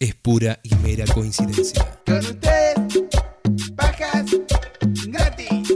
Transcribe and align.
es 0.00 0.14
pura 0.14 0.58
y 0.62 0.74
mera 0.76 1.04
coincidencia. 1.12 1.86
Con 2.06 2.18
usted, 2.18 2.74
pajas 3.76 4.24
gratis. 5.06 5.74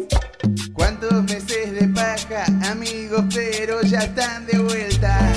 ¿Cuántos 0.73 1.24
meses 1.24 1.73
de 1.78 1.88
paja, 1.88 2.47
amigos? 2.70 3.27
Pero 3.34 3.83
ya 3.83 3.98
están 3.98 4.47
de 4.47 4.59
vuelta. 4.59 5.33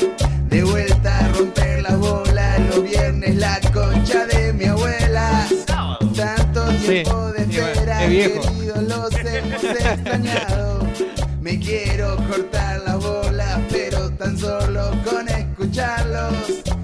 De 0.50 0.64
vuelta 0.64 1.20
a 1.20 1.28
romper 1.34 1.82
las 1.82 1.98
bolas. 1.98 2.60
Los 2.70 2.84
viernes, 2.84 3.36
la 3.36 3.60
concha 3.74 4.26
de 4.26 4.54
mi 4.54 4.66
abuela. 4.66 5.46
Tanto 6.16 6.66
tiempo 6.78 7.32
de 7.34 7.42
espera, 7.44 8.00
queridos, 8.00 8.84
los 8.84 9.14
hemos 9.16 9.64
extrañado. 9.64 10.88
Me 11.42 11.60
quiero 11.60 12.16
cortar 12.28 12.82
las 12.86 13.04
bolas, 13.04 13.60
pero 13.70 14.10
tan 14.12 14.38
solo 14.38 14.92
con 15.04 15.28
escucharlos. 15.28 16.77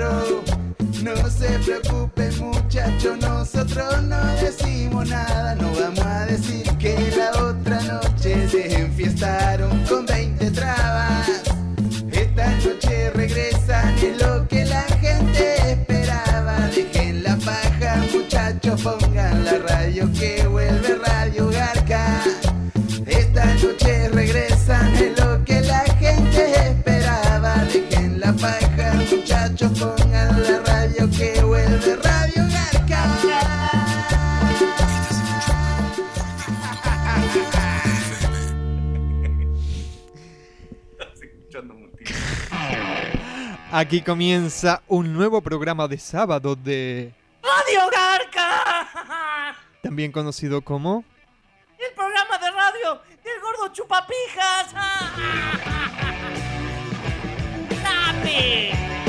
No 0.00 1.14
se 1.28 1.58
preocupen 1.58 2.32
muchachos, 2.38 3.18
nosotros 3.20 4.02
no 4.04 4.16
decimos 4.40 5.06
nada. 5.06 5.54
No 5.56 5.70
vamos 5.78 6.06
a 6.06 6.24
decir 6.24 6.64
que 6.78 7.12
la 7.18 7.30
otra 7.44 7.78
noche 7.82 8.48
se 8.48 8.80
enfiestaron 8.80 9.84
con 9.84 10.06
20 10.06 10.52
trabas. 10.52 11.28
Esta 12.12 12.50
noche 12.64 13.10
regresan, 13.10 13.94
es 13.98 14.22
lo 14.22 14.48
que 14.48 14.64
la 14.64 14.84
gente 15.02 15.72
esperaba. 15.72 16.56
Dejen 16.74 17.22
la 17.22 17.36
paja, 17.36 18.02
muchachos, 18.10 18.80
pongan 18.80 19.44
la 19.44 19.58
radio 19.68 20.10
que 20.18 20.29
muchachos, 29.10 29.78
pongan 29.78 30.42
la 30.42 30.58
radio 30.60 31.10
que 31.10 31.42
vuelve 31.42 31.96
Radio 31.96 32.42
Garca. 32.48 33.70
Aquí 43.72 44.02
comienza 44.02 44.82
un 44.88 45.12
nuevo 45.12 45.40
programa 45.40 45.86
de 45.86 45.96
sábado 45.96 46.56
de... 46.56 47.14
¡Radio 47.40 47.88
Garca! 47.90 49.54
También 49.80 50.10
conocido 50.10 50.60
como... 50.62 51.04
El 51.78 51.94
programa 51.94 52.36
de 52.38 52.50
radio 52.50 53.00
del 53.22 53.40
gordo 53.40 53.72
chupapijas. 53.72 54.72
¡Sabe! 57.82 58.99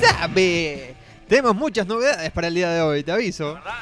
¡Sabe! 0.00 0.94
Tenemos 1.28 1.54
muchas 1.54 1.86
novedades 1.86 2.30
para 2.32 2.48
el 2.48 2.54
día 2.54 2.70
de 2.70 2.80
hoy, 2.82 3.02
te 3.02 3.12
aviso. 3.12 3.54
¿Verdad? 3.54 3.72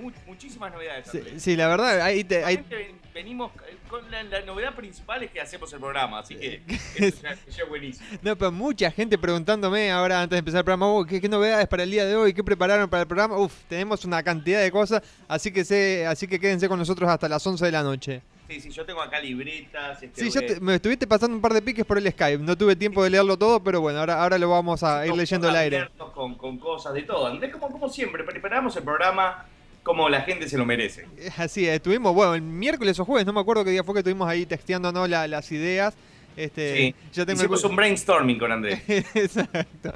Mu- 0.00 0.10
muchísimas 0.26 0.72
novedades. 0.72 1.06
Sí, 1.38 1.56
la 1.56 1.68
verdad, 1.68 2.00
ahí 2.02 2.22
te... 2.24 2.44
ahí- 2.44 2.56
Realmente 2.56 2.76
ven- 2.76 3.00
venimos 3.12 3.52
eh, 3.68 3.76
con 3.88 4.08
la, 4.10 4.22
la 4.22 4.40
novedad 4.42 4.74
principal 4.74 5.22
es 5.22 5.30
que 5.30 5.40
hacemos 5.40 5.72
el 5.72 5.80
programa, 5.80 6.20
así 6.20 6.36
que 6.36 6.62
eso 6.96 7.22
ya, 7.22 7.34
ya 7.48 7.62
es 7.64 7.68
buenísimo. 7.68 8.06
No, 8.22 8.36
pero 8.36 8.52
mucha 8.52 8.90
gente 8.90 9.18
preguntándome 9.18 9.90
ahora 9.90 10.20
antes 10.22 10.36
de 10.36 10.38
empezar 10.38 10.58
el 10.58 10.64
programa, 10.64 10.88
"Oh, 10.88 11.04
¿qué, 11.04 11.20
qué 11.20 11.28
novedades 11.28 11.66
para 11.68 11.82
el 11.82 11.90
día 11.90 12.04
de 12.06 12.14
hoy? 12.16 12.32
¿Qué 12.32 12.44
prepararon 12.44 12.88
para 12.88 13.02
el 13.02 13.08
programa? 13.08 13.36
Uf, 13.38 13.52
tenemos 13.68 14.04
una 14.04 14.22
cantidad 14.22 14.60
de 14.62 14.70
cosas, 14.70 15.02
así 15.28 15.50
que 15.52 15.64
sé, 15.64 16.06
así 16.06 16.26
que 16.28 16.38
quédense 16.38 16.68
con 16.68 16.78
nosotros 16.78 17.08
hasta 17.10 17.28
las 17.28 17.44
11 17.46 17.64
de 17.64 17.72
la 17.72 17.82
noche. 17.82 18.22
Sí, 18.54 18.60
sí, 18.60 18.70
yo 18.70 18.84
tengo 18.84 19.00
acá 19.02 19.20
libretas. 19.20 20.02
Este, 20.02 20.30
Sí, 20.30 20.38
eh, 20.38 20.42
te- 20.42 20.60
me 20.60 20.76
estuviste 20.76 21.06
pasando 21.06 21.34
un 21.36 21.40
par 21.42 21.52
de 21.54 21.62
piques 21.62 21.84
por 21.84 21.98
el 21.98 22.10
Skype, 22.10 22.38
no 22.42 22.56
tuve 22.56 22.76
tiempo 22.76 23.02
de 23.02 23.10
leerlo 23.10 23.36
todo, 23.36 23.62
pero 23.62 23.80
bueno, 23.80 23.98
ahora, 24.00 24.22
ahora 24.22 24.38
lo 24.38 24.48
vamos 24.50 24.82
a 24.82 25.06
ir 25.06 25.14
leyendo 25.14 25.48
al 25.48 25.56
aire. 25.56 25.88
Con, 26.14 26.34
con 26.36 26.58
cosas 26.58 26.94
de 26.94 27.02
todo. 27.02 27.26
Andrés, 27.26 27.52
como, 27.52 27.68
como 27.70 27.88
siempre, 27.88 28.22
preparamos 28.24 28.76
el 28.76 28.82
programa 28.84 29.46
como 29.82 30.08
la 30.08 30.22
gente 30.22 30.48
se 30.48 30.56
lo 30.56 30.64
merece. 30.64 31.06
Eh, 31.18 31.30
Así 31.36 31.66
es, 31.66 31.74
estuvimos, 31.76 32.14
bueno, 32.14 32.34
el 32.34 32.42
miércoles 32.42 32.98
o 33.00 33.04
jueves, 33.04 33.26
no 33.26 33.32
me 33.32 33.40
acuerdo 33.40 33.64
qué 33.64 33.70
día 33.70 33.84
fue 33.84 33.94
que 33.94 33.98
estuvimos 34.00 34.28
ahí 34.28 34.46
texteándonos 34.46 35.08
la- 35.08 35.26
las 35.28 35.50
ideas. 35.52 35.94
Este, 36.36 36.76
Sí, 36.76 36.94
ya 37.12 37.24
tengo 37.26 37.40
hicimos 37.42 37.62
el- 37.64 37.70
un 37.70 37.76
brainstorming 37.76 38.38
con 38.38 38.50
Andrés. 38.50 38.80
Exacto. 39.14 39.92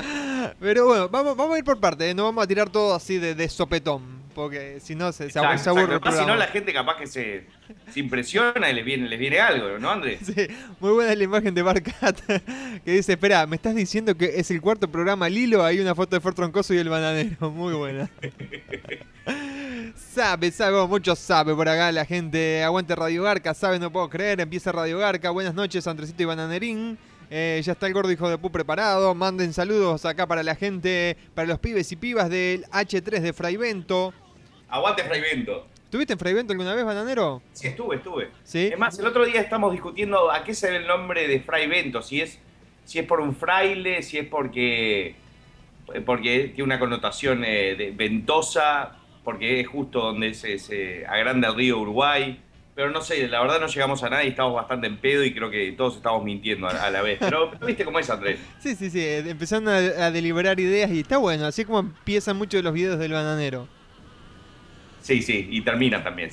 Pero 0.60 0.86
bueno, 0.86 1.08
vamos, 1.08 1.36
vamos 1.36 1.56
a 1.56 1.58
ir 1.58 1.64
por 1.64 1.80
partes, 1.80 2.14
no 2.14 2.24
vamos 2.24 2.44
a 2.44 2.46
tirar 2.46 2.70
todo 2.70 2.94
así 2.94 3.18
de, 3.18 3.34
de 3.34 3.48
sopetón, 3.48 4.17
porque 4.38 4.78
si 4.78 4.94
no 4.94 5.10
se, 5.10 5.24
Exacto, 5.24 5.70
aburre 5.70 5.96
el 5.96 6.12
si 6.12 6.24
no, 6.24 6.36
la 6.36 6.46
gente 6.46 6.72
capaz 6.72 6.96
que 6.96 7.08
se, 7.08 7.46
se 7.92 7.98
impresiona 7.98 8.70
y 8.70 8.72
les 8.72 8.84
viene, 8.84 9.08
les 9.08 9.18
viene 9.18 9.40
algo, 9.40 9.80
¿no, 9.80 9.90
Andrés? 9.90 10.20
Sí, 10.24 10.46
muy 10.78 10.92
buena 10.92 11.12
la 11.12 11.24
imagen 11.24 11.52
de 11.54 11.62
Barcat 11.62 12.20
que 12.84 12.92
dice, 12.92 13.14
espera, 13.14 13.48
¿me 13.48 13.56
estás 13.56 13.74
diciendo 13.74 14.14
que 14.14 14.38
es 14.38 14.48
el 14.52 14.60
cuarto 14.60 14.86
programa 14.88 15.28
Lilo? 15.28 15.64
Hay 15.64 15.80
una 15.80 15.92
foto 15.92 16.14
de 16.14 16.20
Ford 16.20 16.36
Troncoso 16.36 16.72
y 16.72 16.76
el 16.78 16.88
bananero, 16.88 17.50
muy 17.50 17.74
buena. 17.74 18.08
sabe, 19.96 20.52
sabe, 20.52 20.86
mucho 20.86 21.16
sabe 21.16 21.52
por 21.56 21.68
acá 21.68 21.90
la 21.90 22.04
gente. 22.04 22.62
Aguante 22.62 22.94
Radio 22.94 23.24
Garca, 23.24 23.54
sabe, 23.54 23.80
no 23.80 23.90
puedo 23.90 24.08
creer, 24.08 24.40
empieza 24.40 24.70
Radio 24.70 24.98
Garca. 24.98 25.30
Buenas 25.30 25.54
noches, 25.54 25.84
Andresito 25.88 26.22
y 26.22 26.26
Bananerín. 26.26 26.96
Eh, 27.28 27.60
ya 27.62 27.72
está 27.72 27.88
el 27.88 27.92
gordo 27.92 28.12
hijo 28.12 28.30
de 28.30 28.38
pu 28.38 28.50
preparado. 28.52 29.16
Manden 29.16 29.52
saludos 29.52 30.04
acá 30.04 30.28
para 30.28 30.44
la 30.44 30.54
gente, 30.54 31.16
para 31.34 31.48
los 31.48 31.58
pibes 31.58 31.90
y 31.90 31.96
pibas 31.96 32.30
del 32.30 32.64
H3 32.66 33.20
de 33.20 33.32
Fraivento. 33.32 34.14
Aguante 34.68 35.02
Fraivento. 35.04 35.66
¿Tuviste 35.90 36.12
en 36.12 36.18
Fraivento 36.18 36.52
alguna 36.52 36.74
vez, 36.74 36.84
bananero? 36.84 37.40
Sí, 37.52 37.68
estuve, 37.68 37.96
estuve. 37.96 38.28
Sí. 38.44 38.68
Es 38.72 38.78
más, 38.78 38.98
el 38.98 39.06
otro 39.06 39.24
día 39.24 39.40
estamos 39.40 39.72
discutiendo 39.72 40.30
a 40.30 40.44
qué 40.44 40.54
se 40.54 40.66
debe 40.66 40.78
el 40.80 40.86
nombre 40.86 41.26
de 41.26 41.40
Fray 41.40 41.66
Bento, 41.66 42.02
si 42.02 42.20
es, 42.20 42.38
si 42.84 42.98
es 42.98 43.06
por 43.06 43.20
un 43.20 43.34
fraile, 43.34 44.02
si 44.02 44.18
es 44.18 44.26
porque, 44.26 45.14
porque 46.04 46.52
tiene 46.54 46.64
una 46.64 46.78
connotación 46.78 47.42
eh, 47.42 47.74
de 47.74 47.90
ventosa, 47.92 48.96
porque 49.24 49.60
es 49.60 49.68
justo 49.68 50.00
donde 50.00 50.34
se, 50.34 50.58
se 50.58 51.06
agranda 51.06 51.48
el 51.48 51.54
río 51.54 51.78
Uruguay. 51.78 52.38
Pero 52.74 52.90
no 52.90 53.00
sé, 53.00 53.26
la 53.26 53.40
verdad 53.40 53.58
no 53.58 53.66
llegamos 53.66 54.04
a 54.04 54.10
nada 54.10 54.22
y 54.22 54.28
estamos 54.28 54.54
bastante 54.54 54.86
en 54.86 54.98
pedo 54.98 55.24
y 55.24 55.34
creo 55.34 55.50
que 55.50 55.72
todos 55.72 55.96
estamos 55.96 56.22
mintiendo 56.22 56.68
a, 56.68 56.90
la 56.90 57.02
vez. 57.02 57.18
Pero, 57.18 57.50
pero 57.50 57.66
viste 57.66 57.84
cómo 57.84 57.98
es, 57.98 58.08
Andrés. 58.08 58.38
Sí, 58.60 58.76
sí, 58.76 58.90
sí, 58.90 59.00
eh, 59.00 59.18
empezaron 59.30 59.66
a, 59.68 59.76
a 59.76 60.10
deliberar 60.10 60.60
ideas 60.60 60.90
y 60.90 61.00
está 61.00 61.16
bueno, 61.16 61.46
así 61.46 61.64
como 61.64 61.80
empiezan 61.80 62.36
muchos 62.36 62.58
de 62.58 62.62
los 62.62 62.74
videos 62.74 62.98
del 62.98 63.12
bananero. 63.12 63.66
Sí, 65.08 65.22
sí, 65.22 65.48
y 65.50 65.62
termina 65.62 66.04
también. 66.04 66.28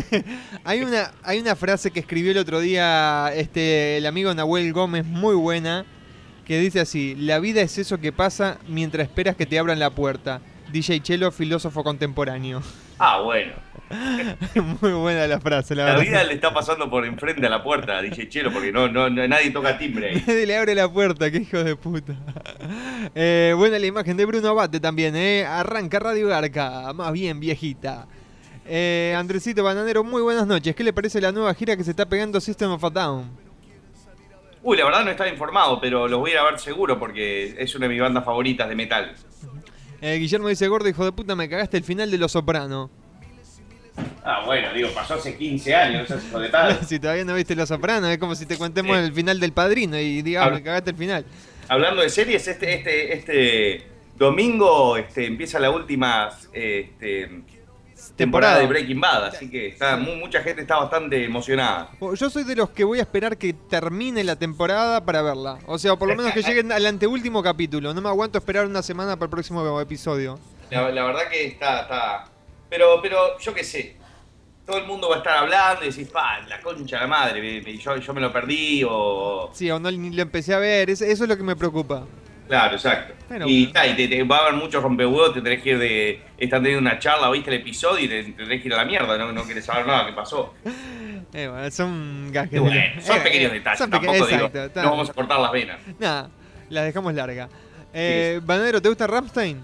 Hay 0.64 0.80
una, 0.80 1.12
hay 1.22 1.38
una 1.38 1.54
frase 1.54 1.90
que 1.90 2.00
escribió 2.00 2.30
el 2.30 2.38
otro 2.38 2.60
día 2.60 3.30
este, 3.34 3.98
el 3.98 4.06
amigo 4.06 4.32
Nahuel 4.32 4.72
Gómez, 4.72 5.04
muy 5.04 5.34
buena, 5.34 5.84
que 6.46 6.58
dice 6.58 6.80
así, 6.80 7.14
la 7.14 7.38
vida 7.40 7.60
es 7.60 7.76
eso 7.76 7.98
que 7.98 8.12
pasa 8.12 8.58
mientras 8.68 9.06
esperas 9.06 9.36
que 9.36 9.44
te 9.44 9.58
abran 9.58 9.78
la 9.78 9.90
puerta. 9.90 10.40
DJ 10.72 11.02
Chelo, 11.02 11.30
filósofo 11.30 11.84
contemporáneo. 11.84 12.62
Ah, 12.98 13.20
bueno. 13.20 13.52
Muy 14.80 14.92
buena 14.92 15.26
la 15.26 15.40
frase, 15.40 15.74
la, 15.74 15.84
La 15.84 15.90
verdad. 15.92 16.04
vida 16.04 16.24
le 16.24 16.34
está 16.34 16.52
pasando 16.52 16.90
por 16.90 17.04
enfrente 17.06 17.46
a 17.46 17.50
la 17.50 17.62
puerta 17.62 18.00
DJ 18.02 18.28
Chelo 18.28 18.52
porque 18.52 18.72
no, 18.72 18.88
no, 18.88 19.08
no- 19.08 19.26
nadie 19.28 19.50
toca 19.50 19.78
timbre 19.78 20.10
ahí. 20.10 20.24
Nadie 20.26 20.46
le 20.46 20.56
abre 20.56 20.74
la 20.74 20.90
puerta, 20.92 21.30
qué 21.30 21.38
hijo 21.38 21.62
de 21.62 21.76
puta. 21.76 22.14
Eh, 23.14 23.54
buena 23.56 23.78
la 23.78 23.86
imagen 23.86 24.16
de 24.16 24.24
Bruno 24.24 24.48
Abate 24.48 24.80
también, 24.80 25.14
¿eh? 25.14 25.44
Arranca 25.46 25.98
Radio 26.00 26.26
Garca, 26.28 26.92
más 26.94 27.12
bien 27.12 27.38
viejita. 27.40 28.06
Eh, 28.66 29.14
Andresito 29.16 29.62
Bananero, 29.62 30.02
muy 30.02 30.22
buenas 30.22 30.46
noches. 30.46 30.74
¿Qué 30.74 30.82
le 30.82 30.92
parece 30.92 31.20
la 31.20 31.30
nueva 31.30 31.54
gira 31.54 31.76
que 31.76 31.84
se 31.84 31.90
está 31.90 32.06
pegando 32.08 32.40
System 32.40 32.72
of 32.72 32.82
a 32.84 32.90
Down? 32.90 33.30
Uy, 34.64 34.76
la 34.76 34.84
verdad 34.84 35.04
no 35.04 35.12
estaba 35.12 35.30
informado, 35.30 35.80
pero 35.80 36.08
los 36.08 36.18
voy 36.18 36.30
a 36.30 36.34
ir 36.34 36.38
a 36.40 36.44
ver 36.44 36.58
seguro 36.58 36.98
porque 36.98 37.54
es 37.56 37.72
una 37.76 37.86
de 37.86 37.92
mis 37.92 38.02
bandas 38.02 38.24
favoritas 38.24 38.68
de 38.68 38.74
metal. 38.74 39.14
Eh, 40.00 40.16
Guillermo 40.18 40.48
dice, 40.48 40.66
gordo, 40.66 40.88
hijo 40.88 41.04
de 41.04 41.12
puta, 41.12 41.36
me 41.36 41.48
cagaste 41.48 41.76
el 41.76 41.84
final 41.84 42.10
de 42.10 42.18
Los 42.18 42.32
Soprano. 42.32 42.90
Ah, 44.24 44.42
bueno, 44.44 44.72
digo, 44.74 44.88
pasó 44.92 45.14
hace 45.14 45.36
15 45.36 45.74
años, 45.74 46.08
hijo 46.10 46.38
de 46.40 46.48
tal. 46.48 46.84
si 46.86 46.98
todavía 46.98 47.24
no 47.24 47.34
viste 47.34 47.54
Los 47.54 47.68
Soprano, 47.68 48.08
es 48.08 48.18
como 48.18 48.34
si 48.34 48.44
te 48.46 48.56
contemos 48.58 48.96
Sí. 48.98 49.04
el 49.04 49.12
final 49.12 49.38
del 49.38 49.52
Padrino 49.52 49.98
y 49.98 50.22
digas, 50.22 50.44
Habla- 50.44 50.56
me 50.58 50.62
cagaste 50.64 50.90
el 50.90 50.96
final. 50.96 51.24
Hablando 51.68 52.02
de 52.02 52.08
series, 52.10 52.46
este, 52.48 52.74
este, 52.74 53.12
este 53.14 53.86
domingo 54.16 54.96
este, 54.96 55.26
empieza 55.26 55.58
la 55.58 55.70
última 55.70 56.30
este, 56.52 57.42
temporada 58.16 58.58
de 58.58 58.66
Breaking 58.66 59.00
Bad, 59.00 59.26
así 59.26 59.50
que 59.50 59.68
está, 59.68 59.96
mucha 59.96 60.42
gente 60.42 60.62
está 60.62 60.76
bastante 60.78 61.24
emocionada. 61.24 61.90
Oh, 62.00 62.14
Yo 62.14 62.28
soy 62.30 62.44
de 62.44 62.56
los 62.56 62.70
que 62.70 62.84
voy 62.84 62.98
a 62.98 63.02
esperar 63.02 63.36
que 63.36 63.52
termine 63.52 64.22
la 64.24 64.36
temporada 64.36 65.04
para 65.04 65.22
verla. 65.22 65.58
O 65.66 65.78
sea, 65.78 65.96
por 65.96 66.08
lo 66.08 66.16
menos 66.16 66.32
que 66.32 66.42
lleguen 66.42 66.72
al 66.72 66.84
anteúltimo 66.86 67.42
capítulo. 67.42 67.92
No 67.94 68.00
me 68.00 68.08
aguanto 68.08 68.38
esperar 68.38 68.66
una 68.66 68.82
semana 68.82 69.16
para 69.16 69.26
el 69.26 69.30
próximo 69.30 69.80
episodio. 69.80 70.38
La, 70.70 70.88
la 70.90 71.04
verdad 71.04 71.28
que 71.30 71.46
está, 71.46 71.82
está. 71.82 72.24
Pero, 72.76 73.00
pero 73.00 73.38
yo 73.38 73.54
qué 73.54 73.64
sé. 73.64 73.96
Todo 74.66 74.76
el 74.78 74.84
mundo 74.84 75.08
va 75.08 75.14
a 75.14 75.18
estar 75.18 75.38
hablando 75.38 75.82
y 75.84 75.88
decís, 75.88 76.08
pa, 76.08 76.40
la 76.46 76.60
concha 76.60 76.96
de 76.96 77.02
la 77.02 77.08
madre, 77.08 77.40
me- 77.40 77.62
me- 77.62 77.78
yo, 77.78 77.96
yo 77.96 78.12
me 78.12 78.20
lo 78.20 78.30
perdí 78.30 78.82
o. 78.86 79.50
Sí, 79.54 79.70
o 79.70 79.78
no 79.78 79.90
ni 79.90 80.10
lo 80.14 80.20
empecé 80.22 80.52
a 80.52 80.58
ver. 80.58 80.90
es- 80.90 81.00
eso 81.00 81.22
es 81.24 81.28
lo 81.30 81.36
que 81.38 81.42
me 81.42 81.56
preocupa. 81.56 82.04
Claro, 82.48 82.74
exacto. 82.74 83.14
Pero 83.28 83.48
y 83.48 83.66
bueno. 83.66 83.72
ta, 83.72 83.86
y 83.86 83.96
te, 83.96 84.08
te 84.08 84.22
va 84.24 84.36
a 84.36 84.40
haber 84.42 84.54
muchos 84.54 84.82
rompehuevos, 84.82 85.32
te 85.32 85.40
tenés 85.40 85.62
que 85.62 85.70
ir 85.70 85.78
de. 85.78 86.20
Están 86.36 86.62
teniendo 86.62 86.80
una 86.88 86.98
charla, 86.98 87.30
viste 87.30 87.48
el 87.50 87.60
episodio 87.62 88.04
y 88.04 88.08
te, 88.08 88.24
te 88.24 88.32
tenés 88.44 88.60
que 88.60 88.68
ir 88.68 88.74
a 88.74 88.78
la 88.78 88.84
mierda, 88.84 89.16
no, 89.16 89.32
no 89.32 89.46
querés 89.46 89.64
saber 89.64 89.86
nada 89.86 90.06
qué 90.06 90.12
pasó. 90.12 90.54
Eh, 91.32 91.48
bueno, 91.48 91.70
son 91.70 92.30
gajes. 92.32 92.60
Bueno, 92.60 92.80
son 93.02 93.16
Eh, 93.16 93.20
pequeños 93.20 93.50
eh, 93.50 93.54
detalles, 93.54 93.78
son 93.78 93.90
peque- 93.90 94.06
tampoco 94.06 94.26
digo, 94.26 94.38
exacto, 94.46 94.64
está- 94.64 94.82
no 94.82 94.90
vamos 94.90 95.10
a 95.10 95.12
cortar 95.12 95.40
las 95.40 95.50
venas. 95.52 95.78
Nada, 95.98 96.30
la 96.70 96.82
dejamos 96.84 97.12
larga. 97.14 97.48
Eh, 97.92 98.40
Banadero, 98.44 98.80
¿te 98.80 98.88
gusta 98.88 99.06
Ramstein? 99.06 99.60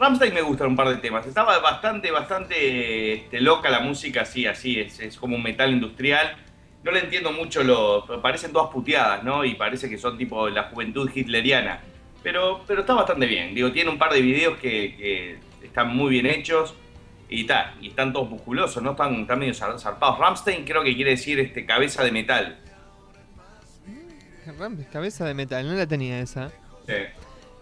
Ramstein 0.00 0.32
me 0.32 0.40
gustan 0.40 0.68
un 0.68 0.76
par 0.76 0.88
de 0.88 0.96
temas. 0.96 1.26
Estaba 1.26 1.58
bastante, 1.58 2.10
bastante 2.10 3.12
este, 3.12 3.40
loca 3.40 3.68
la 3.68 3.80
música, 3.80 4.22
así, 4.22 4.46
así, 4.46 4.80
es, 4.80 4.98
es 4.98 5.16
como 5.18 5.36
un 5.36 5.42
metal 5.42 5.70
industrial. 5.70 6.36
No 6.82 6.90
le 6.90 7.00
entiendo 7.00 7.30
mucho 7.32 7.62
lo. 7.62 8.06
Parecen 8.22 8.52
todas 8.52 8.72
puteadas, 8.72 9.22
¿no? 9.22 9.44
Y 9.44 9.54
parece 9.56 9.90
que 9.90 9.98
son 9.98 10.16
tipo 10.16 10.48
la 10.48 10.64
juventud 10.64 11.10
hitleriana. 11.14 11.80
Pero, 12.22 12.64
pero 12.66 12.80
está 12.80 12.94
bastante 12.94 13.26
bien. 13.26 13.54
Digo, 13.54 13.70
tiene 13.72 13.90
un 13.90 13.98
par 13.98 14.12
de 14.14 14.22
videos 14.22 14.56
que, 14.58 14.96
que 14.96 15.38
están 15.66 15.94
muy 15.94 16.10
bien 16.10 16.24
hechos. 16.26 16.74
Y 17.28 17.44
ta, 17.44 17.74
y 17.80 17.88
están 17.90 18.12
todos 18.12 18.28
musculosos, 18.28 18.82
¿no? 18.82 18.92
Están, 18.92 19.14
están 19.20 19.38
medio 19.38 19.52
zar- 19.52 19.78
zarpados. 19.78 20.18
Ramstein 20.18 20.64
creo 20.64 20.82
que 20.82 20.96
quiere 20.96 21.10
decir 21.12 21.38
este 21.38 21.64
cabeza 21.66 22.02
de 22.02 22.10
metal. 22.10 22.58
Ram- 24.58 24.84
Cabeza 24.90 25.26
de 25.26 25.34
metal, 25.34 25.66
no 25.68 25.74
la 25.74 25.86
tenía 25.86 26.18
esa. 26.20 26.50
Sí. 26.86 26.94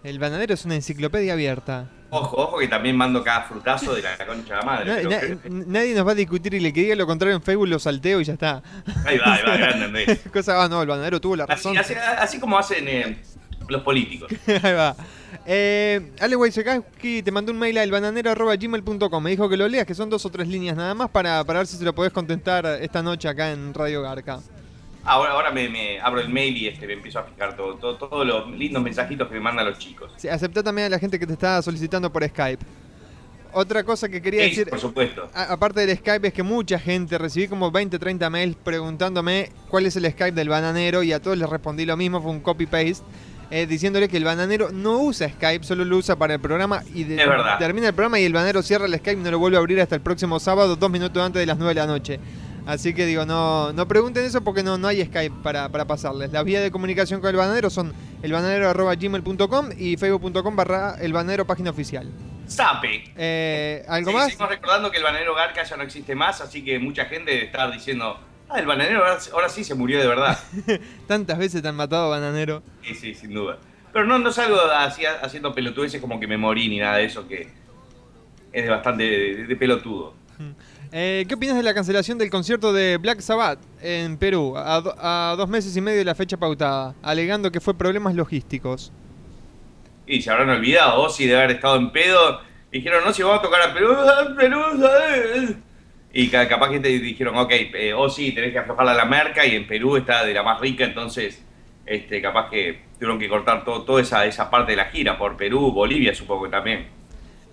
El 0.05 0.19
banadero 0.19 0.55
es 0.55 0.65
una 0.65 0.77
enciclopedia 0.77 1.35
abierta. 1.35 1.91
Ojo, 2.11 2.37
ojo 2.37 2.59
que 2.59 2.69
también 2.69 2.97
mando 2.97 3.23
cada 3.23 3.43
frutazo 3.43 3.95
de 3.95 4.01
la 4.03 4.17
concha 4.27 4.55
de 4.55 4.61
la 4.61 4.63
madre. 4.65 4.85
Na- 4.87 4.97
pero 4.97 5.11
na- 5.11 5.21
que- 5.43 5.51
nadie 5.51 5.95
nos 5.95 6.07
va 6.07 6.13
a 6.13 6.15
discutir 6.15 6.55
y 6.55 6.61
le 6.61 6.73
que 6.73 6.81
diga 6.83 6.95
lo 6.97 7.07
contrario 7.07 7.37
en 7.37 7.43
Facebook 7.43 7.69
lo 7.69 7.79
salteo 7.79 8.21
y 8.21 8.25
ya 8.25 8.33
está. 8.33 8.63
ahí 9.05 9.19
va, 9.19 9.35
ahí 9.35 9.43
va, 9.47 9.57
grande 9.57 9.85
Andrés. 9.85 10.21
Cosa, 10.33 10.63
ah, 10.63 10.69
no, 10.69 10.81
el 10.81 10.89
banadero 10.89 11.21
tuvo 11.21 11.37
la 11.37 11.45
Así, 11.45 11.53
razón. 11.75 11.79
así- 11.79 11.95
así 11.95 12.41
como 12.41 12.57
hacen 12.59 12.89
eh, 12.89 13.19
los 13.69 13.83
políticos. 13.83 14.31
Ahí 14.63 14.73
va. 14.73 14.97
Eh, 15.45 16.13
Ale 16.21 16.37
Wojciechowski 16.37 17.23
te 17.23 17.31
mandó 17.31 17.53
un 17.53 17.59
mail 17.59 17.77
a 17.79 17.83
elbananero.gmail.com. 17.83 19.23
Me 19.23 19.31
dijo 19.31 19.49
que 19.49 19.57
lo 19.59 19.69
leas, 19.69 19.87
que 19.87 19.95
son 19.95 20.09
dos 20.09 20.25
o 20.25 20.31
tres 20.31 20.49
líneas 20.49 20.77
nada 20.77 20.95
más 20.95 21.11
para, 21.11 21.45
para 21.45 21.59
ver 21.61 21.67
si 21.67 21.77
se 21.77 21.85
lo 21.85 21.95
podés 21.95 22.13
contestar 22.13 22.65
esta 22.81 23.03
noche 23.03 23.29
acá 23.29 23.51
en 23.51 23.75
Radio 23.75 24.01
Garca. 24.03 24.41
Ahora, 25.09 25.33
ahora 25.33 25.51
me, 25.51 25.69
me 25.69 25.99
abro 26.01 26.21
el 26.21 26.29
mail 26.29 26.57
y 26.57 26.69
este, 26.69 26.87
me 26.87 26.93
empiezo 26.93 27.19
a 27.19 27.23
fijar 27.25 27.57
todo, 27.57 27.75
todo- 27.77 27.97
todos 27.97 28.27
los 28.27 28.51
lindos 28.51 28.83
mensajitos 28.83 29.27
que 29.29 29.35
me 29.35 29.41
mandan 29.41 29.67
los 29.67 29.79
chicos. 29.79 30.13
Sí, 30.17 30.29
aceptá 30.29 30.63
también 30.63 30.87
a 30.87 30.91
la 30.91 30.99
gente 30.99 31.19
que 31.19 31.27
te 31.27 31.33
está 31.33 31.61
solicitando 31.63 32.13
por 32.13 32.27
Skype. 32.29 32.65
Otra 33.55 33.83
cosa 33.83 34.09
que 34.11 34.21
quería 34.21 34.43
Sí, 34.45 34.51
decir, 34.51 34.69
por 34.69 34.79
supuesto. 34.79 35.29
a- 35.33 35.45
aparte 35.55 35.85
del 35.87 35.97
Skype, 35.97 36.29
es 36.29 36.35
que 36.35 36.43
mucha 36.43 36.79
gente, 36.79 37.17
recibí 37.17 37.49
como 37.49 37.71
20, 37.71 37.99
30 37.99 38.29
mails 38.29 38.57
preguntándome 38.63 39.51
cuál 39.71 39.87
es 39.87 39.97
el 39.97 40.05
Skype 40.11 40.33
del 40.33 40.51
bananero 40.51 41.03
y 41.03 41.13
a 41.13 41.21
todos 41.23 41.39
les 41.39 41.49
respondí 41.49 41.87
lo 41.87 41.97
mismo, 41.97 42.21
fue 42.21 42.31
un 42.31 42.41
copy-paste. 42.41 43.03
eh, 43.51 43.67
diciéndole 43.67 44.11
que 44.11 44.19
el 44.19 44.25
bananero 44.25 44.69
no 44.73 44.99
usa 44.99 45.27
Skype, 45.31 45.65
solo 45.65 45.83
lo 45.87 45.97
usa 45.97 46.17
para 46.17 46.35
el 46.35 46.41
programa 46.41 46.83
y 46.95 47.05
de- 47.05 47.17
termina 47.59 47.89
el 47.89 47.95
programa 47.95 48.21
y 48.21 48.25
el 48.25 48.33
bananero 48.35 48.61
cierra 48.61 48.85
el 48.85 48.93
Skype 48.99 49.19
y 49.19 49.25
no 49.25 49.31
lo 49.31 49.39
vuelve 49.39 49.57
a 49.57 49.61
abrir 49.61 49.81
hasta 49.81 49.95
el 49.95 50.03
próximo 50.03 50.39
sábado, 50.39 50.77
dos 50.77 50.91
minutos 50.91 51.23
antes 51.23 51.41
de 51.41 51.47
las 51.47 51.57
9 51.57 51.73
de 51.73 51.81
la 51.81 51.87
noche. 51.87 52.21
Así 52.69 52.93
que 52.93 53.07
digo, 53.07 53.25
no, 53.25 53.73
no 53.73 53.89
pregunten 53.89 54.27
eso 54.27 54.43
porque 54.43 54.63
no, 54.63 54.77
no 54.77 54.89
hay 54.89 55.03
Skype 55.03 55.37
para, 55.43 55.71
para 55.71 55.87
pasarles. 55.87 56.31
Las 56.33 56.45
vías 56.45 56.63
de 56.63 56.71
comunicación 56.71 57.19
con 57.23 57.31
el 57.31 57.37
bananero 57.37 57.71
son 57.71 57.95
elbananero.gmail.com 58.23 59.71
y 59.79 59.97
facebook.com 59.97 60.55
barra 60.55 60.97
el 61.01 61.15
bananero 61.15 61.47
página 61.47 61.71
oficial. 61.71 62.11
Sape. 62.47 63.11
Eh, 63.17 63.85
¿Algo 63.89 64.11
Sí, 64.11 64.17
más? 64.17 64.27
Seguimos 64.27 64.51
recordando 64.51 64.91
que 64.91 64.99
el 64.99 65.03
bananero 65.03 65.35
Garca 65.35 65.63
ya 65.63 65.77
no 65.79 65.83
existe 65.83 66.15
más, 66.15 66.43
así 66.43 66.63
que 66.63 66.79
mucha 66.79 67.07
gente 67.07 67.31
debe 67.31 67.47
estar 67.47 67.73
diciendo, 67.73 68.21
ah, 68.51 68.59
el 68.59 68.67
bananero 68.67 68.99
ahora, 69.01 69.19
ahora 69.33 69.49
sí 69.49 69.65
se 69.65 69.75
murió 69.75 69.99
de 69.99 70.07
verdad. 70.07 70.39
Tantas 71.07 71.39
veces 71.39 71.63
te 71.63 71.69
han 71.69 71.77
matado, 71.77 72.11
bananero. 72.11 72.63
sí, 72.83 72.95
sí, 72.95 73.15
sin 73.15 73.33
duda. 73.33 73.57
Pero 73.95 74.05
no, 74.05 74.19
no 74.19 74.31
salgo 74.31 74.61
así 74.61 75.05
haciendo 75.07 75.55
pelotudeces 75.55 76.03
como 76.03 76.21
que 76.21 76.27
me 76.27 76.37
morí 76.37 76.69
ni 76.69 76.79
nada 76.79 76.99
de 76.99 77.07
eso, 77.07 77.27
que 77.27 77.49
es 78.53 78.63
de 78.65 78.69
bastante 78.69 79.05
de, 79.05 79.47
de 79.47 79.57
pelotudo. 79.57 80.13
Eh, 80.93 81.25
¿Qué 81.29 81.35
opinas 81.35 81.57
de 81.57 81.63
la 81.63 81.75
cancelación 81.75 82.17
del 82.19 82.31
concierto 82.31 82.73
de 82.73 82.97
Black 82.97 83.21
Sabbath 83.21 83.59
en 83.83 84.17
Perú 84.17 84.55
a, 84.57 84.81
do- 84.81 84.95
a 84.99 85.35
dos 85.37 85.49
meses 85.49 85.77
y 85.77 85.81
medio 85.81 85.99
de 85.99 86.05
la 86.05 86.15
fecha 86.15 86.37
pautada, 86.37 86.95
alegando 87.03 87.51
que 87.53 87.61
fue 87.61 87.75
problemas 87.75 88.15
logísticos? 88.15 88.93
Y 90.07 90.23
se 90.23 90.31
habrán 90.31 90.49
olvidado, 90.51 91.03
Ozzy 91.03 91.27
de 91.27 91.37
haber 91.37 91.51
estado 91.53 91.77
en 91.77 91.91
pedo. 91.93 92.41
Dijeron, 92.73 93.05
no, 93.05 93.13
si 93.13 93.23
vamos 93.23 93.41
a 93.41 93.43
tocar 93.43 93.61
a 93.63 93.75
Perú, 93.75 93.93
a 93.93 94.35
Perú, 94.37 94.61
¿sabes? 94.81 95.55
Y 96.13 96.29
ca- 96.29 96.49
capaz 96.49 96.71
que 96.71 96.81
te 96.81 96.89
dijeron, 96.89 97.37
ok, 97.37 97.51
eh, 97.53 97.93
Ozzy 97.95 98.33
tenés 98.33 98.53
que 98.53 98.59
aflojarla 98.59 98.93
a 98.93 98.97
la 98.97 99.05
merca 99.05 99.45
y 99.45 99.55
en 99.57 99.67
Perú 99.67 99.97
está 99.97 100.25
de 100.25 100.33
la 100.33 100.43
más 100.43 100.59
rica, 100.61 100.85
entonces 100.85 101.45
este, 101.85 102.23
capaz 102.23 102.49
que 102.51 102.81
tuvieron 102.95 103.19
que 103.19 103.29
cortar 103.29 103.65
todo, 103.65 103.83
toda 103.83 104.01
esa, 104.01 104.25
esa 104.25 104.49
parte 104.51 104.73
de 104.73 104.77
la 104.77 104.87
gira 104.87 105.19
por 105.19 105.37
Perú, 105.37 105.71
Bolivia 105.73 106.15
supongo 106.15 106.45
que 106.45 106.51
también. 106.51 106.98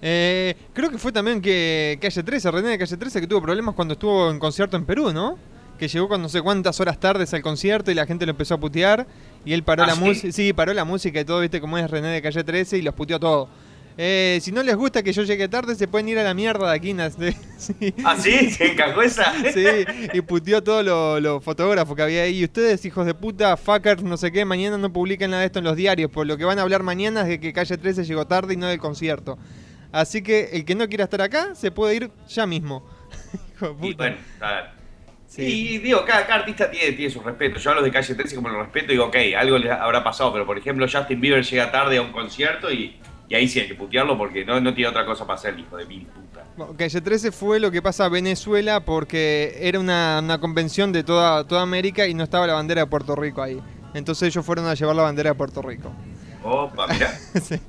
Eh, 0.08 0.56
creo 0.72 0.92
que 0.92 1.00
fue 1.00 1.12
también 1.12 1.42
que 1.42 1.98
Calle 2.00 2.22
13, 2.22 2.52
René 2.52 2.70
de 2.70 2.78
Calle 2.78 2.96
13, 2.96 3.22
que 3.22 3.26
tuvo 3.26 3.42
problemas 3.42 3.74
cuando 3.74 3.96
estuvo 3.96 4.30
en 4.30 4.38
concierto 4.38 4.78
en 4.78 4.86
Perú, 4.86 5.12
¿no? 5.12 5.36
Que 5.80 5.88
llegó 5.88 6.08
con 6.08 6.22
no 6.22 6.30
sé 6.30 6.44
cuántas 6.44 6.80
horas 6.80 7.00
tardes 7.00 7.34
al 7.34 7.42
concierto 7.42 7.90
y 7.90 7.96
la 7.96 8.06
gente 8.06 8.28
lo 8.28 8.30
empezó 8.30 8.54
a 8.54 8.60
putear 8.60 9.08
y 9.46 9.54
él 9.54 9.64
paró 9.64 9.82
¿Ah, 9.82 9.88
la 9.88 9.96
música, 9.96 10.32
sí, 10.32 10.54
paró 10.54 10.76
la 10.76 10.86
música 10.86 11.20
y 11.20 11.26
todo, 11.26 11.40
viste 11.40 11.60
cómo 11.60 11.80
es 11.80 11.90
René 11.90 12.10
de 12.10 12.22
Calle 12.22 12.44
13 12.44 12.78
y 12.78 12.82
los 12.84 12.94
puteó 12.94 13.20
todo. 13.20 13.50
Eh, 13.98 14.38
si 14.44 14.52
no 14.52 14.62
les 14.62 14.76
gusta 14.76 15.02
que 15.02 15.12
yo 15.12 15.24
llegue 15.24 15.48
tarde, 15.48 15.74
se 15.74 15.88
pueden 15.88 16.08
ir 16.08 16.20
a 16.20 16.24
la 16.24 16.36
mierda 16.36 16.70
de 16.70 16.76
aquí. 16.76 16.94
Sí. 17.58 17.96
¿Ah, 18.04 18.16
sí? 18.16 18.52
¿Se 18.52 18.74
encajó 18.74 19.02
esa? 19.02 19.34
Sí, 19.54 19.66
y 20.14 20.22
puteó 20.22 20.62
todos 20.62 20.86
los 20.86 21.20
los 21.20 21.44
fotógrafos 21.44 21.96
que 21.96 22.04
había 22.04 22.22
ahí. 22.24 22.42
Y 22.42 22.44
ustedes, 22.44 22.86
hijos 22.86 23.08
de 23.08 23.16
puta, 23.16 23.58
fuckers, 23.58 24.04
no 24.04 24.18
sé 24.18 24.32
qué, 24.32 24.46
mañana 24.46 24.78
no 24.78 24.94
publiquen 24.94 25.32
nada 25.32 25.42
de 25.42 25.48
esto 25.48 25.58
en 25.58 25.66
los 25.66 25.76
diarios. 25.76 26.12
Por 26.12 26.28
lo 26.28 26.38
que 26.38 26.46
van 26.46 26.60
a 26.60 26.62
hablar 26.62 26.84
mañana 26.84 27.22
es 27.22 27.28
de 27.28 27.40
que 27.40 27.54
Calle 27.54 27.76
13 27.76 28.04
llegó 28.04 28.28
tarde 28.28 28.54
y 28.54 28.58
no 28.58 28.68
del 28.68 28.78
concierto. 28.78 29.40
Así 29.96 30.22
que 30.22 30.50
el 30.54 30.66
que 30.66 30.76
no 30.76 30.88
quiera 30.90 31.06
estar 31.06 31.22
acá 31.22 31.56
se 31.56 31.72
puede 31.72 31.96
ir 31.96 32.12
ya 32.28 32.46
mismo. 32.46 32.86
Hijo 33.56 33.74
de 33.74 33.88
Y 33.88 33.94
bueno, 33.94 34.18
está- 34.34 34.72
Sí. 35.28 35.42
Y 35.44 35.78
digo, 35.80 36.06
cada, 36.06 36.26
cada 36.26 36.40
artista 36.42 36.70
tiene, 36.72 36.94
tiene 36.94 37.12
su 37.12 37.20
respeto. 37.22 37.60
Yo 37.60 37.72
a 37.72 37.76
los 37.76 37.84
de 37.84 37.92
Calle 37.92 38.14
13 38.16 38.36
como 38.36 38.48
lo 38.48 38.62
respeto, 38.64 38.92
digo, 38.92 39.06
ok, 39.06 39.16
algo 39.38 39.58
les 39.58 39.72
habrá 39.72 40.02
pasado, 40.04 40.32
pero 40.32 40.46
por 40.46 40.58
ejemplo 40.58 40.86
Justin 40.90 41.20
Bieber 41.20 41.44
llega 41.44 41.72
tarde 41.72 41.98
a 41.98 42.02
un 42.02 42.12
concierto 42.14 42.72
y, 42.72 42.98
y 43.28 43.36
ahí 43.36 43.48
sí 43.48 43.60
hay 43.60 43.68
que 43.68 43.76
putearlo 43.76 44.18
porque 44.18 44.46
no, 44.46 44.62
no 44.62 44.74
tiene 44.74 44.90
otra 44.90 45.06
cosa 45.06 45.26
para 45.26 45.38
hacer, 45.40 45.60
hijo 45.60 45.76
de 45.76 45.86
mil 45.88 46.06
puta. 46.06 46.46
Bueno, 46.56 46.74
Calle 46.78 47.02
13 47.02 47.32
fue 47.34 47.60
lo 47.60 47.70
que 47.72 47.82
pasa 47.82 48.06
a 48.06 48.10
Venezuela 48.10 48.80
porque 48.86 49.58
era 49.60 49.78
una, 49.80 50.20
una 50.24 50.40
convención 50.40 50.94
de 50.94 51.04
toda, 51.04 51.46
toda 51.46 51.64
América 51.64 52.08
y 52.08 52.14
no 52.14 52.24
estaba 52.24 52.48
la 52.48 52.54
bandera 52.54 52.82
de 52.82 52.88
Puerto 52.88 53.16
Rico 53.16 53.42
ahí. 53.42 53.60
Entonces 53.94 54.28
ellos 54.30 54.46
fueron 54.46 54.68
a 54.68 54.74
llevar 54.74 54.96
la 54.96 55.04
bandera 55.04 55.32
de 55.32 55.36
Puerto 55.36 55.62
Rico. 55.62 55.92
Opa, 56.44 56.88
mirá. 56.88 57.12
Sí. 57.42 57.60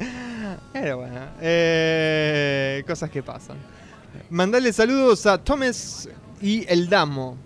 Pero 0.73 0.99
bueno, 0.99 1.21
eh, 1.41 2.83
cosas 2.87 3.11
que 3.11 3.23
pasan. 3.23 3.57
Mandale 4.31 4.73
saludos 4.73 5.27
a 5.27 5.43
Tomes 5.43 6.09
y 6.41 6.65
el 6.71 6.89
Damo. 6.89 7.37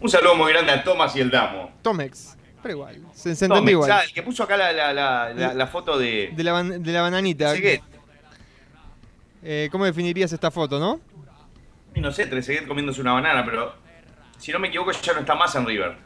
Un 0.00 0.08
saludo 0.08 0.34
muy 0.34 0.52
grande 0.52 0.72
a 0.72 0.82
Tomás 0.82 1.14
y 1.16 1.20
el 1.20 1.30
Damo. 1.30 1.70
Tomex, 1.82 2.36
pero 2.62 2.74
igual, 2.74 3.02
se, 3.12 3.34
se 3.36 3.44
entendió 3.44 3.72
igual. 3.72 3.90
ah, 3.92 4.02
el 4.04 4.12
que 4.12 4.22
puso 4.22 4.42
acá 4.44 4.56
la, 4.56 4.72
la, 4.72 5.52
la, 5.54 5.66
foto 5.66 5.98
de... 5.98 6.32
De 6.34 6.42
la, 6.42 6.52
ban- 6.54 6.78
de 6.82 6.92
la 6.92 7.02
bananita. 7.02 7.54
Eh, 9.42 9.68
¿Cómo 9.72 9.84
definirías 9.84 10.32
esta 10.32 10.50
foto, 10.50 10.78
no? 10.78 11.00
Y 11.94 12.00
no 12.00 12.12
sé, 12.12 12.26
Trezeguet 12.26 12.66
comiéndose 12.66 13.00
una 13.00 13.12
banana, 13.12 13.44
pero 13.44 13.74
si 14.38 14.52
no 14.52 14.58
me 14.58 14.68
equivoco 14.68 14.90
ya 14.92 15.12
no 15.12 15.20
está 15.20 15.34
más 15.34 15.54
en 15.54 15.66
River. 15.66 15.96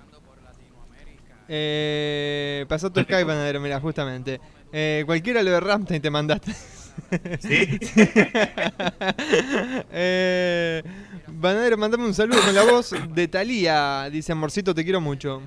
Eh, 1.49 2.64
pasó 2.69 2.90
tu 2.90 3.00
Skype, 3.02 3.25
banadero, 3.25 3.61
mira, 3.61 3.78
justamente. 3.81 4.40
Eh, 4.76 5.04
cualquiera 5.07 5.40
lo 5.40 5.52
de 5.52 5.61
Ramstein 5.61 6.02
te 6.02 6.11
mandaste. 6.11 6.52
¿Sí? 6.52 7.78
eh, 9.93 10.83
banadero, 11.28 11.76
mandame 11.76 12.04
un 12.07 12.14
saludo 12.14 12.40
con 12.43 12.54
la 12.54 12.64
voz 12.64 12.93
de 13.14 13.28
Thalía. 13.28 14.09
Dice, 14.11 14.33
amorcito, 14.33 14.75
te 14.75 14.83
quiero 14.83 15.00
mucho. 15.00 15.43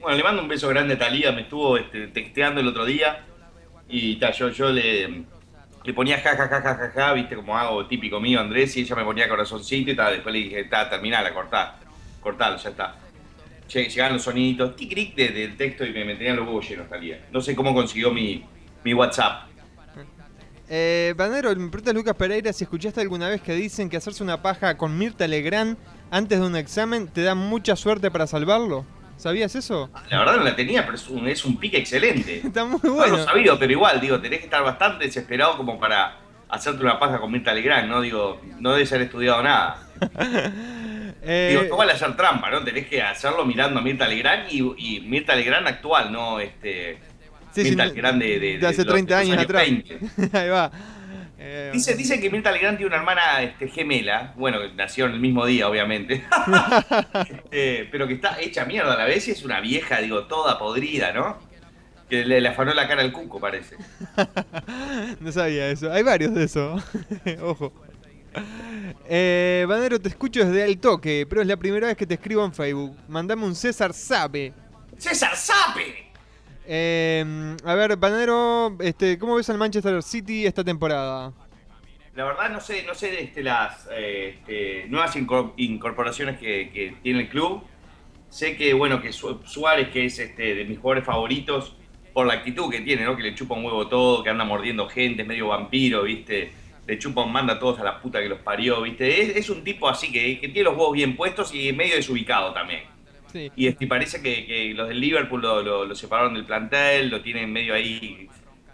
Bueno, 0.00 0.16
le 0.18 0.22
mando 0.22 0.42
un 0.42 0.48
beso 0.48 0.68
grande 0.68 0.94
a 0.94 0.98
Talía, 0.98 1.32
me 1.32 1.42
estuvo 1.42 1.76
este, 1.78 2.08
texteando 2.08 2.60
el 2.60 2.68
otro 2.68 2.84
día 2.84 3.24
y 3.88 4.16
ta, 4.16 4.30
yo, 4.32 4.50
yo 4.50 4.70
le, 4.70 5.24
le 5.84 5.94
ponía 5.94 6.18
ja, 6.20 6.36
ja, 6.36 6.46
ja, 6.48 6.60
ja, 6.60 6.74
ja, 6.74 6.90
ja, 6.94 7.12
viste 7.14 7.34
como 7.34 7.56
hago 7.56 7.86
típico 7.86 8.20
mío 8.20 8.40
Andrés 8.40 8.76
y 8.76 8.80
ella 8.82 8.94
me 8.94 9.04
ponía 9.04 9.28
corazoncito 9.28 9.90
y 9.90 9.96
tal, 9.96 10.12
después 10.14 10.32
le 10.34 10.40
dije, 10.42 10.64
ta, 10.64 10.88
terminala, 10.90 11.32
cortá, 11.34 11.78
cortalo, 12.20 12.56
ya 12.58 12.68
está. 12.70 12.94
Lle- 13.68 13.88
Llegaban 13.88 14.12
los 14.12 14.22
soniditos, 14.22 14.76
tic 14.76 15.14
de- 15.16 15.28
del 15.30 15.56
texto 15.56 15.84
y 15.84 15.92
me, 15.92 16.04
me 16.04 16.14
tenían 16.14 16.36
los 16.36 16.46
huevos 16.46 16.68
llenos 16.68 16.88
Talía. 16.88 17.24
No 17.32 17.40
sé 17.40 17.56
cómo 17.56 17.74
consiguió 17.74 18.12
mi, 18.12 18.44
mi 18.86 18.94
WhatsApp. 18.94 19.48
Eh, 20.68 21.12
Banero, 21.16 21.50
me 21.56 21.68
pregunta 21.68 21.92
Lucas 21.92 22.14
Pereira 22.14 22.52
si 22.52 22.62
escuchaste 22.64 23.00
alguna 23.00 23.28
vez 23.28 23.40
que 23.40 23.52
dicen 23.54 23.88
que 23.90 23.96
hacerse 23.96 24.22
una 24.22 24.42
paja 24.42 24.76
con 24.76 24.96
Mirta 24.96 25.26
Legrand 25.26 25.76
antes 26.12 26.38
de 26.40 26.46
un 26.46 26.54
examen 26.54 27.08
te 27.08 27.22
da 27.22 27.34
mucha 27.34 27.74
suerte 27.74 28.12
para 28.12 28.28
salvarlo. 28.28 28.84
¿Sabías 29.16 29.56
eso? 29.56 29.90
La 30.08 30.20
verdad 30.20 30.36
no 30.36 30.44
la 30.44 30.54
tenía, 30.54 30.84
pero 30.84 30.94
es 30.96 31.08
un, 31.08 31.26
es 31.26 31.44
un 31.44 31.56
pique 31.56 31.78
excelente. 31.78 32.38
Está 32.46 32.64
muy 32.64 32.78
No 32.84 32.94
bueno. 32.94 33.16
lo 33.16 33.24
sabido, 33.24 33.58
pero 33.58 33.72
igual, 33.72 34.00
digo, 34.00 34.20
tenés 34.20 34.38
que 34.38 34.44
estar 34.44 34.62
bastante 34.62 35.04
desesperado 35.06 35.56
como 35.56 35.80
para 35.80 36.16
hacerte 36.48 36.80
una 36.82 37.00
paja 37.00 37.18
con 37.18 37.32
Mirta 37.32 37.52
Legrand, 37.52 37.88
¿no? 37.88 38.00
Digo, 38.00 38.40
no 38.60 38.72
debes 38.72 38.92
haber 38.92 39.06
estudiado 39.06 39.42
nada. 39.42 39.82
Eh, 41.28 41.48
Digo, 41.58 41.70
no 41.70 41.76
vale 41.78 41.90
hacer 41.92 42.16
trampa, 42.16 42.50
¿no? 42.50 42.62
Tenés 42.62 42.86
que 42.86 43.02
hacerlo 43.02 43.44
mirando 43.44 43.80
a 43.80 43.82
Mirta 43.82 44.06
Legrand 44.06 44.46
y, 44.48 44.60
y 44.76 45.00
Mirta 45.00 45.34
Legrand 45.34 45.66
actual, 45.66 46.12
no 46.12 46.38
este. 46.38 47.00
Sí, 47.62 47.68
sí, 47.68 47.68
Mirta 47.70 47.84
me- 47.84 47.90
Legrand 47.92 48.22
de, 48.22 48.38
de- 48.40 48.58
de 48.58 48.66
hace 48.66 48.78
de 48.78 48.84
los- 48.84 48.92
30 48.94 49.18
de 49.18 49.24
los 49.24 49.30
años 49.32 49.44
atrás. 49.44 49.62
20. 49.62 49.98
Ahí 50.38 50.48
va. 50.48 50.70
Eh, 51.38 51.70
Dice, 51.72 51.94
dice 51.94 52.18
que 52.18 52.30
Mirta 52.30 52.50
Legrand 52.50 52.78
tiene 52.78 52.88
una 52.88 52.96
hermana 52.96 53.42
este, 53.42 53.68
gemela, 53.68 54.32
bueno, 54.36 54.58
que 54.60 54.72
nació 54.74 55.04
en 55.06 55.12
el 55.12 55.20
mismo 55.20 55.44
día, 55.44 55.68
obviamente, 55.68 56.24
Este, 57.44 57.88
pero 57.92 58.06
que 58.08 58.14
está 58.14 58.40
hecha 58.40 58.64
mierda 58.64 58.94
a 58.94 58.96
la 58.96 59.04
vez 59.04 59.28
y 59.28 59.32
es 59.32 59.44
una 59.44 59.60
vieja, 59.60 60.00
digo, 60.00 60.24
toda 60.24 60.58
podrida, 60.58 61.12
¿no? 61.12 61.38
Que 62.08 62.24
le, 62.24 62.40
le 62.40 62.48
afanó 62.48 62.72
la 62.72 62.88
cara 62.88 63.02
al 63.02 63.12
cuco, 63.12 63.38
parece. 63.40 63.76
No 65.20 65.30
sabía 65.32 65.68
eso. 65.70 65.92
Hay 65.92 66.02
varios 66.02 66.34
de 66.34 66.44
eso. 66.44 66.80
Ojo. 67.42 67.72
Eh, 69.08 69.64
Banero, 69.68 70.00
te 70.00 70.08
escucho 70.08 70.44
desde 70.44 70.64
el 70.64 70.78
toque, 70.78 71.26
pero 71.28 71.42
es 71.42 71.46
la 71.48 71.56
primera 71.56 71.86
vez 71.88 71.96
que 71.96 72.06
te 72.06 72.14
escribo 72.14 72.44
en 72.44 72.52
Facebook. 72.52 72.96
Mandame 73.08 73.44
un 73.44 73.54
César 73.54 73.92
Sabe. 73.92 74.52
¡César 74.98 75.36
Sape! 75.36 76.05
Eh, 76.68 77.56
a 77.64 77.74
ver, 77.74 77.96
Banero, 77.96 78.76
este, 78.80 79.18
¿cómo 79.18 79.36
ves 79.36 79.48
al 79.50 79.58
Manchester 79.58 80.02
City 80.02 80.46
esta 80.46 80.64
temporada? 80.64 81.32
La 82.14 82.24
verdad 82.24 82.50
no 82.50 82.60
sé, 82.60 82.82
no 82.84 82.94
sé 82.94 83.22
este, 83.22 83.42
las 83.42 83.88
eh, 83.92 84.38
este, 84.38 84.86
nuevas 84.88 85.14
incor- 85.16 85.52
incorporaciones 85.58 86.38
que, 86.38 86.96
tiene 87.02 87.20
el 87.20 87.28
club. 87.28 87.62
Sé 88.30 88.56
que 88.56 88.74
bueno 88.74 89.00
que 89.00 89.12
Su- 89.12 89.40
Suárez, 89.44 89.88
que 89.90 90.06
es 90.06 90.18
este, 90.18 90.54
de 90.54 90.64
mis 90.64 90.78
jugadores 90.78 91.04
favoritos, 91.04 91.76
por 92.12 92.26
la 92.26 92.34
actitud 92.34 92.70
que 92.70 92.80
tiene, 92.80 93.04
¿no? 93.04 93.16
Que 93.16 93.22
le 93.22 93.34
chupa 93.34 93.54
un 93.54 93.64
huevo 93.64 93.86
todo, 93.86 94.24
que 94.24 94.30
anda 94.30 94.44
mordiendo 94.44 94.88
gente, 94.88 95.22
es 95.22 95.28
medio 95.28 95.48
vampiro, 95.48 96.02
¿viste? 96.04 96.50
Le 96.86 96.98
chupa 96.98 97.22
un 97.22 97.32
manda 97.32 97.54
a 97.54 97.58
todos 97.58 97.78
a 97.78 97.84
la 97.84 98.00
puta 98.00 98.20
que 98.20 98.28
los 98.28 98.40
parió, 98.40 98.80
¿viste? 98.82 99.38
Es, 99.38 99.50
un 99.50 99.62
tipo 99.62 99.88
así 99.88 100.10
que 100.10 100.36
tiene 100.40 100.62
los 100.62 100.72
huevos 100.72 100.94
bien 100.94 101.14
puestos 101.14 101.54
y 101.54 101.72
medio 101.72 101.96
desubicado 101.96 102.52
también. 102.54 102.95
Sí. 103.36 103.52
Y 103.56 103.66
este, 103.66 103.86
parece 103.86 104.22
que, 104.22 104.46
que 104.46 104.72
los 104.74 104.88
del 104.88 105.00
Liverpool 105.00 105.42
lo, 105.42 105.62
lo- 105.62 105.84
lo 105.84 105.94
separaron 105.94 106.34
del 106.34 106.44
plantel, 106.44 107.10
lo 107.10 107.20
tienen 107.20 107.52
medio 107.52 107.74
ahí. 107.74 108.28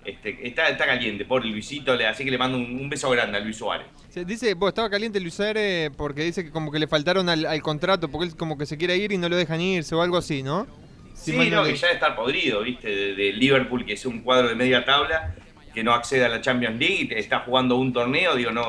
Este, 0.04 0.46
está, 0.46 0.68
está 0.68 0.86
caliente, 0.86 1.24
pobre 1.24 1.48
Luisito, 1.48 1.92
así 2.08 2.24
que 2.24 2.30
le 2.30 2.38
mando 2.38 2.58
un, 2.58 2.64
un 2.64 2.88
beso 2.88 3.08
grande 3.10 3.38
a 3.38 3.40
Luis 3.40 3.56
Suárez. 3.56 3.86
Se 4.08 4.24
dice, 4.24 4.50
estaba 4.50 4.90
caliente 4.90 5.20
Luis 5.20 5.38
Aire 5.40 5.90
porque 5.96 6.22
dice 6.22 6.44
que 6.44 6.50
como 6.50 6.70
que 6.72 6.78
le 6.78 6.86
faltaron 6.88 7.28
al, 7.28 7.46
al 7.46 7.62
contrato, 7.62 8.08
porque 8.10 8.28
él 8.28 8.36
como 8.36 8.58
que 8.58 8.66
se 8.66 8.76
quiere 8.76 8.96
ir 8.96 9.12
y 9.12 9.18
no 9.18 9.28
lo 9.28 9.36
dejan 9.36 9.60
irse 9.60 9.94
o 9.94 10.02
algo 10.02 10.16
así, 10.16 10.42
¿no? 10.42 10.66
Sí, 11.14 11.32
mal 11.34 11.50
no, 11.50 11.64
que 11.64 11.76
ya 11.76 11.88
estar 11.90 12.16
podrido, 12.16 12.62
¿viste? 12.62 12.88
De, 12.88 13.14
de 13.14 13.32
Liverpool, 13.32 13.84
que 13.84 13.92
es 13.92 14.04
un 14.06 14.20
cuadro 14.22 14.48
de 14.48 14.54
media 14.56 14.84
tabla, 14.84 15.34
que 15.72 15.84
no 15.84 15.92
accede 15.92 16.24
a 16.24 16.28
la 16.28 16.40
Champions 16.40 16.78
League 16.80 16.98
y 17.02 17.08
te 17.08 17.18
está 17.18 17.40
jugando 17.40 17.76
un 17.76 17.92
torneo, 17.92 18.34
digo, 18.34 18.50
no, 18.50 18.66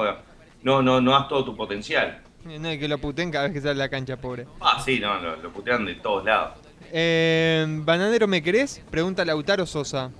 no, 0.61 0.81
no, 0.83 1.01
no 1.01 1.11
das 1.11 1.27
todo 1.27 1.43
tu 1.43 1.55
potencial. 1.55 2.21
Eh, 2.49 2.59
No, 2.59 2.69
que 2.69 2.87
lo 2.87 2.97
puten 2.97 3.31
cada 3.31 3.45
vez 3.45 3.53
que 3.53 3.59
sale 3.61 3.71
a 3.73 3.85
la 3.85 3.89
cancha, 3.89 4.17
pobre. 4.17 4.45
Ah, 4.61 4.81
sí, 4.83 4.99
no, 4.99 5.19
lo, 5.19 5.35
lo 5.37 5.51
putean 5.51 5.85
de 5.85 5.95
todos 5.95 6.25
lados. 6.25 6.57
Eh, 6.91 7.65
Bananero, 7.67 8.27
¿me 8.27 8.41
querés? 8.43 8.81
Pregunta 8.91 9.23
Lautaro 9.25 9.65
Sosa. 9.65 10.11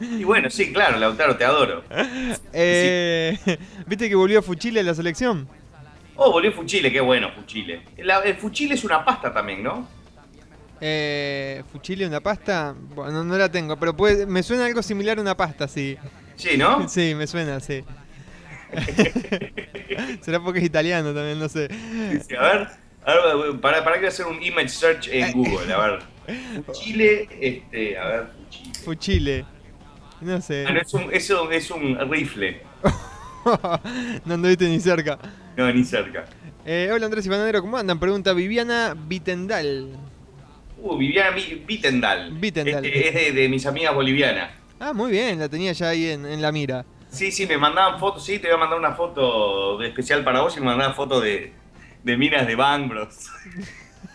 Y 0.00 0.24
bueno, 0.24 0.48
sí, 0.48 0.72
claro, 0.72 0.98
Lautaro, 0.98 1.36
te 1.36 1.44
adoro. 1.44 1.84
Eh, 2.52 3.36
¿Viste 3.86 4.08
que 4.08 4.14
volvió 4.14 4.38
a 4.38 4.42
Fuchile 4.42 4.80
a 4.80 4.82
la 4.82 4.94
selección? 4.94 5.46
Oh, 6.16 6.30
volvió 6.32 6.52
Fuchile, 6.52 6.90
qué 6.90 7.00
bueno 7.00 7.30
Fuchile. 7.34 7.82
La- 7.98 8.20
el 8.20 8.36
Fuchile 8.36 8.74
es 8.74 8.84
una 8.84 9.04
pasta 9.04 9.32
también, 9.32 9.62
¿no? 9.62 9.86
Eh, 10.80 11.62
Fuchile, 11.70 12.06
una 12.06 12.20
pasta. 12.20 12.74
Bueno, 12.94 13.22
no 13.24 13.36
la 13.36 13.50
tengo, 13.50 13.76
pero 13.78 13.94
puede, 13.94 14.24
me 14.24 14.42
suena 14.42 14.64
algo 14.66 14.82
similar 14.82 15.18
a 15.18 15.20
una 15.22 15.36
pasta, 15.36 15.68
sí. 15.68 15.96
Sí, 16.36 16.56
¿no? 16.56 16.88
Sí, 16.88 17.14
me 17.14 17.26
suena, 17.26 17.60
sí. 17.60 17.84
Será 20.20 20.40
porque 20.40 20.60
es 20.60 20.64
italiano 20.66 21.12
también, 21.14 21.38
no 21.38 21.48
sé. 21.48 21.68
Sí, 22.26 22.34
a 22.34 22.42
ver, 22.42 22.68
a 23.04 23.14
ver, 23.36 23.60
para, 23.60 23.82
para 23.84 23.94
que 23.96 24.00
voy 24.00 24.06
a 24.06 24.08
hacer 24.08 24.26
un 24.26 24.42
image 24.42 24.68
search 24.68 25.08
en 25.08 25.32
Google, 25.32 25.72
a 25.72 25.78
ver. 25.86 25.98
Fuchile, 26.64 27.28
este, 27.40 27.98
a 27.98 28.06
ver, 28.06 28.26
Fuchile. 28.84 28.84
Fuchile. 28.84 29.44
No 30.20 30.40
sé. 30.40 30.62
Bueno, 30.64 30.80
es 30.80 30.94
un, 30.94 31.12
es 31.12 31.30
un, 31.30 31.52
es 31.52 31.70
un 31.70 32.10
rifle, 32.10 32.62
no 34.24 34.34
anduviste 34.34 34.68
ni 34.68 34.78
cerca. 34.80 35.18
no, 35.56 35.72
ni 35.72 35.82
cerca. 35.84 36.26
Eh, 36.66 36.90
hola 36.92 37.06
Andrés 37.06 37.24
y 37.24 37.28
Bananero, 37.30 37.62
¿cómo 37.62 37.78
andan? 37.78 37.98
Pregunta 37.98 38.34
Viviana 38.34 38.94
Vitendal. 38.94 39.96
Uh, 40.78 40.96
Viviana 40.96 41.30
Vitendal. 41.66 42.32
Vitendal. 42.32 42.84
Este, 42.84 43.08
es 43.08 43.14
de, 43.34 43.40
de 43.40 43.48
mis 43.48 43.64
amigas 43.64 43.94
bolivianas. 43.94 44.50
Ah, 44.78 44.92
muy 44.92 45.10
bien, 45.10 45.38
la 45.38 45.48
tenía 45.48 45.72
ya 45.72 45.88
ahí 45.88 46.10
en, 46.10 46.26
en 46.26 46.40
la 46.42 46.52
mira. 46.52 46.84
Sí, 47.10 47.32
sí, 47.32 47.46
me 47.46 47.58
mandaban 47.58 47.98
fotos, 47.98 48.24
sí, 48.24 48.38
te 48.38 48.46
voy 48.48 48.56
a 48.56 48.60
mandar 48.60 48.78
una 48.78 48.92
foto 48.92 49.78
de 49.78 49.88
especial 49.88 50.22
para 50.24 50.40
vos 50.42 50.56
y 50.56 50.60
me 50.60 50.66
mandaban 50.66 50.94
fotos 50.94 51.22
de, 51.22 51.52
de 52.04 52.16
minas 52.16 52.46
de 52.46 52.54
Bang 52.54 52.88
Bros. 52.88 53.26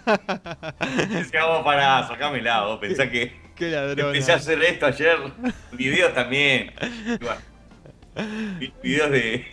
Decía, 1.09 1.45
vos 1.45 1.63
pará, 1.63 2.07
sacámela, 2.07 2.63
vos 2.65 2.79
pensás 2.79 3.09
que 3.09 3.35
Qué 3.55 3.69
ladrona. 3.69 4.09
empecé 4.09 4.31
a 4.31 4.35
hacer 4.35 4.61
esto 4.63 4.85
ayer. 4.85 5.17
Videos 5.73 6.13
también. 6.13 6.71
Vi- 8.59 8.73
Videos 8.83 9.11
de, 9.11 9.45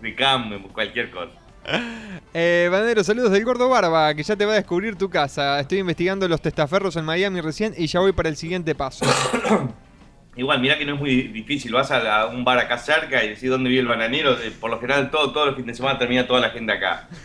de 0.00 0.14
cam, 0.14 0.62
cualquier 0.68 1.10
cosa. 1.10 1.32
Eh, 2.34 2.68
Banero, 2.70 3.02
saludos 3.04 3.30
del 3.30 3.44
Gordo 3.44 3.68
Barba, 3.68 4.14
que 4.14 4.22
ya 4.24 4.34
te 4.36 4.44
va 4.44 4.52
a 4.52 4.56
descubrir 4.56 4.96
tu 4.96 5.08
casa. 5.08 5.58
Estoy 5.60 5.78
investigando 5.78 6.26
los 6.28 6.40
testaferros 6.42 6.96
en 6.96 7.04
Miami 7.04 7.40
recién 7.40 7.74
y 7.76 7.86
ya 7.86 8.00
voy 8.00 8.12
para 8.12 8.28
el 8.28 8.36
siguiente 8.36 8.74
paso. 8.74 9.04
Igual, 10.34 10.60
mirá 10.60 10.78
que 10.78 10.86
no 10.86 10.94
es 10.94 10.98
muy 11.00 11.22
difícil. 11.28 11.72
Vas 11.72 11.90
a, 11.90 11.98
la- 12.02 12.20
a 12.22 12.26
un 12.26 12.42
bar 12.42 12.58
acá 12.58 12.78
cerca 12.78 13.22
y 13.22 13.28
decís 13.30 13.50
dónde 13.50 13.68
vive 13.68 13.82
el 13.82 13.86
bananero. 13.88 14.34
Por 14.60 14.70
lo 14.70 14.80
general, 14.80 15.10
todo, 15.10 15.30
todos 15.32 15.46
los 15.48 15.56
fines 15.56 15.68
de 15.68 15.74
semana 15.74 15.98
termina 15.98 16.26
toda 16.26 16.40
la 16.40 16.50
gente 16.50 16.72
acá. 16.72 17.06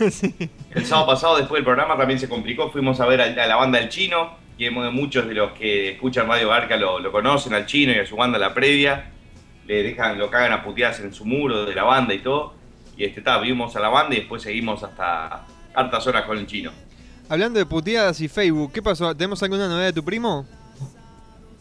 El 0.75 0.85
sábado 0.85 1.07
pasado, 1.07 1.37
después 1.37 1.59
del 1.59 1.63
programa, 1.65 1.95
también 1.97 2.19
se 2.19 2.27
complicó. 2.27 2.69
Fuimos 2.69 2.99
a 2.99 3.05
ver 3.05 3.21
a, 3.21 3.43
a 3.43 3.47
la 3.47 3.55
banda 3.55 3.79
El 3.79 3.87
Chino, 3.89 4.35
que 4.57 4.69
muchos 4.71 5.25
de 5.25 5.33
los 5.35 5.53
que 5.53 5.91
escuchan 5.91 6.27
Radio 6.27 6.49
Barca 6.49 6.75
lo, 6.75 6.99
lo 6.99 7.11
conocen, 7.11 7.53
al 7.53 7.65
Chino 7.65 7.93
y 7.93 7.99
a 7.99 8.05
su 8.05 8.17
banda 8.17 8.37
La 8.37 8.53
Previa. 8.53 9.11
Le 9.65 9.83
dejan, 9.83 10.17
lo 10.19 10.29
cagan 10.29 10.51
a 10.51 10.63
puteadas 10.63 10.99
en 10.99 11.13
su 11.13 11.23
muro 11.25 11.65
de 11.65 11.73
la 11.75 11.83
banda 11.83 12.13
y 12.13 12.19
todo. 12.19 12.55
Y 12.97 13.05
este, 13.05 13.19
está, 13.21 13.37
vimos 13.39 13.75
a 13.75 13.79
la 13.79 13.89
banda 13.89 14.15
y 14.15 14.19
después 14.19 14.41
seguimos 14.43 14.83
hasta 14.83 15.45
hartas 15.73 16.05
horas 16.07 16.23
con 16.25 16.37
el 16.37 16.45
Chino. 16.45 16.71
Hablando 17.29 17.57
de 17.59 17.65
puteadas 17.65 18.19
y 18.21 18.27
Facebook, 18.27 18.73
¿qué 18.73 18.81
pasó? 18.81 19.15
¿Tenemos 19.15 19.41
alguna 19.43 19.67
novedad 19.69 19.87
de 19.87 19.93
tu 19.93 20.03
primo? 20.03 20.45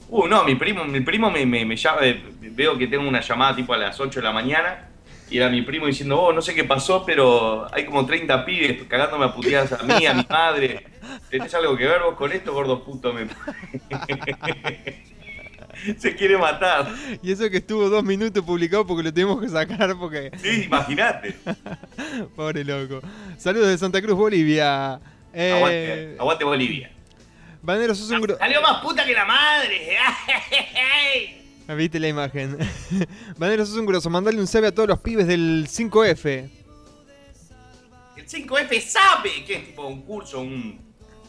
Uh, 0.09 0.27
no, 0.27 0.45
mi 0.45 0.55
primo, 0.55 0.85
mi 0.85 1.01
primo 1.01 1.31
me, 1.31 1.45
me, 1.45 1.65
me 1.65 1.77
llama, 1.77 1.99
eh, 2.03 2.23
veo 2.41 2.79
que 2.79 2.87
tengo 2.87 3.09
una 3.09 3.21
llamada 3.21 3.57
tipo 3.57 3.73
a 3.73 3.77
las 3.77 3.99
8 3.99 4.21
de 4.21 4.25
la 4.25 4.33
mañana 4.33 4.89
y 5.29 5.39
era 5.39 5.49
mi 5.49 5.63
primo 5.63 5.87
diciendo, 5.87 6.21
oh, 6.21 6.33
no 6.33 6.41
sé 6.41 6.55
qué 6.55 6.63
pasó, 6.63 7.05
pero 7.05 7.67
hay 7.75 7.85
como 7.85 8.07
30 8.07 8.45
pibes 8.45 8.85
cagándome 8.85 9.25
a 9.25 9.35
puteadas 9.35 9.73
a 9.73 9.83
mí, 9.83 10.07
a 10.07 10.15
mi 10.15 10.25
madre. 10.29 10.87
¿Tenés 11.31 11.53
algo 11.55 11.77
que 11.77 11.87
ver 11.87 12.03
vos 12.03 12.15
con 12.15 12.31
esto, 12.31 12.53
gordo 12.53 12.85
puto? 12.85 13.13
Me... 13.13 13.27
Se 15.99 16.15
quiere 16.15 16.39
matar. 16.39 16.89
Y 17.23 17.33
eso 17.33 17.51
que 17.51 17.59
estuvo 17.59 17.89
dos 17.89 18.05
minutos 18.05 18.45
publicado 18.45 18.87
porque 18.87 19.03
lo 19.03 19.13
tenemos 19.13 19.41
que 19.41 19.49
sacar 19.49 19.97
porque... 19.99 20.31
Sí, 20.41 20.65
imagínate. 20.65 21.35
Pobre 22.37 22.65
loco. 22.65 23.01
Saludos 23.37 23.69
de 23.69 23.79
Santa 23.79 24.01
Cruz, 24.01 24.17
Bolivia. 24.17 25.01
Eh, 25.35 25.53
Aguante, 25.53 26.17
aguante 26.19 26.45
Bolivia. 26.45 26.96
Banero, 27.67 27.95
sos 27.95 28.09
un... 28.11 28.21
gro- 28.23 28.39
Salió 28.39 28.63
más 28.63 28.81
puta 28.81 29.05
que 29.05 29.13
la 29.13 29.25
madre. 29.25 29.97
Ah, 31.69 31.75
Viste 31.75 31.99
la 31.99 32.07
imagen. 32.07 32.57
Banero, 33.39 33.67
sos 33.67 33.77
un 33.77 33.87
grosso. 33.87 34.09
Mandale 34.09 34.39
un 34.39 34.47
sabe 34.47 34.69
a 34.69 34.73
todos 34.73 34.89
los 34.89 35.01
pibes 35.01 35.27
del 35.27 35.67
5F. 35.69 36.49
El 38.17 38.27
5F 38.29 38.81
sabe 38.83 39.45
que 39.45 39.55
es 39.57 39.67
tipo 39.67 39.85
un 39.85 40.03
curso, 40.03 40.41
un, 40.41 40.81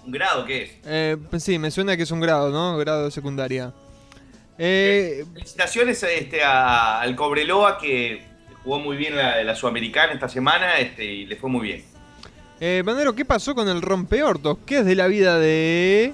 un 0.05 0.11
grado, 0.11 0.45
¿qué 0.45 0.61
es? 0.63 0.71
Eh, 0.85 1.17
sí, 1.39 1.57
me 1.57 1.71
suena 1.71 1.97
que 1.97 2.03
es 2.03 2.11
un 2.11 2.19
grado, 2.19 2.51
¿no? 2.51 2.77
Grado 2.77 3.05
de 3.05 3.11
secundaria. 3.11 3.73
Eh, 4.59 5.25
Felicitaciones 5.33 6.03
este, 6.03 6.43
a- 6.43 7.01
al 7.01 7.15
Cobreloa 7.15 7.79
que 7.79 8.21
jugó 8.63 8.77
muy 8.79 8.95
bien 8.95 9.15
la, 9.15 9.43
la 9.43 9.55
Sudamericana 9.55 10.13
esta 10.13 10.29
semana 10.29 10.77
este, 10.77 11.03
y 11.03 11.25
le 11.25 11.35
fue 11.35 11.49
muy 11.49 11.65
bien. 11.65 11.83
eh, 12.59 12.83
¿qué 13.15 13.25
pasó 13.25 13.55
con 13.55 13.67
el 13.69 13.81
rompeortos? 13.81 14.59
¿Qué 14.67 14.79
es 14.79 14.85
de 14.85 14.93
la 14.93 15.07
vida 15.07 15.39
de...? 15.39 16.13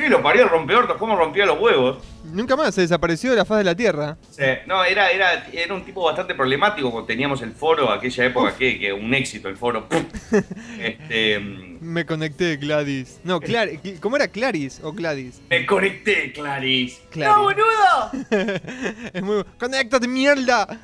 ¿Qué 0.00 0.08
lo 0.08 0.22
parió 0.22 0.44
el 0.44 0.48
rompeortos? 0.48 0.96
¿Cómo 0.96 1.14
rompía 1.14 1.44
los 1.44 1.60
huevos? 1.60 1.98
Nunca 2.24 2.56
más 2.56 2.74
se 2.74 2.80
desapareció 2.80 3.30
de 3.30 3.36
la 3.36 3.44
faz 3.44 3.58
de 3.58 3.64
la 3.64 3.74
Tierra. 3.74 4.16
Sí, 4.30 4.44
no, 4.66 4.82
era, 4.82 5.10
era, 5.10 5.44
era 5.52 5.74
un 5.74 5.84
tipo 5.84 6.02
bastante 6.02 6.34
problemático 6.34 6.90
cuando 6.90 7.06
teníamos 7.06 7.42
el 7.42 7.52
foro, 7.52 7.90
aquella 7.92 8.24
época, 8.24 8.56
que, 8.56 8.78
que 8.78 8.94
un 8.94 9.12
éxito 9.12 9.50
el 9.50 9.58
foro. 9.58 9.86
este, 10.80 11.38
mm, 11.38 11.78
Me 11.82 12.06
conecté, 12.06 12.56
Gladys. 12.56 13.20
No, 13.24 13.40
Clar 13.40 13.68
¿cómo 14.00 14.16
era 14.16 14.28
Claris 14.28 14.80
o 14.82 14.92
Gladys? 14.92 15.42
Me 15.50 15.66
conecté, 15.66 16.32
Clarice. 16.32 17.02
Claris. 17.10 17.36
¡No, 17.36 17.42
boludo! 17.42 18.10
es 19.12 19.22
muy 19.22 19.44
¡Conéctate, 19.58 20.08
mierda! 20.08 20.80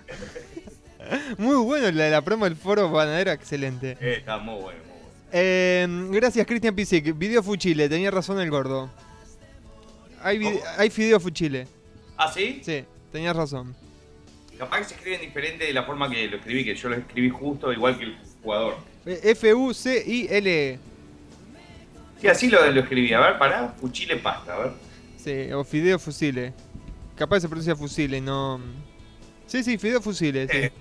muy 1.38 1.56
bueno 1.56 1.90
la 1.90 2.04
de 2.04 2.10
la 2.10 2.20
promo 2.20 2.44
del 2.44 2.56
foro 2.56 2.90
banadero, 2.90 3.30
excelente. 3.30 3.96
Eh, 3.98 4.16
está 4.18 4.36
muy 4.36 4.60
bueno, 4.60 4.78
muy 4.86 4.98
bueno. 4.98 5.10
Eh, 5.32 5.86
gracias, 6.10 6.46
Cristian 6.46 6.74
Pisic. 6.74 7.16
Video 7.16 7.42
Fuchile, 7.42 7.88
tenía 7.88 8.10
razón 8.10 8.40
el 8.40 8.50
gordo. 8.50 8.90
Hay, 10.22 10.40
hay 10.78 10.90
Fideo 10.90 11.20
Fuchile. 11.20 11.66
¿Ah, 12.16 12.30
sí? 12.32 12.60
Sí, 12.64 12.84
tenías 13.12 13.36
razón. 13.36 13.74
Capaz 14.58 14.78
que 14.78 14.84
se 14.84 14.94
escriben 14.94 15.20
diferente 15.20 15.64
de 15.66 15.72
la 15.72 15.82
forma 15.82 16.08
que 16.10 16.26
lo 16.28 16.36
escribí, 16.38 16.64
que 16.64 16.74
yo 16.74 16.88
lo 16.88 16.96
escribí 16.96 17.28
justo 17.28 17.72
igual 17.72 17.98
que 17.98 18.04
el 18.04 18.16
jugador. 18.42 18.76
Eh, 19.04 19.20
F-U-C-I-L-E. 19.24 20.78
Sí, 22.20 22.28
así 22.28 22.48
lo, 22.48 22.70
lo 22.70 22.80
escribí. 22.80 23.12
A 23.12 23.20
ver, 23.20 23.38
pará. 23.38 23.74
Fuchile 23.78 24.16
pasta, 24.16 24.54
a 24.54 24.58
ver. 24.58 24.72
Sí, 25.18 25.52
o 25.52 25.62
Fideo 25.64 25.98
Fusile. 25.98 26.52
Capaz 27.16 27.40
se 27.40 27.48
pronuncia 27.48 27.76
Fusile, 27.76 28.20
no. 28.20 28.60
Sí, 29.46 29.62
sí, 29.62 29.76
Fideo 29.78 30.00
Fusile, 30.00 30.46
sí. 30.48 30.56
Eh. 30.56 30.72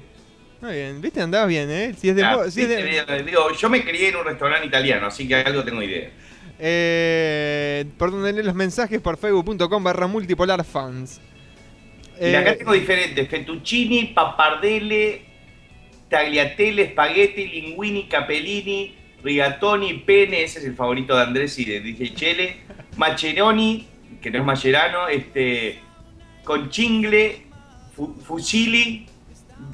Muy 0.61 0.71
bien, 0.73 1.01
viste, 1.01 1.21
andabas 1.21 1.49
bien, 1.49 1.69
¿eh? 1.69 1.93
Si 1.99 2.09
es 2.09 2.15
de. 2.15 2.23
Ah, 2.23 2.37
mo- 2.37 2.49
si 2.49 2.61
es 2.61 2.69
de- 2.69 3.23
digo, 3.23 3.51
yo 3.51 3.69
me 3.69 3.83
crié 3.83 4.09
en 4.09 4.15
un 4.15 4.23
restaurante 4.25 4.65
italiano, 4.65 5.07
así 5.07 5.27
que 5.27 5.35
algo 5.35 5.63
tengo 5.63 5.83
idea. 5.83 6.09
Eh, 6.59 7.85
por 7.97 8.11
donde 8.11 8.31
leen 8.33 8.45
los 8.45 8.55
mensajes 8.55 9.01
por 9.01 9.17
facebook.com 9.17 9.83
barra 9.83 10.07
multipolar 10.07 10.63
fans. 10.63 11.19
Y 12.19 12.25
Eh, 12.27 12.37
acá 12.37 12.57
tengo 12.57 12.71
diferentes: 12.73 13.27
fettuccini, 13.27 14.05
pappardelle, 14.15 15.21
tagliatelle, 16.09 16.91
spaghetti, 16.91 17.47
linguini, 17.47 18.07
capellini, 18.07 18.95
rigatoni, 19.23 19.95
pene, 20.05 20.43
ese 20.43 20.59
es 20.59 20.65
el 20.65 20.75
favorito 20.75 21.15
de 21.15 21.23
Andrés 21.23 21.59
y 21.59 21.65
de 21.65 21.81
DJ 21.81 22.13
Chele, 22.13 22.57
maceroni, 22.95 23.87
que 24.21 24.31
no 24.31 24.39
es 24.39 24.45
macerano, 24.45 25.07
este, 25.09 25.79
con 26.45 26.69
chingle, 26.69 27.41
fu- 27.95 28.15
fusilli, 28.23 29.07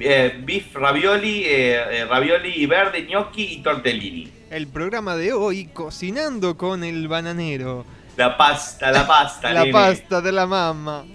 eh, 0.00 0.32
beef 0.42 0.74
ravioli, 0.74 1.44
eh, 1.44 1.76
eh, 2.00 2.04
ravioli 2.06 2.66
verde, 2.66 3.06
gnocchi 3.08 3.52
y 3.54 3.62
tortellini. 3.62 4.28
El 4.52 4.68
programa 4.68 5.16
de 5.16 5.32
hoy, 5.32 5.66
cocinando 5.72 6.58
con 6.58 6.84
el 6.84 7.08
bananero. 7.08 7.86
La 8.18 8.36
pasta, 8.36 8.92
la 8.92 9.06
pasta, 9.06 9.50
La 9.50 9.60
nene. 9.60 9.72
pasta 9.72 10.20
de 10.20 10.32
la 10.32 10.46
mamá. 10.46 11.04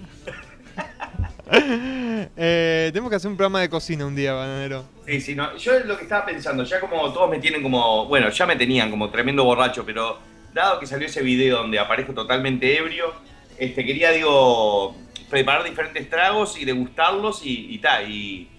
Eh, 1.49 2.89
tenemos 2.91 3.09
que 3.09 3.15
hacer 3.15 3.31
un 3.31 3.37
programa 3.37 3.61
de 3.61 3.69
cocina 3.69 4.05
un 4.05 4.13
día, 4.13 4.33
bananero. 4.33 4.83
Sí, 5.05 5.21
sí, 5.21 5.33
no. 5.33 5.55
Yo 5.55 5.79
lo 5.85 5.95
que 5.95 6.03
estaba 6.03 6.25
pensando, 6.25 6.65
ya 6.65 6.81
como 6.81 7.13
todos 7.13 7.29
me 7.29 7.39
tienen 7.39 7.63
como, 7.63 8.05
bueno, 8.05 8.29
ya 8.29 8.45
me 8.45 8.57
tenían 8.57 8.91
como 8.91 9.09
tremendo 9.09 9.45
borracho, 9.45 9.85
pero 9.85 10.19
dado 10.53 10.77
que 10.77 10.85
salió 10.85 11.07
ese 11.07 11.21
video 11.21 11.59
donde 11.59 11.79
aparezco 11.79 12.13
totalmente 12.13 12.77
ebrio, 12.77 13.13
este, 13.57 13.85
quería, 13.85 14.11
digo, 14.11 14.93
preparar 15.29 15.63
diferentes 15.63 16.09
tragos 16.09 16.59
y 16.59 16.65
degustarlos 16.65 17.45
y, 17.45 17.73
y 17.73 17.77
tal, 17.77 18.11
y, 18.11 18.49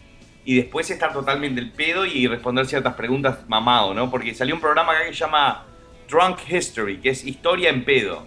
y 0.48 0.56
después 0.56 0.88
estar 0.90 1.12
totalmente 1.12 1.60
el 1.60 1.70
pedo 1.70 2.06
y 2.06 2.26
responder 2.26 2.64
ciertas 2.64 2.94
preguntas 2.94 3.40
mamado, 3.48 3.92
¿no? 3.92 4.10
Porque 4.10 4.32
salió 4.34 4.54
un 4.54 4.62
programa 4.62 4.92
acá 4.92 5.02
que 5.04 5.12
se 5.12 5.18
llama 5.20 5.66
Drunk 6.08 6.38
History, 6.48 6.96
que 7.02 7.10
es 7.10 7.22
historia 7.22 7.68
en 7.68 7.84
pedo. 7.84 8.24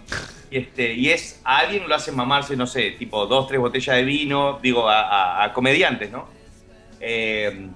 Y, 0.48 0.58
este, 0.58 0.94
y 0.94 1.10
es, 1.10 1.40
a 1.42 1.58
alguien 1.58 1.88
lo 1.88 1.92
hace 1.96 2.12
mamarse, 2.12 2.56
no 2.56 2.68
sé, 2.68 2.92
tipo 2.92 3.26
dos, 3.26 3.48
tres 3.48 3.58
botellas 3.58 3.96
de 3.96 4.04
vino, 4.04 4.60
digo, 4.62 4.88
a, 4.88 5.00
a- 5.00 5.44
a 5.46 5.52
comediantes, 5.52 6.12
¿no? 6.12 6.28
Eh, 7.00 7.66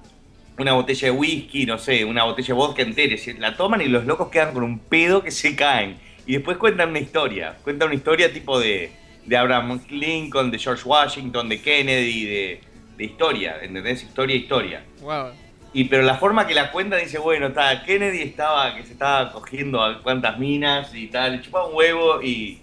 una 0.57 0.71
botella 0.71 1.07
de 1.07 1.11
whisky, 1.11 1.65
no 1.65 1.77
sé, 1.77 2.05
una 2.05 2.23
botella 2.23 2.47
de 2.47 2.53
vodka 2.53 2.81
entera. 2.83 3.15
La 3.39 3.57
toman 3.57 3.81
y 3.81 3.87
los 3.89 4.05
locos 4.05 4.29
quedan 4.29 4.53
con 4.53 4.63
un 4.63 4.79
pedo 4.79 5.23
que 5.23 5.31
se 5.31 5.57
caen. 5.57 5.97
Y 6.25 6.31
después 6.35 6.55
cuentan 6.55 6.91
una 6.91 6.99
historia. 6.99 7.57
Cuentan 7.65 7.87
una 7.89 7.95
historia 7.95 8.31
tipo 8.31 8.57
de, 8.57 8.91
de 9.25 9.35
Abraham 9.37 9.81
Lincoln, 9.89 10.51
de 10.51 10.57
George 10.57 10.83
Washington, 10.87 11.49
de 11.49 11.61
Kennedy, 11.61 12.23
de, 12.25 12.61
de 12.97 13.03
historia. 13.05 13.57
¿Entendés? 13.61 14.03
Historia, 14.03 14.35
historia. 14.35 14.83
Wow. 15.01 15.27
Y 15.73 15.83
pero 15.85 16.01
la 16.03 16.15
forma 16.15 16.47
que 16.47 16.53
la 16.55 16.71
cuentan 16.71 16.99
dice, 17.01 17.19
bueno, 17.19 17.47
está, 17.47 17.83
Kennedy 17.83 18.21
estaba, 18.23 18.75
que 18.75 18.83
se 18.83 18.93
estaba 18.93 19.31
cogiendo 19.31 19.83
a 19.83 20.01
cuantas 20.01 20.39
minas 20.39 20.93
y 20.95 21.07
tal, 21.07 21.33
le 21.33 21.41
chupaba 21.41 21.67
un 21.67 21.75
huevo 21.75 22.21
y, 22.23 22.61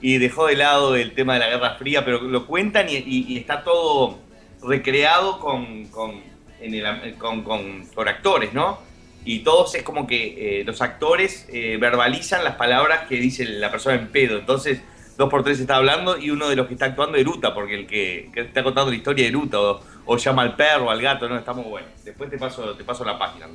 y 0.00 0.18
dejó 0.18 0.46
de 0.46 0.56
lado 0.56 0.94
el 0.94 1.12
tema 1.14 1.34
de 1.34 1.40
la 1.40 1.48
Guerra 1.48 1.74
Fría, 1.76 2.04
pero 2.04 2.20
lo 2.20 2.46
cuentan 2.46 2.88
y, 2.88 2.94
y- 2.96 3.24
y 3.28 3.36
está 3.38 3.64
todo 3.64 4.18
recreado 4.62 5.40
con, 5.40 5.86
con, 5.86 6.20
en 6.60 6.74
el- 6.74 7.14
con, 7.16 7.42
con- 7.42 7.86
con 7.86 8.08
actores, 8.08 8.52
¿no? 8.52 8.78
Y 9.24 9.40
todos 9.40 9.74
es 9.74 9.82
como 9.82 10.06
que 10.06 10.60
eh, 10.60 10.64
los 10.64 10.82
actores 10.82 11.48
eh, 11.52 11.78
verbalizan 11.80 12.44
las 12.44 12.56
palabras 12.56 13.06
que 13.08 13.16
dice 13.16 13.44
la 13.44 13.70
persona 13.70 13.96
en 13.96 14.08
pedo. 14.08 14.38
Entonces, 14.38 14.80
dos 15.16 15.28
por 15.30 15.42
tres 15.44 15.60
está 15.60 15.76
hablando 15.76 16.16
y 16.18 16.30
uno 16.30 16.48
de 16.48 16.56
los 16.56 16.66
que 16.66 16.74
está 16.74 16.86
actuando 16.86 17.16
eruta, 17.18 17.52
porque 17.54 17.74
el 17.74 17.86
que, 17.86 18.30
que 18.32 18.40
está 18.40 18.62
contando 18.62 18.90
la 18.90 18.96
historia 18.96 19.26
eruta 19.26 19.60
o, 19.60 19.80
o 20.06 20.16
llama 20.16 20.42
al 20.42 20.56
perro, 20.56 20.90
al 20.90 21.00
gato, 21.00 21.28
no, 21.28 21.36
está 21.36 21.52
muy 21.52 21.64
bueno. 21.64 21.86
Después 22.04 22.30
te 22.30 22.38
paso, 22.38 22.74
te 22.74 22.84
paso 22.84 23.04
la 23.04 23.18
página. 23.18 23.46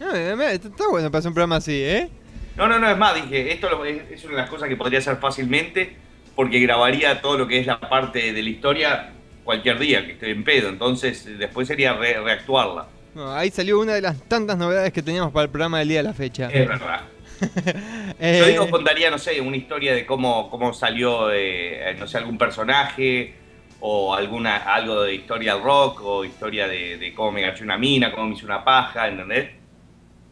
No, 0.00 0.14
eh, 0.14 0.34
mira, 0.36 0.52
está 0.52 0.88
bueno 0.90 1.10
para 1.10 1.18
hacer 1.20 1.28
un 1.28 1.34
programa 1.34 1.56
así, 1.56 1.82
¿eh? 1.82 2.08
No, 2.56 2.68
no, 2.68 2.78
no, 2.78 2.90
es 2.90 2.96
más, 2.98 3.14
dije, 3.14 3.52
esto 3.52 3.84
es, 3.84 4.10
es 4.10 4.24
una 4.24 4.34
de 4.36 4.40
las 4.42 4.50
cosas 4.50 4.68
que 4.68 4.76
podría 4.76 4.98
hacer 4.98 5.16
fácilmente, 5.16 5.96
porque 6.34 6.60
grabaría 6.60 7.20
todo 7.20 7.38
lo 7.38 7.46
que 7.48 7.60
es 7.60 7.66
la 7.66 7.80
parte 7.80 8.32
de 8.32 8.42
la 8.42 8.48
historia 8.48 9.10
cualquier 9.44 9.78
día 9.78 10.04
que 10.04 10.12
estoy 10.12 10.30
en 10.32 10.44
pedo, 10.44 10.68
entonces 10.68 11.24
eh, 11.26 11.30
después 11.38 11.66
sería 11.66 11.94
re- 11.94 12.20
reactuarla. 12.20 12.86
No, 13.14 13.32
ahí 13.32 13.50
salió 13.50 13.80
una 13.80 13.94
de 13.94 14.02
las 14.02 14.20
tantas 14.28 14.58
novedades 14.58 14.92
que 14.92 15.02
teníamos 15.02 15.32
para 15.32 15.44
el 15.44 15.50
programa 15.50 15.78
del 15.80 15.88
día 15.88 15.98
de 15.98 16.02
la 16.04 16.12
fecha. 16.14 16.48
Es 16.52 16.68
verdad. 16.68 17.00
Eh, 18.20 18.38
Yo 18.40 18.46
digo, 18.46 18.70
contaría, 18.70 19.10
no 19.10 19.18
sé, 19.18 19.40
una 19.40 19.56
historia 19.56 19.94
de 19.94 20.04
cómo, 20.04 20.50
cómo 20.50 20.72
salió, 20.72 21.30
eh, 21.32 21.94
no 21.98 22.06
sé, 22.06 22.18
algún 22.18 22.36
personaje, 22.38 23.34
o 23.80 24.14
alguna 24.14 24.56
algo 24.56 25.02
de 25.02 25.14
historia 25.14 25.54
del 25.54 25.62
rock, 25.62 26.00
o 26.02 26.24
historia 26.24 26.66
de, 26.66 26.98
de 26.98 27.14
cómo 27.14 27.32
me 27.32 27.42
gaché 27.42 27.62
una 27.64 27.78
mina, 27.78 28.10
cómo 28.12 28.26
me 28.28 28.34
hice 28.34 28.44
una 28.44 28.64
paja, 28.64 29.06
¿entendés? 29.08 29.50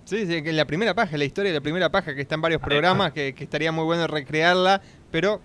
Sí, 0.05 0.25
sí, 0.27 0.42
que 0.42 0.53
la 0.53 0.64
primera 0.66 0.95
paja, 0.95 1.16
la 1.16 1.25
historia 1.25 1.51
de 1.53 1.59
la 1.59 1.62
primera 1.62 1.90
paja, 1.90 2.14
que 2.14 2.21
está 2.23 2.37
en 2.37 2.40
varios 2.40 2.61
programas, 2.62 3.12
que, 3.12 3.35
que 3.35 3.45
estaría 3.45 3.73
muy 3.73 3.85
bueno 3.85 4.07
recrearla, 4.07 4.81
pero 5.11 5.42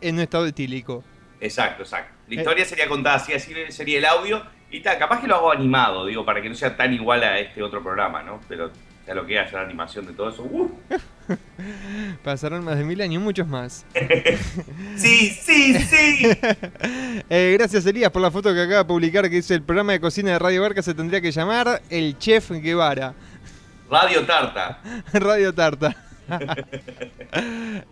en 0.00 0.16
un 0.16 0.20
estado 0.22 0.46
etílico. 0.46 1.04
Exacto, 1.40 1.82
exacto. 1.82 2.14
La 2.28 2.34
Eh. 2.36 2.38
historia 2.38 2.64
sería 2.64 2.88
contada 2.88 3.16
así, 3.16 3.32
así 3.32 3.54
sería 3.70 3.98
el 3.98 4.04
audio, 4.06 4.44
y 4.70 4.80
tal, 4.80 4.98
capaz 4.98 5.20
que 5.20 5.26
lo 5.28 5.36
hago 5.36 5.52
animado, 5.52 6.06
digo, 6.06 6.24
para 6.24 6.40
que 6.42 6.48
no 6.48 6.54
sea 6.54 6.76
tan 6.76 6.92
igual 6.94 7.22
a 7.22 7.38
este 7.38 7.62
otro 7.62 7.82
programa, 7.82 8.22
¿no? 8.22 8.40
Pero 8.48 8.70
ya 9.06 9.14
lo 9.14 9.26
que 9.26 9.38
es 9.40 9.46
hacer 9.46 9.58
animación 9.58 10.06
de 10.06 10.12
todo 10.12 10.30
eso. 10.30 10.42
¡uh! 10.42 10.70
Pasaron 12.24 12.64
más 12.64 12.76
de 12.76 12.84
mil 12.84 13.00
años 13.00 13.20
y 13.20 13.24
muchos 13.24 13.46
más. 13.46 13.84
Sí, 14.96 15.30
sí, 15.30 15.74
sí. 15.74 16.28
Eh, 17.30 17.54
gracias 17.58 17.86
Elías 17.86 18.10
por 18.10 18.20
la 18.20 18.30
foto 18.30 18.52
que 18.52 18.60
acaba 18.60 18.78
de 18.78 18.84
publicar 18.84 19.24
que 19.30 19.36
dice 19.36 19.54
el 19.54 19.62
programa 19.62 19.92
de 19.92 20.00
cocina 20.00 20.32
de 20.32 20.38
Radio 20.38 20.60
Barca 20.62 20.82
se 20.82 20.92
tendría 20.92 21.20
que 21.20 21.32
llamar 21.32 21.80
El 21.88 22.18
Chef 22.18 22.50
Guevara. 22.50 23.14
Radio 23.90 24.24
Tarta. 24.26 24.80
Radio 25.12 25.54
Tarta. 25.54 25.96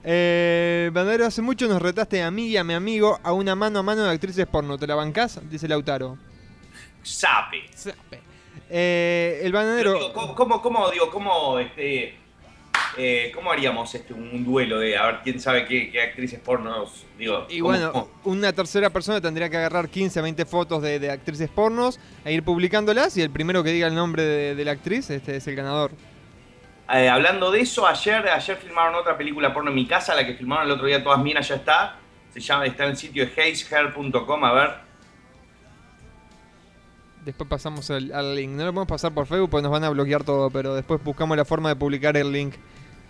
eh, 0.04 0.90
Bandero, 0.92 1.26
hace 1.26 1.42
mucho 1.42 1.66
nos 1.68 1.80
retaste 1.80 2.22
a 2.22 2.30
mí 2.30 2.48
y 2.48 2.56
a 2.56 2.64
mi 2.64 2.74
amigo 2.74 3.18
a 3.22 3.32
una 3.32 3.54
mano 3.54 3.78
a 3.78 3.82
mano 3.82 4.02
de 4.04 4.10
actrices 4.10 4.46
porno. 4.46 4.78
¿Te 4.78 4.86
la 4.86 4.94
bancás? 4.94 5.40
Dice 5.50 5.68
Lautaro. 5.68 6.18
Sape. 7.02 7.62
Eh, 8.68 9.40
el 9.42 9.52
bananero. 9.52 9.94
digo, 9.94 10.12
¿cómo, 10.12 10.34
cómo, 10.34 10.62
cómo, 10.62 10.90
digo, 10.90 11.10
cómo, 11.10 11.58
este, 11.58 12.14
eh, 12.96 13.32
cómo 13.34 13.50
haríamos 13.50 13.92
este, 13.94 14.14
un, 14.14 14.28
un 14.32 14.44
duelo 14.44 14.78
de 14.78 14.96
a 14.96 15.06
ver 15.06 15.20
quién 15.24 15.40
sabe 15.40 15.66
qué, 15.66 15.90
qué 15.90 16.02
actrices 16.02 16.38
pornos, 16.38 17.04
digo, 17.18 17.46
Y 17.48 17.60
bueno, 17.60 17.92
cómo? 17.92 18.10
una 18.24 18.52
tercera 18.52 18.90
persona 18.90 19.20
tendría 19.20 19.48
que 19.48 19.56
agarrar 19.56 19.88
15, 19.88 20.20
20 20.20 20.44
fotos 20.44 20.82
de, 20.82 20.98
de 21.00 21.10
actrices 21.10 21.48
pornos 21.48 21.98
e 22.24 22.32
ir 22.32 22.44
publicándolas 22.44 23.16
y 23.16 23.22
el 23.22 23.30
primero 23.30 23.62
que 23.64 23.70
diga 23.70 23.88
el 23.88 23.94
nombre 23.94 24.22
de, 24.22 24.54
de 24.54 24.64
la 24.64 24.72
actriz 24.72 25.10
este 25.10 25.36
es 25.36 25.46
el 25.48 25.56
ganador. 25.56 25.90
Eh, 26.92 27.08
hablando 27.08 27.52
de 27.52 27.60
eso, 27.60 27.86
ayer, 27.86 28.28
ayer 28.28 28.56
filmaron 28.56 28.96
otra 28.96 29.16
película 29.16 29.54
porno 29.54 29.70
en 29.70 29.76
mi 29.76 29.86
casa, 29.86 30.14
la 30.14 30.26
que 30.26 30.34
filmaron 30.34 30.66
el 30.66 30.72
otro 30.72 30.86
día 30.86 31.02
todas 31.02 31.20
minas 31.20 31.46
ya 31.46 31.54
está. 31.56 31.96
Se 32.34 32.40
llama, 32.40 32.66
está 32.66 32.84
en 32.84 32.90
el 32.90 32.96
sitio 32.96 33.24
de 33.26 33.30
hazehair.com, 33.32 34.44
a 34.44 34.52
ver. 34.52 34.89
Después 37.24 37.48
pasamos 37.48 37.90
al, 37.90 38.12
al 38.12 38.34
link. 38.34 38.52
No 38.52 38.64
lo 38.64 38.72
podemos 38.72 38.88
pasar 38.88 39.12
por 39.12 39.26
Facebook 39.26 39.50
porque 39.50 39.62
nos 39.62 39.72
van 39.72 39.84
a 39.84 39.90
bloquear 39.90 40.24
todo, 40.24 40.50
pero 40.50 40.74
después 40.74 41.02
buscamos 41.02 41.36
la 41.36 41.44
forma 41.44 41.68
de 41.68 41.76
publicar 41.76 42.16
el 42.16 42.32
link. 42.32 42.54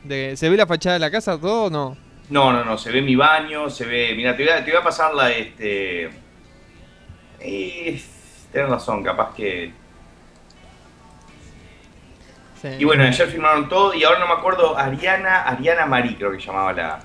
De, 0.04 0.36
¿Se 0.36 0.48
ve 0.48 0.56
la 0.56 0.66
fachada 0.66 0.94
de 0.94 1.00
la 1.00 1.10
casa 1.10 1.38
todo 1.38 1.64
o 1.64 1.70
no? 1.70 1.96
No, 2.30 2.52
no, 2.52 2.64
no, 2.64 2.78
se 2.78 2.90
ve 2.90 3.02
mi 3.02 3.16
baño, 3.16 3.68
se 3.70 3.84
ve. 3.84 4.14
Mira, 4.16 4.36
te 4.36 4.44
voy 4.44 4.52
a, 4.52 4.64
te 4.64 4.70
voy 4.70 4.80
a 4.80 4.84
pasar 4.84 5.14
la 5.14 5.30
este. 5.30 6.10
Eh, 7.40 8.02
tienes 8.52 8.70
razón, 8.70 9.02
capaz 9.02 9.34
que. 9.34 9.72
Sí. 12.62 12.68
Y 12.78 12.84
bueno, 12.84 13.04
ayer 13.04 13.28
filmaron 13.28 13.68
todo 13.68 13.94
y 13.94 14.04
ahora 14.04 14.20
no 14.20 14.26
me 14.26 14.34
acuerdo. 14.34 14.76
Ariana, 14.76 15.42
Ariana 15.42 15.86
Marí, 15.86 16.14
creo 16.14 16.32
que 16.32 16.38
llamaba 16.38 16.72
la, 16.72 17.00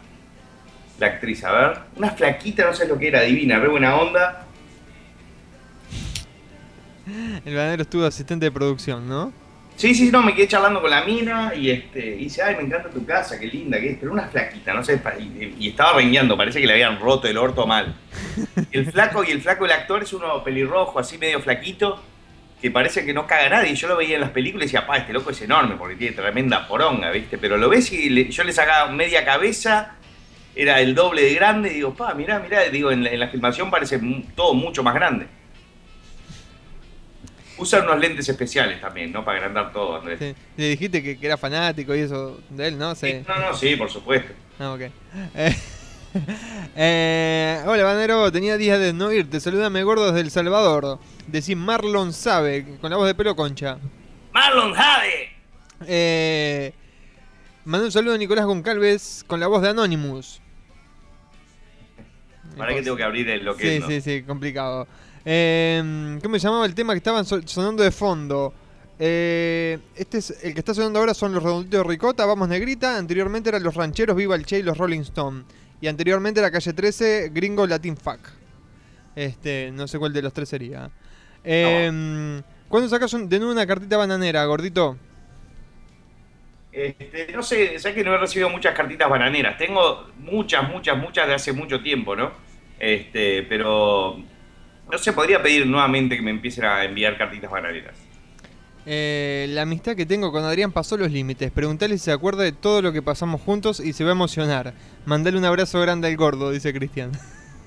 la 1.00 1.08
actriz. 1.08 1.44
A 1.44 1.52
ver. 1.52 1.80
Una 1.96 2.12
flaquita, 2.12 2.66
no 2.66 2.74
sé 2.74 2.88
lo 2.88 2.98
que 2.98 3.08
era, 3.08 3.22
divina, 3.22 3.60
re 3.60 3.68
buena 3.68 3.96
onda. 3.96 4.45
El 7.08 7.56
bananero 7.56 7.84
estuvo 7.84 8.06
asistente 8.06 8.46
de 8.46 8.52
producción, 8.52 9.08
¿no? 9.08 9.32
Sí, 9.76 9.94
sí, 9.94 10.10
no, 10.10 10.22
me 10.24 10.34
quedé 10.34 10.48
charlando 10.48 10.82
con 10.82 10.90
la 10.90 11.04
mina 11.04 11.54
y 11.54 11.70
este, 11.70 12.16
y 12.16 12.24
dice, 12.26 12.42
ay, 12.42 12.56
me 12.56 12.64
encanta 12.64 12.90
tu 12.90 13.06
casa, 13.06 13.38
qué 13.38 13.46
linda 13.48 13.78
que 13.80 13.92
es, 13.92 13.98
pero 14.00 14.14
una 14.14 14.24
flaquita, 14.30 14.74
no 14.74 14.82
sé, 14.84 15.02
y, 15.20 15.54
y 15.60 15.68
estaba 15.70 15.94
rengueando, 15.98 16.38
parece 16.38 16.62
que 16.62 16.68
le 16.68 16.74
habían 16.74 16.98
roto 17.00 17.28
el 17.28 17.38
orto 17.38 17.68
mal. 17.68 17.94
El 18.72 18.90
flaco 18.90 19.24
y 19.24 19.32
el 19.32 19.42
flaco, 19.42 19.66
el 19.66 19.72
actor, 19.72 20.04
es 20.04 20.14
uno 20.14 20.44
pelirrojo, 20.44 20.98
así 21.00 21.18
medio 21.18 21.42
flaquito, 21.42 22.02
que 22.62 22.72
parece 22.72 23.06
que 23.06 23.14
no 23.14 23.28
caga 23.28 23.50
nadie. 23.50 23.76
Yo 23.76 23.88
lo 23.90 23.98
veía 23.98 24.16
en 24.16 24.22
las 24.22 24.32
películas 24.32 24.64
y 24.64 24.68
decía, 24.68 24.88
pa, 24.88 24.98
este 24.98 25.12
loco 25.14 25.30
es 25.32 25.42
enorme 25.42 25.76
porque 25.78 25.96
tiene 25.96 26.16
tremenda 26.16 26.68
poronga, 26.68 27.12
¿viste? 27.12 27.38
Pero 27.38 27.58
lo 27.58 27.68
ves 27.70 27.92
y 27.92 28.10
le- 28.10 28.30
yo 28.30 28.44
le 28.46 28.54
sacaba 28.54 28.92
media 28.92 29.24
cabeza, 29.26 29.96
era 30.56 30.80
el 30.80 30.96
doble 30.96 31.22
de 31.22 31.34
grande, 31.36 31.70
y 31.72 31.76
digo, 31.76 31.94
pa, 31.94 32.14
mirá, 32.14 32.40
mirá, 32.40 32.64
digo, 32.70 32.92
en 32.92 33.04
la, 33.04 33.10
en 33.12 33.20
la 33.20 33.28
filmación 33.28 33.70
parece 33.70 34.00
todo 34.36 34.54
mucho 34.54 34.84
más 34.84 34.94
grande. 34.96 35.28
Usa 37.58 37.82
unos 37.84 38.00
lentes 38.00 38.28
especiales 38.28 38.82
también, 38.82 39.12
¿no? 39.12 39.24
Para 39.24 39.38
agrandar 39.38 39.72
todo, 39.72 39.96
Andrés. 39.98 40.20
Sí. 40.20 40.36
Le 40.58 40.70
dijiste 40.70 41.02
que, 41.02 41.18
que 41.18 41.26
era 41.26 41.38
fanático 41.38 41.96
y 41.96 42.00
eso 42.00 42.40
de 42.50 42.68
él, 42.68 42.78
¿no? 42.78 42.94
Sí. 42.96 43.12
Sí, 43.12 43.24
No, 43.28 43.40
no, 43.40 43.54
sí, 43.56 43.76
por 43.76 43.90
supuesto. 43.90 44.34
Ah, 44.60 44.74
ok. 44.74 44.82
Eh, 45.36 45.56
eh, 46.76 47.64
hola, 47.66 47.84
Banero. 47.84 48.32
Tenía 48.32 48.58
días 48.58 48.80
de 48.80 48.94
no 48.94 49.12
irte. 49.12 49.40
Saludame, 49.40 49.84
gordo, 49.84 50.08
desde 50.08 50.22
El 50.22 50.32
Salvador. 50.32 51.00
Decís 51.28 51.56
Marlon 51.56 52.14
Sabe, 52.14 52.78
con 52.82 52.90
la 52.92 52.98
voz 52.98 53.08
de 53.08 53.16
pelo 53.16 53.36
concha. 53.36 53.78
Marlon 54.34 54.74
Jade. 54.74 55.30
Eh, 55.88 56.74
mandé 57.66 57.86
un 57.86 57.92
saludo 57.92 58.16
a 58.16 58.18
Nicolás 58.18 58.46
Goncalves 58.46 59.24
con 59.28 59.40
la 59.40 59.48
voz 59.48 59.62
de 59.62 59.70
Anonymous. 59.70 60.42
Para 62.58 62.74
que 62.74 62.82
tengo 62.82 62.96
que 62.96 63.04
abrir 63.04 63.30
el 63.30 63.44
lo 63.44 63.56
que 63.58 63.74
Sí, 63.76 63.80
¿no? 63.80 63.88
sí, 63.88 64.02
sí, 64.02 64.24
complicado. 64.24 64.88
Eh, 65.26 66.20
¿Cómo 66.22 66.36
se 66.40 66.48
llamaba 66.48 66.66
el 66.66 66.76
tema 66.76 66.94
que 66.94 66.98
estaban 67.00 67.26
so- 67.26 67.46
sonando 67.48 67.84
de 67.84 67.92
fondo? 67.92 68.54
Eh, 68.98 69.78
este 69.96 70.20
es 70.20 70.44
el 70.44 70.54
que 70.54 70.60
está 70.60 70.74
sonando 70.74 71.00
ahora 71.00 71.14
son 71.14 71.34
los 71.34 71.44
redonditos 71.44 71.80
de 71.84 71.84
Ricota, 71.90 72.26
Vamos 72.26 72.48
Negrita. 72.48 72.98
Anteriormente 72.98 73.50
eran 73.50 73.64
los 73.64 73.76
rancheros 73.76 74.16
Viva 74.16 74.36
el 74.36 74.46
Che 74.46 74.60
y 74.60 74.64
los 74.64 74.78
Rolling 74.78 75.02
Stone. 75.02 75.44
Y 75.82 75.88
anteriormente 75.88 76.40
era 76.40 76.52
Calle 76.52 76.74
13, 76.74 77.30
Gringo 77.34 77.68
Latin 77.68 77.98
Fuck. 77.98 78.20
Este, 79.16 79.72
no 79.74 79.88
sé 79.88 80.00
cuál 80.00 80.14
de 80.14 80.22
los 80.22 80.34
tres 80.34 80.50
sería. 80.50 80.90
Eh, 81.44 82.42
¿Cuándo 82.68 82.90
sacas 82.90 83.12
de 83.12 83.38
nuevo 83.40 83.52
una 83.54 83.68
cartita 83.68 83.98
bananera, 83.98 84.46
gordito? 84.46 84.98
Este, 86.72 87.32
no 87.32 87.42
sé, 87.42 87.80
sé 87.80 87.94
que 87.94 88.04
no 88.04 88.14
he 88.14 88.18
recibido 88.18 88.50
muchas 88.50 88.76
cartitas 88.76 89.10
bananeras. 89.10 89.58
Tengo 89.58 90.08
muchas, 90.18 90.68
muchas, 90.70 90.98
muchas 90.98 91.28
de 91.28 91.34
hace 91.36 91.54
mucho 91.54 91.82
tiempo, 91.82 92.16
¿no? 92.16 92.32
Este, 92.78 93.44
pero 93.44 94.18
no 94.92 94.98
sé, 94.98 95.14
podría 95.14 95.42
pedir 95.42 95.66
nuevamente 95.66 96.16
que 96.16 96.22
me 96.22 96.32
empiecen 96.32 96.66
a 96.66 96.84
enviar 96.84 97.18
cartitas 97.18 97.50
bananeras. 97.50 97.96
Eh, 98.88 99.48
la 99.50 99.64
amistad 99.64 99.96
que 99.96 100.06
tengo 100.06 100.32
con 100.32 100.44
Adrián 100.44 100.72
pasó 100.72 100.96
los 100.96 101.12
límites. 101.12 101.52
Preguntale 101.52 101.98
si 101.98 102.06
se 102.06 102.12
acuerda 102.12 102.44
de 102.44 102.52
todo 102.52 102.82
lo 102.84 102.94
que 102.94 103.02
pasamos 103.02 103.42
juntos 103.42 103.80
y 103.80 103.94
se 103.94 104.04
va 104.04 104.12
a 104.12 104.14
emocionar. 104.14 104.74
Mandale 105.06 105.38
un 105.38 105.46
abrazo 105.46 105.82
grande 105.82 106.08
al 106.08 106.16
gordo, 106.18 106.52
dice 106.52 106.72
Cristian. 106.72 107.12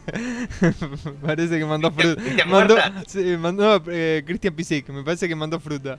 parece 1.22 1.58
que 1.58 1.64
mandó 1.64 1.90
fruta. 1.90 2.22
¿Cristian 2.22 2.48
Mandó, 2.48 2.74
Huerta? 2.74 3.02
sí, 3.06 3.36
mandó 3.36 3.82
eh, 3.90 4.22
Cristian 4.24 4.54
Pisic, 4.54 4.88
me 4.90 5.02
parece 5.02 5.28
que 5.28 5.34
mandó 5.34 5.58
fruta. 5.58 5.98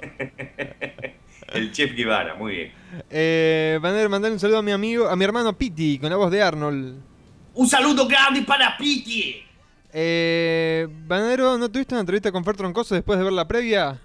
El 1.52 1.72
chef 1.72 1.94
Guevara, 1.94 2.34
muy 2.34 2.54
bien. 2.54 2.72
Eh, 3.10 3.78
mandale, 3.82 4.08
mandale 4.08 4.34
un 4.34 4.40
saludo 4.40 4.58
a 4.58 4.62
mi 4.62 4.70
amigo, 4.72 5.08
a 5.08 5.16
mi 5.16 5.24
hermano 5.24 5.56
Piti, 5.56 5.98
con 5.98 6.10
la 6.10 6.16
voz 6.16 6.30
de 6.30 6.42
Arnold. 6.42 7.00
Un 7.54 7.68
saludo 7.68 8.06
grande 8.06 8.42
para 8.42 8.76
Piti. 8.76 9.42
Eh, 9.92 10.86
Banero, 11.06 11.58
¿no 11.58 11.68
tuviste 11.68 11.94
una 11.94 12.00
entrevista 12.00 12.30
con 12.32 12.44
Fer 12.44 12.56
Troncoso 12.56 12.94
después 12.94 13.18
de 13.18 13.24
ver 13.24 13.32
la 13.32 13.46
previa? 13.48 13.98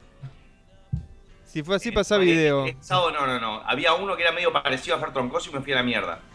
Si 1.45 1.63
fue 1.63 1.75
así, 1.77 1.91
pasa 1.91 2.15
Eh, 2.17 2.19
video. 2.19 2.65
eh, 2.65 2.69
eh, 2.71 2.77
sábado 2.81 3.11
no, 3.11 3.25
no, 3.27 3.39
no. 3.39 3.61
Había 3.65 3.93
uno 3.93 4.15
que 4.15 4.23
era 4.23 4.31
medio 4.31 4.51
parecido 4.51 4.95
a 4.95 4.99
Fer 4.99 5.13
Troncoso 5.13 5.49
y 5.51 5.53
me 5.53 5.61
fui 5.61 5.73
a 5.73 5.77
la 5.77 5.83
mierda. 5.83 6.19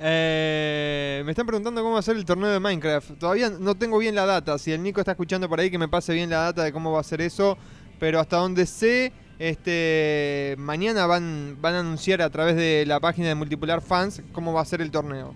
Eh, 0.00 1.22
me 1.24 1.32
están 1.32 1.44
preguntando 1.44 1.82
cómo 1.82 1.94
va 1.94 1.98
a 1.98 2.02
ser 2.02 2.16
el 2.16 2.24
torneo 2.24 2.50
de 2.50 2.60
Minecraft. 2.60 3.18
Todavía 3.18 3.50
no 3.50 3.74
tengo 3.74 3.98
bien 3.98 4.14
la 4.14 4.26
data. 4.26 4.56
Si 4.58 4.70
el 4.72 4.80
Nico 4.80 5.00
está 5.00 5.10
escuchando 5.12 5.48
por 5.48 5.58
ahí, 5.58 5.72
que 5.72 5.78
me 5.78 5.88
pase 5.88 6.12
bien 6.14 6.30
la 6.30 6.38
data 6.38 6.62
de 6.62 6.72
cómo 6.72 6.92
va 6.92 7.00
a 7.00 7.02
ser 7.02 7.20
eso. 7.20 7.58
Pero 7.98 8.20
hasta 8.20 8.36
donde 8.36 8.64
sé, 8.66 9.12
este 9.40 10.54
mañana 10.58 11.06
van, 11.06 11.56
van 11.60 11.74
a 11.74 11.80
anunciar 11.80 12.22
a 12.22 12.30
través 12.30 12.54
de 12.54 12.84
la 12.86 13.00
página 13.00 13.26
de 13.28 13.34
Multipolar 13.34 13.80
Fans 13.80 14.22
cómo 14.32 14.52
va 14.52 14.60
a 14.60 14.64
ser 14.64 14.80
el 14.82 14.92
torneo. 14.92 15.34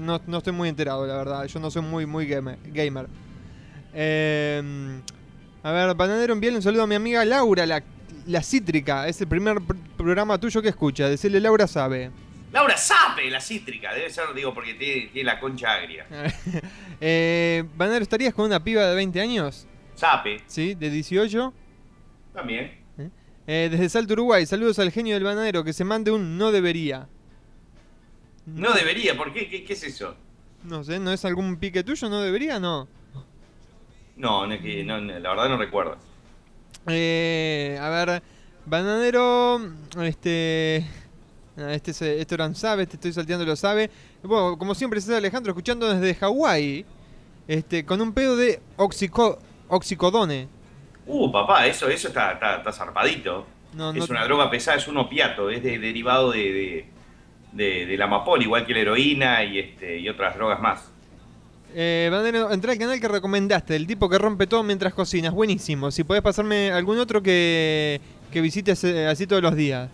No, 0.00 0.20
no 0.26 0.38
estoy 0.38 0.52
muy 0.52 0.68
enterado, 0.68 1.06
la 1.06 1.16
verdad. 1.16 1.44
Yo 1.46 1.60
no 1.60 1.70
soy 1.70 1.82
muy, 1.82 2.06
muy 2.06 2.26
gamer. 2.26 2.58
gamer. 2.66 3.06
Eh, 3.92 5.00
a 5.62 5.72
ver, 5.72 5.94
Bananero, 5.94 6.32
envíale 6.32 6.56
un 6.56 6.62
saludo 6.62 6.84
a 6.84 6.86
mi 6.86 6.94
amiga 6.94 7.24
Laura, 7.24 7.66
la, 7.66 7.82
la 8.26 8.42
cítrica. 8.42 9.06
Es 9.08 9.20
el 9.20 9.28
primer 9.28 9.56
pr- 9.58 9.76
programa 9.96 10.38
tuyo 10.38 10.62
que 10.62 10.68
escucha. 10.68 11.08
Decirle 11.08 11.40
Laura 11.40 11.66
sabe. 11.66 12.10
Laura 12.52 12.76
Sape, 12.76 13.30
la 13.30 13.40
cítrica. 13.40 13.94
Debe 13.94 14.10
ser, 14.10 14.24
digo, 14.34 14.52
porque 14.54 14.74
tiene, 14.74 15.08
tiene 15.12 15.26
la 15.26 15.38
concha 15.38 15.72
agria. 15.74 16.06
eh, 17.00 17.64
Banero, 17.76 18.02
¿estarías 18.02 18.34
con 18.34 18.46
una 18.46 18.62
piba 18.62 18.86
de 18.86 18.94
20 18.96 19.20
años? 19.20 19.66
Sape, 19.94 20.42
¿Sí? 20.46 20.74
¿De 20.74 20.90
18? 20.90 21.52
también. 22.34 22.80
Eh, 23.46 23.68
desde 23.70 23.88
Salto 23.88 24.12
Uruguay, 24.12 24.46
saludos 24.46 24.78
al 24.78 24.92
genio 24.92 25.14
del 25.14 25.24
bananero 25.24 25.64
que 25.64 25.72
se 25.72 25.84
mande 25.84 26.10
un 26.12 26.38
no 26.38 26.52
debería. 26.52 27.08
No 28.54 28.72
debería, 28.72 29.16
¿por 29.16 29.32
qué? 29.32 29.48
¿Qué, 29.48 29.64
qué 29.64 29.72
es 29.72 29.82
eso? 29.84 30.14
No 30.64 30.84
sé, 30.84 30.98
¿no 30.98 31.12
es 31.12 31.24
algún 31.24 31.56
pique 31.56 31.82
tuyo? 31.82 32.08
¿No 32.08 32.20
debería? 32.20 32.58
No. 32.60 32.88
No, 34.16 34.46
no, 34.46 34.52
es 34.54 34.60
que, 34.60 34.84
no, 34.84 35.00
no, 35.00 35.18
la 35.18 35.30
verdad 35.30 35.48
no 35.48 35.56
recuerdo. 35.56 35.96
Eh, 36.86 37.78
a 37.80 37.88
ver, 37.88 38.22
bananero, 38.66 39.60
este... 40.02 40.86
Este, 41.56 41.92
se- 41.92 42.20
este 42.20 42.34
Oran 42.36 42.54
sabe, 42.54 42.84
este 42.84 42.96
estoy 42.96 43.12
salteando 43.12 43.44
lo 43.44 43.54
sabe. 43.56 43.90
Bueno, 44.22 44.56
como 44.56 44.74
siempre, 44.74 44.98
César 45.00 45.16
Alejandro 45.16 45.50
escuchando 45.50 45.92
desde 45.92 46.14
Hawái, 46.14 46.86
este, 47.46 47.84
con 47.84 48.00
un 48.00 48.12
pedo 48.14 48.34
de 48.36 48.60
oxico, 48.76 49.38
oxicodone. 49.68 50.48
Uh, 51.06 51.30
papá, 51.30 51.66
eso, 51.66 51.88
eso 51.88 52.08
está, 52.08 52.32
está, 52.32 52.56
está 52.58 52.72
zarpadito. 52.72 53.46
No, 53.74 53.90
es 53.90 53.96
no- 53.98 54.04
una 54.14 54.24
droga 54.24 54.48
pesada, 54.50 54.78
es 54.78 54.88
un 54.88 54.96
opiato, 54.96 55.50
es 55.50 55.62
de- 55.62 55.78
derivado 55.78 56.30
de, 56.30 56.38
de, 56.52 56.86
de- 57.52 57.86
de 57.86 57.96
la 57.96 58.04
amapola, 58.04 58.42
igual 58.42 58.66
que 58.66 58.72
la 58.74 58.80
heroína 58.80 59.44
y, 59.44 59.58
este, 59.58 59.98
y 59.98 60.08
otras 60.08 60.36
drogas 60.36 60.60
más. 60.60 60.90
Eh, 61.74 62.08
Bananero, 62.10 62.50
entré 62.52 62.72
al 62.72 62.78
canal 62.78 63.00
que 63.00 63.06
recomendaste, 63.08 63.76
el 63.76 63.86
tipo 63.86 64.08
que 64.08 64.18
rompe 64.18 64.46
todo 64.46 64.62
mientras 64.62 64.92
cocinas. 64.92 65.32
Buenísimo. 65.32 65.90
Si 65.90 66.02
podés 66.04 66.22
pasarme 66.22 66.72
algún 66.72 66.98
otro 66.98 67.22
que, 67.22 68.00
que 68.32 68.40
visites 68.40 68.82
eh, 68.84 69.06
así 69.06 69.26
todos 69.26 69.42
los 69.42 69.54
días. 69.54 69.88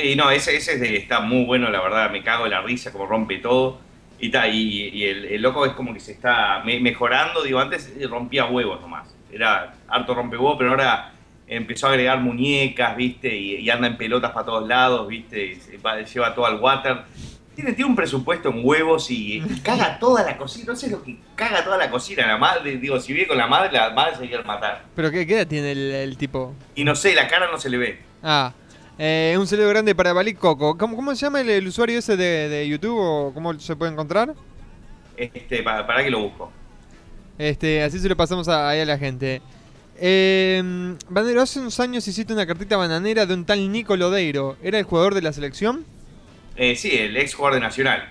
Y 0.00 0.14
no, 0.16 0.30
ese, 0.30 0.56
ese 0.56 0.74
es 0.74 0.80
de- 0.80 0.96
está 0.96 1.20
muy 1.20 1.44
bueno, 1.44 1.70
la 1.70 1.80
verdad, 1.82 2.10
me 2.10 2.22
cago 2.22 2.44
en 2.44 2.52
la 2.52 2.62
risa, 2.62 2.92
como 2.92 3.06
rompe 3.06 3.38
todo. 3.38 3.78
Y, 4.20 4.30
ta, 4.30 4.46
y, 4.46 4.88
y 4.90 5.04
el, 5.04 5.24
el 5.24 5.42
loco 5.42 5.66
es 5.66 5.72
como 5.72 5.92
que 5.92 5.98
se 5.98 6.12
está 6.12 6.62
me- 6.64 6.78
mejorando, 6.78 7.42
digo, 7.42 7.58
antes 7.58 7.92
rompía 8.08 8.44
huevos 8.46 8.80
nomás. 8.80 9.08
Era 9.32 9.74
harto 9.88 10.14
rompe 10.14 10.36
huevos, 10.36 10.54
pero 10.56 10.70
ahora 10.70 11.12
empezó 11.46 11.86
a 11.86 11.90
agregar 11.90 12.20
muñecas, 12.20 12.96
viste, 12.96 13.34
y, 13.36 13.56
y 13.56 13.70
anda 13.70 13.86
en 13.86 13.96
pelotas 13.96 14.30
para 14.32 14.46
todos 14.46 14.66
lados, 14.68 15.06
viste, 15.08 15.44
y 15.46 15.54
se 15.56 15.76
va- 15.78 16.00
lleva 16.02 16.34
todo 16.34 16.46
al 16.46 16.58
water. 16.60 17.02
Tiene, 17.54 17.72
tiene 17.74 17.90
un 17.90 17.96
presupuesto 17.96 18.48
en 18.48 18.60
huevos 18.64 19.10
y, 19.10 19.34
y 19.36 19.60
caga 19.62 19.98
toda 19.98 20.22
la 20.24 20.38
cocina, 20.38 20.64
no 20.72 20.76
sé 20.76 20.88
lo 20.88 21.02
que 21.02 21.18
caga 21.34 21.62
toda 21.62 21.76
la 21.76 21.90
cocina, 21.90 22.26
la 22.26 22.38
madre, 22.38 22.78
digo, 22.78 22.98
si 22.98 23.12
vive 23.12 23.26
con 23.26 23.36
la 23.36 23.46
madre, 23.46 23.70
la 23.72 23.90
madre 23.90 24.16
se 24.16 24.26
quiere 24.26 24.42
matar. 24.42 24.84
¿Pero 24.96 25.10
qué, 25.10 25.26
qué 25.26 25.34
edad 25.34 25.46
tiene 25.46 25.72
el, 25.72 25.92
el 25.92 26.16
tipo? 26.16 26.54
Y 26.74 26.82
no 26.84 26.94
sé, 26.94 27.14
la 27.14 27.28
cara 27.28 27.50
no 27.50 27.58
se 27.58 27.68
le 27.68 27.76
ve. 27.76 27.98
Ah, 28.22 28.54
eh, 28.98 29.36
un 29.38 29.46
saludo 29.46 29.68
grande 29.68 29.94
para 29.94 30.14
Balik 30.14 30.38
Coco. 30.38 30.78
¿Cómo, 30.78 30.96
cómo 30.96 31.14
se 31.14 31.26
llama 31.26 31.42
el, 31.42 31.50
el 31.50 31.66
usuario 31.66 31.98
ese 31.98 32.16
de, 32.16 32.48
de 32.48 32.66
YouTube 32.66 32.96
o 32.98 33.34
cómo 33.34 33.52
se 33.60 33.76
puede 33.76 33.92
encontrar? 33.92 34.32
Este, 35.18 35.62
para, 35.62 35.86
para 35.86 36.02
que 36.02 36.10
lo 36.10 36.20
busco. 36.20 36.50
Este, 37.36 37.82
así 37.82 37.98
se 37.98 38.08
lo 38.08 38.16
pasamos 38.16 38.48
a, 38.48 38.70
ahí 38.70 38.80
a 38.80 38.86
la 38.86 38.96
gente. 38.96 39.42
Eh, 40.04 40.96
Banero, 41.10 41.42
hace 41.42 41.60
unos 41.60 41.78
años 41.78 42.08
hiciste 42.08 42.32
una 42.32 42.44
cartita 42.44 42.76
bananera 42.76 43.24
de 43.24 43.34
un 43.34 43.44
tal 43.44 43.70
Nico 43.70 43.96
Lodeiro. 43.96 44.56
¿Era 44.60 44.80
el 44.80 44.84
jugador 44.84 45.14
de 45.14 45.22
la 45.22 45.32
selección? 45.32 45.84
Eh, 46.56 46.74
sí, 46.74 46.90
el 46.90 47.16
ex 47.16 47.34
jugador 47.34 47.54
de 47.54 47.60
Nacional. 47.60 48.10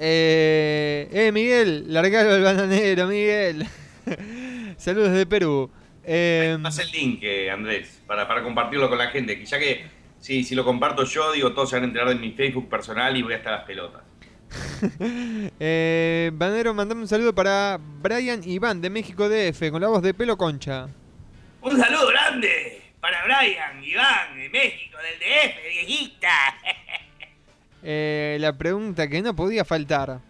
Eh, 0.00 1.10
eh, 1.12 1.30
Miguel, 1.30 1.92
largalo 1.92 2.32
al 2.32 2.42
bananero, 2.42 3.06
Miguel. 3.08 3.66
Saludos 4.78 5.12
de 5.12 5.26
Perú. 5.26 5.70
Eh, 6.02 6.56
Pasa 6.62 6.80
el 6.80 6.90
link, 6.90 7.20
eh, 7.22 7.50
Andrés, 7.50 8.00
para, 8.06 8.26
para 8.26 8.42
compartirlo 8.42 8.88
con 8.88 8.96
la 8.96 9.08
gente. 9.08 9.38
Que 9.38 9.44
ya 9.44 9.58
que 9.58 9.84
si, 10.18 10.44
si 10.44 10.54
lo 10.54 10.64
comparto 10.64 11.04
yo, 11.04 11.30
digo, 11.32 11.52
todos 11.52 11.68
se 11.68 11.76
van 11.76 11.82
a 11.82 11.86
enterar 11.88 12.08
de 12.08 12.14
mi 12.14 12.32
Facebook 12.32 12.70
personal 12.70 13.14
y 13.14 13.20
voy 13.20 13.34
a 13.34 13.36
estar 13.36 13.52
a 13.52 13.56
las 13.58 13.66
pelotas. 13.66 14.00
eh, 15.60 16.30
Banero, 16.32 16.72
mandame 16.72 17.02
un 17.02 17.08
saludo 17.08 17.34
para 17.34 17.78
Brian 18.00 18.40
Iván 18.44 18.80
de 18.80 18.88
México 18.88 19.28
DF 19.28 19.70
con 19.70 19.82
la 19.82 19.88
voz 19.88 20.00
de 20.00 20.14
pelo 20.14 20.38
concha. 20.38 20.88
Un 21.62 21.78
saludo 21.78 22.08
grande 22.08 22.82
para 23.00 23.24
Brian, 23.24 23.82
Iván, 23.84 24.36
de 24.38 24.48
México, 24.48 24.96
del 24.98 25.18
DF, 25.18 25.62
viejita. 25.68 26.28
Eh, 27.84 28.36
la 28.38 28.52
pregunta 28.56 29.08
que 29.08 29.20
no 29.22 29.34
podía 29.34 29.64
faltar. 29.64 30.20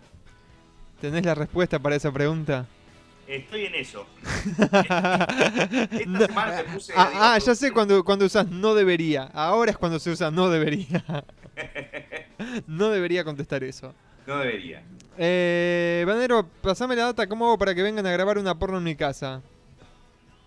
¿Tenés 1.02 1.22
la 1.22 1.34
respuesta 1.34 1.78
para 1.78 1.94
esa 1.96 2.10
pregunta? 2.10 2.64
Estoy 3.26 3.66
en 3.66 3.74
eso. 3.74 4.06
Esta 4.48 5.26
No, 6.06 6.18
semana 6.26 6.56
te 6.56 6.64
puse. 6.64 6.94
ah, 6.96 7.10
ah, 7.34 7.38
ya 7.38 7.54
sé 7.54 7.70
cuando, 7.70 8.02
cuando 8.04 8.24
usas 8.24 8.48
no 8.48 8.74
debería. 8.74 9.24
Ahora 9.34 9.70
es 9.70 9.76
cuando 9.76 9.98
se 9.98 10.08
usa 10.08 10.30
no 10.30 10.48
debería. 10.48 11.04
no 12.66 12.88
debería 12.88 13.22
contestar 13.22 13.62
eso. 13.64 13.94
No 14.26 14.38
debería. 14.38 14.82
Eh, 15.18 16.04
Banero, 16.06 16.48
pasame 16.62 16.96
la 16.96 17.04
data, 17.04 17.26
¿cómo 17.26 17.44
hago 17.48 17.58
para 17.58 17.74
que 17.74 17.82
vengan 17.82 18.06
a 18.06 18.12
grabar 18.12 18.38
una 18.38 18.54
porno 18.58 18.78
en 18.78 18.84
mi 18.84 18.96
casa? 18.96 19.42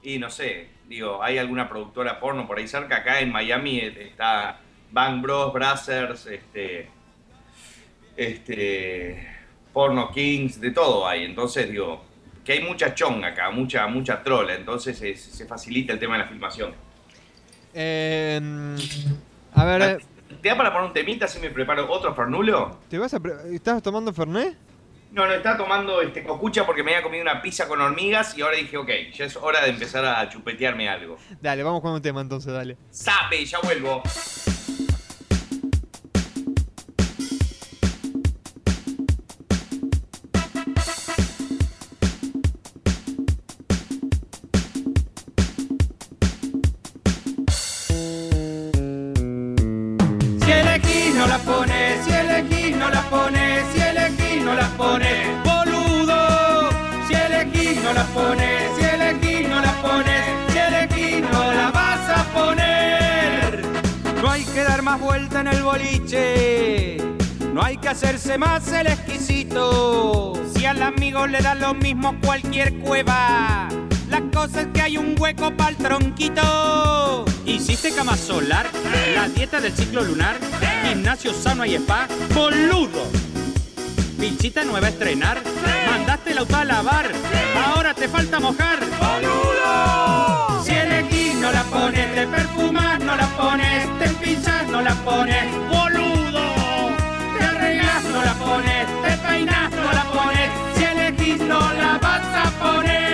Y 0.02 0.18
no 0.18 0.32
sé, 0.32 0.70
digo, 0.88 1.22
¿hay 1.24 1.38
alguna 1.38 1.68
productora 1.70 2.20
porno 2.20 2.48
por 2.48 2.58
ahí 2.58 2.68
cerca? 2.68 2.98
Acá 2.98 3.20
en 3.20 3.32
Miami 3.32 3.80
eh, 3.80 4.08
está 4.10 4.60
Bang 4.92 5.22
Bros, 5.22 5.54
Brazzers, 5.54 6.26
este. 6.28 6.90
Este. 8.18 9.28
Porno 9.74 10.10
Kings, 10.12 10.62
de 10.62 10.72
todo 10.72 11.06
hay. 11.08 11.26
Entonces, 11.26 11.70
digo, 11.70 12.02
que 12.46 12.54
hay 12.54 12.64
mucha 12.64 12.94
chonga 12.96 13.30
acá, 13.30 13.50
mucha, 13.52 13.86
mucha 13.88 14.24
trola. 14.24 14.54
Entonces 14.56 15.02
es- 15.02 15.22
se 15.22 15.46
facilita 15.46 15.92
el 15.94 16.00
tema 16.00 16.14
de 16.18 16.24
la 16.24 16.30
filmación. 16.30 16.74
Eh, 17.74 18.40
a 19.54 19.66
ver, 19.66 20.02
¿Te 20.42 20.50
da 20.50 20.56
para 20.58 20.72
poner 20.72 20.88
un 20.88 20.94
temita 20.94 21.28
si 21.28 21.40
me 21.40 21.50
preparo 21.50 21.92
otro 21.92 22.14
fernulo? 22.16 22.80
¿te 22.90 22.98
vas 22.98 23.14
a 23.14 23.20
¿estás 23.52 23.82
tomando 23.84 24.14
Fernet? 24.14 24.56
No, 25.16 25.26
no, 25.26 25.34
estaba 25.34 25.56
tomando 25.56 26.02
este 26.02 26.26
cocucha 26.26 26.66
porque 26.66 26.84
me 26.84 26.92
había 26.92 27.02
comido 27.02 27.22
una 27.22 27.42
pizza 27.42 27.70
con 27.70 27.80
hormigas 27.80 28.38
y 28.38 28.42
ahora 28.42 28.58
dije, 28.58 28.76
ok, 28.76 28.90
ya 29.14 29.24
es 29.24 29.38
hora 29.38 29.62
de 29.62 29.70
empezar 29.70 30.04
a 30.04 30.28
chupetearme 30.28 30.90
algo. 30.90 31.18
Dale, 31.40 31.64
vamos 31.64 31.82
con 31.82 31.94
un 31.94 32.02
tema 32.02 32.20
entonces, 32.20 32.52
dale. 32.52 32.76
¡Sape! 32.90 33.46
Ya 33.46 33.60
vuelvo. 33.62 34.04
La 57.96 58.04
pones, 58.08 58.72
si 58.78 58.84
elegís 58.84 59.48
no 59.48 59.62
la 59.62 59.74
pones, 59.82 60.26
si 60.52 60.58
elegís 60.58 61.22
no 61.32 61.54
la 61.54 61.72
vas 61.72 62.10
a 62.10 62.24
poner. 62.34 63.62
No 64.22 64.30
hay 64.30 64.44
que 64.44 64.64
dar 64.64 64.82
más 64.82 65.00
vuelta 65.00 65.40
en 65.40 65.48
el 65.48 65.64
boliche, 65.64 66.98
no 67.54 67.64
hay 67.64 67.78
que 67.78 67.88
hacerse 67.88 68.38
más 68.38 68.68
el 68.74 68.88
exquisito. 68.88 70.34
Si 70.54 70.66
al 70.66 70.82
amigo 70.82 71.26
le 71.26 71.40
da 71.42 71.56
lo 71.56 71.74
mismo 71.74 72.16
cualquier 72.22 72.78
cueva, 72.80 73.70
la 74.10 74.22
cosa 74.34 74.62
es 74.62 74.68
que 74.74 74.82
hay 74.82 74.98
un 74.98 75.16
hueco 75.18 75.56
para 75.56 75.70
el 75.70 75.78
tronquito. 75.78 77.26
¿Hiciste 77.46 77.94
cama 77.94 78.18
solar? 78.18 78.68
¿La 79.16 79.30
dieta 79.30 79.62
del 79.62 79.72
ciclo 79.72 80.04
lunar? 80.04 80.36
¿Gimnasio 80.86 81.34
sano 81.34 81.66
y 81.66 81.76
spa? 81.76 82.08
¡Boludo! 82.34 83.35
¿Pinchita 84.26 84.64
nueva 84.64 84.88
a 84.88 84.90
estrenar? 84.90 85.40
¿Mandaste 85.88 86.32
el 86.32 86.40
auto 86.40 86.56
a 86.56 86.66
lavar? 86.66 87.12
¿Ahora 87.64 87.94
te 87.94 88.08
falta 88.08 88.40
mojar? 88.40 88.80
¡Boludo! 88.80 90.64
Si 90.64 90.72
elegís 90.72 91.36
no 91.36 91.52
la 91.52 91.62
pones, 91.66 92.16
te 92.16 92.26
perfumas 92.26 93.00
no 93.02 93.16
la 93.16 93.28
pones, 93.38 94.00
te 94.00 94.10
pinchas 94.26 94.68
no 94.68 94.82
la 94.82 94.96
pones, 94.96 95.46
¡boludo! 95.70 96.42
Te 97.38 97.46
arreglas 97.46 98.04
no 98.06 98.26
la 98.26 98.34
pones, 98.34 98.88
te 99.04 99.28
peinas 99.28 99.70
no 99.70 99.94
la 99.94 100.04
pones, 100.06 100.50
si 100.76 100.84
elegís 100.86 101.42
no 101.42 101.60
la 101.60 102.00
vas 102.02 102.48
a 102.48 102.50
poner. 102.64 103.05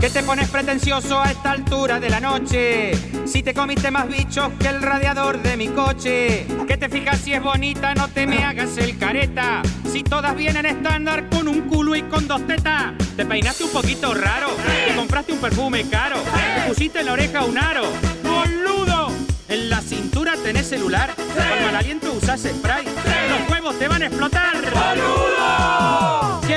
¿Qué 0.00 0.08
te 0.08 0.22
pones 0.22 0.48
pretencioso 0.48 1.20
a 1.20 1.30
esta 1.30 1.50
altura 1.50 2.00
de 2.00 2.08
la 2.08 2.20
noche? 2.20 2.92
Si 3.26 3.42
te 3.42 3.52
comiste 3.52 3.90
más 3.90 4.08
bichos 4.08 4.50
que 4.58 4.68
el 4.68 4.80
radiador 4.80 5.42
de 5.42 5.58
mi 5.58 5.68
coche. 5.68 6.46
¿Qué 6.66 6.78
te 6.78 6.88
fijas 6.88 7.18
si 7.18 7.34
es 7.34 7.42
bonita? 7.42 7.94
No 7.94 8.08
te 8.08 8.26
me 8.26 8.42
hagas 8.42 8.78
el 8.78 8.96
careta. 8.96 9.60
Si 9.92 10.02
todas 10.02 10.34
vienen 10.34 10.64
estándar 10.64 11.28
con 11.28 11.48
un 11.48 11.68
culo 11.68 11.94
y 11.96 12.02
con 12.04 12.26
dos 12.26 12.46
tetas. 12.46 12.94
Te 13.14 13.26
peinaste 13.26 13.64
un 13.64 13.72
poquito 13.72 14.14
raro. 14.14 14.48
Te 14.86 14.94
compraste 14.94 15.34
un 15.34 15.38
perfume 15.38 15.86
caro. 15.90 16.16
Te 16.16 16.68
pusiste 16.68 17.00
en 17.00 17.06
la 17.06 17.12
oreja 17.12 17.44
un 17.44 17.58
aro. 17.58 17.82
¡Boludo! 18.22 19.12
En 19.48 19.68
la 19.68 19.82
cintura 19.82 20.32
tenés 20.42 20.66
celular. 20.66 21.14
Con 21.14 21.64
mal 21.66 21.76
aliento 21.76 22.10
usás 22.14 22.40
spray. 22.40 22.86
Los 22.86 23.50
huevos 23.50 23.78
te 23.78 23.86
van 23.86 24.02
a 24.02 24.06
explotar. 24.06 24.56
¡Boludo! 24.62 26.40
Si 26.46 26.54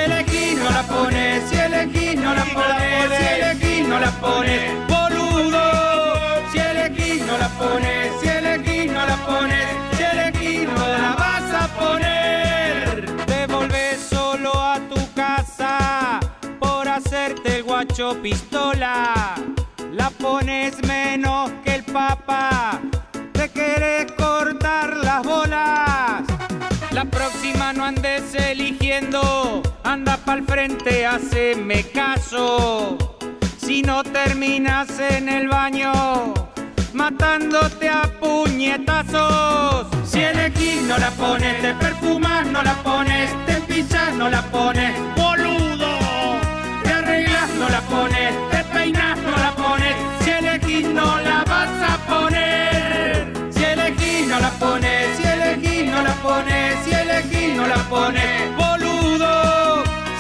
no 0.64 0.70
la 0.70 0.84
pones, 0.84 1.50
si 1.50 1.56
elegís 1.58 2.16
no 2.16 2.34
la 2.34 2.46
pones, 2.46 3.10
si 3.18 3.26
elegís 3.36 3.88
no 3.88 4.00
la 4.00 4.12
pones, 4.12 4.72
boludo. 4.88 5.64
Si 6.52 6.58
elegís 6.60 7.26
no 7.26 7.38
la 7.38 7.50
pones, 7.50 8.12
si 8.22 8.28
elegís 8.30 8.92
no 8.92 9.06
la 9.06 9.18
pones, 9.26 9.68
si 9.98 10.04
elegís 10.04 10.68
no 10.68 10.88
la 10.88 11.16
vas 11.24 11.54
a 11.64 11.68
poner. 11.80 13.06
Te 13.26 13.48
volvés 13.48 14.00
solo 14.00 14.52
a 14.54 14.80
tu 14.90 15.00
casa 15.14 16.20
por 16.60 16.88
hacerte 16.88 17.58
el 17.58 17.64
guacho 17.64 18.16
pistola. 18.22 19.36
La 19.92 20.10
pones 20.12 20.82
menos 20.88 21.52
que 21.64 21.76
el 21.76 21.84
papa. 21.84 22.80
Te 23.34 23.50
querés 23.50 24.12
cortar 24.14 24.96
las 24.98 25.24
bolas. 25.24 26.24
La 26.92 27.06
próxima 27.06 27.74
no 27.74 27.86
andes 27.86 28.36
eligiendo, 28.36 29.63
anda 29.94 30.18
pa'l 30.18 30.44
frente, 30.44 31.06
haceme 31.06 31.84
caso. 31.84 32.98
Si 33.58 33.84
no 33.84 34.04
terminas 34.04 34.90
en 35.00 35.30
el 35.30 35.48
baño, 35.48 35.94
matándote 36.94 37.90
a 37.90 38.02
puñetazos. 38.20 39.86
Si 40.04 40.20
elegís 40.20 40.82
no 40.90 40.98
la 40.98 41.12
pones, 41.12 41.62
te 41.62 41.74
perfumas 41.76 42.48
no 42.48 42.64
la 42.64 42.74
pones, 42.82 43.30
te 43.46 43.56
pinchas 43.70 44.16
no 44.16 44.30
la 44.30 44.42
pones, 44.56 44.92
boludo. 45.16 45.92
Te 46.84 46.92
arreglas 46.92 47.50
no 47.60 47.70
la 47.70 47.82
pones, 47.82 48.32
te 48.50 48.64
peinas 48.74 49.18
no 49.20 49.38
la 49.46 49.52
pones, 49.64 49.96
si 50.22 50.30
elegís 50.32 50.88
no 50.88 51.20
la 51.20 51.44
vas 51.52 51.74
a 51.92 51.94
poner. 52.12 53.32
Si 53.52 53.64
elegís 53.64 54.28
no 54.28 54.40
la 54.40 54.50
pones, 54.64 55.18
si 55.18 55.24
elegís 55.36 55.86
no 55.92 56.02
la 56.02 56.16
pones, 56.26 56.80
si 56.84 56.92
elegís 56.92 57.56
no 57.56 57.68
la 57.68 57.82
pones, 57.96 58.56
boludo. 58.58 59.03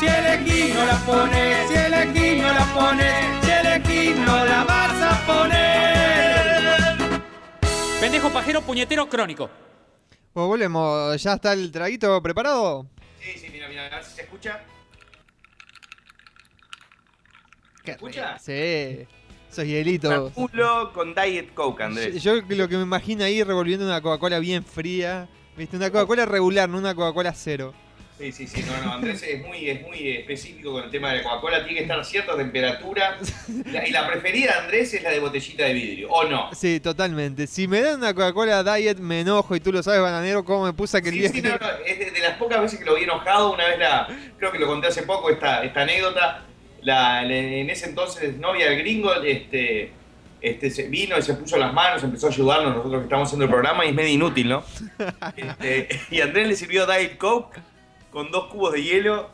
Si 0.04 0.10
elegís 0.10 0.76
no 0.76 0.86
la 0.86 0.98
pones, 1.06 1.70
si 1.70 1.76
elegís 1.76 2.42
no 2.42 2.52
la 2.52 2.66
pones, 2.74 3.46
si 3.46 3.52
elegís 3.52 4.18
no 4.18 4.46
la 4.46 4.66
vas 4.66 5.02
a 5.02 5.26
poner. 5.26 6.88
Pendejo 8.02 8.30
pajero 8.30 8.62
puñetero 8.62 9.08
crónico. 9.08 9.50
Pues 10.34 10.46
volvemos, 10.46 11.22
¿ya 11.24 11.36
está 11.36 11.54
el 11.54 11.72
traguito 11.72 12.22
preparado? 12.22 12.86
Sí, 13.22 13.39
sí, 13.39 13.48
mira, 13.50 13.70
mira, 13.70 13.86
a 13.86 13.89
ver 13.92 14.04
si 14.04 14.16
se 14.16 14.24
escucha. 14.24 14.62
Qué 17.86 17.92
¿Escucha? 17.92 18.38
Sí, 18.39 19.08
esos 19.50 19.66
hielitos. 19.66 20.34
Culo 20.34 20.92
con 20.92 21.16
Diet 21.16 21.54
Coke, 21.54 21.82
Andrés. 21.82 22.22
Yo 22.22 22.42
lo 22.42 22.68
que 22.68 22.76
me 22.76 22.84
imagino 22.84 23.24
ahí 23.24 23.42
revolviendo 23.42 23.86
una 23.86 24.02
Coca-Cola 24.02 24.39
bien 24.39 24.66
fría. 24.66 25.30
¿Viste? 25.56 25.78
Una 25.78 25.89
Coca-Cola 25.89 26.26
regular, 26.26 26.68
no 26.68 26.78
una 26.78 26.94
Coca-Cola 26.94 27.34
cero. 27.34 27.74
Sí, 28.24 28.32
sí, 28.32 28.48
sí, 28.48 28.64
no, 28.66 28.86
no, 28.86 28.94
Andrés 28.94 29.22
es 29.24 29.46
muy, 29.46 29.70
es 29.70 29.82
muy 29.82 30.12
específico 30.12 30.72
con 30.72 30.86
el 30.86 30.90
tema 30.90 31.10
de 31.12 31.18
la 31.18 31.24
Coca-Cola, 31.24 31.58
tiene 31.66 31.74
que 31.80 31.82
estar 31.82 32.00
a 32.00 32.04
cierta 32.06 32.38
temperatura. 32.38 33.18
La- 33.70 33.86
y 33.86 33.92
la 33.92 34.08
preferida, 34.08 34.60
Andrés, 34.62 34.94
es 34.94 35.04
la 35.04 35.10
de 35.10 35.20
botellita 35.20 35.66
de 35.66 35.74
vidrio, 35.74 36.10
¿o 36.10 36.24
no? 36.24 36.50
Sí, 36.56 36.80
totalmente. 36.80 37.48
Si 37.48 37.68
me 37.68 37.82
dan 37.82 37.98
una 37.98 38.14
Coca-Cola 38.14 38.64
Diet, 38.64 39.00
me 39.00 39.20
enojo 39.20 39.56
y 39.58 39.60
tú 39.60 39.74
lo 39.74 39.84
sabes, 39.84 40.00
bananero, 40.00 40.46
cómo 40.46 40.64
me 40.66 40.72
puse 40.72 40.96
aquel 40.98 41.12
Sí, 41.14 41.20
día. 41.20 41.30
sí, 41.30 41.42
que- 41.42 41.50
no, 41.50 41.58
no, 41.58 41.68
es 41.86 42.00
de, 42.00 42.12
de 42.12 42.20
las 42.22 42.38
pocas 42.38 42.62
veces 42.62 42.80
que 42.80 42.86
lo 42.86 42.96
vi 42.96 43.04
enojado, 43.04 43.52
una 43.52 43.68
vez 43.68 43.78
la, 43.78 44.08
creo 44.38 44.54
que 44.54 44.60
lo 44.60 44.68
conté 44.68 44.88
hace 44.88 45.04
poco, 45.04 45.30
esta, 45.30 45.62
esta 45.66 45.82
anécdota, 45.82 46.46
la, 46.82 47.24
la- 47.24 47.36
en 47.36 47.70
ese 47.70 47.88
entonces 47.90 48.38
novia 48.38 48.70
del 48.70 48.80
gringo, 48.80 49.14
este, 49.16 49.92
este, 50.40 50.70
se 50.72 50.84
vino 50.88 51.18
y 51.18 51.22
se 51.22 51.34
puso 51.34 51.58
las 51.58 51.74
manos, 51.74 52.02
empezó 52.04 52.28
a 52.28 52.30
ayudarnos 52.30 52.74
nosotros 52.76 53.02
que 53.02 53.04
estamos 53.06 53.28
haciendo 53.28 53.44
el 53.46 53.52
programa 53.52 53.84
y 53.86 53.90
es 53.90 53.94
medio 53.94 54.14
inútil, 54.14 54.48
¿no? 54.48 54.64
Este, 55.36 55.90
y 56.10 56.22
Andrés 56.22 56.48
le 56.48 56.56
sirvió 56.56 56.86
Diet 56.86 57.18
Coke 57.18 57.60
con 58.13 58.32
dos 58.32 58.45
cubos 58.45 58.73
de 58.73 58.84
hielo. 58.84 59.30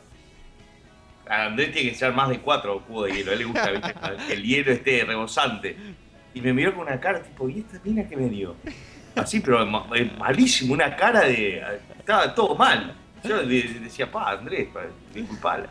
A 1.28 1.44
Andrés 1.44 1.70
tiene 1.72 1.90
que 1.90 1.96
ser 1.96 2.12
más 2.12 2.28
de 2.30 2.40
cuatro 2.40 2.80
cubos 2.80 3.06
de 3.06 3.18
hielo, 3.18 3.30
a 3.30 3.34
él 3.34 3.38
le 3.40 3.44
gusta 3.44 3.70
¿viste? 3.70 3.94
que 4.26 4.32
el 4.32 4.42
hielo 4.42 4.72
esté 4.72 5.04
rebosante. 5.04 5.76
Y 6.34 6.40
me 6.40 6.52
miró 6.52 6.74
con 6.74 6.86
una 6.86 6.98
cara 6.98 7.22
tipo, 7.22 7.48
¿y 7.48 7.60
esta 7.60 7.78
mina 7.84 8.08
que 8.08 8.16
me 8.16 8.28
dio? 8.28 8.56
Así, 9.14 9.40
pero 9.40 9.62
eh, 9.94 10.10
malísimo, 10.18 10.74
una 10.74 10.96
cara 10.96 11.22
de. 11.22 11.62
Estaba 11.98 12.34
todo 12.34 12.54
mal. 12.54 12.94
Yo 13.22 13.42
le 13.42 13.62
decía, 13.62 14.10
pa, 14.10 14.30
Andrés, 14.30 14.68
pa, 14.72 14.82
disculpala. 15.12 15.68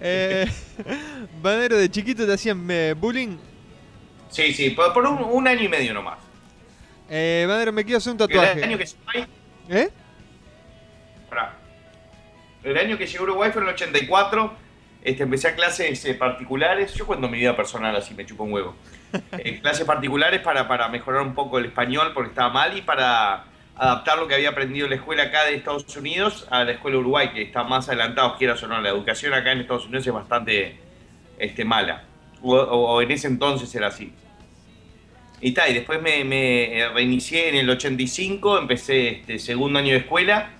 Eh, 0.00 0.46
banero, 1.42 1.76
de 1.76 1.88
chiquito 1.88 2.26
te 2.26 2.32
hacían 2.34 2.66
eh, 2.70 2.94
bullying. 2.98 3.38
Sí, 4.28 4.52
sí, 4.52 4.70
por, 4.70 5.06
un, 5.06 5.22
un 5.22 5.48
año 5.48 5.62
y 5.62 5.68
medio 5.68 5.94
nomás. 5.94 6.18
Eh, 7.08 7.46
banero, 7.48 7.72
me 7.72 7.84
quiero 7.84 7.98
hacer 7.98 8.12
un 8.12 8.20
El 8.20 8.28
tatuaje. 8.28 8.64
año 8.64 8.76
que, 8.76 8.84
¿Eh? 9.70 9.88
El 12.70 12.78
año 12.78 12.98
que 12.98 13.06
llegó 13.06 13.24
a 13.24 13.28
Uruguay 13.28 13.50
fue 13.52 13.62
en 13.62 13.68
el 13.68 13.74
84 13.74 14.68
este, 15.02 15.22
empecé 15.22 15.48
a 15.48 15.54
clases 15.54 16.04
eh, 16.04 16.14
particulares. 16.14 16.92
Yo 16.94 17.06
cuento 17.06 17.28
mi 17.28 17.38
vida 17.38 17.56
personal 17.56 17.94
así, 17.96 18.14
me 18.14 18.26
chupo 18.26 18.44
un 18.44 18.52
huevo. 18.52 18.74
Eh, 19.38 19.58
clases 19.60 19.86
particulares 19.86 20.40
para, 20.42 20.68
para 20.68 20.86
mejorar 20.88 21.22
un 21.22 21.34
poco 21.34 21.58
el 21.58 21.64
español 21.66 22.10
porque 22.12 22.28
estaba 22.28 22.50
mal 22.50 22.76
y 22.76 22.82
para 22.82 23.44
adaptar 23.74 24.18
lo 24.18 24.28
que 24.28 24.34
había 24.34 24.50
aprendido 24.50 24.84
en 24.84 24.90
la 24.90 24.96
escuela 24.96 25.22
acá 25.24 25.44
de 25.44 25.54
Estados 25.54 25.96
Unidos 25.96 26.46
a 26.50 26.64
la 26.64 26.72
escuela 26.72 26.98
Uruguay, 26.98 27.30
que 27.32 27.40
está 27.40 27.64
más 27.64 27.88
adelantado, 27.88 28.36
quieras 28.36 28.62
o 28.62 28.66
no. 28.66 28.78
La 28.82 28.90
educación 28.90 29.32
acá 29.32 29.52
en 29.52 29.60
Estados 29.60 29.86
Unidos 29.86 30.06
es 30.06 30.12
bastante 30.12 30.76
este, 31.38 31.64
mala. 31.64 32.04
O, 32.42 32.54
o- 32.54 33.00
en 33.00 33.10
ese 33.10 33.28
entonces 33.28 33.74
era 33.74 33.86
así. 33.86 34.12
Y 35.40 35.52
tal, 35.52 35.70
y 35.70 35.74
después 35.74 36.02
me, 36.02 36.24
me, 36.24 36.86
reinicié 36.92 37.48
en 37.48 37.54
el 37.56 37.70
85, 37.70 38.58
empecé 38.58 39.08
este 39.08 39.38
segundo 39.38 39.78
año 39.78 39.92
de 39.92 40.00
escuela 40.00 40.50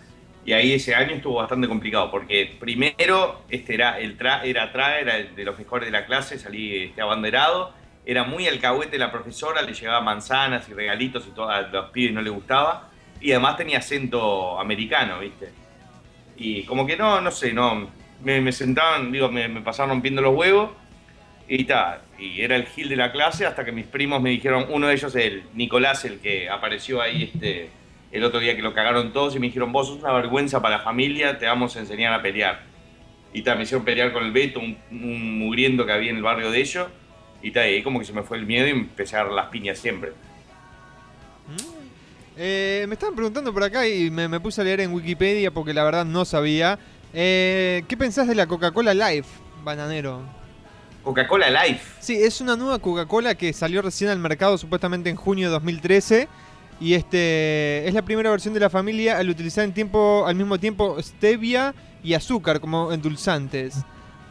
y 0.48 0.54
ahí 0.54 0.72
ese 0.72 0.94
año 0.94 1.14
estuvo 1.14 1.34
bastante 1.34 1.68
complicado 1.68 2.10
porque 2.10 2.56
primero 2.58 3.42
este 3.50 3.74
era 3.74 3.98
el 3.98 4.16
tra, 4.16 4.42
era 4.44 4.72
tra, 4.72 4.98
era 4.98 5.16
de 5.18 5.44
los 5.44 5.58
mejores 5.58 5.88
de 5.88 5.90
la 5.92 6.06
clase, 6.06 6.38
salí 6.38 6.84
este, 6.84 7.02
abanderado, 7.02 7.74
era 8.06 8.24
muy 8.24 8.48
alcahuete 8.48 8.96
la 8.96 9.12
profesora, 9.12 9.60
le 9.60 9.74
llevaba 9.74 10.00
manzanas 10.00 10.66
y 10.70 10.72
regalitos 10.72 11.26
y 11.26 11.32
todo, 11.32 11.50
a 11.50 11.60
los 11.60 11.90
pibes 11.90 12.14
no 12.14 12.22
les 12.22 12.32
gustaba 12.32 12.88
y 13.20 13.32
además 13.32 13.58
tenía 13.58 13.76
acento 13.76 14.58
americano, 14.58 15.18
¿viste? 15.18 15.50
Y 16.38 16.62
como 16.62 16.86
que 16.86 16.96
no, 16.96 17.20
no 17.20 17.30
sé, 17.30 17.52
no, 17.52 17.90
me, 18.24 18.50
sentaban, 18.50 19.12
digo, 19.12 19.30
me, 19.30 19.48
me 19.48 19.60
pasaban 19.60 19.90
rompiendo 19.90 20.22
los 20.22 20.34
huevos 20.34 20.70
y 21.46 21.64
tal, 21.64 22.00
y 22.18 22.40
era 22.40 22.56
el 22.56 22.64
gil 22.64 22.88
de 22.88 22.96
la 22.96 23.12
clase 23.12 23.44
hasta 23.44 23.66
que 23.66 23.72
mis 23.72 23.84
primos 23.84 24.22
me 24.22 24.30
dijeron, 24.30 24.64
uno 24.70 24.86
de 24.86 24.94
ellos, 24.94 25.14
el 25.14 25.42
Nicolás, 25.52 26.06
el 26.06 26.20
que 26.20 26.48
apareció 26.48 27.02
ahí 27.02 27.24
este, 27.34 27.68
el 28.10 28.24
otro 28.24 28.40
día 28.40 28.56
que 28.56 28.62
lo 28.62 28.74
cagaron 28.74 29.12
todos, 29.12 29.36
y 29.36 29.38
me 29.38 29.46
dijeron, 29.46 29.72
vos 29.72 29.88
sos 29.88 29.98
una 30.00 30.12
vergüenza 30.12 30.62
para 30.62 30.78
la 30.78 30.82
familia, 30.82 31.38
te 31.38 31.46
vamos 31.46 31.76
a 31.76 31.80
enseñar 31.80 32.12
a 32.12 32.22
pelear. 32.22 32.62
Y 33.32 33.42
tal, 33.42 33.58
me 33.58 33.64
hicieron 33.64 33.84
pelear 33.84 34.12
con 34.12 34.24
el 34.24 34.32
Beto, 34.32 34.60
un, 34.60 34.78
un 34.90 35.38
mugriento 35.38 35.84
que 35.84 35.92
había 35.92 36.10
en 36.10 36.16
el 36.16 36.22
barrio 36.22 36.50
de 36.50 36.60
ellos, 36.60 36.88
y 37.42 37.50
tal, 37.50 37.68
y 37.68 37.74
ahí 37.74 37.82
como 37.82 37.98
que 37.98 38.04
se 38.04 38.12
me 38.12 38.22
fue 38.22 38.38
el 38.38 38.46
miedo 38.46 38.66
y 38.66 38.70
empecé 38.70 39.16
a 39.16 39.24
dar 39.24 39.32
las 39.32 39.46
piñas 39.46 39.78
siempre. 39.78 40.12
Eh, 42.36 42.84
me 42.88 42.94
estaban 42.94 43.16
preguntando 43.16 43.52
por 43.52 43.64
acá 43.64 43.86
y 43.88 44.10
me, 44.10 44.28
me 44.28 44.38
puse 44.38 44.60
a 44.60 44.64
leer 44.64 44.80
en 44.80 44.92
Wikipedia 44.92 45.50
porque 45.50 45.74
la 45.74 45.82
verdad 45.82 46.04
no 46.04 46.24
sabía. 46.24 46.78
Eh, 47.12 47.82
¿Qué 47.88 47.96
pensás 47.96 48.28
de 48.28 48.34
la 48.34 48.46
Coca-Cola 48.46 48.94
Life, 48.94 49.28
bananero? 49.64 50.22
Coca-Cola 51.02 51.50
Life. 51.50 51.96
Sí, 52.00 52.14
es 52.14 52.40
una 52.40 52.54
nueva 52.54 52.78
Coca-Cola 52.78 53.34
que 53.34 53.52
salió 53.52 53.82
recién 53.82 54.10
al 54.10 54.18
mercado 54.18 54.56
supuestamente 54.56 55.10
en 55.10 55.16
junio 55.16 55.48
de 55.48 55.52
2013. 55.52 56.28
Y 56.80 56.94
este 56.94 57.86
es 57.88 57.94
la 57.94 58.02
primera 58.02 58.30
versión 58.30 58.54
de 58.54 58.60
la 58.60 58.70
familia 58.70 59.18
al 59.18 59.28
utilizar 59.28 59.64
en 59.64 59.72
tiempo, 59.74 60.24
al 60.26 60.36
mismo 60.36 60.58
tiempo 60.58 61.00
stevia 61.02 61.74
y 62.04 62.14
azúcar 62.14 62.60
como 62.60 62.92
endulzantes. 62.92 63.84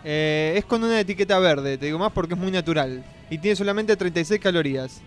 Eh, 0.04 0.54
es 0.56 0.64
con 0.64 0.84
una 0.84 1.00
etiqueta 1.00 1.38
verde, 1.40 1.78
te 1.78 1.88
digo 1.88 2.00
más 2.00 2.14
porque 2.14 2.36
es 2.36 2.40
muy 2.40 2.52
natural. 2.52 3.04
Y 3.30 3.38
tiene 3.40 3.56
solamente 3.58 3.98
36 3.98 4.40
calorías. 4.40 5.02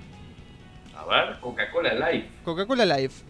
A 0.94 1.06
ver, 1.06 1.40
Coca-Cola 1.40 1.94
Life. 1.94 2.28
Coca-Cola 2.44 2.84
Life. 2.84 3.22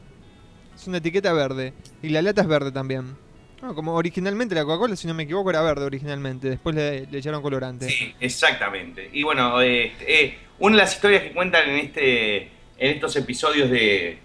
Es 0.74 0.86
una 0.88 0.98
etiqueta 0.98 1.32
verde. 1.32 1.72
Y 2.02 2.08
la 2.08 2.22
lata 2.22 2.42
es 2.42 2.48
verde 2.48 2.72
también. 2.72 3.16
No, 3.62 3.74
como 3.74 3.94
originalmente 3.94 4.54
la 4.56 4.64
Coca-Cola, 4.64 4.96
si 4.96 5.06
no 5.06 5.14
me 5.14 5.22
equivoco, 5.22 5.50
era 5.50 5.62
verde 5.62 5.84
originalmente. 5.84 6.50
Después 6.50 6.74
le, 6.74 7.06
le 7.06 7.18
echaron 7.18 7.42
colorante. 7.42 7.88
Sí, 7.88 8.12
exactamente. 8.18 9.08
Y 9.12 9.22
bueno, 9.22 9.62
eh, 9.62 9.92
eh, 10.00 10.38
una 10.58 10.76
de 10.76 10.82
las 10.82 10.94
historias 10.94 11.22
que 11.22 11.32
cuentan 11.32 11.68
en 11.68 11.76
este 11.76 12.50
en 12.80 12.90
estos 12.92 13.14
episodios 13.14 13.70
de, 13.70 14.18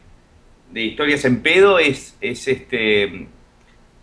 de 0.71 0.81
historias 0.81 1.23
en 1.25 1.41
pedo 1.43 1.77
es, 1.77 2.17
es 2.21 2.47
este 2.47 3.27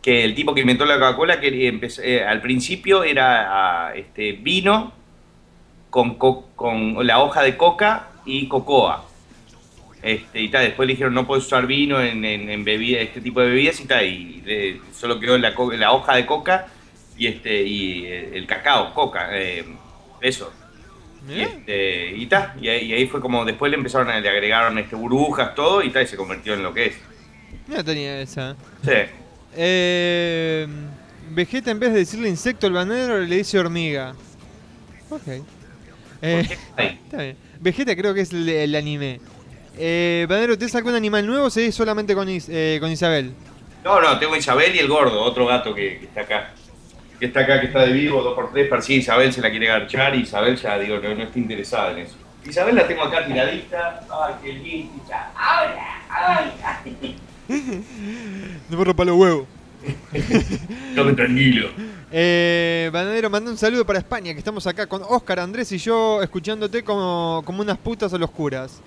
que 0.02 0.24
el 0.24 0.34
tipo 0.34 0.54
que 0.54 0.60
inventó 0.60 0.84
la 0.84 0.94
Coca-Cola 0.98 1.40
que 1.40 1.78
eh, 2.02 2.22
al 2.24 2.40
principio 2.42 3.02
era 3.04 3.86
ah, 3.88 3.94
este 3.94 4.32
vino 4.32 4.92
con, 5.90 6.16
co- 6.16 6.48
con 6.54 7.04
la 7.06 7.20
hoja 7.22 7.42
de 7.42 7.56
coca 7.56 8.08
y 8.26 8.46
cocoa. 8.48 9.04
Este, 10.02 10.42
y 10.42 10.48
tal, 10.48 10.64
después 10.64 10.88
le 10.88 10.94
dijeron 10.94 11.14
no 11.14 11.26
puedes 11.26 11.44
usar 11.46 11.66
vino 11.66 12.00
en, 12.00 12.24
en, 12.24 12.64
bebida- 12.64 13.00
este 13.00 13.20
tipo 13.20 13.40
de 13.40 13.50
bebidas 13.50 13.80
y 13.80 13.86
tal, 13.86 14.04
y 14.04 14.42
le- 14.44 14.80
solo 14.92 15.20
quedó 15.20 15.38
la, 15.38 15.54
la 15.78 15.92
hoja 15.92 16.16
de 16.16 16.26
coca 16.26 16.66
y 17.16 17.28
este 17.28 17.62
y 17.62 18.06
eh, 18.06 18.30
el 18.34 18.46
cacao, 18.46 18.92
coca, 18.94 19.28
eh, 19.32 19.64
eso. 20.20 20.52
Este, 21.28 22.16
y 22.16 22.26
ta, 22.26 22.54
y 22.60 22.68
ahí, 22.68 22.86
y 22.86 22.92
ahí 22.94 23.06
fue 23.06 23.20
como 23.20 23.44
después 23.44 23.70
le 23.70 23.76
empezaron 23.76 24.08
a, 24.10 24.18
le 24.18 24.28
agregaron 24.28 24.76
este 24.78 24.96
burbujas, 24.96 25.54
todo, 25.54 25.82
y 25.82 25.90
tal, 25.90 26.02
y 26.02 26.06
se 26.06 26.16
convirtió 26.16 26.54
en 26.54 26.62
lo 26.62 26.74
que 26.74 26.86
es. 26.86 26.96
No 27.68 27.84
tenía 27.84 28.20
esa. 28.20 28.56
Sí. 28.84 28.90
Eh, 29.56 30.66
Vegeta 31.30 31.70
en 31.70 31.78
vez 31.80 31.92
de 31.92 32.00
decirle 32.00 32.28
insecto 32.28 32.66
al 32.66 32.72
bananero 32.72 33.18
le 33.20 33.36
dice 33.36 33.58
hormiga. 33.58 34.14
Ok. 35.10 35.22
Eh, 36.22 36.48
está 36.76 37.22
bien. 37.22 37.36
Vegeta 37.60 37.94
creo 37.96 38.12
que 38.14 38.22
es 38.22 38.32
el, 38.32 38.48
el 38.48 38.74
anime. 38.74 39.20
Eh, 39.78 40.26
bananero, 40.28 40.58
¿te 40.58 40.66
algún 40.76 40.94
animal 40.94 41.26
nuevo 41.26 41.46
o 41.46 41.50
seguís 41.50 41.74
solamente 41.74 42.14
con, 42.14 42.28
Is- 42.28 42.48
eh, 42.50 42.78
con 42.80 42.90
Isabel? 42.90 43.32
No, 43.84 44.00
no, 44.00 44.18
tengo 44.18 44.36
Isabel 44.36 44.74
y 44.74 44.78
el 44.80 44.88
gordo, 44.88 45.20
otro 45.22 45.46
gato 45.46 45.74
que, 45.74 45.98
que 46.00 46.04
está 46.06 46.20
acá. 46.22 46.54
Que 47.22 47.26
está 47.28 47.38
acá, 47.42 47.60
que 47.60 47.66
está 47.68 47.82
de 47.86 47.92
vivo, 47.92 48.20
dos 48.20 48.34
por 48.34 48.50
tres, 48.50 48.68
persigue 48.68 48.98
a 48.98 49.02
Isabel, 49.02 49.32
se 49.32 49.40
la 49.40 49.48
quiere 49.48 49.66
garchar 49.68 50.12
y 50.16 50.22
Isabel 50.22 50.56
ya, 50.56 50.76
digo, 50.76 50.98
no, 50.98 51.14
no 51.14 51.22
está 51.22 51.38
interesada 51.38 51.92
en 51.92 51.98
eso. 51.98 52.16
Isabel 52.44 52.74
la 52.74 52.84
tengo 52.88 53.04
acá 53.04 53.24
tiradita, 53.24 54.00
ay, 54.10 54.34
qué 54.42 54.52
linda. 54.54 55.30
No 58.68 58.76
me 58.76 58.84
rompa 58.84 59.04
los 59.04 59.16
huevos. 59.16 59.46
Tome 60.96 61.12
tranquilo. 61.12 61.68
Eh, 62.10 62.90
Bananero, 62.92 63.30
manda 63.30 63.52
un 63.52 63.56
saludo 63.56 63.86
para 63.86 64.00
España, 64.00 64.32
que 64.32 64.38
estamos 64.38 64.66
acá 64.66 64.88
con 64.88 65.02
Oscar, 65.08 65.38
Andrés 65.38 65.70
y 65.70 65.78
yo 65.78 66.20
escuchándote 66.22 66.82
como, 66.82 67.42
como 67.44 67.62
unas 67.62 67.78
putas 67.78 68.12
a 68.12 68.18
los 68.18 68.32
curas. 68.32 68.80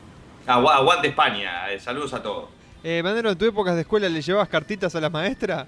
Agu- 0.45 0.69
aguante 0.69 1.07
España, 1.07 1.71
eh, 1.71 1.79
saludos 1.79 2.13
a 2.13 2.21
todos. 2.21 2.49
Eh, 2.83 2.99
Bananero, 3.01 3.31
¿en 3.31 3.37
tu 3.37 3.45
época 3.45 3.73
de 3.73 3.79
escuela 3.81 4.09
le 4.09 4.21
llevabas 4.21 4.49
cartitas 4.49 4.93
a 4.93 4.99
las 4.99 5.09
maestras? 5.11 5.65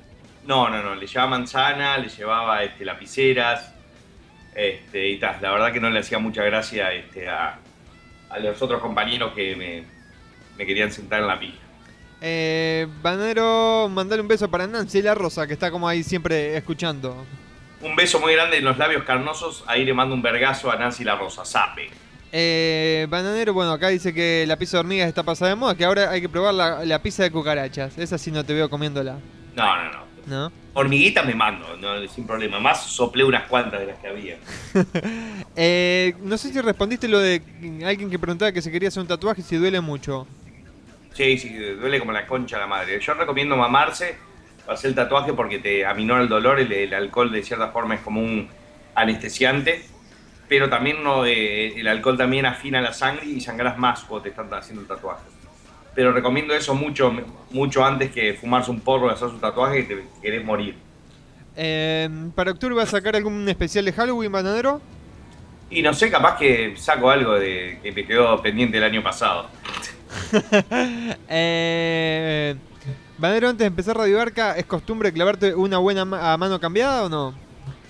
No, 0.48 0.70
no, 0.70 0.82
no, 0.82 0.96
le 0.96 1.06
llevaba 1.06 1.30
manzana, 1.32 1.98
le 1.98 2.08
llevaba 2.08 2.64
este, 2.64 2.86
lapiceras, 2.86 3.74
este, 4.56 5.10
y 5.10 5.20
tal. 5.20 5.38
La 5.42 5.52
verdad 5.52 5.74
que 5.74 5.82
no 5.82 5.90
le 5.90 6.00
hacía 6.00 6.20
mucha 6.20 6.42
gracia 6.44 6.94
este, 6.94 7.28
a, 7.28 7.60
a 8.30 8.40
los 8.40 8.62
otros 8.62 8.82
compañeros 8.82 9.34
que 9.34 9.56
me, 9.58 9.84
me 10.58 10.66
querían 10.66 10.90
sentar 10.92 11.20
en 11.20 11.28
la 11.28 11.38
pija. 11.38 11.58
Eh, 12.22 12.88
Bananero, 13.02 13.90
mandale 13.92 14.22
un 14.22 14.28
beso 14.30 14.50
para 14.50 14.66
Nancy 14.66 15.02
La 15.02 15.14
Rosa, 15.14 15.46
que 15.46 15.54
está 15.54 15.70
como 15.70 15.88
ahí 15.88 16.02
siempre 16.02 16.56
escuchando. 16.56 17.26
Un 17.82 17.96
beso 17.96 18.20
muy 18.20 18.34
grande 18.34 18.58
en 18.58 18.64
los 18.64 18.78
labios 18.78 19.04
carnosos, 19.04 19.66
ahí 19.68 19.84
le 19.84 19.94
mando 19.94 20.16
un 20.16 20.22
vergazo 20.22 20.72
a 20.72 20.78
Nancy 20.78 21.04
La 21.04 21.16
Rosa, 21.18 21.44
sape. 21.44 21.90
Eh, 22.32 23.06
Bananero, 23.10 23.54
bueno, 23.54 23.74
acá 23.74 23.90
dice 23.90 24.14
que 24.14 24.46
la 24.48 24.58
pizza 24.58 24.78
de 24.78 24.82
hormigas 24.82 25.10
está 25.10 25.24
pasada 25.24 25.50
de 25.50 25.56
moda, 25.56 25.76
que 25.76 25.84
ahora 25.86 26.10
hay 26.10 26.22
que 26.22 26.30
probar 26.30 26.54
la, 26.54 26.86
la 26.86 27.04
pizza 27.04 27.22
de 27.24 27.32
cucarachas. 27.32 27.98
Esa 27.98 28.18
sí 28.18 28.32
no 28.32 28.46
te 28.46 28.54
veo 28.54 28.70
comiéndola, 28.70 29.18
No, 29.54 29.76
no, 29.84 29.92
no. 29.92 30.07
¿No? 30.28 30.52
Hormiguitas 30.74 31.26
me 31.26 31.34
mando, 31.34 31.76
no, 31.78 32.08
sin 32.08 32.28
problema. 32.28 32.60
Más 32.60 32.84
soplé 32.84 33.24
unas 33.24 33.48
cuantas 33.48 33.80
de 33.80 33.88
las 33.88 33.98
que 34.00 34.08
había. 34.08 34.38
Eh, 35.60 36.14
no 36.22 36.38
sé 36.38 36.54
si 36.54 36.62
respondiste 36.62 37.08
lo 37.08 37.18
de 37.18 37.42
alguien 37.84 38.12
que 38.12 38.20
preguntaba 38.20 38.52
que 38.52 38.62
se 38.62 38.72
quería 38.72 38.90
hacer 38.90 39.02
un 39.02 39.08
tatuaje 39.08 39.42
si 39.42 39.56
duele 39.56 39.82
mucho. 39.82 40.28
Sí, 41.14 41.36
sí, 41.40 41.50
duele 41.50 41.98
como 41.98 42.12
la 42.12 42.28
concha 42.28 42.58
de 42.58 42.62
la 42.62 42.68
madre. 42.68 43.00
Yo 43.00 43.16
recomiendo 43.16 43.58
mamarse 43.58 44.18
para 44.68 44.76
hacer 44.76 44.90
el 44.90 44.96
tatuaje 44.96 45.34
porque 45.34 45.58
te 45.58 45.84
aminora 45.84 46.22
el 46.22 46.30
dolor. 46.30 46.60
El, 46.60 46.72
el 46.72 46.94
alcohol, 46.94 47.32
de 47.32 47.42
cierta 47.42 47.70
forma, 47.70 47.96
es 47.96 48.02
como 48.02 48.22
un 48.22 48.48
anestesiante. 48.94 49.84
Pero 50.48 50.70
también 50.70 51.04
no, 51.04 51.26
eh, 51.26 51.80
el 51.80 51.88
alcohol 51.88 52.18
también 52.18 52.46
afina 52.46 52.80
la 52.80 52.94
sangre 52.94 53.26
y 53.26 53.42
sangras 53.42 53.80
más 53.80 54.04
cuando 54.04 54.24
te 54.24 54.30
están 54.30 54.54
haciendo 54.54 54.82
el 54.82 54.88
tatuaje. 54.88 55.24
Pero 55.98 56.12
recomiendo 56.12 56.54
eso 56.54 56.76
mucho, 56.76 57.12
mucho 57.50 57.84
antes 57.84 58.12
que 58.12 58.36
fumarse 58.36 58.70
un 58.70 58.82
porro 58.82 59.08
y 59.08 59.14
hacerse 59.14 59.34
un 59.34 59.42
tatuaje 59.42 59.88
que 59.88 59.96
te 59.96 60.04
querés 60.22 60.46
morir. 60.46 60.76
Eh, 61.56 62.08
¿Para 62.36 62.52
octubre 62.52 62.76
va 62.76 62.84
a 62.84 62.86
sacar 62.86 63.16
algún 63.16 63.50
especial 63.50 63.84
de 63.84 63.92
Halloween, 63.94 64.32
Bananero? 64.32 64.80
Y 65.72 65.82
no 65.82 65.92
sé, 65.96 66.12
capaz 66.12 66.38
que 66.38 66.76
saco 66.78 67.10
algo 67.10 67.34
de 67.34 67.80
que 67.82 67.92
me 67.92 68.06
quedó 68.06 68.40
pendiente 68.44 68.78
el 68.78 68.84
año 68.84 69.02
pasado. 69.02 69.50
eh, 71.28 72.56
Bananero, 73.18 73.50
antes 73.50 73.62
de 73.62 73.66
empezar 73.66 73.98
Radio 73.98 74.22
Arca, 74.22 74.56
¿es 74.56 74.66
costumbre 74.68 75.12
clavarte 75.12 75.56
una 75.56 75.80
buena 75.80 76.06
ma- 76.06 76.32
a 76.32 76.38
mano 76.38 76.60
cambiada 76.60 77.06
o 77.06 77.10
no? 77.10 77.34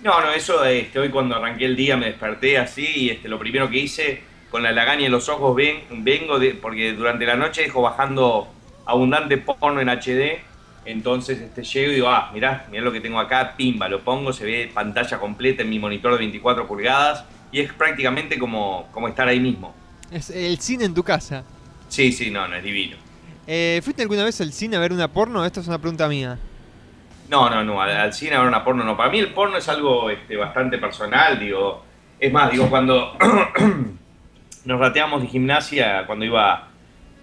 No, 0.02 0.22
no, 0.22 0.32
eso 0.32 0.64
este, 0.64 0.98
hoy 0.98 1.10
cuando 1.10 1.36
arranqué 1.36 1.66
el 1.66 1.76
día 1.76 1.98
me 1.98 2.06
desperté 2.06 2.58
así 2.58 2.88
y 2.96 3.10
este, 3.10 3.28
lo 3.28 3.38
primero 3.38 3.70
que 3.70 3.80
hice 3.80 4.22
con 4.58 4.64
la 4.64 4.72
lagaña 4.72 5.06
en 5.06 5.12
los 5.12 5.30
ojos 5.30 5.56
ven, 5.56 5.84
vengo 6.04 6.40
de, 6.40 6.56
porque 6.56 6.94
durante 6.94 7.28
la 7.28 7.36
noche 7.36 7.62
dejo 7.62 7.84
bajando 7.84 8.48
abundante 8.88 9.38
porno 9.38 9.80
en 9.80 9.88
HD, 9.88 10.40
entonces 10.84 11.40
este, 11.40 11.64
llego 11.64 11.92
y 11.92 11.96
digo, 11.96 12.10
ah, 12.10 12.32
mirá, 12.34 12.66
mirá 12.72 12.84
lo 12.84 12.92
que 12.92 13.00
tengo 13.00 13.20
acá, 13.20 13.54
pimba, 13.56 13.88
lo 13.88 14.00
pongo, 14.02 14.34
se 14.34 14.46
ve 14.46 14.72
pantalla 14.74 15.20
completa 15.20 15.62
en 15.62 15.70
mi 15.70 15.78
monitor 15.78 16.14
de 16.14 16.18
24 16.18 16.68
pulgadas 16.68 17.24
y 17.52 17.60
es 17.60 17.72
prácticamente 17.72 18.40
como, 18.40 18.88
como 18.92 19.08
estar 19.08 19.28
ahí 19.28 19.40
mismo. 19.40 19.76
Es 20.10 20.32
el 20.32 20.58
cine 20.60 20.86
en 20.86 20.96
tu 20.96 21.04
casa. 21.04 21.44
Sí, 21.88 22.12
sí, 22.12 22.32
no, 22.32 22.48
no 22.48 22.56
es 22.56 22.64
divino. 22.64 22.98
Eh, 23.46 23.80
¿Fuiste 23.84 24.02
alguna 24.02 24.24
vez 24.24 24.42
al 24.42 24.52
cine 24.54 24.78
a 24.78 24.80
ver 24.80 24.92
una 24.92 25.08
porno? 25.08 25.46
Esta 25.46 25.60
es 25.60 25.68
una 25.68 25.78
pregunta 25.78 26.08
mía. 26.08 26.40
No, 27.30 27.48
no, 27.48 27.64
no, 27.64 27.80
al, 27.80 27.92
al 27.92 28.12
cine 28.12 28.34
a 28.34 28.40
ver 28.40 28.48
una 28.48 28.64
porno 28.64 28.84
no. 28.84 28.98
Para 28.98 29.12
mí 29.12 29.20
el 29.20 29.36
porno 29.36 29.58
es 29.58 29.70
algo 29.70 30.10
este, 30.10 30.36
bastante 30.36 30.80
personal, 30.80 31.40
digo. 31.40 31.84
Es 32.20 32.34
más, 32.34 32.52
digo, 32.52 32.68
cuando 32.72 33.16
nos 34.68 34.80
rateamos 34.80 35.22
de 35.22 35.28
gimnasia, 35.30 36.04
cuando 36.06 36.26
iba 36.26 36.68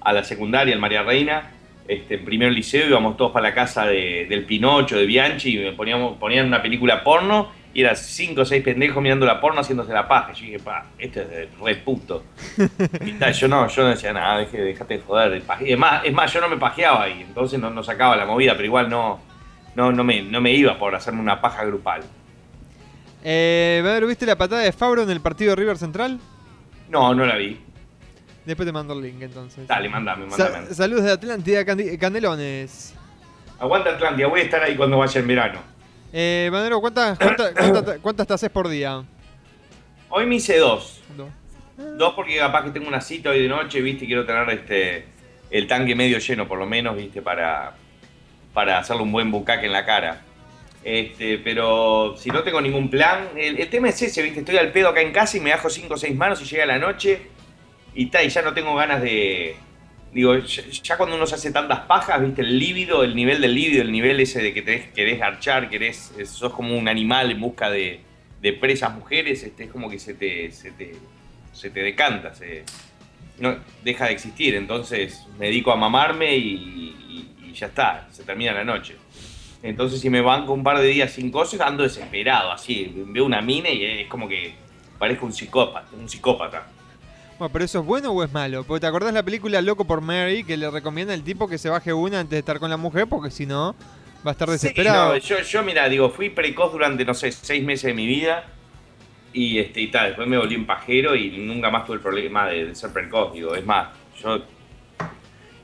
a 0.01 0.13
la 0.13 0.25
secundaria, 0.25 0.75
en 0.75 0.81
María 0.81 1.03
Reina, 1.03 1.51
este, 1.87 2.15
en 2.15 2.25
primer 2.25 2.51
liceo, 2.53 2.89
íbamos 2.89 3.17
todos 3.19 3.33
para 3.33 3.49
la 3.51 3.55
casa 3.55 3.85
de- 3.87 4.27
del 4.29 4.45
Pinocho, 4.45 4.97
de 4.97 5.05
Bianchi, 5.05 5.59
y 5.59 5.71
poníamos, 5.73 6.17
ponían 6.19 6.47
una 6.47 6.63
película 6.63 7.05
porno, 7.05 7.53
y 7.75 7.81
eran 7.83 7.97
cinco 7.97 8.43
o 8.43 8.45
seis 8.45 8.63
pendejos 8.63 9.03
mirando 9.03 9.27
la 9.27 9.41
porno 9.41 9.61
haciéndose 9.61 9.93
la 9.93 10.07
paja. 10.09 10.33
Yo 10.33 10.45
dije, 10.47 10.59
pa, 10.61 10.87
este 10.97 11.21
es 11.23 11.59
re 11.61 11.75
puto. 11.77 12.23
Y 13.05 13.33
yo 13.33 13.49
no, 13.49 13.67
yo 13.69 13.83
no 13.83 13.89
decía 13.89 14.13
nada, 14.13 14.39
deje, 14.39 14.59
dejate 14.63 14.95
de 14.99 15.01
joder. 15.03 15.43
paje- 15.43 15.73
Es 15.73 15.79
más, 15.79 16.03
es 16.05 16.13
más, 16.15 16.33
yo 16.33 16.41
no 16.41 16.49
me 16.49 16.57
pajeaba 16.57 17.09
y 17.09 17.23
entonces 17.23 17.59
no, 17.61 17.69
no 17.71 17.83
sacaba 17.83 18.17
la 18.17 18.25
movida, 18.27 18.53
pero 18.53 18.65
igual 18.65 18.89
no, 18.89 19.21
no, 19.75 19.91
no, 19.93 20.05
me, 20.05 20.23
no 20.23 20.41
me 20.41 20.53
iba 20.53 20.79
por 20.79 20.95
hacerme 20.95 21.21
una 21.21 21.41
paja 21.41 21.65
grupal. 21.65 22.03
Eh, 23.25 24.03
¿viste 24.07 24.25
la 24.25 24.37
patada 24.39 24.63
de 24.63 24.73
Fabro 24.73 25.03
en 25.03 25.11
el 25.11 25.21
partido 25.21 25.51
de 25.51 25.57
River 25.57 25.77
Central? 25.77 26.21
No, 26.95 27.13
no 27.13 27.27
la 27.27 27.35
vi. 27.35 27.61
Después 28.47 28.67
te 28.67 28.73
mando 28.73 28.95
el 28.95 29.03
link 29.03 29.21
entonces. 29.21 29.67
Dale, 29.67 29.89
mandame, 29.89 30.31
Sa- 30.31 30.45
mandame. 30.45 30.75
saludos 30.75 31.03
de 31.03 31.11
Atlántida, 31.11 31.65
Canelones. 31.99 32.95
Aguanta 33.59 33.91
Atlántida, 33.91 34.29
voy 34.29 34.41
a 34.41 34.43
estar 34.45 34.63
ahí 34.63 34.77
cuando 34.77 34.99
vaya 34.99 35.21
en 35.21 35.27
verano. 35.27 35.61
Eh, 36.13 36.49
Badero, 36.53 36.81
¿cuántas, 36.81 37.19
cuántas, 37.19 37.51
cuántas, 37.53 37.99
cuántas 37.99 38.27
te 38.29 38.35
haces 38.35 38.51
por 38.51 38.69
día? 38.69 39.03
Hoy 40.09 40.25
me 40.27 40.37
hice 40.37 40.57
dos. 40.59 41.01
Dos. 41.17 41.29
Dos 41.99 42.13
porque 42.15 42.37
capaz 42.39 42.63
que 42.63 42.71
tengo 42.71 42.87
una 42.87 43.01
cita 43.01 43.31
hoy 43.31 43.43
de 43.43 43.49
noche, 43.49 43.81
viste, 43.81 44.05
y 44.05 44.07
quiero 44.07 44.25
tener 44.25 44.49
este 44.51 45.07
el 45.51 45.67
tanque 45.67 45.97
medio 45.97 46.19
lleno 46.19 46.47
por 46.47 46.61
lo 46.61 46.67
menos, 46.67 46.95
viste, 46.97 47.23
para, 47.23 47.75
para 48.53 48.79
hacerle 48.79 49.03
un 49.03 49.11
buen 49.11 49.33
bucaque 49.33 49.67
en 49.67 49.73
la 49.73 49.85
cara. 49.85 50.23
Este, 50.85 51.39
pero 51.39 52.15
si 52.19 52.29
no 52.29 52.43
tengo 52.43 52.61
ningún 52.61 52.91
plan, 52.91 53.31
el, 53.37 53.69
tema 53.71 53.89
es 53.89 54.03
ese, 54.03 54.21
viste, 54.21 54.41
estoy 54.41 54.59
al 54.59 54.71
pedo 54.71 54.91
acá 54.91 55.01
en 55.01 55.13
casa 55.13 55.39
y 55.39 55.41
me 55.41 55.51
bajo 55.51 55.71
cinco 55.71 55.95
o 55.95 55.97
seis 55.97 56.15
manos 56.15 56.43
y 56.43 56.45
llega 56.45 56.67
la 56.67 56.79
noche 56.79 57.23
y 57.95 58.07
ta, 58.07 58.23
y 58.23 58.29
ya 58.29 58.43
no 58.43 58.53
tengo 58.53 58.75
ganas 58.75 59.01
de. 59.01 59.57
Digo, 60.13 60.37
ya, 60.37 60.97
cuando 60.97 61.17
uno 61.17 61.27
se 61.27 61.37
hace 61.37 61.51
tantas 61.51 61.81
pajas, 61.81 62.21
viste, 62.21 62.43
el 62.43 62.59
líbido, 62.59 63.03
el 63.03 63.17
nivel 63.17 63.41
del 63.41 63.55
líbido, 63.55 63.83
el 63.83 63.91
nivel 63.91 64.21
ese 64.21 64.43
de 64.43 64.53
que 64.53 64.63
te 64.63 64.91
querés 64.95 65.19
garchar, 65.19 65.69
querés, 65.71 66.13
sos 66.27 66.53
como 66.53 66.77
un 66.77 66.87
animal 66.87 67.31
en 67.31 67.41
busca 67.41 67.71
de, 67.71 68.01
presas 68.61 68.93
mujeres, 68.95 69.43
este, 69.43 69.65
es 69.65 69.71
como 69.71 69.89
que 69.89 69.99
se 69.99 70.15
te, 70.15 70.53
se 70.53 70.71
te, 70.71 70.93
se 71.53 71.71
te 71.71 71.83
decanta, 71.83 72.35
se, 72.35 72.63
no, 73.39 73.57
deja 73.83 74.07
de 74.07 74.13
existir. 74.13 74.55
Entonces 74.55 75.27
me 75.39 75.47
dedico 75.47 75.73
a 75.73 75.77
mamarme 75.77 76.37
y- 76.37 76.95
y 77.43 77.53
ya 77.55 77.67
está, 77.69 78.07
se 78.13 78.23
termina 78.23 78.53
la 78.53 78.65
noche. 78.65 78.97
Entonces 79.65 79.99
si 79.99 80.11
me 80.11 80.21
banco 80.21 80.53
un 80.53 80.63
par 80.63 80.79
de 80.79 80.85
días 80.89 81.11
sin 81.11 81.31
cosas, 81.31 81.59
ando 81.63 81.83
desesperado, 81.85 82.53
así, 82.53 82.93
veo 83.09 83.25
una 83.25 83.41
mina 83.41 83.71
y 83.71 83.83
es 83.83 84.09
como 84.09 84.29
que 84.29 84.55
parezco 84.99 85.25
un 85.25 85.33
psicópata, 85.33 85.89
un 85.99 86.07
psicópata. 86.07 86.67
Bueno, 87.39 87.51
pero 87.51 87.65
eso 87.65 87.81
es 87.81 87.87
bueno 87.87 88.11
o 88.13 88.23
es 88.23 88.31
malo? 88.31 88.63
Porque 88.65 88.83
te 88.83 88.87
acordás 88.87 89.15
la 89.15 89.23
película 89.23 89.63
Loco 89.63 89.87
por 89.87 90.03
Mary 90.03 90.45
que 90.45 90.59
le 90.59 90.71
recomienda 90.71 91.15
al 91.15 91.23
tipo 91.25 91.49
que 91.49 91.57
se 91.57 91.71
baje 91.71 91.95
una 91.95 92.21
antes 92.21 92.33
de 92.33 92.39
estar 92.41 92.61
con 92.61 92.69
la 92.69 92.77
mujer 92.77 93.07
porque 93.09 93.31
si 93.31 93.47
no 93.47 93.75
va 94.25 94.31
a 94.31 94.33
estar 94.33 94.51
desesperado. 94.51 95.15
Sí, 95.15 95.21
no, 95.21 95.37
yo, 95.37 95.43
yo, 95.43 95.63
mira, 95.63 95.89
digo, 95.89 96.11
fui 96.11 96.29
precoz 96.29 96.71
durante, 96.71 97.03
no 97.07 97.15
sé, 97.15 97.33
seis 97.33 97.65
meses 97.65 97.85
de 97.85 97.95
mi 97.95 98.07
vida 98.07 98.45
y, 99.33 99.59
este, 99.59 99.81
y 99.81 99.91
tal, 99.91 100.09
después 100.09 100.29
me 100.29 100.37
volví 100.37 100.57
un 100.57 100.67
pajero 100.67 101.17
y 101.17 101.39
nunca 101.39 101.71
más 101.71 101.87
tuve 101.87 101.97
el 101.97 102.03
problema 102.03 102.47
de, 102.49 102.67
de 102.67 102.75
ser 102.75 102.93
precoz, 102.93 103.33
digo, 103.33 103.55
es 103.55 103.65
más, 103.65 103.89
yo, 104.23 104.43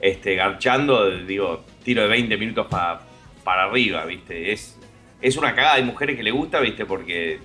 este, 0.01 0.35
garchando, 0.37 1.11
digo, 1.11 1.65
tiro 1.85 2.01
de 2.03 2.09
20 2.09 2.37
minutos 2.39 2.67
pa- 2.69 3.03
para 3.45 3.65
arriba, 3.65 4.05
viste, 4.05 4.53
es, 4.53 4.79
es 5.21 5.37
una 5.37 5.55
cagada, 5.55 5.75
hay 5.75 5.85
mujeres 5.85 6.17
que 6.17 6.23
le 6.23 6.31
gusta, 6.31 6.61
viste, 6.61 6.85
porque 6.85 7.41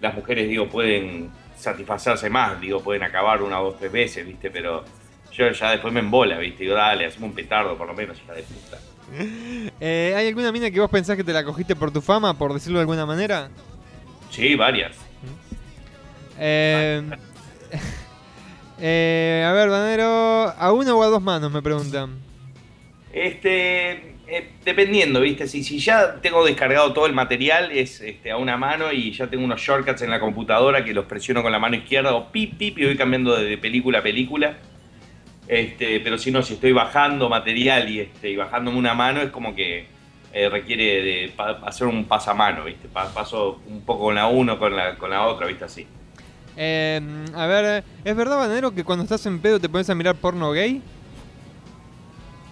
las 0.00 0.14
mujeres, 0.14 0.48
digo, 0.48 0.68
pueden 0.68 1.30
satisfacerse 1.56 2.28
más, 2.30 2.60
digo, 2.60 2.82
pueden 2.82 3.02
acabar 3.02 3.42
una, 3.42 3.56
dos, 3.56 3.78
tres 3.78 3.92
veces, 3.92 4.26
viste, 4.26 4.50
pero 4.50 4.84
yo 5.32 5.50
ya 5.50 5.70
después 5.70 5.92
me 5.92 6.00
embola, 6.00 6.38
viste, 6.38 6.64
digo, 6.64 6.74
dale, 6.76 7.06
hacemos 7.06 7.30
un 7.30 7.34
petardo 7.34 7.76
por 7.76 7.86
lo 7.86 7.94
menos, 7.94 8.18
hija 8.18 8.34
de 8.34 8.42
puta. 8.42 8.78
Eh, 9.80 10.14
¿Hay 10.16 10.28
alguna 10.28 10.50
mina 10.50 10.70
que 10.70 10.80
vos 10.80 10.90
pensás 10.90 11.16
que 11.16 11.24
te 11.24 11.32
la 11.32 11.44
cogiste 11.44 11.76
por 11.76 11.92
tu 11.92 12.00
fama, 12.00 12.38
por 12.38 12.54
decirlo 12.54 12.78
de 12.78 12.82
alguna 12.82 13.04
manera? 13.04 13.50
Sí, 14.30 14.54
varias. 14.54 14.96
Eh, 16.38 17.02
eh, 18.80 19.44
a 19.46 19.52
ver, 19.52 19.68
Banero, 19.68 20.54
¿a 20.58 20.72
una 20.72 20.94
o 20.94 21.02
a 21.02 21.06
dos 21.06 21.22
manos? 21.22 21.52
Me 21.52 21.60
preguntan. 21.60 22.18
Este, 23.12 24.13
eh, 24.26 24.52
dependiendo, 24.64 25.20
¿viste? 25.20 25.46
Si, 25.46 25.62
si 25.62 25.78
ya 25.78 26.20
tengo 26.20 26.44
descargado 26.44 26.92
todo 26.92 27.06
el 27.06 27.12
material, 27.12 27.70
es 27.72 28.00
este, 28.00 28.30
a 28.30 28.36
una 28.36 28.56
mano 28.56 28.92
y 28.92 29.12
ya 29.12 29.26
tengo 29.26 29.44
unos 29.44 29.60
shortcuts 29.60 30.02
en 30.02 30.10
la 30.10 30.20
computadora 30.20 30.84
que 30.84 30.94
los 30.94 31.04
presiono 31.04 31.42
con 31.42 31.52
la 31.52 31.58
mano 31.58 31.76
izquierda 31.76 32.14
o 32.14 32.30
pip, 32.32 32.56
pip 32.56 32.78
y 32.78 32.84
voy 32.86 32.96
cambiando 32.96 33.36
de, 33.36 33.58
película 33.58 33.98
a 33.98 34.02
película. 34.02 34.56
Este, 35.46 36.00
pero 36.00 36.16
si 36.16 36.30
no, 36.30 36.42
si 36.42 36.54
estoy 36.54 36.72
bajando 36.72 37.28
material 37.28 37.90
y, 37.90 38.00
este, 38.00 38.30
y 38.30 38.36
bajándome 38.36 38.78
una 38.78 38.94
mano, 38.94 39.20
es 39.20 39.30
como 39.30 39.54
que 39.54 39.86
eh, 40.32 40.48
requiere 40.48 41.02
de 41.02 41.32
hacer 41.64 41.86
un 41.86 42.06
pasamano, 42.06 42.64
¿viste? 42.64 42.88
Pa- 42.88 43.12
paso 43.12 43.60
un 43.68 43.82
poco 43.82 44.04
con 44.04 44.14
la 44.14 44.26
uno, 44.26 44.58
con 44.58 44.74
la, 44.74 44.96
con 44.96 45.10
la 45.10 45.26
otra, 45.26 45.46
¿viste? 45.46 45.64
Así. 45.64 45.86
Eh, 46.56 47.00
a 47.34 47.46
ver, 47.46 47.84
¿es 48.04 48.16
verdad, 48.16 48.38
Banero, 48.38 48.74
que 48.74 48.84
cuando 48.84 49.02
estás 49.02 49.26
en 49.26 49.40
pedo 49.40 49.60
te 49.60 49.68
pones 49.68 49.90
a 49.90 49.94
mirar 49.94 50.14
porno 50.14 50.52
gay? 50.52 50.80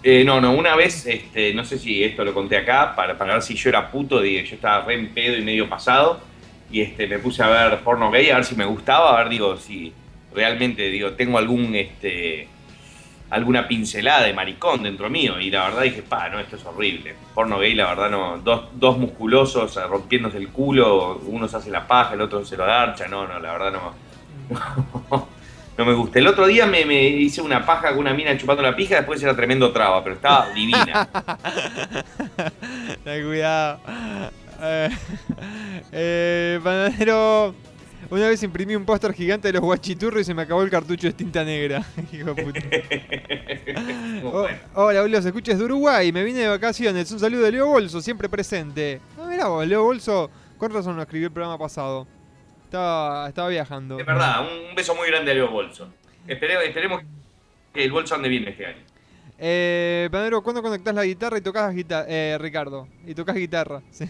Eh, 0.05 0.25
no, 0.25 0.41
no, 0.41 0.51
una 0.51 0.75
vez, 0.75 1.05
este, 1.05 1.53
no 1.53 1.63
sé 1.63 1.79
si 1.79 2.03
esto 2.03 2.25
lo 2.25 2.33
conté 2.33 2.57
acá, 2.57 2.93
para, 2.93 3.17
para 3.17 3.35
ver 3.35 3.41
si 3.41 3.55
yo 3.55 3.69
era 3.69 3.89
puto, 3.89 4.19
digo, 4.19 4.43
yo 4.43 4.55
estaba 4.55 4.83
re 4.83 4.95
en 4.95 5.13
pedo 5.13 5.37
y 5.37 5.41
medio 5.41 5.69
pasado, 5.69 6.19
y 6.69 6.81
este, 6.81 7.07
me 7.07 7.19
puse 7.19 7.41
a 7.41 7.47
ver 7.47 7.79
porno 7.79 8.11
gay, 8.11 8.29
a 8.29 8.35
ver 8.35 8.43
si 8.43 8.53
me 8.55 8.65
gustaba, 8.65 9.15
a 9.15 9.23
ver, 9.23 9.29
digo, 9.29 9.55
si 9.55 9.93
realmente, 10.35 10.89
digo, 10.89 11.13
tengo 11.13 11.37
algún, 11.37 11.73
este, 11.73 12.49
alguna 13.29 13.65
pincelada 13.65 14.23
de 14.23 14.33
maricón 14.33 14.83
dentro 14.83 15.09
mío, 15.09 15.39
y 15.39 15.49
la 15.49 15.69
verdad 15.69 15.83
dije, 15.83 16.01
pa, 16.01 16.27
no, 16.27 16.37
esto 16.37 16.57
es 16.57 16.65
horrible. 16.65 17.15
Porno 17.33 17.57
gay, 17.59 17.73
la 17.73 17.87
verdad, 17.87 18.09
no, 18.09 18.39
dos, 18.39 18.65
dos 18.73 18.97
musculosos 18.97 19.77
eh, 19.77 19.87
rompiéndose 19.87 20.37
el 20.37 20.49
culo, 20.49 21.21
uno 21.27 21.47
se 21.47 21.55
hace 21.55 21.71
la 21.71 21.87
paja, 21.87 22.15
el 22.15 22.21
otro 22.21 22.43
se 22.43 22.57
lo 22.57 22.65
garcha, 22.65 23.07
no, 23.07 23.25
no, 23.25 23.39
la 23.39 23.53
verdad 23.53 23.71
no. 23.71 25.27
No 25.77 25.85
me 25.85 25.93
gusta. 25.93 26.19
El 26.19 26.27
otro 26.27 26.45
día 26.45 26.65
me, 26.67 26.85
me 26.85 27.03
hice 27.07 27.41
una 27.41 27.65
paja 27.65 27.89
con 27.89 27.99
una 27.99 28.13
mina 28.13 28.37
chupando 28.37 28.61
la 28.61 28.75
pija, 28.75 28.97
después 28.97 29.21
era 29.23 29.35
tremendo 29.35 29.71
traba, 29.71 30.03
pero 30.03 30.15
estaba 30.15 30.49
divina. 30.53 31.09
Ten 33.03 33.25
cuidado. 33.25 33.79
Eh, 34.61 34.89
eh, 35.91 36.59
Bananero, 36.63 37.55
una 38.09 38.27
vez 38.27 38.43
imprimí 38.43 38.75
un 38.75 38.85
póster 38.85 39.13
gigante 39.13 39.47
de 39.47 39.53
los 39.53 39.61
guachiturros 39.63 40.21
y 40.21 40.23
se 40.23 40.33
me 40.33 40.43
acabó 40.43 40.61
el 40.61 40.69
cartucho 40.69 41.07
de 41.07 41.13
tinta 41.13 41.43
negra. 41.43 41.83
Hijo 42.13 42.33
de 42.33 42.43
puta. 42.43 42.59
Oh, 44.25 44.47
hola, 44.75 45.01
boludo, 45.01 45.21
se 45.21 45.27
escucha 45.29 45.51
es 45.51 45.59
de 45.59 45.65
Uruguay, 45.65 46.11
me 46.11 46.23
vine 46.23 46.39
de 46.39 46.47
vacaciones. 46.47 47.11
Un 47.11 47.19
saludo 47.19 47.43
de 47.43 47.51
Leo 47.51 47.67
Bolso, 47.67 48.01
siempre 48.01 48.29
presente. 48.29 49.01
No, 49.17 49.25
mirá 49.25 49.47
vos, 49.47 49.67
Leo 49.67 49.83
Bolso, 49.83 50.29
con 50.57 50.71
razón 50.71 50.95
lo 50.95 51.01
escribí 51.01 51.25
el 51.25 51.31
programa 51.31 51.57
pasado. 51.57 52.07
Estaba, 52.77 53.27
estaba 53.29 53.49
viajando. 53.49 53.99
Es 53.99 54.05
verdad, 54.07 54.41
un, 54.41 54.73
beso 54.75 54.95
muy 54.95 55.07
grande 55.07 55.29
a 55.29 55.35
Leo 55.35 55.47
Bolso. 55.51 55.89
Espere- 56.27 56.59
esperemos 56.67 57.03
que 57.71 57.83
el 57.83 57.91
bolso 57.91 58.15
ande 58.15 58.29
bien 58.29 58.47
este 58.47 58.65
año. 58.65 58.79
Eh, 59.37 60.09
Panadero, 60.11 60.41
¿cuándo 60.41 60.63
conectás 60.63 60.95
la 60.95 61.03
guitarra 61.05 61.37
y 61.37 61.41
tocas 61.41 61.71
guitarra? 61.75 62.05
Eh, 62.09 62.35
Ricardo, 62.41 62.87
y 63.05 63.13
tocas 63.13 63.35
guitarra. 63.35 63.83
sí. 63.91 64.05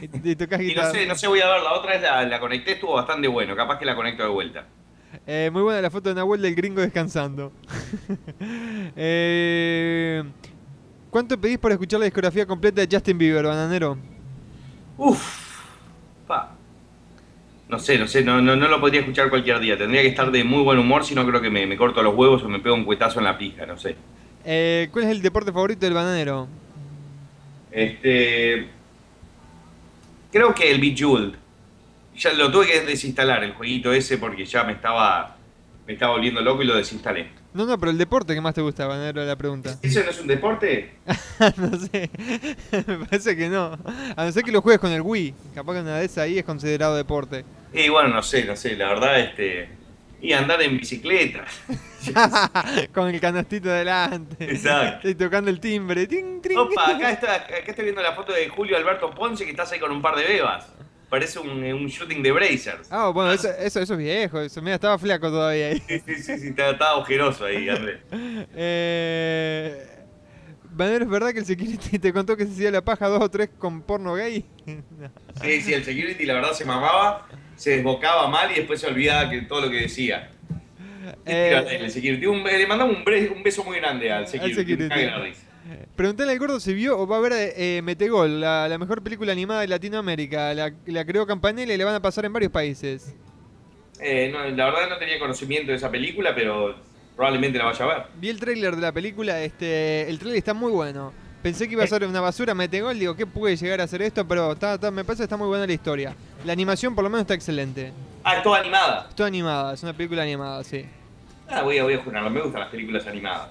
y, 0.00 0.30
y 0.30 0.34
tocas 0.34 0.58
Y 0.60 0.64
no 0.64 0.68
guitarra. 0.70 0.90
sé, 0.90 1.06
no 1.06 1.14
sé, 1.14 1.28
voy 1.28 1.42
a 1.42 1.46
ver, 1.48 1.62
la 1.62 1.74
otra 1.74 1.92
vez 1.92 2.02
la, 2.02 2.24
la 2.24 2.40
conecté, 2.40 2.72
estuvo 2.72 2.94
bastante 2.94 3.28
bueno, 3.28 3.54
capaz 3.54 3.78
que 3.78 3.84
la 3.84 3.94
conecto 3.94 4.24
de 4.24 4.30
vuelta. 4.30 4.64
Eh, 5.24 5.50
muy 5.52 5.62
buena 5.62 5.80
la 5.80 5.88
foto 5.90 6.08
de 6.08 6.16
Nahuel 6.16 6.42
del 6.42 6.56
gringo 6.56 6.80
descansando. 6.80 7.52
Eh, 8.96 10.24
¿Cuánto 11.08 11.40
pedís 11.40 11.58
por 11.58 11.70
escuchar 11.70 12.00
la 12.00 12.06
discografía 12.06 12.44
completa 12.46 12.84
de 12.84 12.88
Justin 12.90 13.16
Bieber, 13.16 13.44
bananero? 13.44 13.96
Uf, 14.96 15.62
pa. 16.26 16.56
No 17.72 17.78
sé, 17.78 17.98
no 17.98 18.06
sé, 18.06 18.22
no, 18.22 18.42
no, 18.42 18.54
no 18.54 18.68
lo 18.68 18.78
podría 18.78 19.00
escuchar 19.00 19.30
cualquier 19.30 19.58
día. 19.58 19.78
Tendría 19.78 20.02
que 20.02 20.08
estar 20.08 20.30
de 20.30 20.44
muy 20.44 20.62
buen 20.62 20.78
humor, 20.78 21.06
si 21.06 21.14
no 21.14 21.26
creo 21.26 21.40
que 21.40 21.48
me, 21.48 21.66
me 21.66 21.78
corto 21.78 22.02
los 22.02 22.14
huevos 22.14 22.42
o 22.42 22.48
me 22.50 22.58
pego 22.58 22.74
un 22.74 22.84
cuetazo 22.84 23.18
en 23.18 23.24
la 23.24 23.38
pija, 23.38 23.64
no 23.64 23.78
sé. 23.78 23.96
Eh, 24.44 24.90
¿Cuál 24.92 25.06
es 25.06 25.10
el 25.12 25.22
deporte 25.22 25.52
favorito 25.52 25.86
del 25.86 25.94
bananero? 25.94 26.48
Este. 27.70 28.68
Creo 30.30 30.54
que 30.54 30.70
el 30.70 30.82
Bejeweled. 30.82 31.32
Ya 32.14 32.34
lo 32.34 32.52
tuve 32.52 32.66
que 32.66 32.82
desinstalar 32.82 33.42
el 33.42 33.54
jueguito 33.54 33.90
ese 33.90 34.18
porque 34.18 34.44
ya 34.44 34.64
me 34.64 34.72
estaba. 34.72 35.38
Me 35.86 35.94
estaba 35.94 36.12
volviendo 36.12 36.42
loco 36.42 36.62
y 36.62 36.66
lo 36.66 36.76
desinstalé. 36.76 37.30
No, 37.54 37.64
no, 37.64 37.78
pero 37.78 37.90
el 37.90 37.96
deporte 37.96 38.34
que 38.34 38.42
más 38.42 38.54
te 38.54 38.60
gusta, 38.60 38.86
bananero, 38.86 39.24
la 39.24 39.36
pregunta. 39.36 39.78
¿Eso 39.80 40.00
no 40.04 40.10
es 40.10 40.20
un 40.20 40.26
deporte? 40.26 40.92
no 41.56 41.78
sé, 41.78 42.10
me 42.86 42.98
parece 43.06 43.34
que 43.34 43.48
no. 43.48 43.78
A 44.14 44.26
no 44.26 44.30
ser 44.30 44.44
que 44.44 44.52
lo 44.52 44.60
juegues 44.60 44.78
con 44.78 44.92
el 44.92 45.00
Wii. 45.00 45.34
Capaz 45.54 45.72
que 45.72 45.80
una 45.80 45.96
de 45.96 46.04
esas 46.04 46.18
ahí 46.18 46.38
es 46.38 46.44
considerado 46.44 46.96
deporte. 46.96 47.46
Y 47.72 47.88
bueno, 47.88 48.08
no 48.08 48.22
sé, 48.22 48.44
no 48.44 48.56
sé, 48.56 48.76
la 48.76 48.88
verdad, 48.88 49.20
este. 49.20 49.68
Y 50.20 50.32
andar 50.32 50.62
en 50.62 50.78
bicicleta. 50.78 51.44
Con 52.94 53.08
el 53.08 53.20
canastito 53.20 53.68
delante. 53.68 54.44
Exacto. 54.44 55.08
Estoy 55.08 55.14
tocando 55.26 55.50
el 55.50 55.58
timbre. 55.58 56.06
Ting, 56.06 56.40
tring. 56.40 56.58
Opa, 56.58 56.96
acá, 56.96 57.10
está, 57.10 57.34
acá 57.34 57.64
estoy 57.66 57.84
viendo 57.84 58.02
la 58.02 58.12
foto 58.12 58.32
de 58.32 58.48
Julio 58.48 58.76
Alberto 58.76 59.10
Ponce 59.10 59.44
que 59.44 59.50
estás 59.50 59.72
ahí 59.72 59.80
con 59.80 59.90
un 59.90 60.00
par 60.00 60.14
de 60.14 60.24
bebas. 60.24 60.68
Parece 61.08 61.40
un, 61.40 61.50
un 61.50 61.86
shooting 61.88 62.22
de 62.22 62.30
Brazers. 62.32 62.88
Ah, 62.90 63.08
bueno, 63.08 63.32
eso, 63.32 63.48
eso, 63.58 63.80
eso 63.80 63.94
es 63.94 63.98
viejo. 63.98 64.40
Eso, 64.40 64.62
mira, 64.62 64.76
estaba 64.76 64.96
flaco 64.96 65.28
todavía 65.28 65.66
ahí. 65.68 65.82
Sí, 65.86 66.00
sí, 66.06 66.14
sí, 66.22 66.38
sí, 66.38 66.54
está 66.56 66.90
agujeroso 66.90 67.44
ahí, 67.44 67.68
Andrés. 67.68 68.00
Eh, 68.54 69.88
Vanero, 70.74 71.04
¿es 71.04 71.10
verdad 71.10 71.32
que 71.32 71.40
el 71.40 71.46
security 71.46 71.98
te 71.98 72.12
contó 72.12 72.36
que 72.36 72.46
se 72.46 72.52
hacía 72.52 72.70
la 72.70 72.82
paja 72.82 73.08
dos 73.08 73.20
o 73.20 73.30
tres 73.30 73.50
con 73.58 73.82
porno 73.82 74.14
gay? 74.14 74.44
Sí, 75.42 75.60
sí, 75.60 75.74
el 75.74 75.84
security 75.84 76.24
la 76.24 76.34
verdad 76.34 76.52
se 76.52 76.64
mamaba, 76.64 77.26
se 77.62 77.76
desbocaba 77.76 78.26
mal 78.28 78.50
y 78.50 78.54
después 78.56 78.80
se 78.80 78.88
olvidaba 78.88 79.30
que 79.30 79.42
todo 79.42 79.60
lo 79.60 79.70
que 79.70 79.82
decía. 79.82 80.30
Eh, 81.24 81.78
el 81.80 81.90
security. 81.92 82.26
Un- 82.26 82.42
le 82.42 82.66
mandamos 82.66 82.96
un, 82.96 83.04
bre- 83.04 83.30
un 83.30 83.40
beso 83.44 83.62
muy 83.62 83.76
grande 83.76 84.10
al 84.10 84.26
security. 84.26 84.74
risa. 84.74 85.42
Preguntale 85.94 86.32
al 86.32 86.38
gordo 86.40 86.58
si 86.58 86.74
vio 86.74 86.98
o 86.98 87.06
va 87.06 87.18
a 87.18 87.20
ver 87.20 87.32
eh, 87.56 87.80
Metegol, 87.84 88.40
la, 88.40 88.66
la 88.68 88.78
mejor 88.78 89.00
película 89.02 89.30
animada 89.30 89.60
de 89.60 89.68
Latinoamérica. 89.68 90.52
La, 90.54 90.72
la 90.86 91.04
creó 91.04 91.24
Campanella 91.24 91.72
y 91.72 91.76
la 91.76 91.84
van 91.84 91.94
a 91.94 92.02
pasar 92.02 92.24
en 92.24 92.32
varios 92.32 92.50
países. 92.50 93.14
Eh, 94.00 94.30
no, 94.32 94.40
la 94.44 94.64
verdad 94.64 94.88
no 94.90 94.98
tenía 94.98 95.20
conocimiento 95.20 95.70
de 95.70 95.76
esa 95.76 95.88
película, 95.88 96.34
pero 96.34 96.74
probablemente 97.14 97.58
la 97.58 97.66
vaya 97.66 97.84
a 97.84 97.88
ver. 97.88 98.02
Vi 98.16 98.28
el 98.28 98.40
tráiler 98.40 98.74
de 98.74 98.82
la 98.82 98.90
película, 98.90 99.40
este, 99.40 100.08
el 100.10 100.18
tráiler 100.18 100.38
está 100.38 100.52
muy 100.52 100.72
bueno. 100.72 101.12
Pensé 101.42 101.66
que 101.66 101.72
iba 101.72 101.82
a 101.82 101.86
ser 101.88 102.04
una 102.04 102.20
basura, 102.20 102.54
Metegol, 102.54 102.98
digo, 102.98 103.16
¿qué 103.16 103.26
puede 103.26 103.56
llegar 103.56 103.80
a 103.80 103.86
ser 103.88 104.00
esto? 104.02 104.26
Pero 104.26 104.52
está, 104.52 104.74
está- 104.74 104.90
me 104.92 105.02
parece 105.04 105.22
que 105.22 105.24
está 105.24 105.36
muy 105.36 105.48
buena 105.48 105.66
la 105.66 105.72
historia. 105.72 106.14
La 106.44 106.52
animación 106.52 106.94
por 106.94 107.02
lo 107.02 107.10
menos 107.10 107.22
está 107.22 107.34
excelente. 107.34 107.92
Ah, 108.22 108.36
es 108.36 108.42
toda 108.44 108.60
animada. 108.60 109.06
Es 109.08 109.14
toda 109.16 109.26
animada, 109.26 109.74
es 109.74 109.82
una 109.82 109.92
película 109.92 110.22
animada, 110.22 110.62
sí. 110.62 110.84
Ah, 111.48 111.62
voy 111.62 111.78
a, 111.78 111.82
voy 111.82 111.94
a 111.94 111.98
jurarlo, 112.02 112.30
me 112.30 112.40
gustan 112.40 112.60
las 112.60 112.70
películas 112.70 113.04
animadas. 113.06 113.48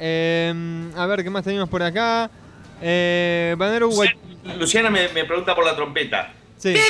Eh, 0.00 0.52
a 0.96 1.06
ver, 1.06 1.22
¿qué 1.22 1.30
más 1.30 1.44
tenemos 1.44 1.68
por 1.68 1.82
acá? 1.82 2.28
Eh, 2.82 3.54
Banero 3.56 3.88
Guay- 3.90 4.16
Luciana 4.58 4.90
me, 4.90 5.08
me 5.10 5.24
pregunta 5.24 5.54
por 5.54 5.64
la 5.64 5.76
trompeta. 5.76 6.32
Sí. 6.56 6.74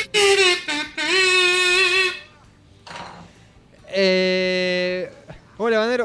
Eh, 3.90 4.27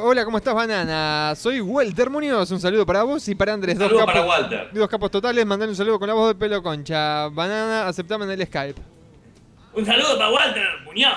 hola, 0.01 0.25
¿cómo 0.25 0.37
estás, 0.37 0.53
Banana? 0.53 1.33
Soy 1.35 1.61
Walter 1.61 2.09
Muñoz. 2.09 2.49
Un 2.51 2.59
saludo 2.59 2.85
para 2.85 3.03
vos 3.03 3.27
y 3.27 3.35
para 3.35 3.53
Andrés. 3.53 3.77
Dos 3.77 3.87
Saludos 3.87 4.05
capos, 4.05 4.21
para 4.21 4.41
Walter. 4.41 4.69
dos 4.73 4.89
capos 4.89 5.11
totales. 5.11 5.45
Mandale 5.45 5.69
un 5.71 5.75
saludo 5.75 5.99
con 5.99 6.07
la 6.07 6.13
voz 6.13 6.29
de 6.29 6.35
pelo 6.35 6.63
concha. 6.63 7.27
Banana, 7.29 7.87
aceptame 7.87 8.25
en 8.25 8.31
el 8.31 8.47
Skype. 8.47 8.81
Un 9.73 9.85
saludo 9.85 10.17
para 10.17 10.31
Walter 10.31 10.67
Muñoz. 10.85 11.13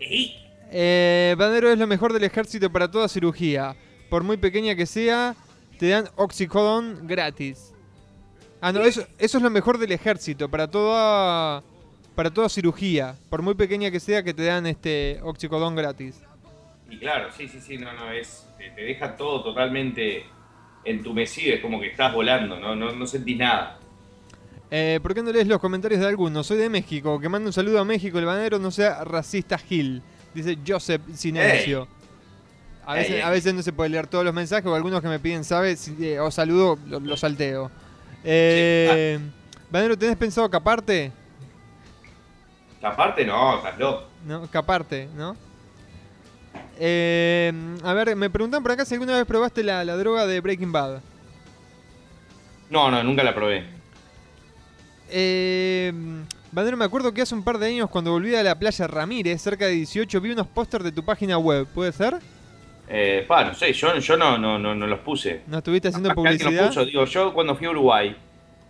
Ejí. 0.00 0.34
Eh, 0.70 1.34
Banero 1.38 1.70
es 1.70 1.78
lo 1.78 1.86
mejor 1.86 2.12
del 2.12 2.24
ejército 2.24 2.70
para 2.70 2.90
toda 2.90 3.08
cirugía. 3.08 3.76
Por 4.10 4.22
muy 4.22 4.36
pequeña 4.36 4.74
que 4.74 4.86
sea, 4.86 5.34
te 5.78 5.88
dan 5.88 6.08
oxicodón 6.16 7.06
gratis. 7.06 7.72
Ah, 8.60 8.72
no, 8.72 8.80
eso, 8.80 9.06
eso 9.18 9.36
es 9.38 9.42
lo 9.42 9.50
mejor 9.50 9.78
del 9.78 9.92
ejército, 9.92 10.48
para 10.48 10.68
toda 10.68 11.62
para 12.14 12.30
toda 12.30 12.48
cirugía. 12.48 13.14
Por 13.28 13.42
muy 13.42 13.54
pequeña 13.54 13.90
que 13.90 14.00
sea, 14.00 14.22
que 14.22 14.32
te 14.32 14.44
dan 14.44 14.66
este 14.66 15.20
oxicodón 15.22 15.76
gratis. 15.76 16.20
Y 16.88 16.98
claro, 16.98 17.30
sí, 17.36 17.48
sí, 17.48 17.60
sí, 17.60 17.78
no, 17.78 17.92
no, 17.92 18.10
es, 18.12 18.46
te, 18.58 18.70
te 18.70 18.82
deja 18.82 19.16
todo 19.16 19.42
totalmente 19.42 20.24
entumecido, 20.84 21.54
es 21.54 21.60
como 21.60 21.80
que 21.80 21.88
estás 21.88 22.12
volando, 22.12 22.58
no, 22.58 22.76
no, 22.76 22.92
no 22.92 23.06
sentís 23.06 23.36
nada. 23.36 23.78
Eh, 24.70 24.98
¿Por 25.02 25.14
qué 25.14 25.22
no 25.22 25.30
lees 25.30 25.46
los 25.46 25.60
comentarios 25.60 26.00
de 26.00 26.06
algunos? 26.06 26.46
Soy 26.46 26.58
de 26.58 26.68
México, 26.68 27.20
que 27.20 27.28
manda 27.28 27.48
un 27.48 27.52
saludo 27.52 27.80
a 27.80 27.84
México, 27.84 28.18
el 28.18 28.24
banero 28.24 28.58
no 28.58 28.70
sea 28.70 29.04
racista 29.04 29.58
Gil. 29.58 30.02
Dice 30.34 30.58
Joseph 30.66 31.02
Sinesio. 31.14 31.88
A 32.84 32.94
veces, 32.94 33.14
ey. 33.16 33.20
a 33.20 33.30
veces 33.30 33.54
no 33.54 33.62
se 33.62 33.72
puede 33.72 33.90
leer 33.90 34.06
todos 34.06 34.24
los 34.24 34.34
mensajes 34.34 34.66
o 34.66 34.74
algunos 34.74 35.00
que 35.00 35.08
me 35.08 35.18
piden, 35.18 35.44
¿sabes? 35.44 35.90
Eh, 36.00 36.20
o 36.20 36.30
saludo, 36.30 36.78
lo, 36.86 37.00
lo 37.00 37.16
salteo. 37.16 37.70
Eh, 38.22 39.18
Banero, 39.70 39.96
¿tenés 39.96 40.16
pensado 40.16 40.48
caparte? 40.48 41.10
Aparte, 42.82 43.24
no, 43.24 43.56
estás 43.56 43.78
loco. 43.78 44.04
¿No? 44.24 44.46
Caparte, 44.48 45.08
¿no? 45.16 45.36
Eh, 46.78 47.52
a 47.82 47.92
ver, 47.94 48.14
me 48.16 48.30
preguntan 48.30 48.62
por 48.62 48.72
acá 48.72 48.84
si 48.84 48.94
alguna 48.94 49.16
vez 49.16 49.24
probaste 49.26 49.62
la, 49.62 49.84
la 49.84 49.96
droga 49.96 50.26
de 50.26 50.40
Breaking 50.40 50.72
Bad. 50.72 51.00
No, 52.70 52.90
no, 52.90 53.02
nunca 53.02 53.22
la 53.22 53.34
probé. 53.34 53.64
Eh, 55.08 55.92
Bandero, 56.52 56.76
me 56.76 56.84
acuerdo 56.84 57.12
que 57.12 57.22
hace 57.22 57.34
un 57.34 57.42
par 57.42 57.58
de 57.58 57.66
años 57.68 57.88
cuando 57.90 58.10
volví 58.10 58.34
a 58.34 58.42
la 58.42 58.58
playa 58.58 58.86
Ramírez, 58.86 59.40
cerca 59.40 59.66
de 59.66 59.72
18, 59.72 60.20
vi 60.20 60.30
unos 60.32 60.46
pósters 60.46 60.84
de 60.84 60.92
tu 60.92 61.04
página 61.04 61.38
web. 61.38 61.66
¿Puede 61.74 61.92
ser? 61.92 62.16
Eh, 62.88 63.24
pa, 63.26 63.44
no 63.44 63.54
sé, 63.54 63.72
yo, 63.72 63.96
yo 63.98 64.16
no, 64.16 64.38
no, 64.38 64.58
no, 64.58 64.74
no 64.74 64.86
los 64.86 65.00
puse. 65.00 65.42
¿No 65.46 65.58
estuviste 65.58 65.88
haciendo 65.88 66.08
que 66.10 66.14
publicidad? 66.14 66.50
los 66.66 66.68
puso. 66.68 66.84
Digo, 66.84 67.04
yo 67.04 67.32
cuando 67.34 67.56
fui 67.56 67.66
a 67.66 67.70
Uruguay, 67.70 68.16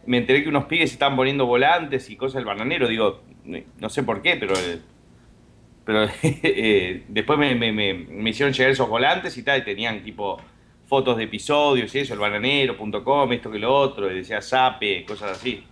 me 0.06 0.18
enteré 0.18 0.42
que 0.42 0.48
unos 0.48 0.64
pibes 0.64 0.92
estaban 0.92 1.16
poniendo 1.16 1.46
volantes 1.46 2.08
y 2.10 2.16
cosas 2.16 2.36
del 2.36 2.44
bananero. 2.44 2.88
Digo, 2.88 3.22
no 3.78 3.88
sé 3.88 4.02
por 4.02 4.22
qué, 4.22 4.36
pero. 4.36 4.54
eh, 4.56 4.80
Pero 5.86 6.06
eh, 6.22 7.04
después 7.08 7.38
me, 7.38 7.54
me- 7.54 7.72
me- 7.72 7.94
me 7.94 8.30
hicieron 8.30 8.52
llegar 8.52 8.72
esos 8.72 8.88
volantes 8.88 9.38
y 9.38 9.42
tal, 9.42 9.60
y 9.60 9.64
tenían 9.64 10.02
tipo 10.02 10.36
fotos 10.86 11.16
de 11.16 11.24
episodios 11.24 11.94
y 11.94 12.00
eso, 12.00 12.12
el 12.14 12.20
bananero.com, 12.20 13.32
esto 13.32 13.50
que 13.50 13.58
lo 13.58 13.74
otro, 13.74 14.10
y 14.10 14.16
decía 14.16 14.42
Sape, 14.42 15.04
cosas 15.04 15.38
así. 15.38 15.64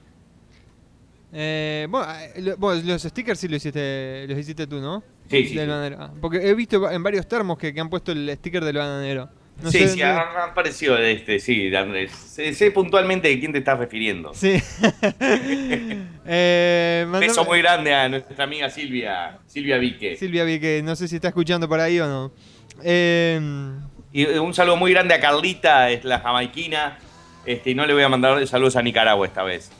Eh, 1.33 1.87
bueno, 1.91 2.07
eh, 2.37 2.55
vos, 2.57 2.83
los 2.85 3.03
stickers 3.03 3.41
sí 3.41 3.49
los 3.49 3.57
hiciste, 3.57 4.25
los 4.29 4.39
hiciste 4.39 4.67
tú, 4.69 4.81
¿no? 4.81 5.03
Sí, 5.29 5.47
sí, 5.49 5.55
Del 5.57 5.69
sí. 5.69 5.97
Ah, 5.99 6.13
porque 6.21 6.37
he 6.49 6.55
visto 6.55 6.89
en 6.91 7.03
varios 7.03 7.27
termos 7.27 7.59
que, 7.59 7.75
que 7.75 7.81
han 7.81 7.91
puesto 7.91 8.13
el 8.13 8.31
sticker 8.37 8.65
del 8.65 8.77
bananero. 8.77 9.29
No 9.63 9.71
sí, 9.71 9.87
sí, 9.89 10.03
han, 10.03 10.19
han 10.19 10.55
parecido 10.55 10.97
este, 10.99 11.39
sí, 11.41 11.75
Andrés. 11.75 12.13
Sé, 12.13 12.53
sé 12.55 12.71
puntualmente 12.71 13.29
de 13.29 13.39
quién 13.41 13.53
te 13.53 13.59
estás 13.59 13.79
refiriendo. 13.79 14.33
Sí. 14.35 14.61
eh, 16.27 17.07
Beso 17.21 17.45
muy 17.45 17.61
grande 17.61 17.95
a 17.95 18.09
nuestra 18.09 18.45
amiga 18.45 18.71
Silvia, 18.71 19.39
Silvia 19.47 19.79
Vique. 19.79 20.17
Silvia 20.17 20.45
vi 20.45 20.59
que 20.61 20.83
no 20.83 20.97
sé 20.97 21.09
si 21.09 21.17
está 21.17 21.29
escuchando 21.29 21.69
por 21.69 21.81
ahí 21.81 22.01
o 22.01 22.07
no. 22.07 22.33
Eh, 22.83 23.41
Y 24.13 24.23
eh, 24.23 24.39
un 24.39 24.55
saludo 24.55 24.77
muy 24.77 24.93
grande 24.93 25.15
a 25.15 25.21
Carlita, 25.21 25.91
es 25.91 26.05
la 26.05 26.21
jamaiquina. 26.21 26.99
Este, 27.47 27.71
y 27.71 27.75
no 27.75 27.85
le 27.85 27.93
voy 27.93 28.03
a 28.03 28.09
mandar 28.09 28.47
saludos 28.47 28.77
a 28.77 28.83
Nicaragua 28.83 29.27
esta 29.27 29.43
vez. 29.43 29.71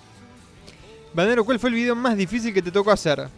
Banero, 1.15 1.45
¿cuál 1.45 1.59
fue 1.59 1.71
el 1.71 1.77
video 1.77 1.95
más 1.95 2.17
difícil 2.17 2.53
que 2.53 2.61
te 2.61 2.71
tocó 2.71 2.91
hacer? 2.91 3.29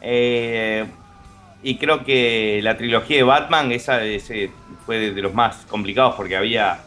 Eh, 0.00 0.84
y 1.62 1.76
creo 1.76 2.04
que 2.04 2.60
la 2.62 2.76
trilogía 2.76 3.16
de 3.18 3.22
Batman, 3.22 3.72
esa 3.72 4.02
ese 4.04 4.50
fue 4.84 4.98
de, 4.98 5.12
de 5.12 5.22
los 5.22 5.32
más 5.34 5.64
complicados 5.68 6.14
porque 6.16 6.36
había. 6.36 6.80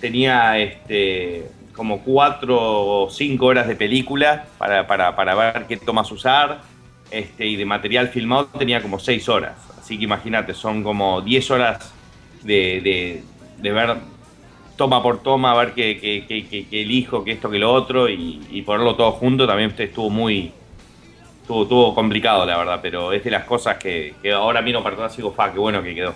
tenía 0.00 0.58
este 0.58 1.46
como 1.80 2.02
cuatro 2.02 2.58
o 2.60 3.08
cinco 3.08 3.46
horas 3.46 3.66
de 3.66 3.74
película 3.74 4.44
para, 4.58 4.86
para, 4.86 5.16
para 5.16 5.34
ver 5.34 5.64
qué 5.66 5.78
tomas 5.78 6.12
usar. 6.12 6.60
Este, 7.10 7.46
y 7.46 7.56
de 7.56 7.64
material 7.64 8.08
filmado 8.08 8.48
tenía 8.58 8.82
como 8.82 8.98
seis 8.98 9.26
horas. 9.30 9.56
Así 9.80 9.96
que 9.96 10.04
imagínate, 10.04 10.52
son 10.52 10.82
como 10.82 11.22
10 11.22 11.50
horas 11.50 11.90
de, 12.42 12.82
de- 12.82 13.22
de 13.62 13.72
ver 13.72 13.96
toma 14.76 15.02
por 15.02 15.22
toma, 15.22 15.54
ver 15.54 15.72
qué, 15.72 15.98
qué- 15.98 16.26
qué- 16.28 16.46
qué- 16.46 16.66
qué 16.68 16.82
elijo, 16.82 17.24
qué 17.24 17.32
esto, 17.32 17.50
que 17.50 17.58
lo 17.58 17.72
otro, 17.72 18.10
y, 18.10 18.62
ponerlo 18.66 18.94
todo 18.94 19.12
junto 19.12 19.46
también 19.46 19.74
estuvo 19.78 20.10
muy, 20.10 20.52
Estuvo, 21.40 21.62
estuvo 21.62 21.94
complicado, 21.94 22.44
la 22.44 22.58
verdad, 22.58 22.78
pero 22.82 23.10
es 23.14 23.24
de 23.24 23.30
las 23.30 23.44
cosas 23.44 23.78
que, 23.78 24.14
que 24.22 24.32
ahora 24.32 24.60
miro 24.60 24.82
para 24.82 24.96
atrás 24.96 25.14
y 25.14 25.16
digo, 25.16 25.32
fa, 25.32 25.50
qué 25.50 25.58
bueno 25.58 25.82
que 25.82 25.94
quedó. 25.94 26.12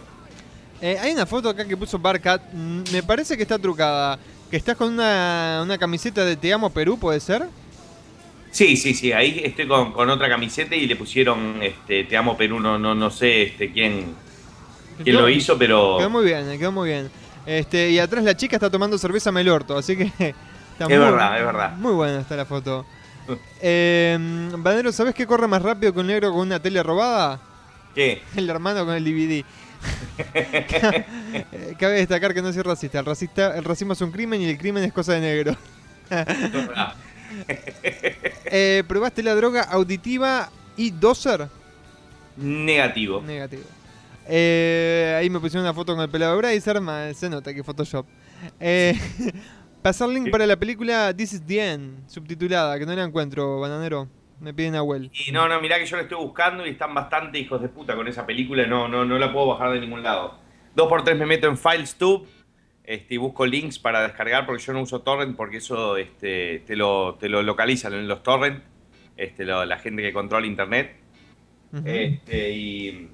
Eh, 0.83 0.99
hay 1.01 1.13
una 1.13 1.25
foto 1.25 1.49
acá 1.49 1.67
que 1.67 1.75
puso 1.77 1.99
Barcat. 1.99 2.43
mm, 2.53 2.83
Me 2.93 3.03
parece 3.03 3.35
que 3.35 3.43
está 3.45 3.59
trucada. 3.59 4.19
Que 4.55 4.59
estás 4.59 4.77
con 4.77 4.93
una, 4.93 5.63
una 5.65 5.77
camiseta 5.79 6.25
de 6.25 6.37
Te 6.37 6.53
Amo 6.53 6.71
Perú, 6.71 6.97
¿puede 6.97 7.19
ser? 7.19 7.49
Sí, 8.53 8.77
sí, 8.77 8.95
sí, 8.95 9.11
ahí 9.11 9.41
estoy 9.43 9.67
con, 9.67 9.91
con 9.91 10.09
otra 10.09 10.29
camiseta 10.29 10.77
y 10.77 10.87
le 10.87 10.95
pusieron 10.95 11.61
este, 11.61 12.05
Te 12.05 12.17
amo 12.17 12.37
Perú, 12.37 12.61
no, 12.61 12.79
no, 12.79 12.95
no 12.95 13.11
sé 13.11 13.43
este, 13.43 13.73
quién, 13.73 14.15
quién 15.03 15.17
Quedó- 15.17 15.23
lo 15.23 15.29
hizo, 15.29 15.59
pero 15.59 15.97
Quedó 15.99 16.09
muy 16.09 16.25
bien, 16.25 16.49
eh, 16.53 16.57
quedó 16.57 16.71
muy 16.71 16.89
bien. 16.91 17.11
Este, 17.45 17.91
y 17.91 17.99
atrás 17.99 18.23
la 18.23 18.37
chica 18.37 18.55
está 18.55 18.71
tomando 18.71 18.97
cerveza 18.97 19.33
Melorto, 19.33 19.77
así 19.77 19.97
que 19.97 20.05
está 20.19 20.85
Es 20.85 20.89
muy, 20.89 20.99
verdad, 20.99 21.37
es 21.37 21.45
verdad. 21.47 21.77
Muy 21.77 21.93
buena 21.95 22.21
está 22.21 22.37
la 22.37 22.45
foto. 22.45 22.87
Eh, 23.61 24.17
Bandero, 24.57 24.93
¿sabes 24.93 25.17
qué 25.17 25.27
corre 25.27 25.49
más 25.49 25.63
rápido 25.63 25.93
que 25.93 25.99
un 25.99 26.07
negro 26.07 26.31
con 26.31 26.43
una 26.43 26.63
tele 26.63 26.81
robada? 26.85 27.41
¿qué? 27.93 28.23
El 28.37 28.49
hermano 28.49 28.87
con 28.87 28.95
el 28.95 29.03
DVD. 29.03 29.45
Cabe 31.79 31.95
destacar 31.97 32.35
que 32.35 32.43
no 32.43 32.53
soy 32.53 32.63
racista. 32.63 32.99
El, 32.99 33.07
racista. 33.07 33.57
el 33.57 33.65
racismo 33.65 33.93
es 33.93 34.01
un 34.01 34.11
crimen 34.11 34.41
y 34.41 34.47
el 34.47 34.59
crimen 34.59 34.85
es 34.85 34.93
cosa 34.93 35.15
de 35.15 35.21
negro. 35.21 35.57
Eh, 38.45 38.85
¿Probaste 38.87 39.21
la 39.21 39.35
droga 39.35 39.63
auditiva 39.63 40.51
y 40.77 40.93
doser? 40.93 41.49
Negativo. 42.37 43.21
Negativo. 43.23 43.65
Eh, 44.27 45.17
ahí 45.19 45.29
me 45.29 45.41
pusieron 45.41 45.65
una 45.65 45.75
foto 45.75 45.95
con 45.95 46.03
el 46.03 46.09
pelado 46.09 46.33
de 46.33 46.39
Bracer, 46.39 46.81
se 47.15 47.29
nota 47.29 47.53
que 47.53 47.65
Photoshop. 47.65 48.07
Eh, 48.61 48.99
pasar 49.83 50.09
link 50.09 50.31
para 50.31 50.47
la 50.47 50.57
película 50.57 51.13
This 51.15 51.35
is 51.35 51.43
the 51.45 51.73
End, 51.73 52.09
subtitulada, 52.09 52.79
que 52.79 52.87
no 52.87 52.95
la 52.95 53.05
encuentro, 53.05 53.61
bananero. 53.61 54.09
Me 54.45 54.53
piden 54.53 54.73
Nahuel. 54.75 55.11
Y 55.27 55.33
no, 55.33 55.49
no, 55.49 55.59
mirá 55.63 55.79
que 55.79 55.87
yo 55.87 55.97
lo 55.97 56.03
estoy 56.03 56.19
buscando 56.19 56.67
y 56.67 56.71
están 56.71 56.93
bastante 56.93 57.39
hijos 57.39 57.63
de 57.63 57.69
puta 57.71 57.97
con 57.97 58.07
esa 58.09 58.27
película. 58.27 58.67
No, 58.67 58.89
no, 58.89 59.05
no 59.07 59.19
la 59.19 59.33
puedo 59.33 59.47
bajar 59.47 59.73
de 59.73 59.81
ningún 59.81 60.03
lado. 60.03 60.39
Dos 60.75 60.87
por 60.89 61.03
tres 61.03 61.17
me 61.17 61.25
meto 61.25 61.47
en 61.49 61.57
FilesTube 61.57 62.29
este, 62.85 63.15
y 63.15 63.17
busco 63.17 63.47
links 63.47 63.79
para 63.79 64.03
descargar 64.03 64.45
porque 64.45 64.63
yo 64.63 64.75
no 64.75 64.83
uso 64.83 65.01
torrent 65.01 65.35
porque 65.35 65.57
eso 65.57 65.97
este, 65.97 66.59
te, 66.67 66.77
lo, 66.77 67.15
te 67.19 67.31
lo 67.31 67.43
localizan 67.43 67.95
en 67.95 68.07
los 68.07 68.23
torrent, 68.23 68.63
este, 69.17 69.47
lo- 69.47 69.65
la 69.65 69.79
gente 69.79 70.03
que 70.03 70.13
controla 70.13 70.47
internet. 70.47 70.95
Este, 71.87 72.51
y, 72.53 73.09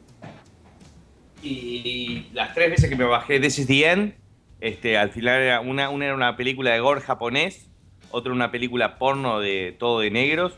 y 1.43 2.27
las 2.33 2.53
tres 2.55 2.71
veces 2.71 2.91
que 2.91 2.97
me 2.97 3.05
bajé 3.05 3.39
This 3.41 3.61
is 3.61 3.67
the 3.69 3.89
End, 3.89 4.15
este, 4.61 4.99
al 4.99 5.11
final 5.11 5.41
era 5.41 5.61
una, 5.61 5.89
una 5.91 6.07
era 6.07 6.15
una 6.15 6.37
película 6.37 6.73
de 6.73 6.81
gore 6.81 7.01
japonés, 7.01 7.71
otra 8.11 8.33
una 8.33 8.51
película 8.51 8.99
porno 8.99 9.39
de 9.41 9.77
todo 9.79 10.01
de 10.01 10.11
negros 10.11 10.55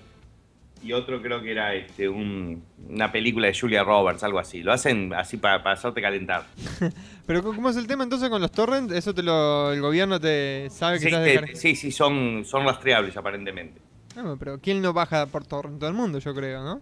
y 0.83 0.93
otro 0.93 1.20
creo 1.22 1.41
que 1.43 1.53
era 1.53 1.74
este, 1.74 2.09
un- 2.09 2.62
una 2.89 3.11
película 3.12 3.47
de 3.47 3.59
Julia 3.59 3.85
Roberts, 3.85 4.22
algo 4.22 4.39
así. 4.39 4.62
Lo 4.62 4.72
hacen 4.72 5.12
así 5.14 5.37
para, 5.37 5.62
para 5.62 5.74
hacerte 5.74 6.01
calentar. 6.03 6.45
Pero 7.26 7.43
¿cómo 7.43 7.68
es 7.70 7.76
el 7.76 7.87
tema 7.87 8.05
entonces 8.05 8.28
con 8.28 8.41
los 8.43 8.51
torrents? 8.53 8.93
¿Eso 8.93 9.14
te 9.14 9.22
lo, 9.22 9.72
el 9.72 9.80
gobierno 9.80 10.18
te 10.20 10.68
sabe 10.70 10.99
que 10.99 11.09
Sí, 11.09 11.14
estás 11.14 11.24
te- 11.51 11.57
sí, 11.57 11.74
sí, 11.76 11.93
son, 11.93 12.45
son 12.45 12.64
rastreables 12.64 13.16
aparentemente. 13.16 13.80
Ah, 14.16 14.35
pero 14.39 14.59
¿quién 14.61 14.83
no 14.83 14.93
baja 14.93 15.26
por 15.26 15.47
torrent? 15.47 15.78
Todo 15.78 15.89
el 15.89 15.97
mundo, 15.97 16.18
yo 16.18 16.35
creo, 16.35 16.62
¿no? 16.62 16.80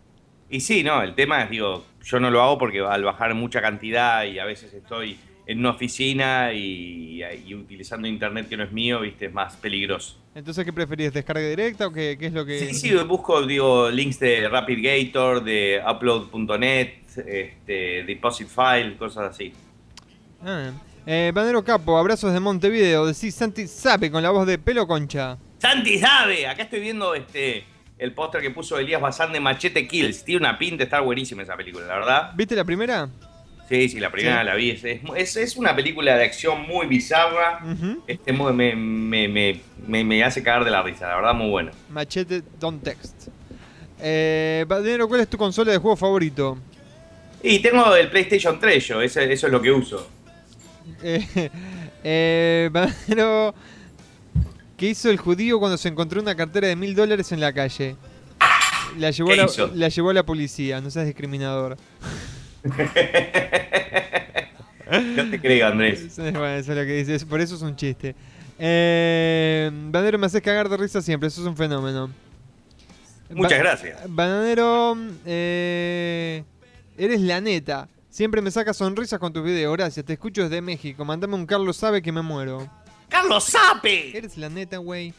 Y 0.49 0.61
sí, 0.61 0.83
no, 0.83 1.01
el 1.03 1.15
tema 1.15 1.45
es, 1.45 1.51
digo, 1.51 1.85
yo 2.03 2.19
no 2.19 2.29
lo 2.31 2.43
hago 2.43 2.59
porque 2.59 2.81
al 2.81 3.05
bajar 3.05 3.35
mucha 3.35 3.61
cantidad 3.63 4.25
y 4.25 4.39
a 4.41 4.45
veces 4.45 4.73
estoy 4.75 5.17
en 5.51 5.59
una 5.59 5.71
oficina 5.71 6.53
y, 6.53 7.25
y 7.45 7.55
utilizando 7.57 8.07
internet 8.07 8.49
que 8.49 8.57
no 8.57 8.63
es 8.63 8.71
mío, 8.71 9.01
viste, 9.01 9.27
es 9.27 9.33
más 9.33 9.57
peligroso. 9.57 10.17
Entonces, 10.33 10.65
¿qué 10.65 10.73
preferís? 10.73 11.13
¿Descarga 11.13 11.41
directa 11.49 11.89
o 11.89 11.93
qué, 11.93 12.17
qué 12.17 12.27
es 12.27 12.33
lo 12.33 12.47
que...? 12.47 12.61
Sí, 12.61 12.73
sí, 12.73 12.95
busco, 12.99 13.45
digo, 13.45 13.91
links 13.91 14.21
de 14.21 14.49
RapidGator, 14.49 15.43
de 15.43 15.83
upload.net, 15.85 16.93
este, 17.27 18.05
deposit 18.05 18.47
file, 18.47 18.97
cosas 18.97 19.31
así. 19.35 19.53
Ah, 20.41 20.71
eh, 21.05 21.33
Bandero 21.35 21.65
Capo, 21.65 21.99
abrazos 21.99 22.33
de 22.33 22.39
Montevideo. 22.39 23.05
Decís 23.05 23.35
Santi 23.35 23.67
Sape 23.67 24.09
con 24.09 24.23
la 24.23 24.31
voz 24.31 24.47
de 24.47 24.57
pelo 24.57 24.87
concha. 24.87 25.37
Santi 25.59 25.99
sabe, 25.99 26.47
acá 26.47 26.63
estoy 26.63 26.79
viendo 26.79 27.13
este 27.13 27.65
el 27.99 28.15
póster 28.15 28.41
que 28.41 28.51
puso 28.51 28.79
Elías 28.79 29.01
Bazán 29.01 29.33
de 29.33 29.41
Machete 29.41 29.89
Kills. 29.89 30.25
Tiene 30.25 30.43
una 30.43 30.57
pinta, 30.57 30.85
está 30.85 31.01
buenísima 31.01 31.43
esa 31.43 31.57
película, 31.57 31.87
la 31.87 31.95
verdad. 31.97 32.33
¿Viste 32.37 32.55
la 32.55 32.65
primera? 32.65 33.09
Sí, 33.71 33.89
sí, 33.89 34.01
la 34.01 34.11
primera 34.11 34.41
Sí. 34.41 34.47
la 34.47 34.55
vi. 34.57 34.71
Es, 34.71 34.85
es- 34.85 35.37
es 35.37 35.57
una 35.57 35.75
película 35.77 36.17
de 36.17 36.25
acción 36.25 36.63
muy 36.67 36.87
bizarra. 36.89 37.61
Este 38.07 38.33
me, 38.33 38.75
me, 38.75 39.29
me, 39.87 40.05
me, 40.05 40.25
hace 40.25 40.43
cagar 40.43 40.65
de 40.65 40.73
la 40.73 40.83
risa, 40.83 41.07
la 41.09 41.17
verdad, 41.17 41.35
muy 41.35 41.49
buena. 41.49 41.71
Machete 41.89 42.43
Don't 42.59 42.83
Text. 42.83 43.29
Eh, 44.01 44.65
¿cuál 44.67 45.21
es 45.21 45.29
tu 45.29 45.39
consola 45.39 45.71
de 45.73 45.79
juego 45.79 45.97
favorito? 45.97 46.59
Y 47.43 47.61
tengo 47.61 47.95
el 47.95 48.09
PlayStation 48.11 48.59
3 48.59 48.87
yo, 48.89 49.01
eso, 49.01 49.21
eso 49.21 49.47
es 49.47 49.53
lo 49.53 49.63
que 49.63 49.71
uso. 49.71 50.09
Eh, 51.03 51.51
eh, 52.03 52.71
¿qué 54.77 54.87
hizo 54.89 55.11
el 55.11 55.19
judío 55.19 55.59
cuando 55.61 55.77
se 55.79 55.89
encontró 55.89 56.21
una 56.21 56.35
cartera 56.35 56.67
de 56.69 56.75
mil 56.77 56.95
dólares 56.95 57.31
en 57.33 57.41
la 57.41 57.53
calle? 57.53 57.95
La 58.99 59.11
llevó, 59.11 59.29
¿Qué 59.31 59.37
la, 59.37 59.45
hizo? 59.45 59.71
la 59.75 59.89
llevó 59.89 60.11
a 60.11 60.15
la 60.15 60.25
policía, 60.25 60.81
no 60.81 60.91
seas 60.91 61.07
discriminador. 61.07 61.77
No 64.91 65.31
te 65.31 65.41
creo, 65.41 65.69
Andrés. 65.69 66.01
Eso 66.01 66.27
es, 66.27 66.33
bueno, 66.33 66.49
eso 66.49 66.73
es 66.73 66.79
lo 66.79 66.85
que 66.85 66.95
dices, 66.95 67.25
por 67.25 67.41
eso 67.41 67.55
es 67.55 67.63
un 67.63 67.77
chiste. 67.77 68.17
Eh, 68.59 69.71
Bananero, 69.73 70.19
me 70.19 70.27
haces 70.27 70.43
cagar 70.43 70.69
de 70.69 70.77
risa 70.77 71.01
siempre, 71.01 71.29
eso 71.29 71.41
es 71.43 71.47
un 71.47 71.57
fenómeno. 71.57 72.11
Muchas 73.31 73.53
Ba- 73.59 73.65
gracias. 73.65 74.01
Bananero, 74.09 74.97
eh, 75.25 76.43
eres 76.99 77.21
la 77.21 77.41
neta. 77.41 77.89
Siempre 78.09 78.43
me 78.43 78.51
sacas 78.51 78.77
sonrisas 78.77 79.21
con 79.21 79.33
tus 79.33 79.45
videos, 79.45 79.73
gracias. 79.77 80.05
Te 80.05 80.15
escucho 80.15 80.43
desde 80.43 80.61
México. 80.61 81.05
Mandame 81.05 81.37
un 81.37 81.47
Carlos 81.47 81.77
sabe 81.77 82.03
que 82.03 82.11
me 82.11 82.23
muero. 82.23 82.69
¡Carlos 83.09 83.45
Sape! 83.45 84.17
Eres 84.19 84.37
la 84.37 84.49
neta, 84.49 84.79
güey. 84.79 85.15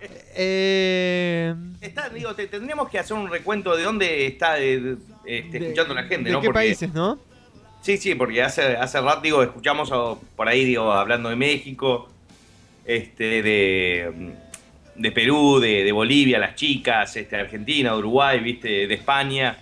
Eh, 0.00 1.54
Está, 1.80 2.08
digo, 2.10 2.34
te- 2.34 2.46
tendríamos 2.46 2.88
que 2.90 2.98
hacer 2.98 3.16
un 3.16 3.30
recuento 3.30 3.74
de 3.76 3.82
dónde 3.84 4.26
está 4.26 4.60
eh, 4.60 4.96
este, 5.24 5.58
de- 5.58 5.64
escuchando 5.66 5.94
la 5.94 6.02
gente, 6.04 6.28
¿De 6.28 6.32
¿no? 6.32 6.40
qué 6.40 6.46
Porque- 6.46 6.58
países, 6.58 6.92
no? 6.92 7.18
Sí, 7.80 7.96
sí, 7.98 8.14
porque 8.14 8.42
hace, 8.42 8.62
hace 8.76 9.00
rato, 9.00 9.20
digo, 9.20 9.42
escuchamos 9.42 9.90
a- 9.92 10.14
por 10.36 10.48
ahí, 10.48 10.64
digo, 10.64 10.92
hablando 10.92 11.28
de 11.28 11.36
México, 11.36 12.08
este, 12.84 13.42
de, 13.42 14.32
de 14.94 15.12
Perú, 15.12 15.58
de, 15.60 15.84
de 15.84 15.92
Bolivia, 15.92 16.38
las 16.38 16.54
chicas, 16.56 17.16
este, 17.16 17.36
Argentina, 17.36 17.92
de 17.92 17.98
Uruguay, 17.98 18.40
viste, 18.40 18.86
de 18.86 18.94
España, 18.94 19.56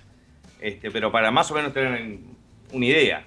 este, 0.61 0.91
pero 0.91 1.13
para 1.13 1.31
más 1.31 1.51
o 1.51 1.55
menos 1.55 1.73
tener 1.73 2.19
una 2.73 2.87
idea. 2.87 3.25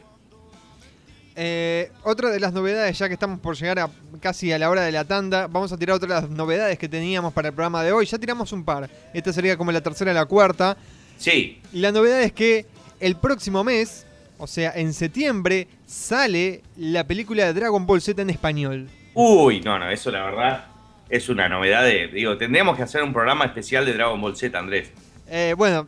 Eh, 1.39 1.91
otra 2.03 2.31
de 2.31 2.39
las 2.39 2.51
novedades, 2.51 2.97
ya 2.97 3.07
que 3.07 3.13
estamos 3.13 3.39
por 3.39 3.55
llegar 3.55 3.77
a 3.77 3.89
casi 4.19 4.51
a 4.51 4.57
la 4.57 4.71
hora 4.71 4.81
de 4.81 4.91
la 4.91 5.05
tanda, 5.05 5.45
vamos 5.45 5.71
a 5.71 5.77
tirar 5.77 5.95
otra 5.95 6.15
de 6.15 6.21
las 6.21 6.29
novedades 6.31 6.79
que 6.79 6.89
teníamos 6.89 7.31
para 7.31 7.49
el 7.49 7.53
programa 7.53 7.83
de 7.83 7.91
hoy. 7.91 8.07
Ya 8.07 8.17
tiramos 8.17 8.51
un 8.53 8.65
par. 8.65 8.89
Esta 9.13 9.31
sería 9.31 9.55
como 9.55 9.71
la 9.71 9.81
tercera 9.81 10.09
o 10.09 10.13
la 10.15 10.25
cuarta. 10.25 10.75
Sí, 11.19 11.61
la 11.73 11.91
novedad 11.91 12.23
es 12.23 12.31
que 12.31 12.65
el 12.99 13.17
próximo 13.17 13.63
mes, 13.63 14.07
o 14.39 14.47
sea, 14.47 14.71
en 14.75 14.93
septiembre, 14.93 15.67
sale 15.85 16.63
la 16.75 17.03
película 17.03 17.45
de 17.45 17.53
Dragon 17.53 17.85
Ball 17.85 18.01
Z 18.01 18.19
en 18.19 18.31
español. 18.31 18.89
uy, 19.13 19.61
no, 19.61 19.77
no, 19.77 19.91
eso 19.91 20.09
la 20.09 20.23
verdad 20.23 20.65
es 21.07 21.29
una 21.29 21.47
novedad 21.47 21.83
de, 21.83 22.07
digo, 22.07 22.35
tendríamos 22.37 22.75
que 22.77 22.81
hacer 22.81 23.03
un 23.03 23.13
programa 23.13 23.45
especial 23.45 23.85
de 23.85 23.93
Dragon 23.93 24.19
Ball 24.19 24.35
Z, 24.35 24.57
Andrés. 24.57 24.89
Eh, 25.29 25.53
bueno, 25.55 25.85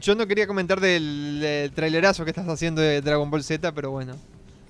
yo 0.00 0.16
no 0.16 0.26
quería 0.26 0.48
comentar 0.48 0.80
del, 0.80 1.38
del 1.40 1.70
trailerazo 1.70 2.24
que 2.24 2.30
estás 2.30 2.48
haciendo 2.48 2.82
de 2.82 3.00
Dragon 3.00 3.30
Ball 3.30 3.44
Z, 3.44 3.70
pero 3.72 3.92
bueno. 3.92 4.16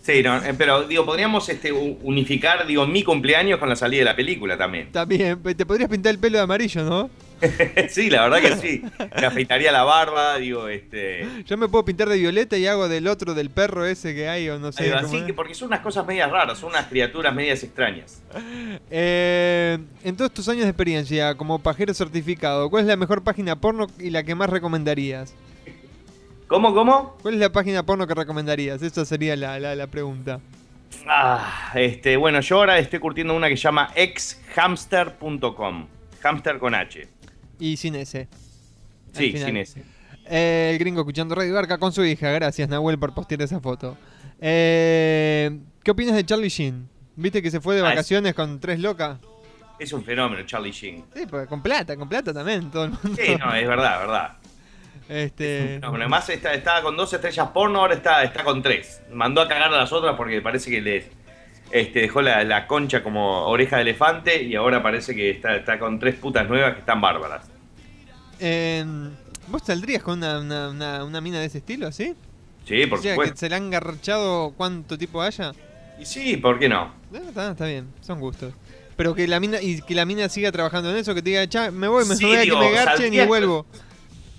Sí, 0.09 0.23
no, 0.23 0.43
eh, 0.43 0.55
pero 0.57 0.85
digo, 0.85 1.05
podríamos 1.05 1.47
este, 1.51 1.71
unificar, 1.71 2.67
digo, 2.67 2.87
mi 2.87 3.03
cumpleaños 3.03 3.59
con 3.59 3.69
la 3.69 3.77
salida 3.77 3.99
de 3.99 4.05
la 4.07 4.17
película 4.17 4.57
también. 4.57 4.91
También, 4.91 5.43
te 5.43 5.67
podrías 5.67 5.91
pintar 5.91 6.15
el 6.15 6.19
pelo 6.19 6.39
de 6.39 6.45
amarillo, 6.45 6.83
¿no? 6.83 7.11
sí, 7.91 8.09
la 8.09 8.27
verdad 8.27 8.41
que 8.41 8.57
sí. 8.57 8.83
Me 9.21 9.27
afeitaría 9.27 9.71
la 9.71 9.85
barba, 9.85 10.39
digo, 10.39 10.67
este. 10.69 11.29
Yo 11.45 11.59
me 11.59 11.69
puedo 11.69 11.85
pintar 11.85 12.09
de 12.09 12.17
violeta 12.17 12.57
y 12.57 12.67
hago 12.67 12.89
del 12.89 13.07
otro, 13.07 13.35
del 13.35 13.51
perro 13.51 13.85
ese 13.85 14.15
que 14.15 14.31
hay, 14.31 14.49
o 14.49 14.59
no 14.59 14.73
sé. 14.73 14.85
ahí 14.85 14.91
va, 14.93 15.03
cómo 15.03 15.13
sí, 15.13 15.19
es. 15.19 15.25
que 15.25 15.35
porque 15.35 15.55
son 15.55 15.69
unas 15.69 15.81
cosas 15.81 16.07
medias 16.07 16.31
raras, 16.31 16.59
son 16.59 16.71
unas 16.71 16.87
criaturas 16.87 17.35
medias 17.35 17.63
extrañas. 17.63 18.23
Eh, 18.91 19.79
en 20.03 20.17
todos 20.17 20.33
tus 20.33 20.49
años 20.49 20.63
de 20.63 20.71
experiencia 20.71 21.35
como 21.35 21.59
pajero 21.59 21.93
certificado, 21.93 22.71
¿cuál 22.71 22.85
es 22.85 22.89
la 22.89 22.97
mejor 22.97 23.23
página 23.23 23.57
porno 23.57 23.87
y 23.99 24.09
la 24.09 24.23
que 24.23 24.35
más 24.35 24.49
recomendarías? 24.49 25.35
¿Cómo, 26.49 26.75
cómo? 26.75 27.17
¿Cuál 27.23 27.35
es 27.35 27.41
la 27.41 27.53
página 27.53 27.85
porno 27.85 28.07
que 28.07 28.15
recomendarías? 28.15 28.81
Esa 28.83 29.05
sería 29.05 29.37
la, 29.37 29.59
la- 29.61 29.75
la 29.75 29.87
pregunta. 29.87 30.41
Ah, 31.07 31.71
este, 31.75 32.17
bueno, 32.17 32.41
yo 32.41 32.57
ahora 32.57 32.79
estoy 32.79 32.99
curtiendo 32.99 33.35
una 33.37 33.49
que 33.49 33.57
se 33.57 33.63
llama 33.65 33.91
exhamster.com. 33.95 35.87
Hamster 36.23 36.59
con 36.59 36.75
H. 36.75 37.07
Y 37.61 37.77
sin 37.77 37.95
al 37.97 38.07
Sí, 38.07 38.29
sin 39.13 39.57
ese. 39.57 39.83
Eh, 40.27 40.71
el 40.73 40.79
gringo 40.79 41.01
escuchando 41.01 41.35
Radio 41.35 41.55
Barca 41.55 41.79
con 41.79 41.93
su 41.93 42.05
hija. 42.05 42.31
Gracias, 42.31 42.69
Nahuel, 42.69 42.99
por 42.99 43.15
postear 43.15 43.43
esa 43.43 43.61
foto. 43.61 43.97
Eh, 44.41 45.59
¿Qué 45.83 45.91
opinas 45.91 46.15
de 46.17 46.25
Charlie 46.25 46.49
Sheen? 46.49 46.89
¿Viste 47.17 47.43
que 47.43 47.51
se 47.51 47.61
fue 47.61 47.75
de 47.77 47.83
Ah, 47.83 47.89
es- 47.91 47.91
vacaciones 47.97 48.35
con 48.35 48.59
tres 48.61 48.81
locas? 48.81 49.19
Es 49.79 49.93
un 49.93 50.03
fenómeno, 50.05 50.43
Charlie 50.45 50.73
Sheen. 50.73 51.05
Sí, 51.15 51.25
pues 51.29 51.47
con 51.47 51.63
plata, 51.63 51.95
con 51.97 52.09
plata 52.09 52.33
también, 52.35 52.71
todo 52.71 52.85
el 52.87 52.91
mundo. 52.91 53.17
Sí, 53.23 53.37
no, 53.39 53.55
es 53.55 53.67
verdad, 53.69 53.99
verdad. 54.01 54.37
Este, 55.09 55.79
No, 55.81 55.91
bueno, 55.91 56.05
además 56.05 56.29
está, 56.29 56.53
estaba 56.53 56.83
con 56.83 56.97
dos 56.97 57.13
estrellas 57.13 57.49
porno, 57.49 57.81
ahora 57.81 57.95
está, 57.95 58.23
está 58.23 58.45
con 58.45 58.63
tres. 58.63 59.01
Mandó 59.13 59.41
a 59.41 59.49
cagar 59.49 59.73
a 59.73 59.77
las 59.79 59.93
otras 59.93 60.17
porque 60.17 60.41
parece 60.43 60.71
que 60.71 60.81
les 60.81 61.07
este, 61.71 62.01
dejó 62.01 62.21
la, 62.23 62.45
la 62.45 62.67
concha 62.67 63.03
como 63.03 63.47
oreja 63.47 63.77
de 63.77 63.83
elefante 63.83 64.43
y 64.43 64.55
ahora 64.55 64.83
parece 64.83 65.15
que 65.15 65.31
está, 65.31 65.57
está 65.57 65.79
con 65.79 65.99
tres 65.99 66.15
putas 66.17 66.49
nuevas 66.49 66.75
que 66.75 66.81
están 66.81 67.01
bárbaras. 67.01 67.47
eh, 68.41 68.85
¿Vos 69.49 69.63
saldrías 69.65 70.03
con 70.03 70.19
una, 70.19 70.41
una- 70.41 70.69
una- 70.69 71.05
una 71.05 71.21
mina 71.23 71.41
de 71.41 71.47
ese 71.47 71.59
estilo, 71.59 71.87
así? 71.87 72.15
Sí, 72.67 72.85
por 72.87 72.99
o 72.99 73.03
sea, 73.03 73.13
que 73.13 73.15
supuesto. 73.15 73.37
se 73.39 73.49
le 73.49 73.55
han 73.55 73.71
garchado 73.71 74.53
cuánto 74.57 74.99
tipo 74.99 75.23
haya. 75.23 75.53
Y 75.99 76.05
sí, 76.05 76.37
¿por 76.37 76.59
qué 76.59 76.69
no? 76.69 76.93
Eh, 77.15 77.21
está, 77.29 77.53
está 77.53 77.65
bien, 77.67 77.89
son 78.03 78.21
gustos. 78.21 78.53
Pero 78.97 79.15
que 79.15 79.27
la 79.27 79.41
mina 79.41 79.61
y 79.63 79.81
que 79.81 79.95
la 79.95 80.05
mina 80.05 80.29
siga 80.29 80.53
trabajando 80.53 80.91
en 80.91 80.97
eso, 80.99 81.15
que 81.15 81.23
te 81.23 81.31
diga, 81.31 81.47
"Cha, 81.49 81.71
me 81.71 81.89
voy, 81.89 82.05
me 82.05 82.15
Sí, 82.15 82.27
voy 82.27 82.37
a 82.37 82.43
que 82.45 82.53
me 82.57 82.71
garchen 82.73 83.15
y 83.15 83.21
vuelvo. 83.25 83.65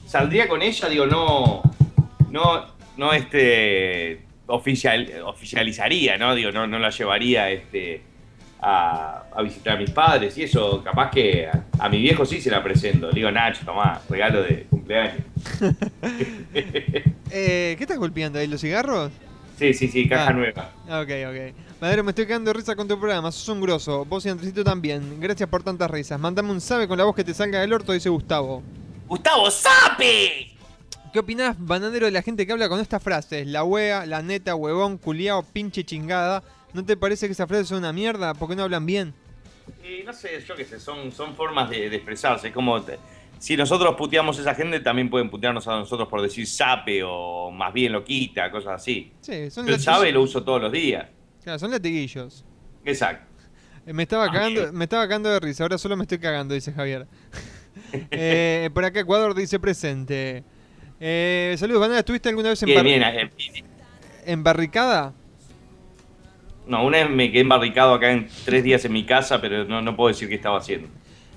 Saldría 0.10 0.47
con 0.47 0.62
ella, 0.64 0.89
digo, 0.89 1.05
no. 1.05 1.62
No, 2.32 2.66
no 2.97 3.14
este. 3.14 4.22
Oficial, 4.47 5.07
oficializaría, 5.26 6.18
¿no? 6.18 6.34
Digo, 6.34 6.51
no, 6.51 6.66
no 6.66 6.80
la 6.80 6.89
llevaría 6.89 7.51
este. 7.51 8.01
A, 8.62 9.24
a 9.34 9.41
visitar 9.41 9.76
a 9.78 9.80
mis 9.80 9.89
padres 9.91 10.38
y 10.38 10.43
eso, 10.43 10.84
capaz 10.84 11.12
que 11.12 11.47
a, 11.47 11.64
a 11.80 11.88
mi 11.88 12.01
viejo 12.01 12.26
sí 12.26 12.41
se 12.41 12.49
la 12.51 12.62
presento. 12.64 13.07
Le 13.10 13.14
digo, 13.14 13.32
Nacho, 13.32 13.62
tomá, 13.66 14.01
regalo 14.10 14.41
de 14.43 14.66
cumpleaños. 14.70 15.22
Eh, 17.32 17.76
¿Qué 17.78 17.84
estás 17.84 17.97
golpeando 17.99 18.39
ahí? 18.39 18.47
¿Los 18.47 18.62
cigarros? 18.62 19.12
Sí, 19.57 19.74
sí, 19.76 19.88
sí, 19.88 20.10
caja 20.10 20.30
Ah. 20.30 20.34
nueva. 20.34 20.72
Ok, 20.88 21.10
ok. 21.30 21.55
Madero, 21.80 22.03
me 22.03 22.10
estoy 22.12 22.26
quedando 22.26 22.51
de 22.51 22.57
risa 22.57 22.76
con 22.76 22.88
tu 22.88 22.97
programa. 22.99 23.32
Sos 23.32 23.47
un 23.49 23.62
grosso. 23.62 24.03
Vos 24.05 24.26
y 24.26 24.30
Andresito 24.30 24.64
también. 24.64 25.20
Gracias 25.20 25.47
por 25.47 25.62
tantas 25.62 25.89
risas. 25.91 26.20
Mándame 26.20 26.51
un 26.51 26.60
sabe 26.60 26.88
con 26.88 26.97
la 26.97 27.03
voz 27.03 27.16
que 27.16 27.24
te 27.24 27.34
salga 27.34 27.60
del 27.62 27.72
orto, 27.72 27.93
dice 27.93 28.10
Gustavo. 28.10 28.64
¡Gustavo 29.10 29.49
Sape! 29.49 30.53
¿Qué 31.12 31.20
opinás, 31.20 31.55
bananero, 31.60 32.05
de 32.05 32.12
la 32.12 32.22
gente 32.22 32.45
que 32.45 32.51
habla 32.53 32.70
con 32.70 32.80
estas 32.80 33.01
frases? 33.01 33.47
La 33.47 33.64
wea, 33.64 34.05
la 34.05 34.22
neta, 34.22 34.53
huevón, 34.53 34.99
culiao, 34.99 35.41
pinche 35.41 35.84
chingada. 35.84 36.43
¿No 36.74 36.86
te 36.86 36.95
parece 36.95 37.26
que 37.26 37.32
esas 37.34 37.47
frases 37.47 37.68
son 37.68 37.80
una 37.80 37.91
mierda? 37.91 38.36
¿Por 38.36 38.47
qué 38.47 38.55
no 38.55 38.62
hablan 38.64 38.86
bien? 38.86 39.14
Y 39.84 40.03
no 40.03 40.14
sé, 40.14 40.43
yo 40.47 40.55
qué 40.55 40.64
sé, 40.66 40.80
son, 40.80 41.12
son 41.12 41.36
formas 41.36 41.68
de, 41.72 41.89
de 41.89 41.95
expresarse. 41.95 42.49
Es 42.49 42.53
como, 42.53 42.80
te- 42.84 42.99
si 43.39 43.57
nosotros 43.57 43.95
puteamos 43.95 44.38
a 44.38 44.41
esa 44.41 44.53
gente, 44.53 44.80
también 44.82 45.10
pueden 45.10 45.32
putearnos 45.32 45.68
a 45.68 45.78
nosotros 45.80 46.07
por 46.07 46.22
decir 46.22 46.45
sape 46.45 47.01
o 47.03 47.49
más 47.49 47.74
bien 47.74 47.91
loquita, 47.93 48.51
cosas 48.51 48.74
así. 48.80 49.12
Sí, 49.22 49.49
son 49.49 49.66
Yo 49.66 49.74
el 49.74 49.80
sabe 49.82 50.12
lo 50.12 50.22
uso 50.22 50.43
todos 50.43 50.62
los 50.62 50.72
días. 50.72 51.07
Claro, 51.43 51.57
son 51.57 51.72
latiguillos. 51.72 52.45
Exacto. 52.86 53.26
Eh, 53.88 53.93
Me 53.93 54.03
estaba, 54.03 54.26
Ah, 54.26 54.32
cagando, 54.32 54.72
me 54.74 54.84
estaba 54.84 55.03
cagando 55.07 55.30
de 55.30 55.39
risa, 55.39 55.64
ahora 55.64 55.80
solo 55.80 55.97
me 55.97 56.03
estoy 56.03 56.20
cagando, 56.20 56.53
dice 56.53 56.72
Javier. 56.72 57.07
Eh, 58.11 58.69
por 58.73 58.85
acá 58.85 58.99
Ecuador 59.01 59.33
dice 59.35 59.59
presente. 59.59 60.43
Eh, 60.99 61.55
saludos, 61.57 61.81
Banana, 61.81 61.99
¿estuviste 61.99 62.29
alguna 62.29 62.49
vez 62.49 62.61
en, 62.63 62.67
Bien, 62.67 62.77
bar- 62.77 62.85
bien. 62.85 63.03
eh, 63.03 63.63
en 64.25 64.43
barricada? 64.43 65.13
No, 66.67 66.85
una 66.85 66.97
vez 66.99 67.09
me 67.09 67.31
quedé 67.31 67.41
embarricado 67.41 67.93
acá 67.93 68.11
en 68.11 68.27
tres 68.45 68.63
días 68.63 68.83
en 68.85 68.93
mi 68.93 69.05
casa, 69.05 69.41
pero 69.41 69.65
no, 69.65 69.81
no 69.81 69.95
puedo 69.95 70.09
decir 70.09 70.27
qué 70.29 70.35
estaba 70.35 70.57
haciendo. 70.59 70.87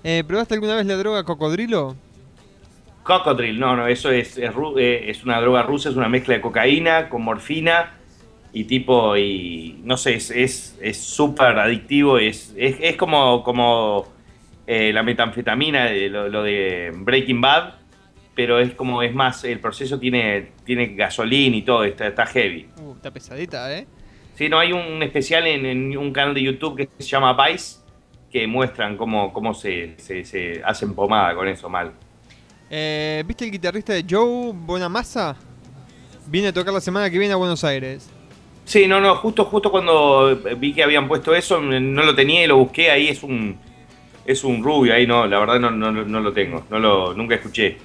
Eh, 0.05 0.25
¿Probaste 0.27 0.55
alguna 0.55 0.75
vez 0.77 0.85
la 0.85 0.97
droga 0.97 1.25
cocodrilo? 1.25 1.97
Cocodril, 3.03 3.59
no, 3.59 3.77
no, 3.77 3.87
eso 3.89 4.11
es, 4.11 4.39
es, 4.39 5.25
una 5.25 5.41
droga 5.41 5.63
rusa, 5.63 5.89
es 5.89 5.97
una 5.97 6.09
mezcla 6.09 6.35
de 6.35 6.41
cocaína 6.41 7.09
con 7.09 7.23
morfina 7.23 7.95
y 8.53 8.65
tipo, 8.65 9.17
y 9.17 9.81
no 9.85 9.97
sé, 9.97 10.15
es 10.15 10.31
es 10.31 10.79
es 10.81 10.99
súper 10.99 11.59
adictivo, 11.59 12.19
es, 12.19 12.53
es, 12.57 12.77
es 12.81 12.97
como, 12.97 13.43
como 13.43 14.12
eh, 14.73 14.91
la 14.91 15.03
metanfetamina, 15.03 15.85
de 15.85 16.09
lo, 16.09 16.31
lo 16.31 16.43
de 16.43 16.93
Breaking 16.95 17.43
Bad, 17.43 17.75
pero 18.35 18.59
es 18.59 18.73
como, 18.73 19.03
es 19.03 19.15
más, 19.15 19.45
el 19.45 19.61
proceso 19.61 19.99
tiene, 19.99 20.53
tiene 20.65 20.95
gasolina 20.95 21.55
y 21.55 21.61
todo, 21.61 21.85
está, 21.85 22.07
está 22.07 22.25
heavy. 22.25 22.69
Uh, 22.81 22.95
está 22.95 23.11
pesadita, 23.11 23.77
¿eh? 23.77 23.87
Sí, 24.35 24.49
no, 24.49 24.59
hay 24.59 24.73
un 24.73 25.03
especial 25.03 25.47
en, 25.47 25.67
en 25.67 25.99
un 25.99 26.11
canal 26.11 26.33
de 26.33 26.43
YouTube 26.43 26.77
que 26.77 26.89
se 26.99 27.07
llama 27.07 27.37
Vice, 27.47 27.81
que 28.31 28.47
muestran 28.47 28.97
cómo, 28.97 29.31
cómo 29.31 29.53
se, 29.53 29.95
se, 29.99 30.25
se 30.25 30.63
hacen 30.65 30.95
pomada 30.95 31.35
con 31.35 31.47
eso 31.49 31.69
mal. 31.69 31.93
Eh, 32.71 33.23
¿Viste 33.27 33.45
el 33.45 33.51
guitarrista 33.51 33.93
de 33.93 34.07
Joe 34.09 34.53
Bonamassa? 34.55 35.37
Viene 36.29 36.49
a 36.49 36.53
tocar 36.55 36.73
la 36.73 36.81
semana 36.81 37.11
que 37.11 37.19
viene 37.19 37.35
a 37.35 37.37
Buenos 37.37 37.63
Aires. 37.63 38.09
Sí, 38.65 38.87
no, 38.87 39.03
no, 39.03 39.17
justo, 39.17 39.45
justo 39.45 39.71
cuando 39.71 40.35
vi 40.57 40.73
que 40.73 40.83
habían 40.83 41.09
puesto 41.09 41.35
eso, 41.35 41.61
no 41.61 42.03
lo 42.03 42.15
tenía 42.15 42.43
y 42.45 42.47
lo 42.47 42.57
busqué, 42.57 42.91
ahí 42.91 43.09
es 43.09 43.23
un 43.23 43.59
es 44.25 44.45
un 44.45 44.63
rubio, 44.63 44.95
ahí 44.95 45.07
no, 45.07 45.27
la 45.27 45.39
verdad 45.39 45.59
no, 45.61 45.71
no, 45.71 45.91
no 45.91 46.21
lo 46.21 46.33
tengo, 46.33 46.65
no 46.71 46.79
lo, 46.79 47.15
nunca 47.15 47.35
escuché. 47.35 47.77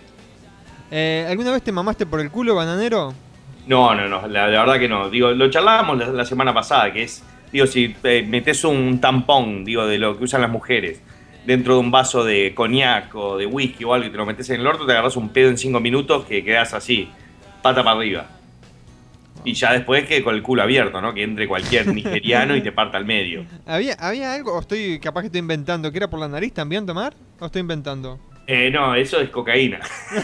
Eh, 0.91 1.25
¿Alguna 1.29 1.51
vez 1.51 1.63
te 1.63 1.71
mamaste 1.71 2.05
por 2.05 2.19
el 2.19 2.31
culo, 2.31 2.55
bananero? 2.55 3.13
No, 3.65 3.93
no, 3.93 4.07
no, 4.07 4.27
la, 4.27 4.47
la 4.47 4.59
verdad 4.61 4.79
que 4.79 4.87
no. 4.87 5.09
Digo, 5.09 5.31
lo 5.31 5.49
charlábamos 5.49 5.97
la, 5.97 6.07
la 6.07 6.25
semana 6.25 6.53
pasada, 6.53 6.93
que 6.93 7.03
es, 7.03 7.23
digo, 7.51 7.67
si 7.67 7.95
eh, 8.03 8.25
metes 8.27 8.63
un 8.63 8.99
tampón, 9.01 9.65
digo, 9.65 9.85
de 9.85 9.97
lo 9.97 10.17
que 10.17 10.23
usan 10.23 10.41
las 10.41 10.49
mujeres, 10.49 11.01
dentro 11.45 11.73
de 11.75 11.79
un 11.79 11.91
vaso 11.91 12.23
de 12.23 12.53
coñac 12.55 13.13
o 13.15 13.37
de 13.37 13.45
whisky 13.45 13.83
o 13.83 13.93
algo 13.93 14.07
y 14.07 14.09
te 14.09 14.17
lo 14.17 14.25
metes 14.25 14.49
en 14.49 14.61
el 14.61 14.67
orto, 14.67 14.85
te 14.85 14.93
agarras 14.93 15.15
un 15.17 15.29
pedo 15.29 15.49
en 15.49 15.57
cinco 15.57 15.79
minutos 15.79 16.25
que 16.25 16.43
quedas 16.43 16.73
así, 16.73 17.09
pata 17.61 17.83
para 17.83 17.97
arriba. 17.97 18.27
Y 19.47 19.53
ya 19.53 19.71
después 19.73 20.05
que 20.05 20.21
con 20.23 20.35
el 20.35 20.41
culo 20.43 20.61
abierto, 20.63 20.99
¿no? 21.01 21.13
Que 21.13 21.23
entre 21.23 21.47
cualquier 21.47 21.87
nigeriano 21.93 22.55
y 22.55 22.61
te 22.61 22.71
parta 22.71 22.97
al 22.97 23.05
medio. 23.05 23.45
¿Había, 23.65 23.93
¿Había 23.93 24.33
algo, 24.33 24.53
o 24.55 24.59
estoy 24.59 24.99
capaz 24.99 25.21
que 25.21 25.27
estoy 25.27 25.39
inventando, 25.39 25.89
que 25.91 25.97
era 25.97 26.09
por 26.09 26.19
la 26.19 26.27
nariz 26.27 26.53
también 26.53 26.85
tomar? 26.85 27.13
¿O 27.39 27.45
estoy 27.45 27.61
inventando? 27.61 28.19
Eh, 28.45 28.69
no, 28.71 28.95
eso 28.95 29.19
es 29.19 29.29
cocaína. 29.29 29.79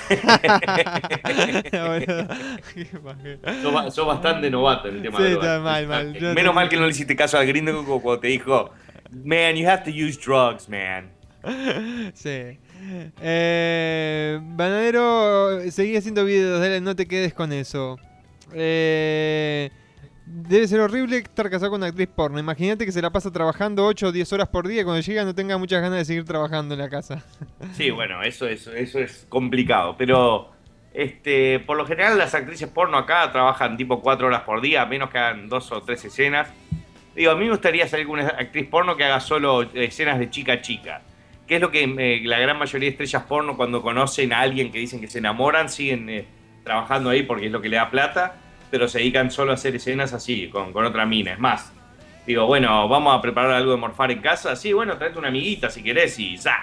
Pajero. 3.03 3.39
Sos, 3.61 3.74
ba- 3.74 3.91
sos 3.91 4.07
bastante 4.07 4.49
novato 4.49 4.88
en 4.88 4.95
el 4.97 5.01
tema 5.01 5.17
Sí, 5.17 5.24
de 5.24 5.34
está 5.34 5.59
mal, 5.59 6.15
Menos 6.36 6.55
mal 6.55 6.69
que 6.69 6.78
no 6.78 6.84
le 6.84 6.91
hiciste 6.91 7.15
caso 7.15 7.38
al 7.38 7.45
gringo 7.47 7.84
cuando 8.01 8.19
te 8.19 8.28
dijo, 8.28 8.71
man, 9.11 9.55
you 9.55 9.67
have 9.67 9.84
to 9.84 9.89
use 9.91 10.17
drugs, 10.19 10.67
man. 10.69 11.09
Sí. 12.13 12.57
Eh, 13.21 14.39
Bananero, 14.41 15.59
seguí 15.71 15.95
haciendo 15.97 16.24
videos, 16.26 16.59
dale, 16.61 16.82
no 16.82 16.95
te 16.95 17.05
quedes 17.07 17.34
con 17.34 17.51
eso. 17.51 17.97
Eh, 18.54 19.70
debe 20.26 20.68
ser 20.68 20.80
horrible 20.80 21.18
estar 21.18 21.49
casado 21.49 21.72
con 21.72 21.82
una 21.82 21.88
actriz 21.88 22.08
porno. 22.08 22.39
Imagínate 22.39 22.86
que 22.86 22.91
se 22.91 23.01
la 23.01 23.12
pasa 23.12 23.32
trabajando 23.32 23.86
8 23.86 24.08
o 24.08 24.12
10 24.12 24.34
horas 24.34 24.47
por 24.47 24.68
día 24.68 24.82
y 24.82 24.84
cuando 24.84 25.01
llega 25.01 25.24
no 25.24 25.36
tenga 25.36 25.58
muchas 25.58 25.82
ganas 25.82 25.99
de 25.99 26.06
seguir 26.06 26.26
trabajando 26.26 26.74
en 26.74 26.80
la 26.80 26.89
casa. 26.89 27.24
Sí, 27.74 27.91
bueno, 27.91 28.22
eso 28.22 28.47
es, 28.47 28.68
eso 28.68 28.99
es 28.99 29.26
complicado, 29.30 29.95
pero 29.97 30.51
este, 30.93 31.60
por 31.60 31.76
lo 31.78 31.86
general 31.86 32.18
las 32.18 32.36
actrices 32.36 32.70
porno 32.70 32.97
acá 32.97 33.32
trabajan 33.32 33.78
tipo 33.78 34.01
cuatro 34.01 34.28
horas 34.28 34.41
por 34.41 34.62
día, 34.62 34.84
a 34.84 34.86
menos 34.86 35.10
que 35.10 35.18
hagan 35.18 35.49
dos 35.49 35.72
o 35.72 35.82
tres 35.82 36.06
escenas. 36.06 36.49
Digo, 37.16 37.32
a 37.32 37.36
mí 37.36 37.45
me 37.45 37.51
gustaría 37.51 37.88
salir 37.88 38.08
con 38.08 38.20
una 38.20 38.30
actriz 38.30 38.68
porno 38.68 38.95
que 38.95 39.04
haga 39.04 39.20
solo 39.20 39.64
escenas 39.74 40.20
de 40.20 40.30
chica 40.30 40.54
a 40.54 40.62
chica. 40.62 41.01
Que 41.47 41.56
es 41.56 41.62
lo 41.62 41.72
que 41.72 41.84
eh, 41.84 42.22
la 42.26 42.39
gran 42.39 42.58
mayoría 42.58 42.88
de 42.88 42.91
estrellas 42.91 43.24
porno 43.24 43.58
cuando 43.58 43.82
conocen 43.82 44.34
a 44.34 44.39
alguien 44.39 44.72
que 44.72 44.80
dicen 44.80 45.01
que 45.01 45.08
se 45.08 45.20
enamoran, 45.20 45.70
siguen 45.70 46.10
eh, 46.10 46.26
trabajando 46.64 47.10
ahí 47.10 47.24
porque 47.24 47.47
es 47.47 47.51
lo 47.51 47.62
que 47.62 47.70
le 47.70 47.76
da 47.76 47.89
plata, 47.89 48.36
pero 48.74 48.88
se 48.88 48.97
dedican 48.97 49.30
solo 49.30 49.51
a 49.51 49.53
hacer 49.53 49.76
escenas 49.76 50.13
así, 50.13 50.49
con, 50.49 50.74
con 50.74 50.84
otra 50.84 51.05
mina. 51.05 51.34
Es 51.34 51.38
más, 51.39 51.71
digo, 52.26 52.47
bueno, 52.47 52.89
vamos 52.89 53.15
a 53.15 53.21
preparar 53.21 53.51
algo 53.51 53.69
de 53.69 53.78
morfar 53.78 54.09
en 54.09 54.19
casa. 54.19 54.55
Sí, 54.55 54.74
bueno, 54.74 54.97
traete 54.97 55.19
una 55.19 55.28
amiguita 55.28 55.69
si 55.69 55.84
querés 55.84 56.17
y 56.17 56.36
¡za! 56.39 56.55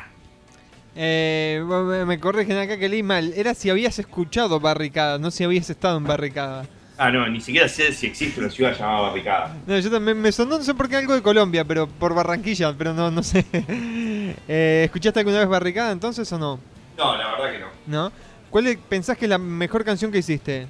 Eh, 0.96 1.62
me- 2.04 2.18
corrigen 2.18 2.58
acá 2.58 2.76
que 2.78 2.88
leí 2.88 3.04
mal. 3.04 3.32
Era 3.36 3.54
si 3.54 3.70
habías 3.70 3.96
escuchado 4.00 4.58
barricada, 4.58 5.18
no 5.18 5.30
si 5.30 5.44
habías 5.44 5.70
estado 5.70 5.98
en 5.98 6.04
barricada. 6.04 6.66
Ah, 6.98 7.12
no, 7.12 7.28
ni 7.28 7.40
siquiera 7.40 7.68
sé 7.68 7.92
si 7.92 8.08
existe 8.08 8.40
una 8.40 8.50
ciudad 8.50 8.76
llamada 8.76 9.02
Barricada. 9.02 9.54
No, 9.68 9.78
yo 9.78 9.88
también 9.88 10.20
me 10.20 10.32
sonó, 10.32 10.58
no 10.58 10.64
sé 10.64 10.74
por 10.74 10.88
qué 10.88 10.96
algo 10.96 11.14
de 11.14 11.22
Colombia, 11.22 11.64
pero 11.64 11.86
por 11.86 12.12
Barranquilla, 12.12 12.74
pero 12.76 12.92
no, 12.92 13.08
no 13.12 13.22
sé. 13.22 13.46
Eh, 14.48 14.82
¿Escuchaste 14.84 15.20
alguna 15.20 15.38
vez 15.38 15.48
Barricada 15.48 15.92
entonces 15.92 16.30
o 16.32 16.38
no? 16.38 16.58
No, 16.98 17.16
la 17.16 17.30
verdad 17.30 17.52
que 17.52 17.58
no. 17.60 17.66
¿No? 17.86 18.12
¿Cuál 18.50 18.66
es- 18.66 18.78
pensás 18.88 19.16
que 19.16 19.26
es 19.26 19.28
la 19.30 19.38
mejor 19.38 19.84
canción 19.84 20.10
que 20.10 20.18
hiciste? 20.18 20.66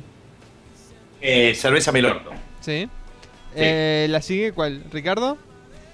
Eh, 1.21 1.55
cerveza 1.55 1.93
Melorto. 1.93 2.31
¿Sí? 2.61 2.89
Eh, 3.55 4.07
¿La 4.11 4.23
sigue 4.23 4.53
cuál? 4.53 4.85
¿Ricardo? 4.93 5.37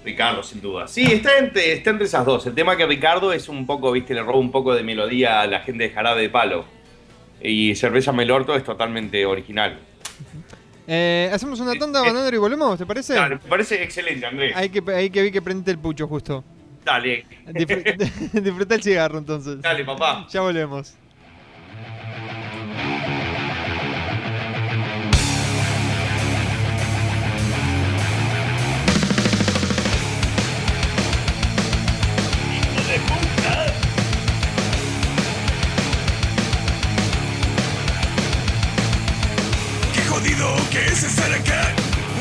Ricardo, 0.04 0.42
sin 0.42 0.60
duda. 0.60 0.86
Sí, 0.86 1.02
está 1.04 1.36
entre, 1.38 1.72
está 1.72 1.90
entre 1.90 2.06
esas 2.06 2.24
dos. 2.24 2.46
El 2.46 2.54
tema 2.54 2.76
que 2.76 2.86
Ricardo 2.86 3.32
es 3.32 3.48
un 3.48 3.66
poco, 3.66 3.90
viste, 3.92 4.14
le 4.14 4.22
roba 4.22 4.38
un 4.38 4.52
poco 4.52 4.74
de 4.74 4.82
melodía 4.84 5.40
a 5.40 5.46
la 5.46 5.60
gente 5.60 5.84
de 5.84 5.90
Jarabe 5.90 6.22
de 6.22 6.28
Palo. 6.30 6.64
Y 7.42 7.74
Cerveza 7.74 8.12
Melorto 8.12 8.54
es 8.54 8.62
totalmente 8.64 9.26
original. 9.26 9.78
Eh, 10.86 11.28
¿Hacemos 11.32 11.58
una 11.58 11.74
tanda, 11.74 12.00
bananero, 12.02 12.36
y 12.36 12.38
volvemos? 12.38 12.78
¿Te 12.78 12.86
parece? 12.86 13.14
Dale, 13.14 13.34
me 13.36 13.40
parece 13.48 13.82
excelente, 13.82 14.24
Andrés. 14.24 14.54
Ahí 14.56 14.68
que, 14.68 14.82
ahí 14.92 15.10
que 15.10 15.22
vi 15.22 15.32
que 15.32 15.42
prendiste 15.42 15.72
el 15.72 15.78
pucho 15.78 16.06
justo. 16.06 16.44
Dale, 16.84 17.24
Disfr- 17.46 17.96
Disfruta 18.42 18.76
el 18.76 18.82
cigarro 18.84 19.18
entonces. 19.18 19.60
dale, 19.60 19.84
papá. 19.84 20.26
Ya 20.30 20.40
volvemos. 20.42 20.94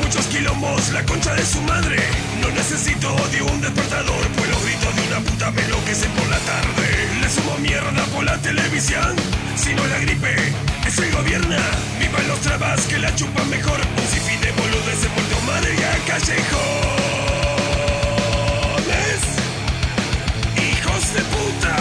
Muchos 0.02 0.26
quilombos, 0.26 0.90
la 0.90 1.02
concha 1.04 1.34
de 1.34 1.44
su 1.44 1.60
madre. 1.62 1.96
No 2.40 2.48
necesito 2.50 3.14
de 3.32 3.42
un 3.42 3.60
despertador, 3.60 4.28
pues 4.36 4.50
los 4.50 4.62
gritos 4.64 4.94
de 4.94 5.02
una 5.08 5.20
puta 5.20 5.50
me 5.52 5.62
enloquecen 5.62 6.10
por 6.12 6.28
la 6.28 6.38
tarde. 6.38 7.08
Le 7.20 7.30
sumo 7.30 7.56
mierda 7.58 8.04
por 8.14 8.24
la 8.24 8.36
televisión. 8.38 9.16
Si 9.56 9.74
no 9.74 9.86
la 9.86 9.98
gripe, 9.98 10.36
es 10.86 10.98
el 10.98 11.10
gobierna. 11.12 11.58
Vivan 11.98 12.28
los 12.28 12.40
trabas 12.40 12.82
que 12.82 12.98
la 12.98 13.14
chupan 13.14 13.48
mejor. 13.48 13.80
Un 13.80 14.06
sinfín 14.06 14.40
de 14.40 14.52
boludes 14.52 15.04
en 15.04 15.10
Puerto 15.10 15.40
Madre 15.46 15.72
a 15.72 15.96
callejones. 16.06 16.46
Hijos 20.56 21.14
de 21.14 21.20
puta. 21.22 21.76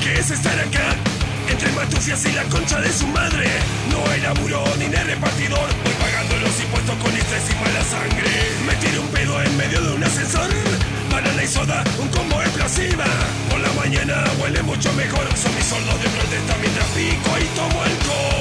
Que 0.00 0.14
es 0.14 0.30
estar 0.30 0.58
acá 0.60 1.13
Entre 1.84 1.96
matufias 1.96 2.24
y 2.24 2.32
la 2.32 2.44
concha 2.44 2.80
de 2.80 2.90
su 2.90 3.06
madre. 3.08 3.46
No 3.90 4.10
hay 4.10 4.20
laburo 4.22 4.64
ni 4.78 4.86
repartidor. 4.86 5.68
Voy 5.84 5.92
pagando 6.00 6.36
los 6.38 6.58
impuestos 6.58 6.96
con 6.96 7.14
estrés 7.14 7.42
y 7.50 7.54
mala 7.62 7.84
sangre. 7.84 8.30
Me 8.66 8.74
tiré 8.76 8.98
un 8.98 9.08
pedo 9.08 9.42
en 9.42 9.56
medio 9.56 9.82
de 9.82 9.92
un 9.92 10.02
ascensor. 10.02 10.48
Banana 11.10 11.42
y 11.42 11.46
soda, 11.46 11.84
un 12.00 12.08
combo 12.08 12.40
explosiva. 12.40 13.04
Por 13.50 13.60
la 13.60 13.72
mañana 13.74 14.24
huele 14.40 14.62
mucho 14.62 14.92
mejor. 14.94 15.26
Son 15.36 15.54
mis 15.54 15.66
sordos 15.66 16.02
de 16.02 16.08
protesta 16.08 16.56
mientras 16.60 16.86
pico 16.88 17.30
y 17.38 17.44
tomo 17.54 17.82
alcohol 17.82 18.33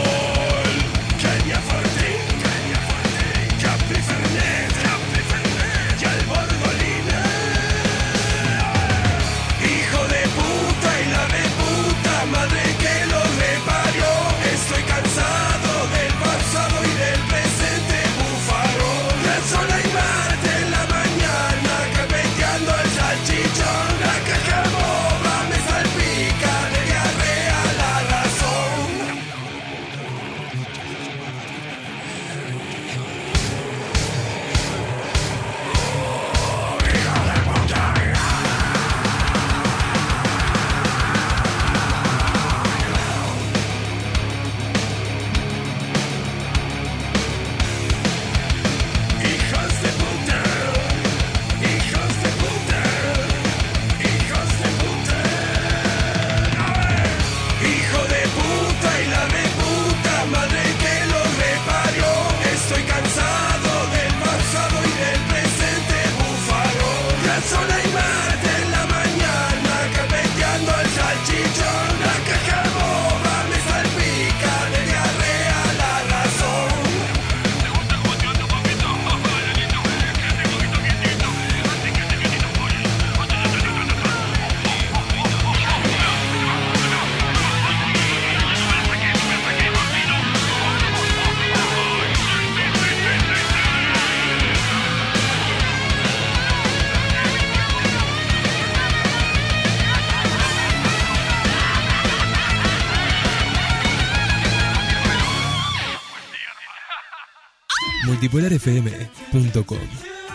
multipolarfm.com. 108.34 109.78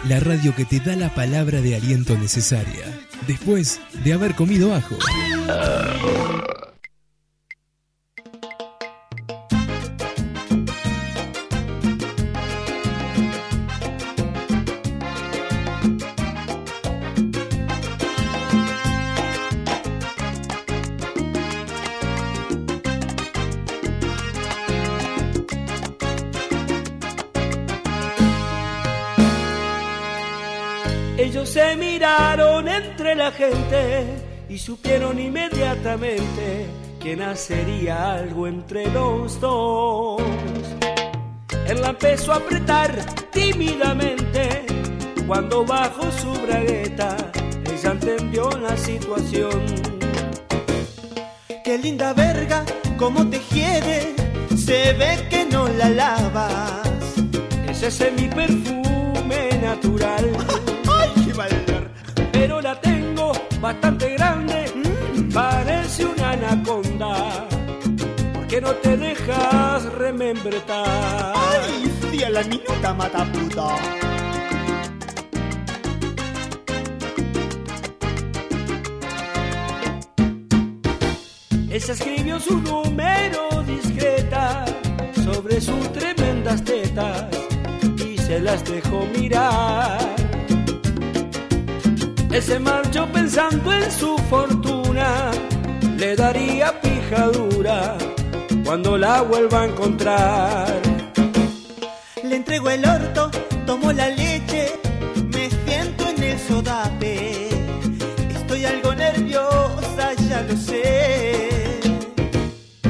La 0.09 0.21
radio 0.21 0.55
que 0.55 0.65
te 0.65 0.79
da 0.79 0.95
la 0.95 1.13
palabra 1.15 1.61
de 1.61 1.75
aliento 1.75 2.17
necesaria 2.17 2.85
después 3.27 3.81
de 4.05 4.13
haber 4.13 4.35
comido 4.35 4.75
ajo. 4.75 4.97
Entre 33.09 33.25
la 33.25 33.33
gente 33.33 34.05
y 34.51 34.59
supieron 34.59 35.19
inmediatamente 35.19 36.67
que 37.01 37.17
nacería 37.17 38.13
algo 38.13 38.47
entre 38.47 38.91
los 38.91 39.41
dos. 39.41 40.21
Él 41.67 41.81
la 41.81 41.89
empezó 41.91 42.35
a 42.35 42.37
apretar 42.37 42.93
tímidamente 43.31 44.67
cuando 45.27 45.65
bajo 45.65 46.11
su 46.13 46.33
bragueta 46.47 47.17
ella 47.73 47.93
entendió 47.93 48.51
la 48.51 48.77
situación. 48.77 49.65
Qué 51.65 51.79
linda 51.79 52.13
verga, 52.13 52.63
cómo 52.99 53.27
te 53.31 53.41
hiede, 53.51 54.15
se 54.55 54.93
ve 54.93 55.27
que 55.31 55.47
no 55.47 55.67
la 55.67 55.89
lavas. 55.89 56.83
Ese 57.71 57.87
es 57.87 58.13
mi 58.13 58.29
perfume 58.29 59.59
natural. 59.63 60.31
¡Ay, 60.91 61.25
qué 61.25 61.33
valor! 61.33 61.79
pero 62.39 62.61
la 62.61 62.78
bastante 63.61 64.11
grande, 64.15 64.65
parece 65.33 66.05
una 66.07 66.31
anaconda. 66.31 67.49
¿Por 68.35 68.47
qué 68.47 68.61
no 68.61 68.71
te 68.73 68.97
dejas 68.97 69.85
remembretar? 69.95 71.35
¡Ay, 71.35 71.93
sí, 72.11 72.23
a 72.23 72.31
la 72.31 72.43
minuta 72.45 72.95
mata 72.95 73.25
puta! 73.33 73.77
Ella 81.71 81.93
escribió 81.93 82.41
su 82.41 82.61
número 82.61 83.63
discreta 83.65 84.65
sobre 85.23 85.61
sus 85.61 85.93
tremendas 85.93 86.65
tetas 86.65 87.27
y 88.05 88.17
se 88.19 88.41
las 88.41 88.65
dejó 88.65 89.07
mirar. 89.17 90.28
Se 92.41 92.59
marchó 92.61 93.07
pensando 93.13 93.73
en 93.73 93.91
su 93.91 94.17
fortuna, 94.31 95.31
le 95.99 96.17
daría 96.17 96.81
pijadura 96.81 97.99
cuando 98.65 98.97
la 98.97 99.21
vuelva 99.23 99.63
a 99.63 99.65
encontrar. 99.67 100.81
Le 102.23 102.37
entrego 102.37 102.71
el 102.71 102.87
orto, 102.87 103.31
tomo 103.67 103.93
la 103.93 104.09
leche, 104.09 104.73
me 105.31 105.51
siento 105.51 106.09
en 106.09 106.23
el 106.23 106.39
sodape. 106.39 107.49
Estoy 108.31 108.65
algo 108.65 108.95
nerviosa, 108.95 110.15
ya 110.15 110.41
lo 110.43 110.57
sé. 110.57 111.81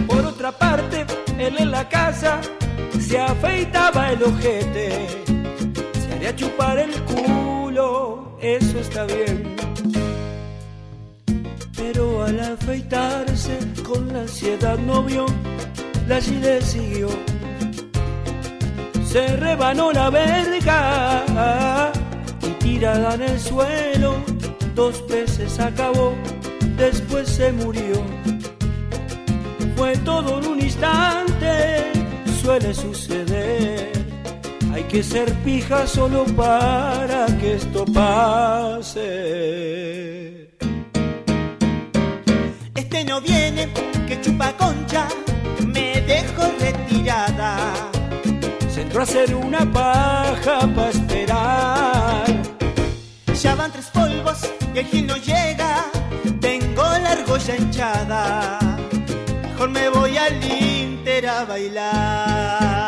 Por 0.07 0.24
otra 0.24 0.53
parte, 0.53 1.05
él 1.36 1.57
en 1.59 1.70
la 1.72 1.88
casa 1.88 2.40
se 3.01 3.18
afeitaba 3.18 4.12
el 4.12 4.22
ojete, 4.22 5.09
se 6.07 6.14
haría 6.14 6.36
chupar 6.36 6.78
el 6.78 6.92
culo, 7.03 8.28
eso 8.41 8.78
está 8.80 9.05
bien. 9.05 9.57
Pero 11.76 12.24
al 12.24 12.41
afeitarse 12.41 13.59
con 13.86 14.12
la 14.12 14.20
ansiedad 14.20 14.78
no 14.78 15.03
vio, 15.03 15.26
la 16.07 16.20
le 16.20 16.61
siguió. 16.62 17.09
Se 19.05 19.36
rebanó 19.36 19.93
la 19.93 20.11
verga 20.11 21.93
y 22.43 22.51
tirada 22.64 23.14
en 23.14 23.22
el 23.22 23.41
suelo, 23.41 24.16
dos 24.74 25.07
veces 25.09 25.59
acabó, 25.59 26.14
después 26.76 27.28
se 27.28 27.53
murió 27.53 28.05
fue 29.78 29.97
todo 29.99 30.41
en 30.41 30.47
un 30.49 30.61
instante, 30.61 31.93
suele 32.43 32.74
suceder. 32.74 33.97
Hay 34.79 34.85
que 34.85 35.03
ser 35.03 35.35
pija 35.43 35.89
solo 35.89 36.24
para 36.37 37.26
que 37.41 37.55
esto 37.55 37.85
pase. 37.85 39.01
Este 42.76 43.05
no 43.05 43.20
viene, 43.20 43.72
que 44.07 44.20
chupa 44.20 44.53
concha, 44.57 45.09
me 45.66 46.01
dejo 46.03 46.43
retirada. 46.61 47.74
Se 48.72 48.83
a 48.97 49.03
hacer 49.03 49.35
una 49.35 49.66
paja 49.72 50.61
para 50.76 50.91
esperar. 50.91 52.26
Ya 53.43 53.57
van 53.57 53.72
tres 53.72 53.87
polvos 53.87 54.49
y 54.76 54.79
el 54.79 54.87
gil 54.87 55.09
no 55.09 55.16
llega, 55.16 55.87
tengo 56.41 56.85
la 56.85 57.11
argolla 57.11 57.57
hinchada. 57.57 58.61
Mejor 59.43 59.70
me 59.70 59.89
voy 59.89 60.16
al 60.16 60.41
Inter 60.45 61.26
a 61.26 61.45
bailar. 61.45 62.88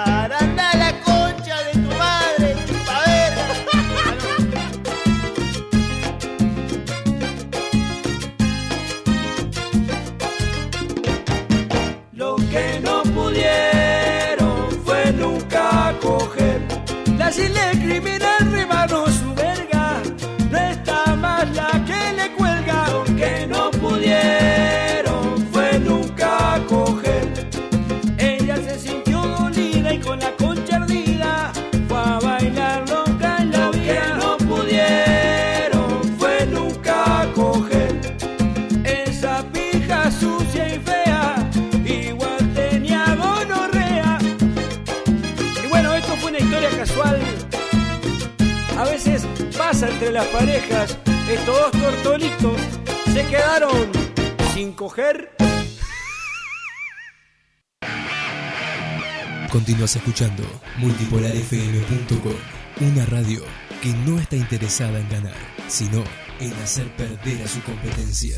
Las 50.20 50.28
parejas, 50.28 50.98
estos 51.30 51.72
dos 51.72 51.82
tortolitos 51.82 52.60
se 53.14 53.26
quedaron 53.26 53.90
sin 54.52 54.72
coger. 54.72 55.30
Continúas 59.50 59.96
escuchando 59.96 60.42
multipolarfm.com, 60.76 62.34
una 62.80 63.06
radio 63.06 63.40
que 63.82 63.88
no 64.06 64.18
está 64.18 64.36
interesada 64.36 64.98
en 65.00 65.08
ganar, 65.08 65.36
sino 65.68 66.04
en 66.38 66.52
hacer 66.62 66.94
perder 66.96 67.42
a 67.42 67.48
su 67.48 67.62
competencia. 67.62 68.36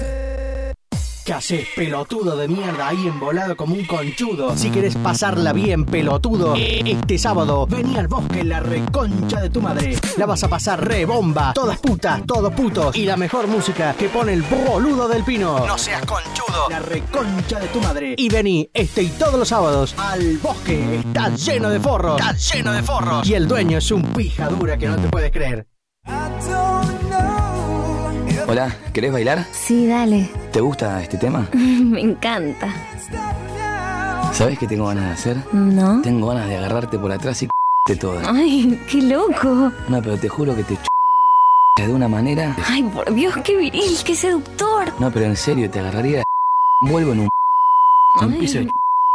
¿Qué 1.25 1.33
haces, 1.33 1.69
pelotudo 1.77 2.37
de 2.37 2.49
mierda 2.49 2.89
ahí 2.89 3.07
embolado 3.07 3.57
como 3.57 3.77
un 3.77 3.85
conchudo? 3.85 4.57
Si 4.57 4.71
querés 4.71 4.97
pasarla 4.97 5.53
bien, 5.53 5.85
pelotudo, 5.85 6.55
este 6.57 7.17
sábado 7.17 7.65
vení 7.65 7.97
al 7.97 8.09
bosque 8.09 8.43
la 8.43 8.59
reconcha 8.59 9.41
de 9.41 9.49
tu 9.49 9.61
madre. 9.61 9.97
La 10.17 10.27
vas 10.27 10.43
a 10.43 10.49
pasar 10.49 10.85
re 10.85 11.05
bomba, 11.05 11.53
todas 11.55 11.79
putas, 11.79 12.23
todos 12.27 12.53
putos 12.53 12.97
y 12.97 13.05
la 13.05 13.17
mejor 13.17 13.47
música 13.47 13.95
que 13.97 14.09
pone 14.09 14.33
el 14.33 14.43
boludo 14.43 15.07
del 15.07 15.23
pino. 15.23 15.65
No 15.65 15.79
seas 15.79 16.05
conchudo, 16.05 16.69
la 16.69 16.81
reconcha 16.81 17.61
de 17.61 17.69
tu 17.69 17.81
madre. 17.81 18.15
Y 18.19 18.29
vení 18.29 18.69
este 18.75 19.05
y 19.05 19.09
todos 19.11 19.39
los 19.39 19.49
sábados 19.49 19.95
al 19.99 20.39
bosque. 20.39 20.97
Está 20.97 21.29
lleno 21.37 21.71
de 21.71 21.79
forros, 21.79 22.21
está 22.21 22.33
lleno 22.33 22.73
de 22.73 22.83
forros. 22.83 23.29
Y 23.29 23.35
el 23.35 23.47
dueño 23.47 23.79
es 23.79 23.93
un 23.93 24.03
pijadura 24.03 24.77
que 24.77 24.89
no 24.89 24.97
te 24.97 25.07
puedes 25.07 25.31
creer. 25.31 25.69
Hola, 28.53 28.77
¿querés 28.93 29.11
bailar? 29.11 29.47
Sí, 29.51 29.87
dale. 29.87 30.29
¿Te 30.53 30.61
gusta 30.61 31.03
este 31.03 31.17
tema? 31.17 31.49
Me 31.55 32.03
encanta. 32.03 32.71
¿Sabes 34.35 34.59
qué 34.59 34.67
tengo 34.67 34.89
ganas 34.89 35.07
de 35.07 35.11
hacer? 35.13 35.55
¿No? 35.55 36.03
Tengo 36.03 36.29
ganas 36.29 36.47
de 36.51 36.59
agarrarte 36.59 36.99
por 36.99 37.11
atrás 37.11 37.43
y 37.43 37.49
te 37.87 37.97
toda. 37.97 38.31
Ay, 38.31 38.79
qué 38.91 39.01
loco. 39.01 39.73
No, 39.89 40.03
pero 40.03 40.19
te 40.19 40.29
juro 40.29 40.55
que 40.55 40.65
te 40.65 40.77
de 41.83 41.95
una 41.95 42.09
manera. 42.09 42.55
Ay, 42.69 42.83
por 42.83 43.11
Dios, 43.15 43.35
qué 43.43 43.57
viril, 43.57 43.97
qué 44.05 44.15
seductor. 44.15 44.93
No, 45.01 45.11
pero 45.11 45.25
en 45.25 45.37
serio, 45.39 45.71
te 45.71 45.81
agarraría. 45.81 46.23
Vuelvo 46.83 47.13
en 47.13 47.21
un. 47.21 47.29
Ay. 48.21 48.35
empiezo 48.35 48.59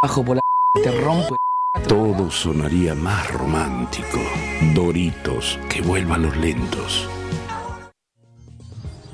bajo 0.02 0.24
por 0.24 0.34
la. 0.34 0.42
Te 0.82 0.90
rompo. 1.00 1.36
Todo 1.86 2.28
sonaría 2.28 2.92
más 2.96 3.32
romántico. 3.32 4.18
Doritos, 4.74 5.60
que 5.68 5.80
vuelvan 5.80 6.22
los 6.22 6.36
lentos. 6.36 7.08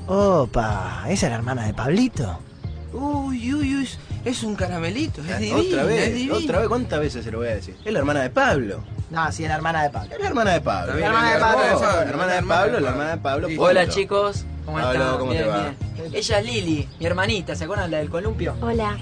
Opa, 0.07 1.03
¿esa 1.07 1.25
es 1.27 1.31
la 1.31 1.37
hermana 1.37 1.63
de 1.65 1.73
Pablito? 1.73 2.39
Uy, 2.93 3.53
uy, 3.53 3.75
uy, 3.75 3.89
es 4.23 4.43
un 4.43 4.55
caramelito, 4.55 5.21
es 5.21 5.39
divino, 5.39 5.57
otra 5.57 5.81
es 5.81 5.87
vez, 5.87 6.13
divino. 6.13 6.35
otra 6.35 6.59
vez, 6.59 6.67
¿cuántas 6.67 6.99
veces 6.99 7.25
se 7.25 7.31
lo 7.31 7.39
voy 7.39 7.47
a 7.47 7.55
decir? 7.55 7.75
Es 7.83 7.91
la 7.91 7.99
hermana 7.99 8.21
de 8.21 8.29
Pablo. 8.29 8.83
No, 9.09 9.31
sí, 9.31 9.43
es 9.43 9.49
la 9.49 9.55
hermana 9.55 9.83
de 9.83 9.89
Pablo. 9.89 10.13
Es 10.13 10.19
la 10.21 10.27
hermana 10.27 10.51
de 10.53 10.61
Pablo. 10.61 10.93
La 10.95 11.05
hermana 11.07 11.33
de 11.33 11.39
Pablo. 11.39 11.59
La 11.81 12.03
hermana 12.03 12.33
de 12.33 12.43
Pablo, 12.43 12.79
la 12.79 12.89
hermana 12.89 13.09
de 13.11 13.17
Pablo. 13.17 13.47
Hola 13.57 13.87
chicos, 13.89 14.45
¿cómo 14.65 14.77
Pablo, 14.77 14.91
están? 15.03 15.17
¿cómo 15.19 15.31
bien, 15.31 15.43
te 15.43 15.49
va? 15.49 15.61
bien. 15.61 15.75
Ella 16.13 16.39
es 16.39 16.45
Lili, 16.45 16.89
mi 16.99 17.05
hermanita, 17.05 17.55
¿se 17.55 17.63
acuerdan 17.63 17.89
la 17.91 17.97
del 17.97 18.09
columpio? 18.09 18.55
Hola. 18.61 18.97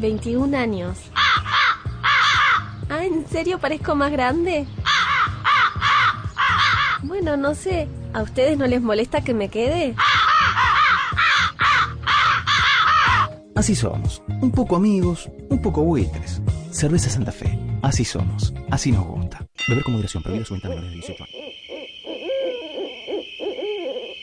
21 0.00 0.56
años. 0.56 0.98
Ah, 2.88 3.04
¿en 3.04 3.26
serio 3.28 3.58
parezco 3.58 3.94
más 3.94 4.10
grande? 4.10 4.66
Bueno, 7.02 7.36
no 7.36 7.54
sé. 7.54 7.88
¿A 8.12 8.22
ustedes 8.22 8.58
no 8.58 8.66
les 8.66 8.82
molesta 8.82 9.22
que 9.22 9.34
me 9.34 9.48
quede? 9.48 9.94
Así 13.54 13.74
somos. 13.74 14.22
Un 14.40 14.50
poco 14.52 14.76
amigos, 14.76 15.28
un 15.48 15.60
poco 15.60 15.82
buitres. 15.82 16.40
Cerveza 16.70 17.10
Santa 17.10 17.32
Fe. 17.32 17.58
Así 17.82 18.04
somos. 18.04 18.54
Así 18.70 18.92
nos 18.92 19.04
gusta. 19.06 19.46
Beber 19.68 19.84
con 19.84 19.94
moderación. 19.94 20.22
Prohibido 20.22 20.46
su 20.46 20.54
venta 20.54 20.68
a 20.68 20.70
menores 20.70 20.90
de 20.90 20.96
18 20.96 21.24
años. 21.24 21.36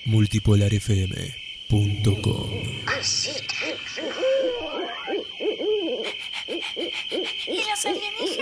Multipolarfm.com 0.06 1.68
¿Y 7.48 7.58
los 7.70 7.86
alienígenas? 7.86 8.37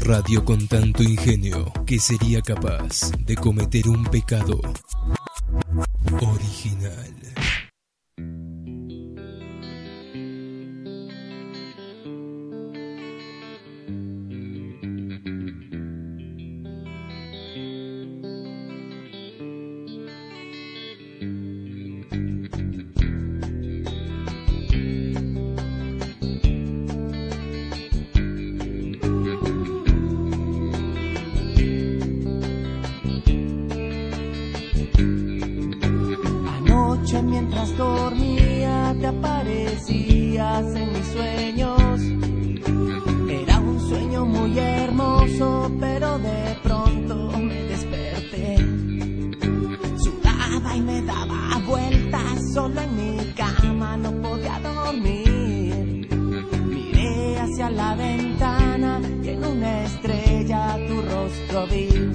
Radio 0.00 0.44
con 0.44 0.66
tanto 0.66 1.02
ingenio 1.02 1.70
que 1.86 1.98
sería 1.98 2.40
capaz 2.40 3.12
de 3.18 3.36
cometer 3.36 3.86
un 3.86 4.04
pecado 4.04 4.58
original. 6.22 7.19
Pero 45.68 46.18
de 46.18 46.56
pronto 46.62 47.14
me 47.38 47.62
desperté. 47.64 48.56
Sudaba 49.98 50.76
y 50.76 50.80
me 50.80 51.02
daba 51.02 51.58
vueltas 51.66 52.52
solo 52.54 52.80
en 52.80 52.96
mi 52.96 53.32
cama, 53.34 53.96
no 53.96 54.12
podía 54.22 54.58
dormir. 54.60 56.08
Miré 56.66 57.38
hacia 57.38 57.70
la 57.70 57.94
ventana 57.94 59.00
y 59.22 59.28
en 59.28 59.44
una 59.44 59.84
estrella 59.84 60.78
tu 60.88 61.02
rostro 61.02 61.66
vi. 61.66 62.09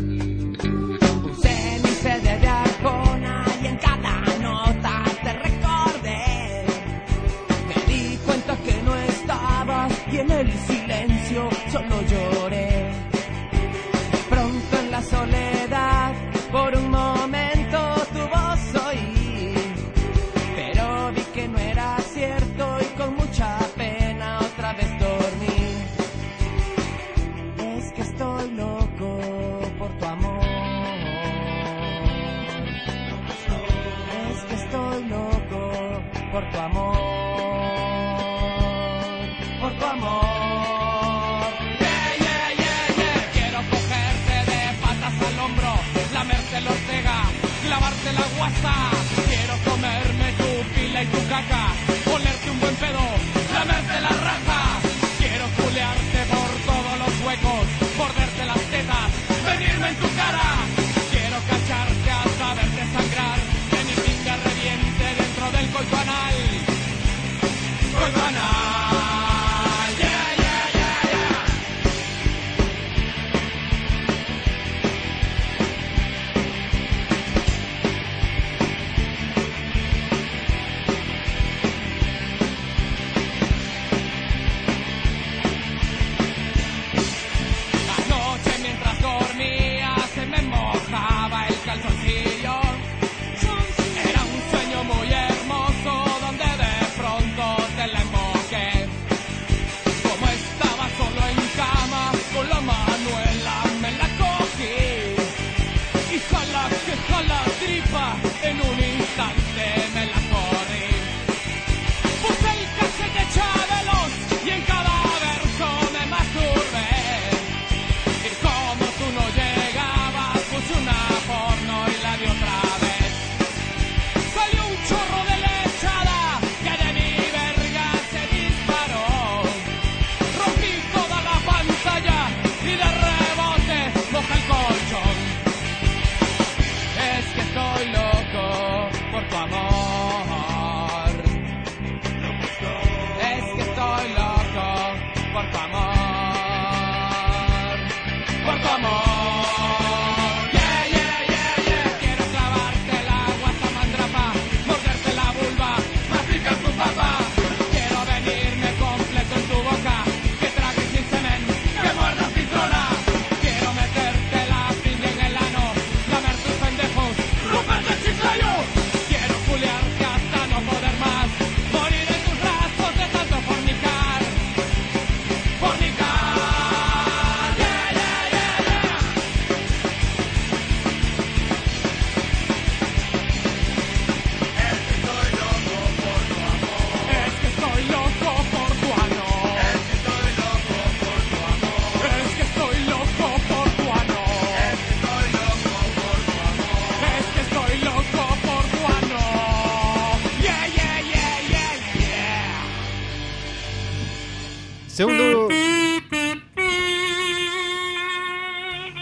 Segundo 204.95 205.49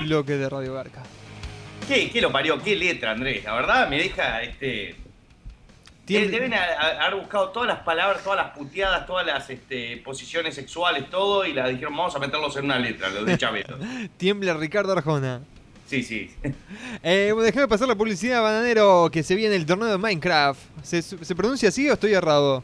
bloque 0.02 0.38
de 0.38 0.50
Radio 0.50 0.74
Garca. 0.74 1.04
¿Qué, 1.88 2.20
lo 2.20 2.32
parió? 2.32 2.60
¿Qué 2.64 2.76
letra, 2.76 3.12
Andrés? 3.12 3.44
La 3.44 3.54
verdad 3.54 3.88
me 3.88 4.00
deja 4.00 4.41
este. 4.41 4.96
Deben 6.08 6.52
haber 6.52 7.16
buscado 7.20 7.50
todas 7.50 7.68
las 7.68 7.80
palabras, 7.82 8.24
todas 8.24 8.44
las 8.44 8.58
puteadas, 8.58 9.06
todas 9.06 9.24
las 9.24 9.48
este, 9.52 9.98
posiciones 9.98 10.56
sexuales, 10.56 11.12
todo, 11.12 11.46
y 11.46 11.54
las 11.54 11.70
dijeron, 11.70 11.96
vamos 11.96 12.16
a 12.16 12.20
meterlos 12.20 12.58
en 12.58 12.66
una 12.66 12.80
letra, 12.80 13.10
los 13.10 13.24
de 13.24 13.38
Chavero. 13.38 13.78
Tiembla 14.18 14.56
Ricardo 14.56 14.94
Arjona. 14.94 15.41
Sí, 15.86 16.02
sí. 16.02 16.32
Eh, 17.04 17.36
Déjame 17.38 17.68
pasar 17.68 17.88
la 17.88 17.96
publicidad, 17.96 18.41
bananero, 18.41 19.12
que 19.12 19.22
se 19.22 19.36
viene 19.36 19.56
el 19.56 19.68
torneo 19.68 19.89
de 19.89 20.00
Minecraft. 20.00 20.60
¿Se 20.82 21.36
pronuncia 21.36 21.70
así 21.70 21.88
o 21.88 21.94
estoy 21.94 22.14
errado? 22.14 22.64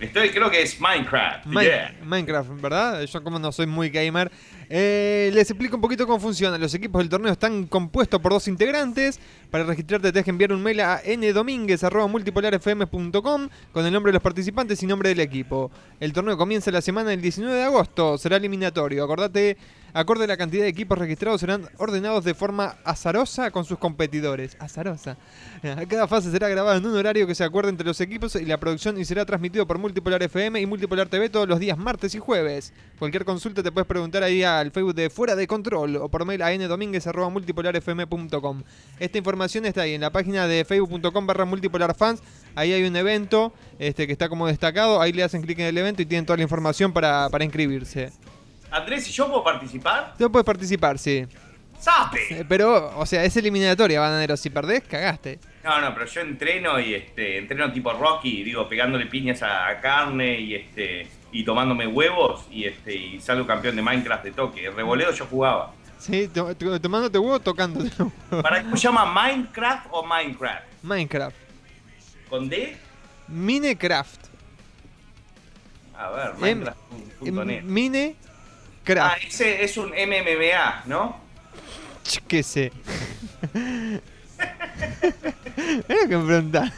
Estoy, 0.00 0.30
creo 0.30 0.50
que 0.50 0.62
es 0.62 0.80
Minecraft. 0.80 1.46
Yeah. 1.50 1.94
Minecraft, 2.02 2.50
¿verdad? 2.60 3.02
Yo 3.02 3.22
como 3.22 3.38
no 3.38 3.52
soy 3.52 3.66
muy 3.66 3.90
gamer. 3.90 4.32
Eh, 4.70 5.30
les 5.34 5.50
explico 5.50 5.76
un 5.76 5.82
poquito 5.82 6.06
cómo 6.06 6.18
funciona. 6.18 6.56
Los 6.56 6.72
equipos 6.72 7.00
del 7.00 7.10
torneo 7.10 7.32
están 7.32 7.66
compuestos 7.66 8.18
por 8.20 8.32
dos 8.32 8.48
integrantes. 8.48 9.20
Para 9.50 9.64
registrarte 9.64 10.10
tienes 10.10 10.24
que 10.24 10.30
enviar 10.30 10.52
un 10.52 10.62
mail 10.62 10.80
a 10.80 11.02
ndominguez.multipolarfm.com 11.04 13.48
con 13.72 13.86
el 13.86 13.92
nombre 13.92 14.10
de 14.10 14.14
los 14.14 14.22
participantes 14.22 14.82
y 14.82 14.86
nombre 14.86 15.10
del 15.10 15.20
equipo. 15.20 15.70
El 15.98 16.14
torneo 16.14 16.38
comienza 16.38 16.70
la 16.70 16.80
semana 16.80 17.10
del 17.10 17.20
19 17.20 17.54
de 17.54 17.64
agosto. 17.64 18.16
Será 18.16 18.38
eliminatorio. 18.38 19.04
Acordate, 19.04 19.58
acorde 19.92 20.24
a 20.24 20.26
la 20.26 20.36
cantidad 20.36 20.62
de 20.62 20.68
equipos 20.68 20.98
registrados, 20.98 21.40
serán 21.40 21.68
ordenados 21.78 22.24
de 22.24 22.34
forma 22.34 22.76
azarosa 22.84 23.50
con 23.50 23.64
sus 23.64 23.78
competidores. 23.78 24.56
Azarosa. 24.58 25.16
Cada 25.88 26.08
fase 26.08 26.30
será 26.30 26.48
grabada 26.48 26.78
en 26.78 26.86
un 26.86 26.96
horario 26.96 27.26
que 27.26 27.34
se 27.34 27.44
acuerde 27.44 27.70
entre 27.70 27.86
los 27.86 28.00
equipos 28.00 28.34
y 28.36 28.44
la 28.44 28.58
producción 28.58 28.98
y 28.98 29.04
será 29.04 29.24
transmitido 29.24 29.66
por 29.66 29.78
Multipolar 29.78 30.22
FM 30.22 30.60
y 30.60 30.66
Multipolar 30.66 31.08
TV 31.08 31.28
todos 31.28 31.48
los 31.48 31.58
días 31.58 31.78
martes 31.78 32.14
y 32.14 32.18
jueves. 32.18 32.72
Cualquier 32.98 33.24
consulta 33.24 33.62
te 33.62 33.72
puedes 33.72 33.86
preguntar 33.86 34.22
ahí 34.22 34.42
al 34.42 34.70
Facebook 34.70 34.94
de 34.94 35.10
Fuera 35.10 35.36
de 35.36 35.46
Control 35.46 35.96
o 35.96 36.08
por 36.08 36.24
mail 36.24 36.42
a 36.42 36.56
ndominguez.multipolarfm.com. 36.56 38.62
Esta 38.98 39.18
información 39.18 39.66
está 39.66 39.82
ahí 39.82 39.94
en 39.94 40.00
la 40.00 40.10
página 40.10 40.46
de 40.46 40.64
facebook.com 40.64 41.26
barra 41.26 41.44
multipolarfans. 41.44 42.22
Ahí 42.54 42.72
hay 42.72 42.84
un 42.84 42.96
evento 42.96 43.52
este, 43.78 44.06
que 44.06 44.12
está 44.12 44.28
como 44.28 44.46
destacado. 44.46 45.00
Ahí 45.00 45.12
le 45.12 45.22
hacen 45.22 45.42
clic 45.42 45.58
en 45.58 45.66
el 45.66 45.78
evento 45.78 46.02
y 46.02 46.06
tienen 46.06 46.26
toda 46.26 46.36
la 46.36 46.42
información 46.42 46.92
para, 46.92 47.28
para 47.30 47.44
inscribirse. 47.44 48.12
Andrés, 48.70 49.08
¿y 49.08 49.12
yo 49.12 49.26
puedo 49.28 49.42
participar? 49.44 50.14
Tú 50.18 50.30
puedes 50.30 50.44
participar, 50.46 50.98
sí. 50.98 51.26
¡Sape! 51.78 52.40
Eh, 52.40 52.44
Pero, 52.48 52.92
o 52.98 53.06
sea, 53.06 53.24
es 53.24 53.34
eliminatoria, 53.36 54.00
bananero. 54.00 54.36
Si 54.36 54.50
perdés, 54.50 54.82
cagaste. 54.82 55.38
No, 55.64 55.80
no, 55.80 55.92
pero 55.94 56.06
yo 56.06 56.20
entreno 56.20 56.78
y 56.78 56.94
este, 56.94 57.38
entreno 57.38 57.72
tipo 57.72 57.92
Rocky, 57.92 58.42
digo, 58.42 58.68
pegándole 58.68 59.06
piñas 59.06 59.42
a, 59.42 59.80
carne 59.80 60.38
y 60.40 60.54
este 60.54 61.08
y 61.32 61.44
tomándome 61.44 61.86
huevos 61.86 62.44
y 62.50 62.64
este 62.64 62.94
y 62.94 63.20
salgo 63.20 63.46
campeón 63.46 63.76
de 63.76 63.82
Minecraft 63.82 64.24
de 64.24 64.32
toque. 64.32 64.70
Revoleo 64.70 65.10
yo 65.12 65.26
jugaba. 65.26 65.72
Sí, 65.98 66.28
to- 66.28 66.54
to- 66.54 66.80
tomándote 66.80 67.18
huevo, 67.18 67.40
tocándote 67.40 67.90
huevo. 68.02 68.42
¿Para 68.42 68.62
cómo 68.62 68.76
se 68.76 68.82
llama 68.82 69.04
Minecraft 69.06 69.86
o 69.90 70.04
Minecraft? 70.04 70.64
Minecraft. 70.82 71.36
¿Con 72.28 72.48
D? 72.48 72.76
Minecraft. 73.28 74.20
A 75.96 76.10
ver, 76.10 76.30
Em- 76.48 76.64
Minecraft.net. 77.20 77.62
Minecraft. 78.94 79.16
Ah, 79.22 79.26
ese 79.26 79.62
es 79.64 79.76
un 79.76 79.90
MMMA, 79.90 80.84
¿no? 80.86 81.20
Ch, 82.04 82.20
¿Qué 82.26 82.42
sé? 82.42 82.72
Lo 85.88 86.08
que 86.08 86.16
me 86.16 86.26
preguntás. 86.26 86.72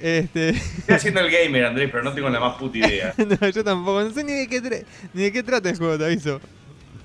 Este. 0.00 0.50
Estoy 0.50 0.94
haciendo 0.94 1.20
el 1.20 1.30
gamer, 1.30 1.66
Andrés, 1.66 1.88
pero 1.90 2.02
no 2.02 2.12
tengo 2.12 2.28
la 2.30 2.40
más 2.40 2.56
puta 2.56 2.78
idea. 2.78 3.14
no, 3.40 3.48
yo 3.48 3.64
tampoco. 3.64 4.02
No 4.02 4.10
sé 4.10 4.24
ni 4.24 4.32
de 4.32 4.48
qué, 4.48 4.62
tra- 4.62 4.84
ni 5.14 5.22
de 5.24 5.32
qué 5.32 5.42
trata 5.42 5.70
el 5.70 5.76
juego, 5.76 5.98
te 5.98 6.04
aviso. 6.06 6.40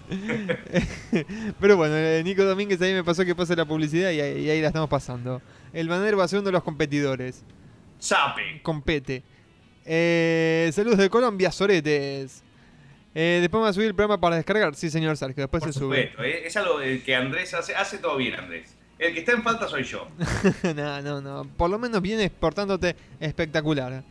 Pero 1.59 1.77
bueno, 1.77 1.95
eh, 1.95 2.21
Nico 2.23 2.43
Domínguez 2.45 2.79
ahí 2.79 2.93
me 2.93 3.03
pasó 3.03 3.25
que 3.25 3.33
pase 3.33 3.55
la 3.55 3.65
publicidad 3.65 4.11
y 4.11 4.21
ahí, 4.21 4.41
y 4.45 4.49
ahí 4.51 4.61
la 4.61 4.67
estamos 4.67 4.87
pasando. 4.87 5.41
El 5.73 5.89
banner 5.89 6.17
va 6.17 6.25
a 6.25 6.27
ser 6.27 6.39
uno 6.39 6.45
de 6.45 6.51
los 6.51 6.63
competidores. 6.63 7.43
Sape. 7.97 8.61
Compete. 8.61 9.23
Eh, 9.83 10.69
saludos 10.73 10.99
de 10.99 11.09
Colombia, 11.09 11.51
Soretes. 11.51 12.43
Eh, 13.17 13.39
después 13.39 13.59
me 13.61 13.63
va 13.63 13.69
a 13.69 13.73
subir 13.73 13.87
el 13.87 13.95
programa 13.95 14.19
para 14.19 14.35
descargar. 14.35 14.75
Sí, 14.75 14.89
señor 14.89 15.15
Sark, 15.15 15.35
después 15.35 15.63
Por 15.63 15.73
se 15.73 15.79
sube. 15.79 16.09
supuesto, 16.11 16.23
eh, 16.23 16.45
es 16.45 16.57
algo 16.57 16.81
eh, 16.81 17.01
que 17.03 17.15
Andrés 17.15 17.53
hace, 17.53 17.73
hace 17.73 17.97
todo 17.97 18.17
bien, 18.17 18.35
Andrés. 18.35 18.75
El 18.99 19.13
que 19.13 19.19
está 19.19 19.31
en 19.31 19.41
falta 19.41 19.67
soy 19.69 19.83
yo. 19.83 20.07
no, 20.75 21.01
no, 21.01 21.21
no. 21.21 21.45
Por 21.57 21.69
lo 21.69 21.79
menos 21.79 22.01
vienes 22.01 22.29
portándote 22.29 22.95
espectacular. 23.19 24.03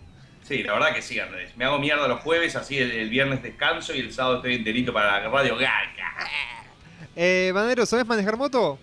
Sí, 0.43 0.63
la 0.63 0.73
verdad 0.75 0.95
que 0.95 1.03
sí, 1.03 1.21
Andrés. 1.21 1.55
Me 1.57 1.65
hago 1.67 1.79
mierda 1.79 2.09
los 2.09 2.21
jueves, 2.21 2.57
así 2.57 2.79
el, 2.79 2.91
el 2.91 3.11
viernes 3.11 3.43
descanso 3.43 3.95
y 3.95 4.01
el 4.01 4.13
sábado 4.13 4.37
estoy 4.37 4.55
enterito 4.55 4.93
para 4.93 5.21
la 5.21 5.29
Radio 5.29 5.57
Garca. 5.57 6.29
Eh, 7.17 7.53
Banero, 7.55 7.87
¿sabes 7.87 8.07
manejar 8.07 8.37
moto? 8.37 8.79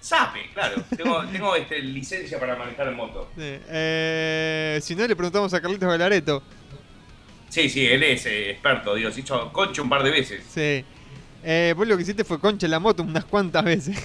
Sape, 0.00 0.50
claro. 0.54 0.82
Tengo, 0.96 1.24
tengo 1.32 1.56
este, 1.56 1.80
licencia 1.80 2.38
para 2.38 2.54
manejar 2.56 2.88
en 2.88 2.94
moto. 2.94 3.28
Eh, 3.36 4.78
si 4.82 4.94
no, 4.94 5.06
le 5.06 5.16
preguntamos 5.16 5.52
a 5.52 5.60
Carlitos 5.60 5.88
Galareto. 5.88 6.42
Sí, 7.56 7.70
sí, 7.70 7.86
él 7.86 8.02
es 8.02 8.26
eh, 8.26 8.50
experto, 8.50 8.94
Dios. 8.94 9.14
Se 9.14 9.20
hizo 9.20 9.50
concho 9.50 9.82
un 9.82 9.88
par 9.88 10.02
de 10.02 10.10
veces. 10.10 10.42
Sí. 10.46 10.84
Eh, 11.42 11.72
vos 11.74 11.86
lo 11.88 11.96
que 11.96 12.02
hiciste 12.02 12.22
fue 12.22 12.38
concha 12.38 12.68
la 12.68 12.78
moto 12.78 13.02
unas 13.02 13.24
cuantas 13.24 13.64
veces. 13.64 13.96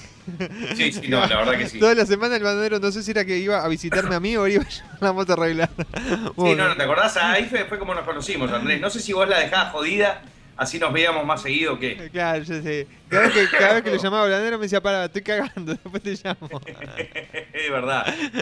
Sí, 0.78 0.94
sí, 0.94 1.10
no, 1.10 1.20
la 1.28 1.36
verdad 1.40 1.58
que 1.58 1.68
sí. 1.68 1.78
Toda 1.78 1.94
la 1.94 2.06
semana 2.06 2.38
el 2.38 2.44
bandero 2.44 2.80
no 2.80 2.90
sé 2.94 3.04
si 3.04 3.12
era 3.12 3.26
que 3.26 3.38
iba 3.40 3.62
a 3.62 3.68
visitarme 3.68 4.16
a 4.16 4.22
mí 4.22 4.38
o 4.38 4.48
iba 4.48 4.64
a 5.02 5.04
la 5.06 5.12
moto 5.12 5.34
arreglada. 5.34 5.70
Sí, 5.76 6.56
no, 6.56 6.70
no, 6.70 6.78
¿te 6.78 6.84
acordás? 6.84 7.18
Ahí 7.18 7.44
fue, 7.44 7.66
fue 7.66 7.78
como 7.78 7.94
nos 7.94 8.06
conocimos, 8.06 8.50
Andrés. 8.54 8.80
No 8.80 8.90
sé 8.90 9.02
si 9.02 9.12
vos 9.12 9.28
la 9.28 9.40
dejabas 9.40 9.74
jodida, 9.74 10.22
así 10.56 10.80
nos 10.80 10.94
veíamos 10.94 11.26
más 11.26 11.42
seguido 11.42 11.78
que. 11.78 12.10
Claro, 12.10 12.42
yo 12.46 12.62
sé. 12.62 12.88
Cada 13.10 13.24
vez 13.28 13.34
que, 13.34 13.58
cada 13.58 13.74
vez 13.74 13.84
que 13.84 13.90
lo 13.92 13.98
llamaba 13.98 14.28
Blandero 14.28 14.58
me 14.60 14.64
decía, 14.64 14.82
para, 14.82 15.04
estoy 15.06 15.24
cagando, 15.24 15.74
después 15.84 16.02
te 16.02 16.12
llamo. 16.24 16.62
es 17.54 17.70
verdad. 17.70 18.06
Y 18.08 18.38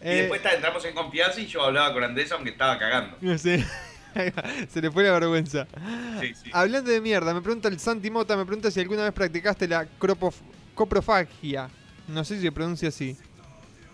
Eh, 0.00 0.28
después 0.28 0.40
entramos 0.52 0.84
en 0.84 0.94
confianza 0.96 1.40
y 1.40 1.46
yo 1.46 1.62
hablaba 1.62 1.92
con 1.92 2.02
Andrés 2.02 2.32
aunque 2.32 2.50
estaba 2.50 2.76
cagando. 2.76 3.18
No 3.20 3.38
sé. 3.38 3.64
Se 4.68 4.80
le 4.80 4.90
fue 4.90 5.02
la 5.04 5.12
vergüenza. 5.12 5.66
Sí, 6.20 6.34
sí. 6.34 6.50
Hablando 6.52 6.90
de 6.90 7.00
mierda, 7.00 7.32
me 7.34 7.40
pregunta 7.42 7.68
el 7.68 7.78
Santi 7.78 8.10
Mota, 8.10 8.36
me 8.36 8.44
pregunta 8.44 8.70
si 8.70 8.80
alguna 8.80 9.04
vez 9.04 9.12
practicaste 9.12 9.66
la 9.68 9.86
coprofagia. 10.74 11.68
No 12.08 12.24
sé 12.24 12.36
si 12.36 12.42
se 12.42 12.52
pronuncia 12.52 12.88
así. 12.88 13.16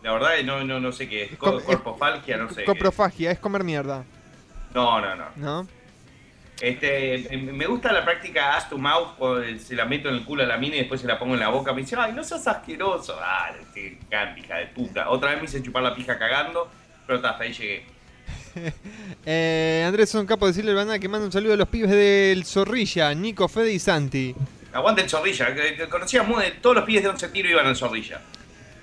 La 0.03 0.13
verdad 0.13 0.37
que 0.37 0.45
no, 0.45 0.65
no, 0.65 0.81
no 0.81 0.93
sé 0.93 1.09
qué 1.09 1.25
es. 1.25 1.37
Corpofalgia, 1.37 2.37
no 2.37 2.49
sé. 2.49 2.57
qué 2.57 2.61
es. 2.63 2.67
Coprofagia, 2.67 3.31
es 3.31 3.39
comer 3.39 3.65
mierda, 3.65 4.05
No, 4.75 5.01
no, 5.01 5.15
no. 5.17 5.25
¿no? 5.37 5.69
Este, 6.61 7.33
em, 7.33 7.55
me 7.57 7.67
gusta 7.67 7.93
la 7.93 8.05
práctica 8.05 8.57
ass 8.57 8.69
to 8.69 8.79
mouth, 8.79 9.11
el- 9.45 9.61
se 9.61 9.77
la 9.77 9.85
meto 9.85 10.09
en 10.09 10.17
el 10.17 10.25
culo 10.25 10.43
a 10.43 10.47
la 10.47 10.57
mina 10.57 10.75
y 10.75 10.81
después 10.81 11.01
se 11.01 11.07
la 11.07 11.17
pongo 11.19 11.35
en 11.35 11.41
la 11.41 11.49
boca. 11.51 11.73
Me 11.73 11.83
dice, 11.83 11.95
ay, 11.99 12.13
no 12.13 12.25
seas 12.25 12.47
asqueroso. 12.49 13.15
Dale, 13.17 13.59
qué 13.73 13.89
encanta, 14.01 14.39
hija 14.41 14.57
de 14.57 14.67
puta. 14.67 15.09
Otra 15.11 15.31
vez 15.31 15.39
me 15.39 15.45
hice 15.45 15.63
chupar 15.63 15.85
la 15.85 15.95
pija 15.95 16.19
cagando, 16.19 16.69
pero 17.07 17.21
ta, 17.21 17.31
hasta 17.31 17.45
ahí 17.45 17.53
llegué. 17.53 17.87
Eh, 19.31 19.85
Andrés, 19.87 20.09
son 20.09 20.25
capo 20.25 20.47
de 20.47 20.53
decirle 20.53 20.71
al 20.71 20.77
banana 20.79 20.99
que 20.99 21.07
manda 21.09 21.27
un 21.27 21.33
saludo 21.33 21.53
a 21.53 21.57
los 21.57 21.69
pibes 21.69 21.91
del 21.91 22.45
Zorrilla, 22.47 23.13
Nico, 23.15 23.47
Fede 23.47 23.73
y 23.75 23.79
Santi. 23.79 24.35
Aguante 24.73 25.03
el 25.03 25.09
zorrilla, 25.11 25.55
que, 25.55 25.75
que 25.77 25.87
conocía 25.89 26.23
muy 26.23 26.43
de 26.45 26.51
todos 26.53 26.77
los 26.77 26.85
pibes 26.87 27.03
de 27.03 27.09
11 27.11 27.29
tiro 27.29 27.51
iban 27.51 27.67
al 27.67 27.77
zorrilla. 27.77 28.21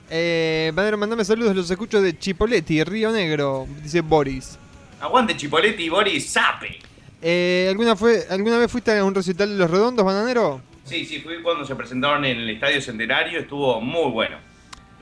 Eh, 0.10 0.72
Banero, 0.76 0.98
mandame 1.00 1.26
saludos, 1.26 1.56
los 1.56 1.72
escucho 1.72 2.00
de 2.02 2.20
Chipoletti, 2.20 2.84
Río 2.84 3.12
Negro, 3.12 3.66
dice 3.82 4.02
Boris. 4.02 4.60
Aguante 5.02 5.36
Chipoletti 5.36 5.90
Boris 5.90 6.30
Sape. 6.30 6.78
Eh, 7.24 7.66
¿alguna, 7.70 7.96
fue, 7.96 8.26
¿Alguna 8.30 8.60
vez 8.60 8.72
fuiste 8.72 8.96
a 8.96 9.04
un 9.04 9.16
recital 9.16 9.50
de 9.50 9.56
Los 9.56 9.72
Redondos, 9.72 10.06
Bananero? 10.06 10.62
Sí, 10.84 11.06
sí, 11.06 11.22
fui 11.22 11.42
cuando 11.42 11.66
se 11.66 11.74
presentaron 11.76 12.24
en 12.26 12.38
el 12.38 12.50
Estadio 12.52 12.80
Centenario, 12.82 13.40
estuvo 13.40 13.82
muy 13.82 14.12
bueno. 14.12 14.38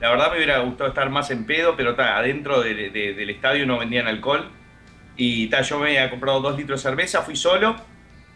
La 0.00 0.08
verdad 0.10 0.30
me 0.30 0.36
hubiera 0.38 0.58
gustado 0.60 0.88
estar 0.88 1.10
más 1.10 1.30
en 1.30 1.44
pedo, 1.44 1.74
pero 1.76 1.94
ta, 1.94 2.16
adentro 2.16 2.62
de- 2.62 2.88
de- 2.88 3.12
del 3.14 3.28
estadio 3.30 3.66
no 3.66 3.78
vendían 3.78 4.06
alcohol. 4.06 4.48
Y 5.16 5.46
ta, 5.48 5.62
yo 5.62 5.78
me 5.78 5.86
había 5.86 6.10
comprado 6.10 6.40
dos 6.40 6.56
litros 6.56 6.82
de 6.82 6.90
cerveza, 6.90 7.22
fui 7.22 7.36
solo. 7.36 7.76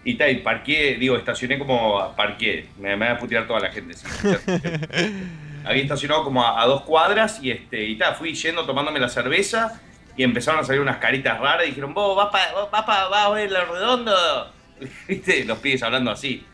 Y 0.05 0.14
ta, 0.14 0.28
y 0.28 0.36
parqué, 0.36 0.96
digo, 0.98 1.16
estacioné 1.16 1.59
como 1.59 2.14
parqué. 2.16 2.68
Me, 2.78 2.96
me 2.96 3.06
va 3.06 3.12
a 3.12 3.18
putear 3.18 3.46
toda 3.46 3.60
la 3.60 3.70
gente. 3.70 3.94
sí. 3.94 4.06
Había 5.64 5.82
estacionado 5.82 6.24
como 6.24 6.42
a, 6.42 6.62
a 6.62 6.66
dos 6.66 6.82
cuadras 6.82 7.40
y 7.42 7.50
este 7.50 7.84
y 7.84 7.96
ta, 7.96 8.14
fui 8.14 8.32
yendo 8.32 8.64
tomándome 8.64 9.00
la 9.00 9.09
cerveza 9.09 9.80
y 10.16 10.22
empezaron 10.22 10.60
a 10.60 10.64
salir 10.64 10.80
unas 10.80 10.96
caritas 10.96 11.38
raras 11.38 11.64
y 11.64 11.68
dijeron, 11.68 11.94
vos 11.94 12.16
vas 12.16 12.30
para 12.30 12.52
vas 12.52 12.84
pa, 12.84 13.09
vas 13.09 13.26
a 13.26 13.30
ver 13.30 13.50
lo 13.50 13.64
redondo. 13.66 14.52
¿Viste? 15.09 15.44
Los 15.44 15.59
pibes 15.59 15.82
hablando 15.82 16.10
así. 16.10 16.44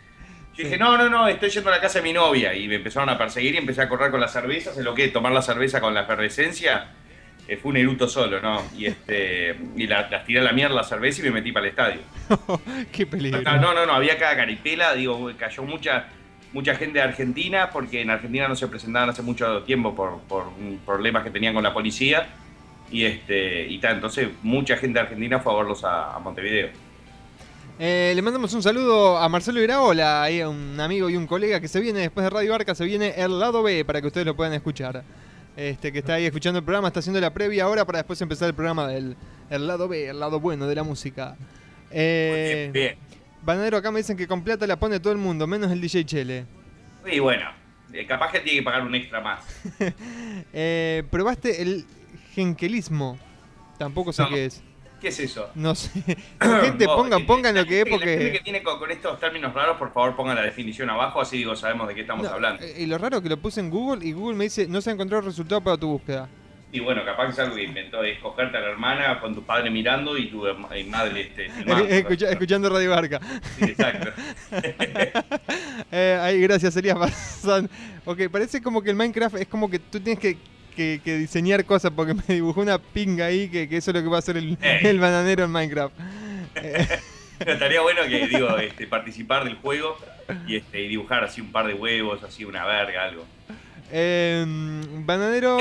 Yo 0.54 0.64
dije, 0.64 0.76
no, 0.76 0.96
no, 0.96 1.08
no, 1.08 1.26
estoy 1.26 1.50
yendo 1.50 1.70
a 1.70 1.72
la 1.72 1.80
casa 1.80 1.98
de 1.98 2.02
mi 2.02 2.12
novia. 2.12 2.54
Y 2.54 2.68
me 2.68 2.76
empezaron 2.76 3.08
a 3.08 3.18
perseguir 3.18 3.54
y 3.54 3.58
empecé 3.58 3.82
a 3.82 3.88
correr 3.88 4.10
con 4.10 4.20
las 4.20 4.32
cervezas. 4.32 4.76
En 4.76 4.84
lo 4.84 4.94
que 4.94 5.08
tomar 5.08 5.32
la 5.32 5.42
cerveza 5.42 5.80
con 5.80 5.94
la 5.94 6.02
efervescencia 6.02 6.88
eh, 7.46 7.56
fue 7.56 7.72
un 7.72 7.76
eruto 7.76 8.08
solo, 8.08 8.40
¿no? 8.40 8.62
Y 8.76 8.86
este 8.86 9.56
y 9.76 9.86
la, 9.86 10.08
las 10.08 10.24
tiré 10.24 10.40
a 10.40 10.42
la 10.42 10.52
mierda 10.52 10.74
la 10.74 10.84
cerveza 10.84 11.20
y 11.20 11.24
me 11.24 11.32
metí 11.32 11.52
para 11.52 11.66
el 11.66 11.70
estadio. 11.70 12.00
Qué 12.92 13.06
peligro. 13.06 13.42
No, 13.42 13.74
no, 13.74 13.84
no, 13.86 13.92
había 13.92 14.18
cada 14.18 14.36
caripela, 14.36 14.94
digo, 14.94 15.30
cayó 15.38 15.62
mucha 15.64 16.08
mucha 16.52 16.74
gente 16.76 16.98
de 16.98 17.04
Argentina 17.04 17.70
porque 17.70 18.00
en 18.00 18.10
Argentina 18.10 18.48
no 18.48 18.56
se 18.56 18.68
presentaban 18.68 19.10
hace 19.10 19.22
mucho 19.22 19.62
tiempo 19.64 19.94
por, 19.94 20.20
por 20.20 20.46
problemas 20.86 21.24
que 21.24 21.30
tenían 21.30 21.52
con 21.52 21.62
la 21.62 21.74
policía. 21.74 22.28
Y 22.90 23.04
este 23.04 23.66
y 23.66 23.78
tal, 23.78 23.96
entonces 23.96 24.28
mucha 24.42 24.76
gente 24.76 24.98
de 24.98 25.04
Argentina 25.04 25.40
fue 25.40 25.52
a 25.52 25.56
verlos 25.56 25.84
a, 25.84 26.14
a 26.14 26.18
Montevideo. 26.20 26.68
Eh, 27.78 28.12
le 28.14 28.22
mandamos 28.22 28.54
un 28.54 28.62
saludo 28.62 29.18
a 29.18 29.28
Marcelo 29.28 29.60
Iraola, 29.60 30.28
un 30.48 30.78
amigo 30.78 31.10
y 31.10 31.16
un 31.16 31.26
colega 31.26 31.60
que 31.60 31.66
se 31.66 31.80
viene 31.80 32.00
después 32.00 32.22
de 32.22 32.30
Radio 32.30 32.54
Arca, 32.54 32.74
se 32.74 32.84
viene 32.84 33.14
el 33.16 33.40
lado 33.40 33.64
B 33.64 33.84
para 33.84 34.00
que 34.00 34.06
ustedes 34.06 34.26
lo 34.26 34.36
puedan 34.36 34.54
escuchar. 34.54 35.02
Este 35.56 35.92
que 35.92 36.00
está 36.00 36.14
ahí 36.14 36.26
escuchando 36.26 36.58
el 36.58 36.64
programa, 36.64 36.88
está 36.88 37.00
haciendo 37.00 37.20
la 37.20 37.32
previa 37.32 37.64
ahora 37.64 37.84
para 37.84 37.98
después 37.98 38.20
empezar 38.20 38.48
el 38.48 38.54
programa 38.54 38.88
del 38.88 39.16
el 39.50 39.66
lado 39.66 39.86
B, 39.88 40.08
el 40.08 40.18
lado 40.18 40.40
bueno 40.40 40.66
de 40.66 40.74
la 40.74 40.82
música. 40.82 41.36
Eh, 41.90 42.70
Bien. 42.72 42.96
Banadero, 43.42 43.76
acá 43.76 43.90
me 43.90 43.98
dicen 43.98 44.16
que 44.16 44.26
con 44.26 44.42
plata 44.42 44.66
la 44.66 44.76
pone 44.80 44.98
todo 44.98 45.12
el 45.12 45.18
mundo, 45.18 45.46
menos 45.46 45.70
el 45.70 45.80
DJ 45.80 46.04
Chele. 46.06 46.46
Y 47.06 47.18
bueno, 47.20 47.44
eh, 47.92 48.06
capaz 48.06 48.32
que 48.32 48.40
tiene 48.40 48.58
que 48.60 48.64
pagar 48.64 48.82
un 48.82 48.94
extra 48.94 49.20
más. 49.20 49.44
Eh, 50.52 51.02
¿Probaste 51.10 51.62
el 51.62 51.84
genkelismo? 52.34 53.18
Tampoco 53.78 54.12
sé 54.12 54.22
No. 54.22 54.28
qué 54.30 54.46
es. 54.46 54.62
¿Qué 55.04 55.10
es 55.10 55.20
eso? 55.20 55.50
No 55.54 55.74
sé. 55.74 55.90
Gente, 56.40 56.86
pongan, 56.86 57.20
eh, 57.20 57.24
pongan 57.26 57.54
lo 57.54 57.66
que 57.66 57.82
es 57.82 57.86
gente- 57.86 57.90
La 58.06 58.06
gente 58.06 58.22
que 58.24 58.28
porque... 58.30 58.40
tiene 58.42 58.62
con, 58.62 58.78
con 58.78 58.90
estos 58.90 59.20
términos 59.20 59.52
raros, 59.52 59.76
por 59.76 59.92
favor 59.92 60.16
pongan 60.16 60.34
la 60.36 60.40
definición 60.42 60.88
abajo, 60.88 61.20
así 61.20 61.36
digo, 61.36 61.54
sabemos 61.54 61.88
de 61.88 61.94
qué 61.94 62.00
estamos 62.00 62.24
No, 62.26 62.30
hablando. 62.32 62.64
eh, 62.64 62.74
Y 62.78 62.86
lo 62.86 62.96
raro 62.96 63.20
que 63.22 63.28
lo 63.28 63.36
puse 63.36 63.60
en 63.60 63.68
Google 63.68 64.02
y 64.02 64.12
Google 64.12 64.34
me 64.38 64.44
dice 64.44 64.66
no 64.66 64.80
se 64.80 64.88
ha 64.88 64.92
encontrado 64.94 65.20
resultado 65.20 65.60
para 65.60 65.76
tu 65.76 65.88
búsqueda. 65.88 66.26
Y 66.72 66.80
bueno, 66.80 67.04
capaz 67.04 67.26
que 67.26 67.32
es 67.32 67.38
algo 67.38 67.54
que 67.54 67.64
inventó, 67.64 68.02
es 68.02 68.18
cogerte 68.18 68.56
a 68.56 68.60
la 68.60 68.70
hermana 68.70 69.20
con 69.20 69.34
tu 69.34 69.42
padre 69.44 69.70
mirando 69.70 70.16
y 70.16 70.28
tu 70.30 70.44
y 70.48 70.84
madre 70.84 71.20
este, 71.20 71.50
filmando. 71.50 71.84
Escucha- 71.88 72.30
escuchando 72.30 72.70
Radio 72.70 72.90
Barca. 72.90 73.20
Sí, 73.58 73.64
exacto. 73.66 74.10
Eh, 75.92 76.18
ahí, 76.20 76.40
gracias, 76.40 76.74
Elías. 76.76 76.96
Ok, 78.04 78.22
parece 78.30 78.60
como 78.62 78.82
que 78.82 78.90
el 78.90 78.96
Minecraft 78.96 79.36
es 79.36 79.46
como 79.46 79.70
que 79.70 79.78
tú 79.78 80.00
tienes 80.00 80.18
que, 80.18 80.36
que- 80.74 81.00
que 81.04 81.16
diseñar 81.16 81.64
cosas 81.64 81.92
porque 81.94 82.14
me 82.14 82.22
dibujó 82.34 82.60
una 82.60 82.78
pinga 82.78 83.26
ahí 83.26 83.48
que, 83.48 83.68
que 83.68 83.76
eso 83.78 83.90
es 83.90 83.96
lo 83.96 84.02
que 84.02 84.08
va 84.08 84.16
a 84.16 84.18
hacer 84.20 84.36
el, 84.36 84.98
bananero 85.00 85.44
en 85.44 85.50
Minecraft. 85.50 85.94
Eh, 86.56 86.86
Estaría 87.40 87.80
bueno 87.80 88.02
que, 88.08 88.28
digo, 88.28 88.56
este, 88.58 88.86
participar 88.86 89.44
del 89.44 89.56
juego 89.56 89.96
y, 90.46 90.56
este, 90.56 90.82
y 90.82 90.88
dibujar 90.88 91.24
así 91.24 91.40
un 91.40 91.50
par 91.50 91.66
de 91.66 91.74
huevos, 91.74 92.22
así 92.22 92.44
una 92.44 92.64
verga, 92.64 93.04
algo. 93.04 93.26
eh, 93.90 94.44
bananero... 94.46 95.56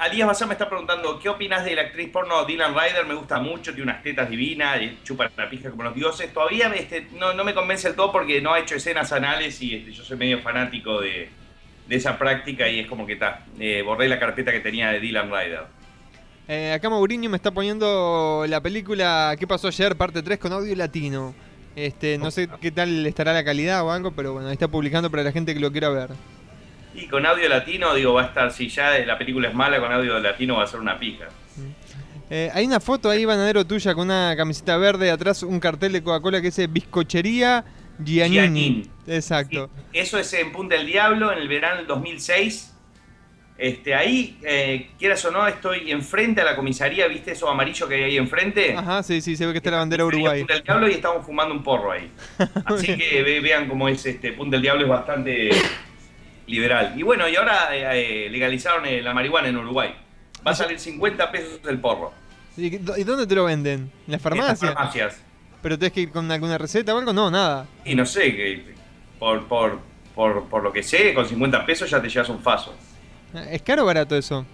Alías 0.00 0.28
Bazán- 0.28 0.46
me 0.48 0.52
está 0.52 0.68
preguntando, 0.68 1.18
¿qué 1.18 1.28
opinas 1.28 1.64
de 1.64 1.74
la 1.74 1.82
actriz 1.82 2.10
porno 2.10 2.44
Dylan 2.44 2.74
Ryder? 2.74 3.06
Me 3.06 3.14
gusta 3.14 3.40
mucho, 3.40 3.72
tiene 3.74 3.90
unas 3.90 4.02
tetas 4.02 4.28
divinas, 4.28 4.80
y 4.82 4.98
chupa 5.02 5.30
la 5.36 5.48
pija 5.48 5.70
como 5.70 5.82
los 5.82 5.94
dioses. 5.94 6.32
Todavía 6.32 6.68
este, 6.74 7.08
no, 7.18 7.32
no 7.32 7.42
me 7.42 7.54
convence 7.54 7.88
del 7.88 7.96
todo 7.96 8.12
porque 8.12 8.40
no 8.40 8.52
ha 8.52 8.60
hecho 8.60 8.74
escenas 8.76 9.10
anales 9.12 9.60
y 9.62 9.74
este, 9.76 9.92
yo 9.92 10.04
soy 10.04 10.16
medio 10.18 10.40
fanático 10.40 11.00
de, 11.00 11.30
de 11.86 11.96
esa 11.96 12.18
práctica 12.18 12.68
y 12.68 12.80
es 12.80 12.86
como 12.86 13.06
que 13.06 13.14
está. 13.14 13.44
Eh, 13.58 13.82
borré 13.82 14.08
la 14.08 14.18
carpeta 14.18 14.52
que 14.52 14.60
tenía 14.60 14.90
de 14.90 15.00
Dylan 15.00 15.30
Ryder. 15.30 15.64
Eh, 16.48 16.72
acá 16.72 16.90
Mauriño 16.90 17.30
me 17.30 17.36
está 17.36 17.52
poniendo 17.52 18.44
la 18.46 18.60
película 18.60 19.34
¿Qué 19.38 19.46
pasó 19.46 19.68
ayer? 19.68 19.96
Parte 19.96 20.22
3 20.22 20.38
con 20.38 20.52
audio 20.52 20.74
latino. 20.76 21.34
Este, 21.74 22.18
no 22.18 22.30
sé 22.30 22.48
qué 22.60 22.70
tal 22.70 23.04
estará 23.06 23.32
la 23.32 23.44
calidad 23.44 23.82
o 23.84 23.90
algo, 23.90 24.12
pero 24.12 24.32
bueno, 24.32 24.48
ahí 24.48 24.52
está 24.52 24.68
publicando 24.68 25.10
para 25.10 25.24
la 25.24 25.32
gente 25.32 25.54
que 25.54 25.60
lo 25.60 25.72
quiera 25.72 25.88
ver. 25.88 26.10
Y 26.94 27.08
con 27.08 27.26
audio 27.26 27.48
latino, 27.48 27.92
digo, 27.94 28.12
va 28.12 28.22
a 28.22 28.26
estar, 28.26 28.52
si 28.52 28.68
ya 28.68 28.96
la 29.00 29.18
película 29.18 29.48
es 29.48 29.54
mala, 29.54 29.80
con 29.80 29.90
audio 29.90 30.20
latino 30.20 30.56
va 30.56 30.64
a 30.64 30.66
ser 30.68 30.78
una 30.78 30.96
pija. 30.98 31.24
Eh, 32.30 32.50
hay 32.54 32.66
una 32.66 32.78
foto 32.78 33.10
ahí, 33.10 33.24
banadero 33.24 33.66
tuya, 33.66 33.94
con 33.94 34.04
una 34.04 34.34
camiseta 34.36 34.76
verde, 34.76 35.10
atrás 35.10 35.42
un 35.42 35.58
cartel 35.58 35.92
de 35.92 36.02
Coca-Cola 36.02 36.40
que 36.40 36.48
dice 36.48 36.68
Bizcochería 36.68 37.64
Giannini. 37.98 38.88
Exacto. 39.06 39.70
Eso 39.92 40.18
es 40.18 40.32
en 40.34 40.52
Punta 40.52 40.76
del 40.76 40.86
Diablo, 40.86 41.32
en 41.32 41.38
el 41.38 41.48
verano 41.48 41.76
del 41.78 41.86
2006. 41.86 42.70
Este, 43.56 43.94
ahí, 43.94 44.36
eh, 44.42 44.90
quieras 44.98 45.24
o 45.26 45.30
no, 45.30 45.46
estoy 45.46 45.92
enfrente 45.92 46.40
a 46.40 46.44
la 46.44 46.56
comisaría, 46.56 47.06
¿viste 47.06 47.32
eso 47.32 47.48
amarillo 47.48 47.86
que 47.86 47.94
hay 47.94 48.02
ahí 48.02 48.16
enfrente? 48.16 48.74
Ajá, 48.74 49.02
sí, 49.04 49.20
sí, 49.20 49.36
se 49.36 49.46
ve 49.46 49.52
que 49.52 49.58
está 49.58 49.70
la 49.70 49.76
bandera 49.78 50.04
Uruguay. 50.04 50.40
Punta 50.40 50.54
del 50.54 50.62
Diablo 50.64 50.88
y 50.88 50.92
estamos 50.94 51.24
fumando 51.24 51.54
un 51.54 51.62
porro 51.62 51.92
ahí. 51.92 52.10
Así 52.64 52.96
que 52.96 53.22
ve- 53.22 53.38
vean 53.40 53.68
cómo 53.68 53.88
es 53.88 54.04
este 54.06 54.32
Punta 54.32 54.56
del 54.56 54.62
Diablo 54.62 54.82
es 54.82 54.88
bastante 54.88 55.50
liberal. 56.48 56.94
Y 56.96 57.02
bueno, 57.04 57.28
y 57.28 57.36
ahora 57.36 57.68
eh, 57.76 58.26
eh, 58.26 58.30
legalizaron 58.30 58.86
eh, 58.86 59.00
la 59.00 59.14
marihuana 59.14 59.48
en 59.48 59.56
Uruguay. 59.56 59.94
Va 60.46 60.50
a 60.50 60.54
salir 60.54 60.78
50 60.80 61.30
pesos 61.30 61.60
el 61.68 61.78
porro. 61.78 62.12
¿Y, 62.56 62.70
dónde 62.70 63.26
te 63.26 63.34
lo 63.36 63.44
venden? 63.44 63.80
¿En 63.82 63.90
la 64.08 64.14
En 64.16 64.20
farmacia? 64.20 64.66
las 64.68 64.74
farmacias. 64.74 65.22
¿Pero 65.64 65.78
tenés 65.78 65.94
que 65.94 66.02
ir 66.02 66.10
con 66.10 66.30
alguna 66.30 66.58
receta 66.58 66.94
o 66.94 66.98
algo? 66.98 67.14
No, 67.14 67.30
nada. 67.30 67.66
Y 67.86 67.94
no 67.94 68.04
sé, 68.04 68.36
que 68.36 68.74
por, 69.18 69.46
por, 69.48 69.78
por, 70.14 70.44
por 70.44 70.62
lo 70.62 70.70
que 70.70 70.82
sé, 70.82 71.14
con 71.14 71.26
50 71.26 71.64
pesos 71.64 71.88
ya 71.88 72.02
te 72.02 72.10
llevas 72.10 72.28
un 72.28 72.42
faso. 72.42 72.74
¿Es 73.50 73.62
caro 73.62 73.84
o 73.84 73.86
barato 73.86 74.14
eso? 74.14 74.44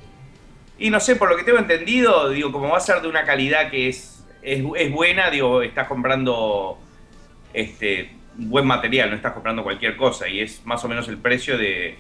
Y 0.79 0.89
no 0.89 1.01
sé, 1.01 1.17
por 1.17 1.29
lo 1.29 1.37
que 1.37 1.43
tengo 1.43 1.59
entendido, 1.59 2.29
digo, 2.29 2.53
como 2.53 2.69
va 2.69 2.77
a 2.77 2.81
ser 2.81 3.03
de 3.03 3.09
una 3.09 3.25
calidad 3.25 3.73
que 3.73 3.89
es, 3.89 4.25
es, 4.41 4.63
es 4.77 4.93
buena, 4.93 5.31
digo, 5.31 5.63
estás 5.63 5.89
comprando 5.89 6.79
este 7.53 8.13
buen 8.37 8.65
material, 8.65 9.11
no 9.11 9.17
estás 9.17 9.33
comprando 9.33 9.65
cualquier 9.65 9.97
cosa 9.97 10.29
y 10.29 10.39
es 10.39 10.65
más 10.65 10.85
o 10.85 10.89
menos 10.89 11.09
el 11.09 11.19
precio 11.19 11.59
de, 11.59 11.99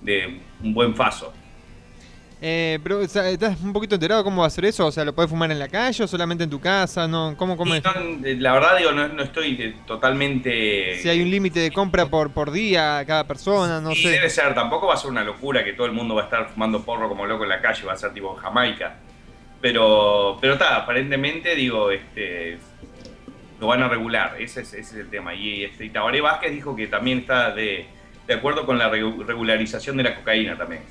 de 0.00 0.40
un 0.62 0.72
buen 0.72 0.94
faso. 0.94 1.32
Eh, 2.46 2.78
pero, 2.82 2.98
o 2.98 3.08
sea, 3.08 3.26
¿estás 3.30 3.58
un 3.62 3.72
poquito 3.72 3.94
enterado 3.94 4.22
cómo 4.22 4.42
va 4.42 4.48
a 4.48 4.50
ser 4.50 4.66
eso? 4.66 4.84
O 4.86 4.92
sea, 4.92 5.02
¿lo 5.02 5.14
puedes 5.14 5.30
fumar 5.30 5.50
en 5.50 5.58
la 5.58 5.66
calle 5.68 6.04
o 6.04 6.06
solamente 6.06 6.44
en 6.44 6.50
tu 6.50 6.60
casa? 6.60 7.08
No, 7.08 7.34
¿Cómo, 7.38 7.56
cómo 7.56 7.74
Y 7.74 7.78
es? 7.78 7.84
no, 7.84 7.92
eh, 8.26 8.36
la 8.38 8.52
verdad, 8.52 8.76
digo, 8.76 8.92
no, 8.92 9.08
no 9.08 9.22
estoy 9.22 9.56
eh, 9.58 9.74
totalmente... 9.86 10.98
Si 11.00 11.08
hay 11.08 11.22
un 11.22 11.30
límite 11.30 11.60
de 11.60 11.70
compra 11.70 12.04
por, 12.04 12.32
por 12.32 12.50
día 12.50 12.98
a 12.98 13.06
cada 13.06 13.26
persona, 13.26 13.80
no 13.80 13.92
y 13.92 13.96
sé. 13.96 14.10
debe 14.10 14.28
ser, 14.28 14.54
tampoco 14.54 14.86
va 14.88 14.92
a 14.92 14.96
ser 14.98 15.10
una 15.10 15.24
locura 15.24 15.64
que 15.64 15.72
todo 15.72 15.86
el 15.86 15.92
mundo 15.94 16.14
va 16.16 16.20
a 16.20 16.24
estar 16.24 16.50
fumando 16.50 16.82
porro 16.84 17.08
como 17.08 17.24
loco 17.24 17.44
en 17.44 17.48
la 17.48 17.62
calle, 17.62 17.82
va 17.86 17.94
a 17.94 17.96
ser 17.96 18.12
tipo 18.12 18.34
Jamaica. 18.34 18.94
Pero, 19.62 20.36
pero 20.38 20.52
está, 20.52 20.76
aparentemente, 20.76 21.54
digo, 21.54 21.90
este, 21.90 22.58
lo 23.58 23.68
van 23.68 23.82
a 23.82 23.88
regular, 23.88 24.36
ese 24.38 24.60
es, 24.60 24.74
ese 24.74 24.80
es 24.80 25.00
el 25.00 25.08
tema. 25.08 25.34
Y, 25.34 25.64
este, 25.64 25.86
y 25.86 25.88
Tabaré 25.88 26.20
Vázquez 26.20 26.52
dijo 26.52 26.76
que 26.76 26.88
también 26.88 27.20
está 27.20 27.54
de, 27.54 27.86
de 28.26 28.34
acuerdo 28.34 28.66
con 28.66 28.76
la 28.76 28.90
regu- 28.92 29.24
regularización 29.24 29.96
de 29.96 30.02
la 30.02 30.14
cocaína 30.16 30.58
también. 30.58 30.82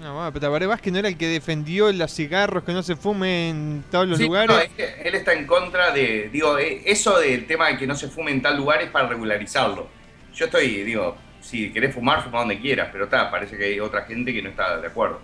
No, 0.00 0.12
bueno, 0.14 0.32
pero 0.32 0.40
Tabaré 0.40 0.66
Vázquez 0.66 0.92
no 0.92 0.98
era 0.98 1.08
el 1.08 1.16
que 1.16 1.28
defendió 1.28 1.90
los 1.92 2.12
cigarros 2.12 2.64
que 2.64 2.72
no 2.72 2.82
se 2.82 2.96
fume 2.96 3.50
en 3.50 3.84
todos 3.90 4.08
los 4.08 4.18
Sí, 4.18 4.24
lugares. 4.24 4.48
no, 4.50 4.60
él, 4.60 4.70
él 5.04 5.14
está 5.14 5.32
en 5.32 5.46
contra 5.46 5.92
de, 5.92 6.28
digo, 6.32 6.58
eh, 6.58 6.82
eso 6.84 7.18
del 7.18 7.46
tema 7.46 7.68
de 7.68 7.78
que 7.78 7.86
no 7.86 7.94
se 7.94 8.08
fume 8.08 8.32
en 8.32 8.42
tal 8.42 8.56
lugar 8.56 8.82
es 8.82 8.90
para 8.90 9.08
regularizarlo. 9.08 9.88
Yo 10.34 10.46
estoy, 10.46 10.82
digo, 10.82 11.16
si 11.40 11.72
querés 11.72 11.94
fumar, 11.94 12.24
fuma 12.24 12.40
donde 12.40 12.58
quieras, 12.60 12.88
pero 12.90 13.04
está, 13.04 13.30
parece 13.30 13.56
que 13.56 13.64
hay 13.66 13.80
otra 13.80 14.02
gente 14.02 14.32
que 14.32 14.42
no 14.42 14.50
está 14.50 14.78
de 14.80 14.86
acuerdo. 14.88 15.20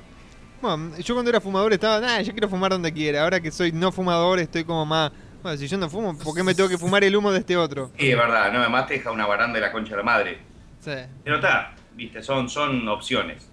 Bueno, 0.62 0.96
yo 0.98 1.14
cuando 1.14 1.30
era 1.30 1.40
fumador 1.40 1.72
estaba, 1.72 2.00
nah, 2.00 2.20
yo 2.20 2.32
quiero 2.32 2.48
fumar 2.48 2.70
donde 2.70 2.92
quiera. 2.92 3.22
Ahora 3.24 3.40
que 3.40 3.50
soy 3.50 3.72
no 3.72 3.90
fumador 3.90 4.38
estoy 4.38 4.62
como 4.64 4.86
más... 4.86 5.10
Bueno, 5.42 5.56
si 5.56 5.66
yo 5.66 5.78
no 5.78 5.88
fumo, 5.88 6.16
¿por 6.18 6.34
qué 6.34 6.42
me 6.42 6.54
tengo 6.54 6.68
que 6.68 6.76
fumar 6.78 7.02
el 7.02 7.16
humo 7.16 7.32
de 7.32 7.38
este 7.38 7.56
otro? 7.56 7.90
Sí, 7.98 8.10
es 8.10 8.16
verdad, 8.16 8.52
no, 8.52 8.60
además 8.60 8.86
te 8.86 8.94
deja 8.94 9.10
una 9.10 9.26
baranda 9.26 9.54
de 9.54 9.62
la 9.62 9.72
concha 9.72 9.92
de 9.92 9.96
la 9.96 10.02
madre. 10.02 10.38
Sí. 10.80 10.92
Pero 11.24 11.36
está, 11.36 11.74
viste, 11.94 12.22
son, 12.22 12.48
son 12.50 12.86
opciones. 12.88 13.49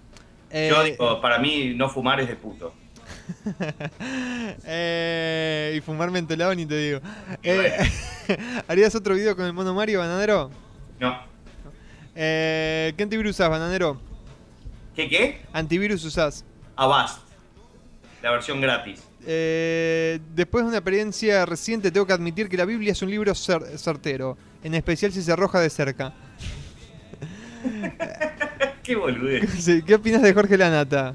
Eh, 0.50 0.68
Yo 0.70 0.82
digo, 0.82 1.20
para 1.20 1.38
mí 1.38 1.74
no 1.74 1.88
fumar 1.88 2.20
es 2.20 2.28
de 2.28 2.36
puto. 2.36 2.72
Eh, 4.64 5.74
y 5.76 5.80
fumar 5.80 6.10
mentolado 6.10 6.54
ni 6.54 6.64
te 6.66 6.76
digo. 6.78 7.00
Eh, 7.42 7.76
¿Harías 8.68 8.94
otro 8.94 9.14
video 9.14 9.36
con 9.36 9.44
el 9.44 9.52
mono 9.52 9.74
Mario, 9.74 10.00
bananero? 10.00 10.50
No. 10.98 11.18
Eh, 12.14 12.92
¿Qué 12.96 13.02
antivirus 13.02 13.30
usás, 13.36 13.48
bananero? 13.50 14.00
¿Qué 14.96 15.08
qué? 15.08 15.40
Antivirus 15.52 16.04
usás. 16.04 16.44
Avast. 16.76 17.20
La 18.22 18.30
versión 18.32 18.60
gratis. 18.60 19.02
Eh, 19.26 20.18
después 20.34 20.64
de 20.64 20.68
una 20.68 20.78
experiencia 20.78 21.44
reciente, 21.46 21.90
tengo 21.90 22.06
que 22.06 22.12
admitir 22.12 22.48
que 22.48 22.56
la 22.56 22.64
Biblia 22.64 22.92
es 22.92 23.02
un 23.02 23.10
libro 23.10 23.32
cer- 23.32 23.76
certero, 23.76 24.36
en 24.62 24.74
especial 24.74 25.12
si 25.12 25.22
se 25.22 25.32
arroja 25.32 25.60
de 25.60 25.70
cerca. 25.70 26.12
Qué 28.88 28.96
boludez. 28.96 29.50
Sí, 29.60 29.82
¿Qué 29.82 29.96
opinas 29.96 30.22
de 30.22 30.32
Jorge 30.32 30.56
Lanata? 30.56 31.14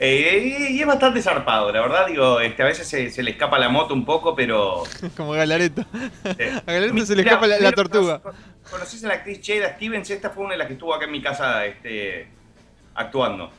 Eh, 0.00 0.68
y 0.72 0.80
es 0.80 0.86
bastante 0.86 1.22
zarpado, 1.22 1.70
la 1.72 1.80
verdad, 1.80 2.08
digo, 2.08 2.40
este, 2.40 2.62
a 2.62 2.66
veces 2.66 2.88
se, 2.88 3.10
se 3.10 3.22
le 3.22 3.32
escapa 3.32 3.56
la 3.58 3.68
moto 3.68 3.94
un 3.94 4.04
poco, 4.04 4.34
pero... 4.34 4.82
Como 5.16 5.32
Galareto. 5.32 5.84
eh, 6.38 6.60
A 6.66 6.72
Galareto 6.72 7.06
se 7.06 7.14
le 7.14 7.22
escapa 7.22 7.46
la, 7.46 7.70
tortuga. 7.70 8.20
¿Conocés 8.68 9.04
a 9.04 9.08
la 9.08 9.14
actriz 9.14 9.40
Jada 9.44 9.76
Stevens? 9.76 10.10
Esta 10.10 10.30
fue 10.30 10.42
una 10.42 10.52
de 10.54 10.58
las 10.58 10.66
que 10.66 10.72
estuvo 10.72 10.92
acá 10.92 11.04
en 11.04 11.12
mi 11.12 11.22
casa 11.22 11.64
este, 11.66 12.26
actuando. 12.96 13.52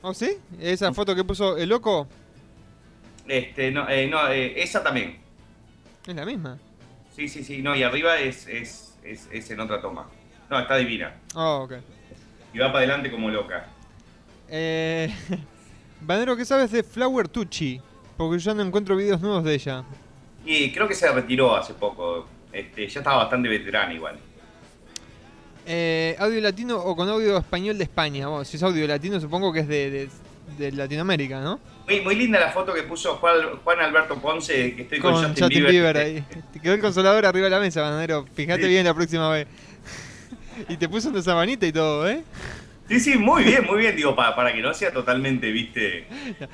¿Oh, 0.00 0.14
sí? 0.14 0.38
¿Esa 0.60 0.92
foto 0.92 1.16
que 1.16 1.24
puso 1.24 1.56
el 1.56 1.68
loco? 1.68 2.06
Este, 3.26 3.72
no, 3.72 3.88
eh, 3.88 4.06
no 4.06 4.28
eh, 4.28 4.62
esa 4.62 4.84
también. 4.84 5.18
Es 6.06 6.14
la 6.14 6.24
misma. 6.24 6.58
Sí, 7.16 7.28
sí, 7.28 7.42
sí, 7.42 7.60
no, 7.60 7.74
y 7.74 7.82
arriba 7.82 8.18
es, 8.18 8.46
es, 8.46 8.96
es, 9.02 9.28
es 9.32 9.50
en 9.50 9.58
otra 9.58 9.80
toma. 9.80 10.06
No, 10.50 10.58
está 10.60 10.76
divina. 10.76 11.12
Oh, 11.34 11.62
ok. 11.64 11.72
Y 12.54 12.58
va 12.58 12.66
para 12.68 12.78
adelante 12.78 13.10
como 13.10 13.30
loca. 13.30 13.66
Eh, 14.48 15.12
Banero, 16.00 16.36
¿qué 16.36 16.44
sabes 16.44 16.70
de 16.70 16.82
Flower 16.82 17.28
Tucci? 17.28 17.80
Porque 18.16 18.38
yo 18.38 18.54
no 18.54 18.62
encuentro 18.62 18.96
videos 18.96 19.20
nuevos 19.20 19.44
de 19.44 19.54
ella. 19.54 19.84
Y 20.44 20.72
creo 20.72 20.88
que 20.88 20.94
se 20.94 21.10
retiró 21.12 21.54
hace 21.54 21.74
poco. 21.74 22.26
Este, 22.52 22.88
ya 22.88 23.00
estaba 23.00 23.18
bastante 23.18 23.48
veterana 23.48 23.92
igual. 23.92 24.16
Eh, 25.66 26.16
¿Audio 26.18 26.40
latino 26.40 26.78
o 26.78 26.96
con 26.96 27.08
audio 27.08 27.36
español 27.36 27.76
de 27.76 27.84
España? 27.84 28.26
Bueno, 28.28 28.44
si 28.44 28.56
es 28.56 28.62
audio 28.62 28.86
latino, 28.86 29.20
supongo 29.20 29.52
que 29.52 29.60
es 29.60 29.68
de, 29.68 29.90
de- 29.90 30.08
de 30.56 30.72
Latinoamérica, 30.72 31.42
¿no? 31.42 31.60
Muy, 31.86 32.00
muy 32.00 32.14
linda 32.14 32.40
la 32.40 32.50
foto 32.50 32.72
que 32.72 32.82
puso 32.84 33.16
Juan, 33.16 33.36
Juan 33.62 33.80
Alberto 33.80 34.14
Ponce, 34.18 34.74
que 34.74 34.82
estoy 34.82 34.98
con, 34.98 35.12
Con 35.12 35.24
Justin, 35.26 35.44
Justin 35.44 35.66
Bieber. 35.66 35.70
Bieber 35.72 35.96
ahí. 35.98 36.24
Te 36.54 36.58
quedó 36.62 36.72
el 36.72 36.80
consolador 36.80 37.26
arriba 37.26 37.44
de 37.44 37.50
la 37.50 37.60
mesa, 37.60 37.82
bananero. 37.82 38.24
Fíjate 38.34 38.62
Sí. 38.62 38.68
bien 38.68 38.86
la 38.86 38.94
próxima 38.94 39.28
vez. 39.30 39.46
Y 40.68 40.76
te 40.76 40.88
puso 40.88 41.08
una 41.10 41.22
sabanita 41.22 41.66
y 41.66 41.72
todo, 41.72 42.08
¿eh? 42.08 42.22
Sí, 42.88 43.00
sí, 43.00 43.18
muy 43.18 43.44
bien, 43.44 43.66
muy 43.66 43.80
bien, 43.80 43.94
digo, 43.94 44.16
para, 44.16 44.34
para 44.34 44.50
que 44.52 44.62
no 44.62 44.72
sea 44.72 44.90
totalmente, 44.90 45.50
viste, 45.52 46.06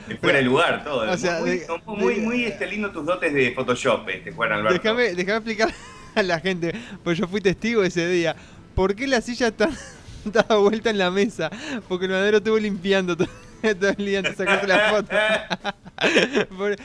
de 0.09 0.17
fuera 0.17 0.39
de 0.39 0.45
lugar 0.45 0.83
todo. 0.83 1.09
O 1.09 1.17
sea, 1.17 1.39
muy, 1.39 1.51
de- 1.51 1.67
muy, 1.87 1.97
muy, 1.97 2.17
muy, 2.17 2.45
este, 2.45 2.67
lindo 2.67 2.91
tus 2.91 3.07
dotes 3.07 3.33
de 3.33 3.53
Photoshop, 3.53 4.09
este, 4.09 4.33
Juan 4.33 4.51
Alberto. 4.51 4.75
Déjame, 4.83 5.15
déjame 5.15 5.37
explicar 5.37 5.73
a 6.17 6.23
la 6.25 6.41
gente, 6.41 6.75
pues 7.05 7.19
yo 7.19 7.29
fui 7.29 7.41
testigo 7.41 7.85
ese 7.85 8.09
día. 8.09 8.35
¿Por 8.75 8.97
qué 8.97 9.07
la 9.07 9.21
silla 9.21 9.47
está 9.49 9.69
dada 10.25 10.57
vuelta 10.57 10.91
en 10.91 10.99
la 10.99 11.13
mesa? 11.13 11.51
Porque 11.89 12.07
el 12.07 12.11
bananero 12.13 12.39
estuvo 12.39 12.59
limpiando 12.59 13.17
todo, 13.17 13.29
todo 13.81 13.91
el 13.91 14.05
día 14.05 14.19
antes 14.19 14.37
de 14.37 14.45
sacarse 14.45 14.67
la 14.67 14.91
foto. 14.91 15.17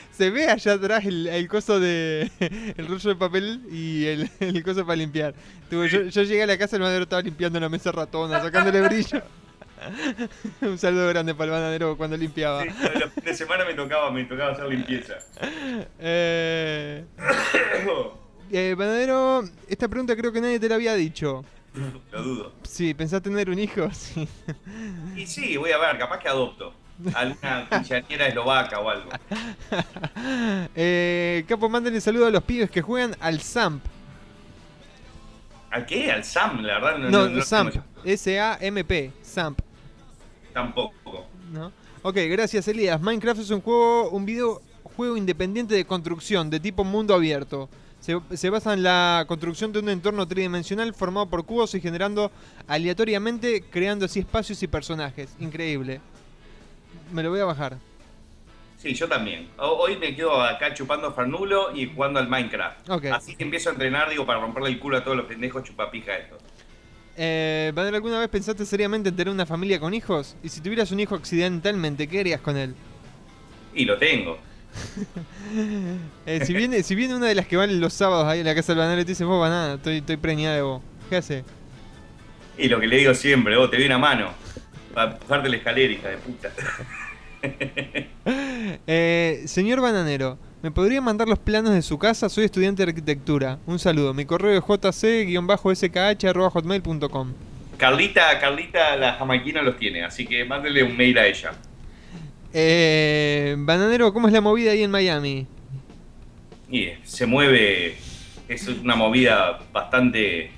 Se 0.12 0.30
ve 0.30 0.48
allá 0.48 0.72
atrás 0.72 1.04
el, 1.04 1.26
el 1.26 1.48
coso 1.48 1.78
de. 1.78 2.30
el 2.76 2.86
rollo 2.86 3.10
de 3.10 3.16
papel 3.16 3.62
y 3.70 4.06
el, 4.06 4.30
el 4.40 4.62
coso 4.62 4.86
para 4.86 4.96
limpiar. 4.96 5.34
Yo, 5.70 5.84
yo 5.84 6.22
llegué 6.22 6.42
a 6.42 6.46
la 6.46 6.58
casa, 6.58 6.76
el 6.76 6.82
bananero 6.82 7.04
estaba 7.04 7.22
limpiando 7.22 7.60
la 7.60 7.68
mesa 7.68 7.92
ratona, 7.92 8.40
sacándole 8.40 8.80
brillo. 8.80 9.22
Un 10.60 10.78
saludo 10.78 11.08
grande 11.08 11.34
para 11.34 11.46
el 11.46 11.50
bananero 11.52 11.96
cuando 11.96 12.16
limpiaba. 12.16 12.64
Sí, 13.24 13.34
semana 13.34 13.64
me 13.64 13.74
tocaba, 13.74 14.10
me 14.10 14.24
tocaba 14.24 14.52
hacer 14.52 14.66
limpieza. 14.66 15.18
Eh, 15.98 17.04
eh, 18.52 18.74
bananero, 18.76 19.44
esta 19.68 19.88
pregunta 19.88 20.16
creo 20.16 20.32
que 20.32 20.40
nadie 20.40 20.60
te 20.60 20.68
la 20.68 20.74
había 20.74 20.94
dicho. 20.94 21.44
Lo 22.12 22.22
dudo. 22.22 22.52
Sí, 22.64 22.94
¿pensás 22.94 23.22
tener 23.22 23.48
un 23.50 23.58
hijo? 23.58 23.88
Sí. 23.92 24.28
Y 25.16 25.26
sí, 25.26 25.56
voy 25.56 25.70
a 25.72 25.78
ver, 25.78 25.98
capaz 25.98 26.18
que 26.18 26.28
adopto. 26.28 26.72
Alguna 27.14 27.66
quinceañera 27.70 28.26
eslovaca 28.28 28.80
o 28.80 28.90
algo. 28.90 29.10
Eh, 30.74 31.44
Capo, 31.48 31.68
mándenle 31.68 32.00
saludo 32.00 32.26
a 32.26 32.30
los 32.30 32.42
pibes 32.42 32.70
que 32.70 32.82
juegan 32.82 33.16
al 33.20 33.40
SAMP. 33.40 33.82
¿A 35.70 35.86
qué? 35.86 36.10
¿Al 36.10 36.24
Sam? 36.24 36.62
La 36.62 36.80
verdad 36.80 36.98
no, 36.98 37.28
No, 37.28 37.42
SAMP. 37.42 37.74
SAMP. 39.22 39.60
tampoco. 40.52 41.26
¿no? 41.52 41.72
Ok, 42.02 42.16
gracias 42.28 42.66
Elías. 42.68 43.00
Minecraft 43.00 43.40
es 43.40 43.50
un 43.50 43.60
juego, 43.60 44.10
un 44.10 44.24
videojuego 44.24 45.16
independiente 45.16 45.74
de 45.74 45.84
construcción, 45.84 46.50
de 46.50 46.58
tipo 46.60 46.82
mundo 46.84 47.14
abierto. 47.14 47.68
Se, 48.00 48.18
se 48.34 48.48
basa 48.50 48.72
en 48.72 48.82
la 48.82 49.24
construcción 49.28 49.72
de 49.72 49.78
un 49.80 49.88
entorno 49.90 50.26
tridimensional 50.26 50.94
formado 50.94 51.26
por 51.26 51.44
cubos 51.44 51.74
y 51.74 51.80
generando 51.80 52.30
aleatoriamente, 52.66 53.62
creando 53.70 54.06
así 54.06 54.20
espacios 54.20 54.62
y 54.62 54.66
personajes. 54.68 55.34
Increíble. 55.38 56.00
Me 57.12 57.22
lo 57.22 57.30
voy 57.30 57.40
a 57.40 57.44
bajar. 57.44 57.76
Sí, 58.78 58.94
yo 58.94 59.06
también. 59.06 59.48
Ho- 59.58 59.76
Hoy 59.76 59.98
me 59.98 60.16
quedo 60.16 60.40
acá 60.42 60.72
chupando 60.72 61.12
Fernulo 61.12 61.76
y 61.76 61.92
jugando 61.92 62.18
al 62.18 62.28
Minecraft. 62.28 62.88
Así 63.12 63.36
que 63.36 63.44
empiezo 63.44 63.68
a 63.68 63.72
entrenar, 63.72 64.08
digo, 64.08 64.24
para 64.24 64.40
romperle 64.40 64.70
el 64.70 64.78
culo 64.80 64.96
a 64.96 65.04
todos 65.04 65.16
los 65.18 65.26
pendejos 65.26 65.62
chupapija 65.64 66.16
estos. 66.16 66.38
Eh, 67.18 67.70
¿alguna 67.76 68.18
vez 68.20 68.30
pensaste 68.30 68.64
seriamente 68.64 69.10
en 69.10 69.16
tener 69.16 69.30
una 69.34 69.44
familia 69.44 69.78
con 69.78 69.92
hijos? 69.92 70.36
Y 70.42 70.48
si 70.48 70.62
tuvieras 70.62 70.90
un 70.92 71.00
hijo 71.00 71.14
accidentalmente, 71.14 72.08
¿qué 72.08 72.20
harías 72.20 72.40
con 72.40 72.56
él? 72.56 72.74
Y 73.74 73.84
lo 73.84 73.98
tengo. 73.98 74.38
Eh, 76.26 76.44
si, 76.44 76.52
viene, 76.54 76.82
si 76.82 76.94
viene 76.94 77.16
una 77.16 77.26
de 77.26 77.34
las 77.34 77.46
que 77.46 77.56
van 77.56 77.80
los 77.80 77.92
sábados 77.92 78.26
ahí 78.26 78.40
en 78.40 78.46
la 78.46 78.54
casa 78.54 78.72
del 78.72 78.78
bananero 78.78 79.02
y 79.02 79.04
te 79.04 79.12
dice, 79.12 79.24
vos, 79.24 79.40
banana, 79.40 79.74
estoy, 79.74 79.96
estoy 79.96 80.16
preñada 80.16 80.56
de 80.56 80.62
vos. 80.62 80.80
¿Qué 81.08 81.16
hace? 81.16 81.44
Y 82.56 82.68
lo 82.68 82.78
que 82.78 82.86
le 82.86 82.98
digo 82.98 83.14
siempre, 83.14 83.56
vos 83.56 83.68
te 83.70 83.78
doy 83.78 83.86
una 83.86 83.98
mano. 83.98 84.30
Para 84.94 85.10
empujarte 85.12 85.48
la 85.48 85.56
escalera, 85.56 85.92
hija 85.92 86.08
de 86.08 86.16
puta. 86.18 86.52
Eh, 88.86 89.42
señor 89.46 89.80
Bananero, 89.80 90.38
¿me 90.62 90.70
podría 90.70 91.00
mandar 91.00 91.26
los 91.26 91.38
planos 91.38 91.72
de 91.72 91.80
su 91.80 91.98
casa? 91.98 92.28
Soy 92.28 92.44
estudiante 92.44 92.84
de 92.84 92.90
arquitectura. 92.90 93.58
Un 93.66 93.78
saludo. 93.78 94.12
Mi 94.12 94.26
correo 94.26 94.58
es 94.58 94.62
jc-skh.hotmail.com. 94.62 97.32
Carlita, 97.78 98.38
Carlita, 98.38 98.94
la 98.96 99.14
jamaiquina 99.14 99.62
los 99.62 99.78
tiene, 99.78 100.04
así 100.04 100.26
que 100.26 100.44
mándele 100.44 100.82
un 100.82 100.94
mail 100.96 101.16
a 101.16 101.26
ella. 101.26 101.52
Eh, 102.52 103.54
Bananero, 103.58 104.12
¿cómo 104.12 104.26
es 104.26 104.32
la 104.32 104.40
movida 104.40 104.72
ahí 104.72 104.82
en 104.82 104.90
Miami? 104.90 105.46
Y 106.68 106.82
eh, 106.82 106.98
se 107.04 107.26
mueve, 107.26 107.96
es 108.48 108.66
una 108.68 108.96
movida 108.96 109.60
bastante... 109.72 110.52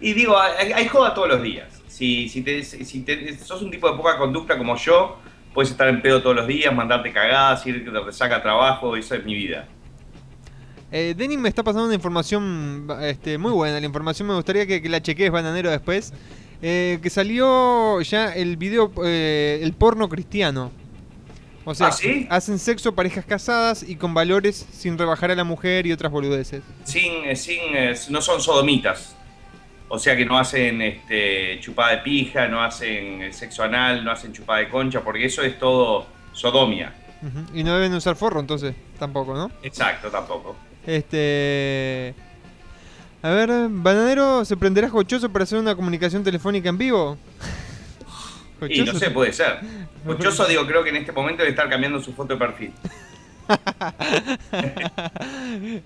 Y 0.00 0.12
digo, 0.12 0.38
hay, 0.38 0.72
hay 0.72 0.86
joda 0.88 1.14
todos 1.14 1.28
los 1.28 1.42
días. 1.42 1.82
Si, 1.88 2.28
si, 2.28 2.42
te, 2.42 2.62
si 2.62 3.00
te- 3.00 3.36
sos 3.38 3.62
un 3.62 3.70
tipo 3.70 3.90
de 3.90 3.96
poca 3.96 4.18
conducta 4.18 4.58
como 4.58 4.76
yo, 4.76 5.18
puedes 5.54 5.70
estar 5.70 5.88
en 5.88 6.02
pedo 6.02 6.20
todos 6.22 6.36
los 6.36 6.46
días, 6.46 6.74
mandarte 6.74 7.12
cagadas, 7.12 7.66
ir 7.66 7.90
de 7.90 8.00
resaca 8.00 8.36
a 8.36 8.42
trabajo, 8.42 8.94
eso 8.96 9.14
es 9.14 9.24
mi 9.24 9.34
vida. 9.34 9.66
Eh, 10.92 11.14
Denim 11.16 11.40
me 11.40 11.48
está 11.48 11.62
pasando 11.62 11.86
una 11.86 11.94
información 11.94 12.86
este, 13.00 13.38
muy 13.38 13.52
buena. 13.52 13.80
La 13.80 13.86
información 13.86 14.28
me 14.28 14.34
gustaría 14.34 14.66
que, 14.66 14.82
que 14.82 14.88
la 14.90 15.00
chequees, 15.02 15.30
Bananero, 15.30 15.70
después. 15.70 16.12
Eh, 16.62 16.98
que 17.02 17.10
salió 17.10 18.00
ya 18.02 18.34
el 18.34 18.56
video, 18.56 18.92
eh, 19.04 19.60
el 19.62 19.72
porno 19.72 20.08
cristiano. 20.08 20.70
O 21.68 21.74
sea, 21.74 21.88
¿Ah, 21.88 21.92
sí? 21.92 22.28
hacen 22.30 22.60
sexo 22.60 22.94
parejas 22.94 23.24
casadas 23.24 23.82
y 23.82 23.96
con 23.96 24.14
valores 24.14 24.66
sin 24.70 24.96
rebajar 24.96 25.32
a 25.32 25.34
la 25.34 25.42
mujer 25.42 25.84
y 25.84 25.92
otras 25.92 26.12
boludeces. 26.12 26.62
Sin, 26.84 27.24
eh, 27.24 27.34
sin, 27.34 27.58
eh, 27.74 27.92
no 28.08 28.22
son 28.22 28.40
sodomitas. 28.40 29.16
O 29.88 29.98
sea 29.98 30.16
que 30.16 30.24
no 30.24 30.38
hacen 30.38 30.80
este, 30.80 31.58
chupada 31.60 31.96
de 31.96 31.98
pija, 31.98 32.46
no 32.46 32.62
hacen 32.62 33.20
eh, 33.20 33.32
sexo 33.32 33.64
anal, 33.64 34.04
no 34.04 34.12
hacen 34.12 34.32
chupada 34.32 34.60
de 34.60 34.68
concha, 34.68 35.00
porque 35.00 35.26
eso 35.26 35.42
es 35.42 35.58
todo 35.58 36.06
sodomia. 36.32 36.94
Y 37.52 37.64
no 37.64 37.74
deben 37.74 37.92
usar 37.94 38.14
forro, 38.14 38.38
entonces, 38.38 38.72
tampoco, 39.00 39.34
¿no? 39.34 39.50
Exacto, 39.64 40.08
tampoco. 40.08 40.54
Este. 40.86 42.14
A 43.22 43.30
ver, 43.30 43.50
Bananero, 43.70 44.44
¿se 44.44 44.56
prenderá 44.56 44.88
jochoso 44.88 45.32
para 45.32 45.42
hacer 45.42 45.58
una 45.58 45.74
comunicación 45.74 46.22
telefónica 46.22 46.68
en 46.68 46.78
vivo? 46.78 47.18
Y 48.68 48.82
no 48.82 48.94
sé, 48.94 49.10
puede 49.10 49.32
ser. 49.32 49.58
Cochoso, 50.04 50.44
digo, 50.48 50.66
creo 50.66 50.82
que 50.82 50.90
en 50.90 50.96
este 50.96 51.12
momento 51.12 51.42
debe 51.42 51.50
estar 51.50 51.68
cambiando 51.68 52.00
su 52.00 52.12
foto 52.12 52.34
de 52.34 52.38
perfil. 52.38 52.72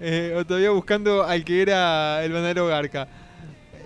Eh, 0.00 0.34
o 0.36 0.44
todavía 0.44 0.70
buscando 0.70 1.22
al 1.24 1.44
que 1.44 1.62
era 1.62 2.24
el 2.24 2.32
bananero 2.32 2.66
Garca. 2.66 3.08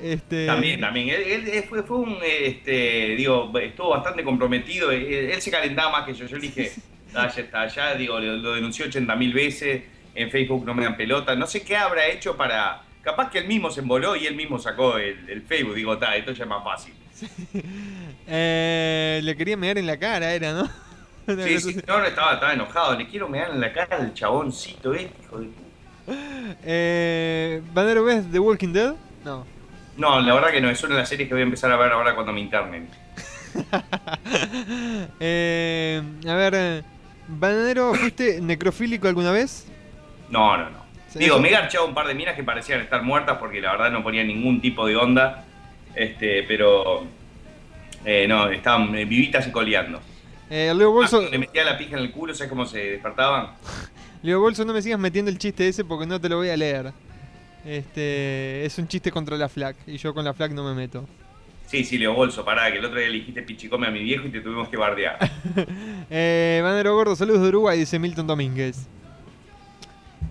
Este... 0.03 0.47
También, 0.47 0.81
también. 0.81 1.09
Él, 1.09 1.65
fue, 1.69 1.83
fue 1.83 1.99
un, 1.99 2.19
este, 2.23 3.15
digo, 3.17 3.51
estuvo 3.59 3.91
bastante 3.91 4.23
comprometido. 4.23 4.91
Él, 4.91 5.05
él 5.05 5.41
se 5.41 5.51
calentaba 5.51 5.91
más 5.91 6.07
que 6.07 6.15
yo. 6.15 6.27
Yo 6.27 6.37
le 6.37 6.43
dije, 6.43 6.73
"Ah, 7.15 7.29
ya 7.35 7.43
está, 7.43 7.67
ya, 7.69 7.95
digo, 7.95 8.19
lo, 8.21 8.37
lo 8.37 8.55
denunció 8.55 8.87
80 8.87 9.17
mil 9.17 9.33
veces. 9.33 9.83
En 10.15 10.31
Facebook 10.31 10.65
no 10.65 10.75
me 10.75 10.85
dan 10.85 10.97
pelota. 10.97 11.35
No 11.35 11.47
sé 11.47 11.63
qué 11.63 11.77
habrá 11.77 12.07
hecho 12.07 12.37
para. 12.37 12.83
Capaz 13.03 13.31
que 13.31 13.39
él 13.39 13.49
mismo 13.49 13.71
se 13.71 13.81
emboló 13.81 14.17
y 14.17 14.27
él 14.27 14.35
mismo 14.35 14.59
sacó 14.59 14.99
el, 14.99 15.29
el 15.29 15.43
Facebook. 15.43 15.75
Digo, 15.75 15.95
está, 15.95 16.17
esto 16.17 16.33
ya 16.33 16.45
es 16.45 16.49
más 16.51 16.63
fácil. 16.65 16.95
Eh, 18.27 19.21
le 19.23 19.37
quería 19.37 19.57
mear 19.57 19.79
en 19.79 19.87
la 19.87 19.99
cara, 19.99 20.33
era, 20.33 20.53
¿no? 20.53 20.69
Sí, 21.27 21.59
sí, 21.59 21.77
no, 21.87 22.01
no, 22.01 22.05
estaba, 22.05 22.35
estaba 22.35 22.53
enojado. 22.53 22.99
Le 22.99 23.09
quiero 23.09 23.29
mear 23.29 23.51
en 23.51 23.59
la 23.59 23.73
cara 23.73 23.97
al 23.97 24.13
chaboncito 24.13 24.93
este, 24.93 25.23
hijo 25.23 25.39
de 25.39 25.47
puta. 25.47 25.65
Eh, 26.65 27.63
¿Bananero 27.73 28.05
ves 28.05 28.31
The 28.31 28.39
Walking 28.39 28.75
Dead? 28.75 28.95
No. 29.25 29.47
No, 29.97 30.21
la 30.21 30.35
verdad 30.35 30.51
que 30.51 30.61
no. 30.61 30.69
Es 30.69 30.83
una 30.85 30.97
de 30.97 31.01
las 31.01 31.09
series 31.09 31.27
que 31.27 31.35
voy 31.35 31.41
a 31.41 31.45
empezar 31.45 31.73
a 31.73 31.77
ver 31.77 31.93
ahora 31.93 32.15
cuando 32.15 32.33
me 32.33 32.41
internen. 32.41 32.89
Eh, 35.21 36.03
a 36.27 36.35
ver, 36.35 36.55
eh, 36.57 36.83
¿Bananero 37.29 37.95
fuiste 37.95 38.41
necrofílico 38.41 39.09
alguna 39.09 39.31
vez? 39.31 39.67
No, 40.29 40.57
no, 40.57 40.71
no. 40.71 40.85
Digo, 41.15 41.39
me 41.39 41.49
he 41.49 41.53
garchado 41.53 41.87
un 41.87 41.95
par 41.95 42.09
de 42.09 42.15
minas 42.15 42.35
que 42.35 42.43
parecían 42.43 42.81
estar 42.81 43.03
muertas 43.03 43.39
porque 43.39 43.61
la 43.61 43.73
verdad 43.73 43.91
no 43.91 44.03
ponían 44.03 44.27
ningún 44.27 44.61
tipo 44.61 44.87
de 44.87 44.97
onda. 44.97 45.45
Este, 45.95 46.43
pero. 46.43 47.07
Eh, 48.05 48.27
no, 48.29 48.49
estaban 48.51 48.95
eh, 48.95 49.05
vivitas 49.05 49.47
y 49.47 49.51
coleando. 49.51 50.01
Eh, 50.51 50.73
Leo 50.77 50.91
Bolso, 50.91 51.23
Ah, 51.25 51.29
le 51.31 51.39
metía 51.39 51.65
la 51.65 51.77
pija 51.79 51.97
en 51.97 52.03
el 52.03 52.11
culo, 52.11 52.35
¿sabes 52.35 52.51
cómo 52.51 52.67
se 52.67 52.79
despertaban? 52.79 53.51
Leo 54.23 54.41
Bolso, 54.41 54.65
no 54.65 54.73
me 54.73 54.83
sigas 54.83 54.99
metiendo 54.99 55.31
el 55.31 55.39
chiste 55.39 55.69
ese 55.69 55.85
porque 55.85 56.07
no 56.07 56.21
te 56.21 56.29
lo 56.29 56.37
voy 56.37 56.51
a 56.51 56.57
leer. 56.57 56.93
Este, 57.65 58.65
es 58.65 58.77
un 58.79 58.87
chiste 58.89 59.11
contra 59.11 59.37
la 59.39 59.49
FLAC 59.49 59.77
y 59.87 59.97
yo 59.97 60.13
con 60.13 60.25
la 60.25 60.35
FLAC 60.35 60.53
no 60.53 60.65
me 60.65 60.75
meto. 60.75 61.07
Sí, 61.67 61.83
sí, 61.83 61.97
Leo 61.97 62.13
Bolso, 62.15 62.45
pará, 62.45 62.71
que 62.71 62.79
el 62.79 62.85
otro 62.85 62.99
día 62.99 63.09
le 63.09 63.15
dijiste 63.15 63.43
pichicome 63.43 63.87
a 63.87 63.91
mi 63.91 64.03
viejo 64.03 64.27
y 64.27 64.31
te 64.31 64.41
tuvimos 64.41 64.69
que 64.69 64.77
bardear. 64.77 65.19
Eh, 66.11 66.61
Bananero 66.63 66.95
Gordo, 66.95 67.17
saludos 67.17 67.41
de 67.41 67.49
Uruguay, 67.49 67.79
dice 67.79 67.99
Milton 67.99 68.27
Domínguez. 68.27 68.87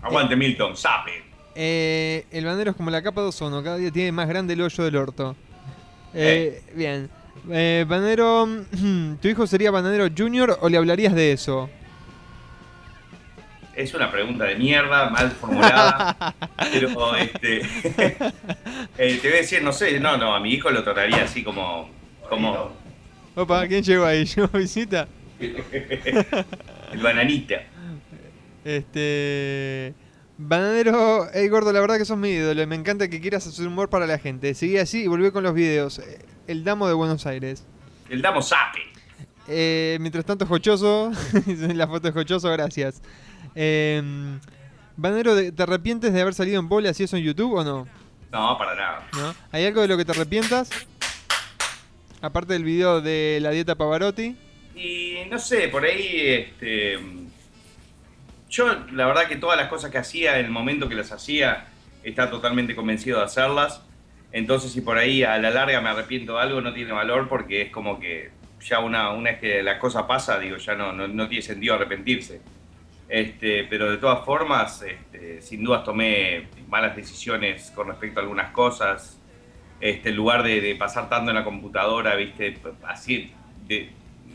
Aguante, 0.04 0.36
Milton, 0.36 0.78
sape. 0.78 1.24
Eh, 1.56 2.26
el 2.32 2.46
banero 2.46 2.72
es 2.72 2.78
como 2.78 2.90
la 2.90 3.02
capa 3.02 3.22
de 3.22 3.28
ozono, 3.28 3.64
cada 3.64 3.78
día 3.78 3.92
tiene 3.92 4.12
más 4.12 4.28
grande 4.28 4.54
el 4.54 4.62
hoyo 4.62 4.84
del 4.84 4.96
orto. 4.96 5.36
Eh, 6.14 6.62
Bien. 6.76 7.10
Eh, 7.50 7.86
banero, 7.88 8.48
¿tu 9.22 9.28
hijo 9.28 9.48
sería 9.48 9.72
Bananero 9.72 10.08
Junior 10.16 10.58
o 10.62 10.70
le 10.70 10.78
hablarías 10.78 11.14
de 11.14 11.34
eso? 11.34 11.70
Es 13.76 13.94
una 13.94 14.12
pregunta 14.12 14.46
de 14.46 14.56
mierda, 14.56 15.10
mal 15.10 15.32
formulada. 15.32 16.36
pero, 16.72 17.16
este. 17.16 17.62
eh, 18.98 19.20
te 19.20 19.28
voy 19.28 19.38
a 19.38 19.42
decir, 19.42 19.64
no 19.64 19.74
sé, 19.74 20.00
no, 20.00 20.16
no, 20.18 20.36
a 20.36 20.40
mi 20.40 20.54
hijo 20.54 20.70
lo 20.70 20.84
trataría 20.84 21.24
así 21.24 21.44
como. 21.44 21.90
como 22.30 22.72
Opa, 23.36 23.68
¿quién 23.68 23.84
llegó 23.84 24.06
ahí? 24.06 24.26
¿Llegó 24.36 24.48
visita? 24.50 25.08
El 25.40 27.02
bananita. 27.02 27.64
Este. 28.64 29.94
Bananero, 30.38 31.28
hey 31.34 31.48
gordo, 31.48 31.72
la 31.72 31.80
verdad 31.80 31.98
que 31.98 32.06
sos 32.06 32.18
mi 32.18 32.30
ídolo. 32.30 32.66
Me 32.66 32.76
encanta 32.76 33.08
que 33.08 33.22
quieras 33.22 33.46
hacer 33.46 33.68
humor 33.68 33.90
para 33.90 34.08
la 34.08 34.18
gente. 34.18 34.54
Seguí 34.56 34.78
así 34.78 35.04
y 35.04 35.08
volví 35.08 35.30
con 35.32 35.44
los 35.44 35.54
videos. 35.54 36.02
El 36.48 36.64
Damo 36.64 36.88
de 36.88 36.94
Buenos 36.94 37.26
Aires. 37.26 37.66
El 38.10 38.22
Damo 38.22 38.42
Sape. 38.42 38.80
Eh, 39.48 39.98
mientras 40.02 40.26
tanto, 40.26 40.46
Jochoso. 40.46 41.12
la 41.46 41.88
foto 41.88 42.08
de 42.08 42.12
Jochoso, 42.14 42.50
gracias. 42.50 43.02
Eh, 43.56 44.02
Bananero, 44.96 45.36
¿te 45.52 45.64
arrepientes 45.64 46.14
de 46.14 46.22
haber 46.22 46.34
salido 46.34 46.60
en 46.60 46.70
bola 46.70 46.90
así 46.90 47.04
eso 47.04 47.18
en 47.18 47.24
YouTube 47.24 47.54
o 47.54 47.64
no? 47.64 47.88
No, 48.32 48.58
para 48.58 48.76
nada. 48.76 49.08
¿No? 49.14 49.36
¿Hay 49.52 49.66
algo 49.66 49.82
de 49.82 49.88
lo 49.88 49.98
que 49.98 50.06
te 50.06 50.12
arrepientas? 50.12 50.70
Aparte 52.22 52.54
del 52.54 52.64
video 52.64 53.02
de 53.02 53.40
la 53.42 53.52
dieta 53.52 53.76
Pavarotti. 53.76 54.36
Y 54.76 55.18
no 55.30 55.38
sé, 55.38 55.68
por 55.68 55.84
ahí, 55.84 56.22
este. 56.26 56.98
Yo, 58.54 58.68
la 58.92 59.08
verdad, 59.08 59.28
que 59.28 59.36
todas 59.36 59.58
las 59.58 59.68
cosas 59.68 59.90
que 59.90 59.98
hacía 59.98 60.38
en 60.38 60.46
el 60.46 60.52
momento 60.52 60.88
que 60.88 60.94
las 60.94 61.12
hacía, 61.12 61.66
estaba 62.04 62.30
totalmente 62.30 62.76
convencido 62.76 63.18
de 63.18 63.26
hacerlas. 63.26 63.82
Entonces, 64.32 64.72
si 64.72 64.82
por 64.82 65.00
ahí 65.00 65.24
a 65.24 65.40
la 65.40 65.50
larga 65.50 65.82
me 65.82 65.90
arrepiento 65.90 66.36
de 66.36 66.44
algo, 66.44 66.62
no 66.62 66.72
tiene 66.72 66.92
valor 66.92 67.28
porque 67.28 67.64
es 67.64 67.72
como 67.72 68.00
que 68.00 68.30
ya 68.62 68.78
una, 68.78 69.10
una 69.10 69.32
vez 69.32 69.40
que 69.40 69.64
la 69.64 69.80
cosa 69.80 70.06
pasa, 70.06 70.38
digo, 70.38 70.58
ya 70.58 70.76
no, 70.76 70.94
no, 70.94 71.08
no 71.08 71.28
tiene 71.28 71.42
sentido 71.42 71.74
arrepentirse. 71.74 72.42
Este, 73.10 73.64
pero 73.64 73.90
de 73.90 73.98
todas 73.98 74.24
formas, 74.24 74.84
este, 74.84 75.42
sin 75.42 75.64
dudas 75.64 75.84
tomé 75.84 76.48
malas 76.68 76.96
decisiones 76.96 77.72
con 77.72 77.88
respecto 77.88 78.20
a 78.20 78.22
algunas 78.22 78.52
cosas. 78.52 79.20
Este, 79.82 80.10
en 80.10 80.16
lugar 80.16 80.44
de, 80.44 80.76
pasar 80.78 81.10
tanto 81.10 81.32
en 81.32 81.38
la 81.38 81.44
computadora, 81.44 82.14
viste, 82.14 82.56
así, 82.84 83.34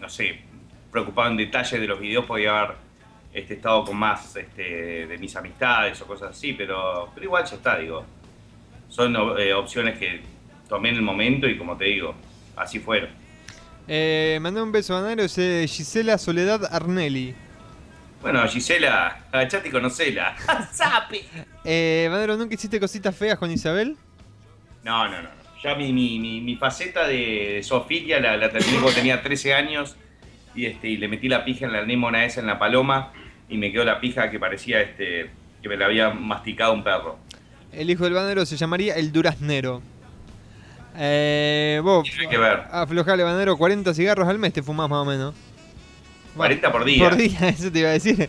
no 0.00 0.08
sé, 0.08 0.40
preocupado 0.90 1.30
en 1.30 1.36
detalle 1.36 1.78
de 1.78 1.86
los 1.86 2.00
videos, 2.00 2.24
podía 2.24 2.58
haber 2.58 2.87
este, 3.38 3.54
estado 3.54 3.84
con 3.84 3.96
más 3.96 4.36
este, 4.36 5.06
de 5.06 5.18
mis 5.18 5.34
amistades 5.36 6.00
o 6.02 6.06
cosas 6.06 6.30
así, 6.30 6.52
pero, 6.52 7.10
pero 7.14 7.24
igual 7.24 7.44
ya 7.44 7.56
está, 7.56 7.78
digo. 7.78 8.04
Son 8.88 9.14
eh, 9.38 9.52
opciones 9.52 9.98
que 9.98 10.22
tomé 10.68 10.90
en 10.90 10.96
el 10.96 11.02
momento 11.02 11.46
y 11.48 11.58
como 11.58 11.76
te 11.76 11.86
digo, 11.86 12.14
así 12.56 12.78
fueron. 12.78 13.10
Eh, 13.86 14.38
mandé 14.42 14.60
un 14.60 14.70
beso 14.70 14.96
a 14.96 15.00
Naro, 15.00 15.22
es 15.22 15.38
eh, 15.38 15.64
Gisela 15.66 16.18
Soledad 16.18 16.68
Arnelli. 16.70 17.34
Bueno, 18.20 18.46
Gisela, 18.48 19.24
agachate 19.32 19.68
y 19.68 19.70
conocela. 19.70 20.36
¡Sape! 20.72 21.24
Eh, 21.64 22.08
Manero, 22.10 22.36
¿nunca 22.36 22.54
hiciste 22.54 22.78
cositas 22.80 23.16
feas 23.16 23.38
con 23.38 23.50
Isabel? 23.50 23.96
No, 24.82 25.08
no, 25.08 25.22
no. 25.22 25.28
Ya 25.62 25.74
mi, 25.74 25.92
mi, 25.92 26.18
mi, 26.18 26.40
mi 26.40 26.56
faceta 26.56 27.06
de, 27.08 27.60
zoofilia 27.64 28.20
la, 28.20 28.36
la 28.36 28.50
terminé 28.50 28.74
cuando 28.74 28.92
tenía 28.92 29.22
13 29.22 29.54
años 29.54 29.96
y, 30.54 30.66
este, 30.66 30.88
y 30.88 30.96
le 30.96 31.08
metí 31.08 31.28
la 31.28 31.44
pija 31.44 31.66
en 31.66 31.72
la 31.72 31.80
anémona 31.80 32.24
esa 32.24 32.40
en 32.40 32.46
la 32.46 32.58
paloma 32.58 33.12
y 33.48 33.56
me 33.58 33.72
quedó 33.72 33.84
la 33.84 34.00
pija 34.00 34.30
que 34.30 34.38
parecía 34.38 34.80
este, 34.80 35.30
que 35.62 35.68
me 35.68 35.76
la 35.76 35.86
había 35.86 36.10
masticado 36.10 36.72
un 36.72 36.84
perro. 36.84 37.18
El 37.72 37.90
hijo 37.90 38.04
del 38.04 38.14
banero 38.14 38.44
se 38.46 38.56
llamaría 38.56 38.94
el 38.94 39.12
Duraznero. 39.12 39.82
Eh, 40.96 41.80
vos, 41.82 42.08
Hay 42.18 42.28
que 42.28 42.38
ver. 42.38 42.62
aflojale 42.72 43.22
banero, 43.22 43.56
40 43.56 43.94
cigarros 43.94 44.26
al 44.28 44.38
mes 44.38 44.52
te 44.52 44.62
fumás 44.62 44.88
más 44.88 44.98
o 45.00 45.04
menos. 45.04 45.34
40 46.36 46.70
por 46.72 46.84
día. 46.84 47.04
Por 47.08 47.16
día, 47.16 47.38
eso 47.48 47.70
te 47.70 47.80
iba 47.80 47.88
a 47.90 47.92
decir. 47.92 48.28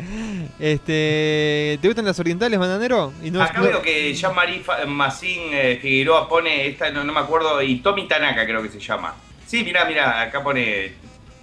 Este, 0.59 1.77
¿Te 1.81 1.87
gustan 1.87 2.05
las 2.05 2.19
orientales, 2.19 2.59
bananero? 2.59 3.13
Y 3.23 3.31
no, 3.31 3.41
Acá 3.41 3.61
veo 3.61 3.81
que 3.81 4.13
Jean-Marie 4.13 4.59
Fa- 4.61 4.85
Massín 4.85 5.39
eh, 5.51 5.79
Figueroa 5.81 6.27
pone, 6.27 6.67
esta 6.67 6.91
no, 6.91 7.03
no 7.03 7.13
me 7.13 7.19
acuerdo, 7.19 7.61
y 7.61 7.77
Tommy 7.79 8.07
Tanaka 8.07 8.45
creo 8.45 8.61
que 8.63 8.69
se 8.69 8.79
llama. 8.79 9.15
Sí, 9.45 9.63
mirá, 9.63 9.85
mirá, 9.85 10.21
acá 10.21 10.43
pone, 10.43 10.93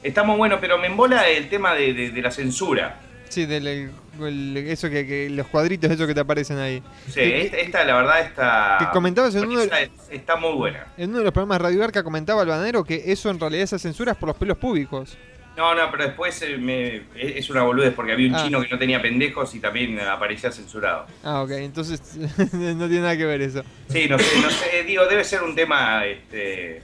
está 0.02 0.22
muy 0.22 0.36
bueno, 0.36 0.58
pero 0.60 0.78
me 0.78 0.86
embola 0.88 1.28
el 1.28 1.48
tema 1.48 1.74
de, 1.74 1.92
de- 1.92 2.10
de 2.10 2.22
la 2.22 2.30
censura. 2.30 3.00
Sí, 3.28 3.44
del, 3.46 3.66
el- 3.66 3.90
el- 4.20 4.56
eso 4.68 4.88
que, 4.88 5.06
que- 5.06 5.28
los 5.30 5.46
cuadritos 5.48 5.90
esos 5.90 6.06
que 6.06 6.14
te 6.14 6.20
aparecen 6.20 6.58
ahí. 6.58 6.82
Sí, 7.08 7.20
esta, 7.20 7.56
esta, 7.58 7.84
la 7.84 7.96
verdad 7.96 8.20
está... 8.20 8.76
que 8.78 8.86
comentabas 8.90 9.34
en 9.34 9.46
uno 9.46 9.60
de- 9.66 9.90
está 10.10 10.36
muy 10.36 10.52
buena. 10.54 10.86
En 10.96 11.10
uno 11.10 11.18
de 11.18 11.24
los 11.24 11.32
programas 11.32 11.58
de 11.58 11.64
Radio 11.64 11.84
Arca 11.84 12.02
comentaba 12.02 12.42
el 12.42 12.48
bananero 12.48 12.84
que 12.84 13.02
eso 13.06 13.28
en 13.30 13.38
realidad 13.40 13.64
esa 13.64 13.78
censura 13.78 14.12
es 14.12 14.18
por 14.18 14.28
los 14.28 14.36
pelos 14.36 14.56
públicos. 14.58 15.16
No, 15.56 15.74
no, 15.74 15.90
pero 15.90 16.04
después 16.04 16.40
eh, 16.42 16.58
me- 16.58 16.96
es 16.96 17.36
es 17.36 17.50
una 17.50 17.62
boludez 17.62 17.94
porque 17.94 18.12
había 18.12 18.28
un 18.28 18.34
Ah. 18.34 18.44
chino 18.44 18.60
que 18.60 18.68
no 18.68 18.78
tenía 18.78 19.00
pendejos 19.00 19.54
y 19.54 19.58
también 19.60 19.98
aparecía 20.00 20.52
censurado. 20.52 21.06
Ah, 21.24 21.42
ok, 21.42 21.50
entonces 21.52 22.00
no 22.52 22.86
tiene 22.88 23.00
nada 23.00 23.16
que 23.16 23.24
ver 23.24 23.40
eso. 23.42 23.62
Sí, 23.88 24.06
no 24.08 24.18
sé, 24.18 24.40
no 24.40 24.50
sé, 24.50 24.84
digo, 24.84 25.06
debe 25.06 25.24
ser 25.24 25.42
un 25.42 25.54
tema, 25.54 26.04
este, 26.04 26.82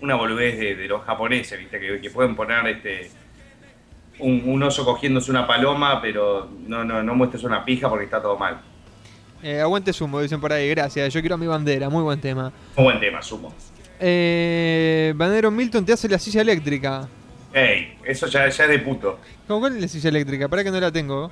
una 0.00 0.14
boludez 0.14 0.58
de, 0.58 0.76
de 0.76 0.86
los 0.88 1.02
japoneses, 1.04 1.58
viste, 1.58 1.80
que, 1.80 2.00
que 2.00 2.10
pueden 2.10 2.36
poner 2.36 2.64
este 2.68 3.10
un, 4.18 4.42
un 4.46 4.62
oso 4.62 4.84
cogiéndose 4.84 5.30
una 5.30 5.46
paloma, 5.46 6.00
pero 6.00 6.48
no, 6.66 6.84
no, 6.84 7.02
no 7.02 7.14
muestres 7.14 7.44
una 7.44 7.64
pija 7.64 7.88
porque 7.88 8.04
está 8.04 8.20
todo 8.22 8.38
mal. 8.38 8.60
Eh, 9.42 9.60
aguante 9.60 9.92
sumo, 9.92 10.20
dicen 10.20 10.40
por 10.40 10.52
ahí, 10.52 10.68
gracias. 10.70 11.12
Yo 11.12 11.20
quiero 11.20 11.36
mi 11.36 11.46
bandera, 11.46 11.90
muy 11.90 12.02
buen 12.02 12.20
tema. 12.20 12.50
Muy 12.76 12.84
buen 12.84 13.00
tema, 13.00 13.20
sumo. 13.22 13.52
Eh, 14.00 15.12
Banero 15.16 15.50
Milton 15.50 15.84
te 15.84 15.92
hace 15.92 16.08
la 16.08 16.18
silla 16.18 16.40
eléctrica. 16.40 17.06
Ey, 17.52 17.98
eso 18.04 18.26
ya, 18.26 18.48
ya 18.48 18.64
es 18.64 18.70
de 18.70 18.78
puto. 18.78 19.18
¿Cómo 19.46 19.60
cuál 19.60 19.76
es 19.76 19.82
la 19.82 19.88
silla 19.88 20.08
eléctrica? 20.08 20.48
Para 20.48 20.64
que 20.64 20.70
no 20.70 20.80
la 20.80 20.90
tengo. 20.90 21.30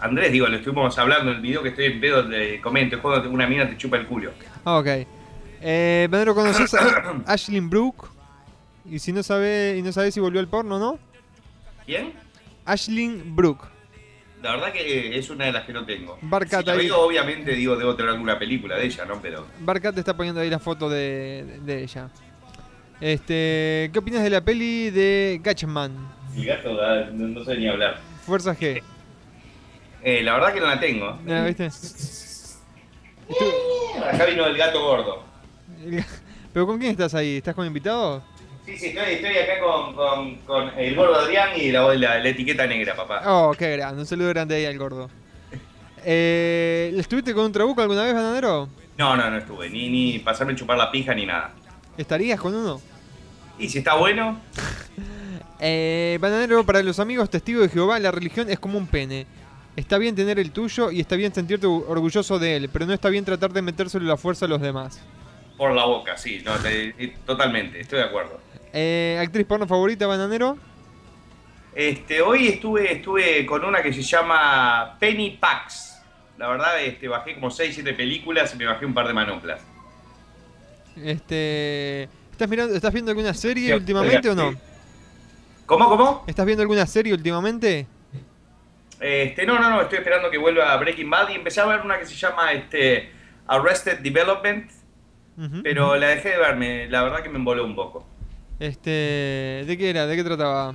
Andrés, 0.00 0.32
digo, 0.32 0.46
lo 0.46 0.56
estuvimos 0.56 0.96
hablando 0.98 1.30
en 1.30 1.36
el 1.36 1.42
video 1.42 1.62
que 1.62 1.70
estoy 1.70 1.86
en 1.86 2.00
pedo, 2.00 2.22
le 2.22 2.60
comento, 2.60 2.96
es 2.96 3.02
cuando 3.02 3.28
una 3.28 3.46
mina 3.46 3.68
te 3.68 3.76
chupa 3.76 3.98
el 3.98 4.06
culo. 4.06 4.30
Ah, 4.64 4.78
ok. 4.78 4.86
Eh, 5.60 6.08
Banero, 6.10 6.34
¿conoces 6.34 6.72
a 6.74 7.16
Ashlyn 7.26 7.68
Brooke? 7.68 8.08
Y 8.86 8.98
si 8.98 9.12
no 9.12 9.22
sabe, 9.22 9.76
y 9.76 9.82
no 9.82 9.92
sabes 9.92 10.14
si 10.14 10.20
volvió 10.20 10.40
al 10.40 10.48
porno, 10.48 10.78
¿no? 10.78 10.98
¿Quién? 11.90 12.12
Ashlyn 12.66 13.34
Brooke. 13.34 13.64
La 14.44 14.52
verdad 14.52 14.72
que 14.72 15.18
es 15.18 15.28
una 15.28 15.46
de 15.46 15.52
las 15.52 15.64
que 15.64 15.72
no 15.72 15.84
tengo. 15.84 16.16
Barcat 16.22 16.60
Si 16.60 16.66
la 16.66 16.72
ahí. 16.74 16.86
veo, 16.86 17.00
obviamente, 17.00 17.50
digo, 17.50 17.74
debo 17.74 17.96
tener 17.96 18.12
alguna 18.12 18.38
película 18.38 18.76
de 18.76 18.86
ella, 18.86 19.04
¿no? 19.06 19.20
Pero... 19.20 19.44
Barcat 19.58 19.94
te 19.94 20.00
está 20.00 20.16
poniendo 20.16 20.40
ahí 20.40 20.48
la 20.48 20.60
foto 20.60 20.88
de, 20.88 21.58
de 21.64 21.82
ella. 21.82 22.08
Este, 23.00 23.90
¿qué 23.92 23.98
opinas 23.98 24.22
de 24.22 24.30
la 24.30 24.40
peli 24.40 24.90
de 24.90 25.40
Gatchman? 25.42 25.92
El 26.36 26.44
gato 26.44 26.72
no, 27.12 27.26
no 27.26 27.44
sé 27.44 27.56
ni 27.56 27.66
hablar. 27.66 27.98
Fuerza 28.24 28.56
G. 28.56 28.80
Eh, 30.04 30.22
la 30.22 30.34
verdad 30.34 30.54
que 30.54 30.60
no 30.60 30.66
la 30.68 30.78
tengo. 30.78 31.18
¿Viste? 31.44 31.70
Acá 34.12 34.26
vino 34.26 34.46
el 34.46 34.56
gato 34.56 34.80
gordo. 34.80 35.24
¿Pero 36.52 36.66
con 36.68 36.78
quién 36.78 36.92
estás 36.92 37.14
ahí? 37.16 37.38
¿Estás 37.38 37.56
con 37.56 37.66
invitado? 37.66 38.22
Sí, 38.70 38.78
sí, 38.78 38.86
estoy, 38.88 39.14
estoy 39.14 39.36
acá 39.36 39.60
con, 39.60 39.94
con, 39.94 40.34
con 40.46 40.78
el 40.78 40.94
gordo 40.94 41.16
Adrián 41.16 41.50
y 41.56 41.70
la, 41.72 41.82
la, 41.94 42.18
la 42.18 42.28
etiqueta 42.28 42.66
negra, 42.66 42.94
papá. 42.94 43.22
Oh, 43.26 43.52
qué 43.58 43.72
grande. 43.76 44.00
Un 44.00 44.06
saludo 44.06 44.28
grande 44.28 44.54
ahí 44.54 44.64
al 44.64 44.78
gordo. 44.78 45.10
Eh, 46.04 46.94
¿Estuviste 46.96 47.34
con 47.34 47.46
un 47.46 47.52
trabuco 47.52 47.82
alguna 47.82 48.02
vez, 48.04 48.14
bananero? 48.14 48.68
No, 48.96 49.16
no, 49.16 49.30
no 49.30 49.36
estuve. 49.38 49.68
Ni, 49.70 49.88
ni 49.88 50.18
pasarme 50.20 50.52
a 50.52 50.56
chupar 50.56 50.78
la 50.78 50.90
pija 50.90 51.14
ni 51.14 51.26
nada. 51.26 51.52
¿Estarías 51.98 52.40
con 52.40 52.54
uno? 52.54 52.80
Y 53.58 53.68
si 53.68 53.78
está 53.78 53.94
bueno, 53.94 54.40
Eh, 55.62 56.16
bananero, 56.22 56.64
para 56.64 56.82
los 56.82 56.98
amigos 57.00 57.28
testigos 57.28 57.64
de 57.64 57.68
Jehová, 57.68 57.98
la 57.98 58.10
religión 58.10 58.48
es 58.48 58.58
como 58.58 58.78
un 58.78 58.86
pene. 58.86 59.26
Está 59.76 59.98
bien 59.98 60.14
tener 60.16 60.38
el 60.38 60.52
tuyo 60.52 60.90
y 60.90 61.00
está 61.00 61.16
bien 61.16 61.34
sentirte 61.34 61.66
orgulloso 61.66 62.38
de 62.38 62.56
él, 62.56 62.70
pero 62.72 62.86
no 62.86 62.94
está 62.94 63.10
bien 63.10 63.26
tratar 63.26 63.52
de 63.52 63.60
metérselo 63.60 64.06
la 64.06 64.16
fuerza 64.16 64.46
a 64.46 64.48
los 64.48 64.60
demás. 64.62 65.02
por 65.58 65.72
la 65.74 65.84
boca, 65.84 66.16
sí. 66.16 66.40
No, 66.46 66.54
te- 66.56 66.94
eh, 66.98 67.14
totalmente, 67.26 67.78
estoy 67.78 67.98
de 67.98 68.06
acuerdo. 68.06 68.40
Eh, 68.72 69.18
¿Actriz 69.20 69.46
porno 69.46 69.66
favorita, 69.66 70.06
bananero? 70.06 70.56
Este, 71.74 72.20
hoy 72.20 72.48
estuve, 72.48 72.92
estuve 72.92 73.46
con 73.46 73.64
una 73.64 73.82
que 73.82 73.92
se 73.92 74.02
llama 74.02 74.96
Penny 74.98 75.38
Pax. 75.40 76.02
La 76.38 76.48
verdad, 76.48 76.80
este, 76.82 77.06
bajé 77.08 77.34
como 77.34 77.50
6, 77.50 77.74
7 77.74 77.92
películas 77.94 78.54
y 78.54 78.58
me 78.58 78.66
bajé 78.66 78.86
un 78.86 78.94
par 78.94 79.06
de 79.06 79.12
manoplas. 79.14 79.60
Este, 80.96 82.04
¿estás 82.32 82.48
mirando, 82.48 82.74
estás 82.74 82.92
viendo 82.92 83.10
alguna 83.12 83.34
serie 83.34 83.68
Sí, 83.68 83.72
últimamente 83.72 84.28
o 84.28 84.34
sí. 84.36 84.38
no? 84.38 84.60
¿Cómo, 85.66 85.88
cómo? 85.88 86.24
¿Estás 86.26 86.44
viendo 86.46 86.62
alguna 86.62 86.86
serie 86.86 87.14
últimamente? 87.14 87.86
Este, 88.98 89.46
no, 89.46 89.58
no, 89.58 89.70
no, 89.70 89.80
estoy 89.82 89.98
esperando 89.98 90.30
que 90.30 90.38
vuelva 90.38 90.72
a 90.72 90.76
Breaking 90.76 91.08
Bad 91.08 91.30
y 91.30 91.34
empecé 91.34 91.60
a 91.60 91.66
ver 91.66 91.80
una 91.80 91.98
que 91.98 92.06
se 92.06 92.14
llama 92.14 92.52
este, 92.52 93.10
Arrested 93.46 94.00
Development, 94.00 94.70
pero 95.62 95.96
la 95.96 96.08
dejé 96.08 96.30
de 96.30 96.36
verme, 96.38 96.86
la 96.88 97.02
verdad 97.02 97.22
que 97.22 97.30
me 97.30 97.38
emboló 97.38 97.64
un 97.64 97.74
poco. 97.74 98.06
Este, 98.60 99.64
¿de 99.66 99.76
qué 99.78 99.88
era? 99.90 100.06
¿De 100.06 100.14
qué 100.16 100.22
trataba? 100.22 100.74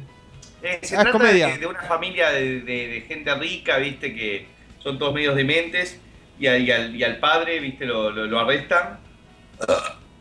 Eh, 0.64 0.80
se 0.82 0.96
Ah, 0.96 1.00
es 1.00 1.04
trata 1.04 1.12
comedia. 1.12 1.48
de, 1.50 1.58
de 1.60 1.68
una 1.68 1.82
familia 1.84 2.32
de, 2.32 2.62
de- 2.62 2.88
de 2.88 3.02
gente 3.08 3.34
rica, 3.36 3.78
viste, 3.78 4.14
que 4.16 4.48
son 4.80 4.98
todos 4.98 5.14
medios 5.14 5.36
dementes, 5.36 6.02
y, 6.40 6.48
al- 6.48 6.62
y 6.64 6.72
al, 6.72 6.96
y 6.96 7.04
al 7.04 7.18
padre, 7.20 7.60
viste, 7.60 7.86
lo, 7.86 8.10
lo- 8.10 8.26
lo 8.26 8.40
arrestan, 8.40 8.98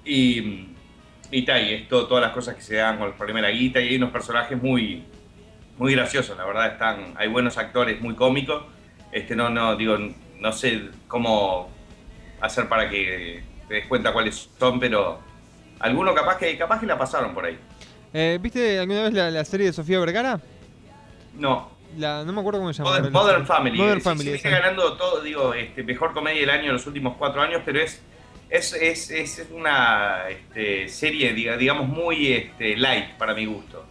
y, 0.04 0.66
y 1.30 1.42
tal, 1.46 1.66
y 1.66 1.72
es 1.74 1.88
todo- 1.88 2.06
todas 2.06 2.22
las 2.22 2.32
cosas 2.32 2.54
que 2.54 2.60
se 2.62 2.76
dan 2.76 2.98
con 2.98 3.08
el 3.08 3.14
problema 3.14 3.40
de 3.40 3.48
la 3.48 3.50
guita, 3.50 3.80
y 3.80 3.88
hay 3.88 3.96
unos 3.96 4.10
personajes 4.10 4.62
muy, 4.62 5.02
muy 5.78 5.94
graciosos, 5.94 6.36
la 6.36 6.44
verdad, 6.44 6.72
están, 6.72 7.14
hay 7.16 7.28
buenos 7.28 7.56
actores 7.56 7.98
muy 8.02 8.14
cómicos, 8.14 8.62
este, 9.10 9.34
no, 9.34 9.48
no, 9.48 9.74
digo, 9.76 9.96
no 10.38 10.52
sé 10.52 10.82
cómo 11.08 11.70
hacer 12.42 12.68
para 12.68 12.90
que 12.90 13.42
te 13.68 13.74
des 13.74 13.86
cuenta 13.86 14.12
cuáles 14.12 14.50
son, 14.58 14.78
pero 14.78 15.20
algunos 15.84 16.14
capaz 16.14 16.36
que, 16.38 16.56
capaz 16.56 16.80
que 16.80 16.86
la 16.86 16.98
pasaron 16.98 17.34
por 17.34 17.44
ahí. 17.44 17.58
Eh, 18.12 18.38
¿Viste 18.40 18.78
alguna 18.78 19.02
vez 19.04 19.12
la, 19.12 19.30
la 19.30 19.44
serie 19.44 19.66
de 19.66 19.72
Sofía 19.72 19.98
Vergara? 20.00 20.40
No. 21.34 21.70
La, 21.96 22.24
no 22.24 22.32
me 22.32 22.40
acuerdo 22.40 22.60
cómo 22.60 22.72
se 22.72 22.82
llama. 22.82 23.08
Modern, 23.10 23.46
Family. 23.46 23.78
Modern 23.78 24.00
Sí, 24.00 24.04
Family. 24.04 24.38
sí, 24.38 24.48
ganando 24.48 24.94
todo, 24.96 25.20
digo, 25.20 25.54
este, 25.54 25.82
mejor 25.82 26.12
comedia 26.12 26.40
del 26.40 26.50
año 26.50 26.64
en 26.66 26.72
los 26.72 26.86
últimos 26.86 27.16
cuatro 27.16 27.40
años, 27.40 27.62
pero 27.64 27.80
es 27.80 28.02
es, 28.50 28.72
es, 28.74 29.10
es 29.10 29.46
una 29.52 30.28
este, 30.28 30.88
serie, 30.88 31.34
diga- 31.34 31.56
digamos, 31.56 31.88
muy 31.88 32.32
este, 32.32 32.76
light 32.76 33.14
para 33.14 33.34
mi 33.34 33.46
gusto. 33.46 33.84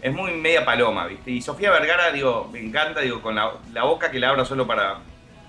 Es 0.00 0.12
muy 0.12 0.32
media 0.32 0.64
paloma, 0.64 1.06
¿viste? 1.06 1.30
Y 1.32 1.40
Sofía 1.42 1.70
Vergara, 1.70 2.12
digo, 2.12 2.48
me 2.52 2.60
encanta, 2.60 3.00
digo, 3.00 3.20
con 3.22 3.34
la, 3.34 3.52
la 3.72 3.84
boca 3.84 4.10
que 4.10 4.18
la 4.20 4.28
abra 4.30 4.44
solo 4.44 4.66
para 4.66 4.98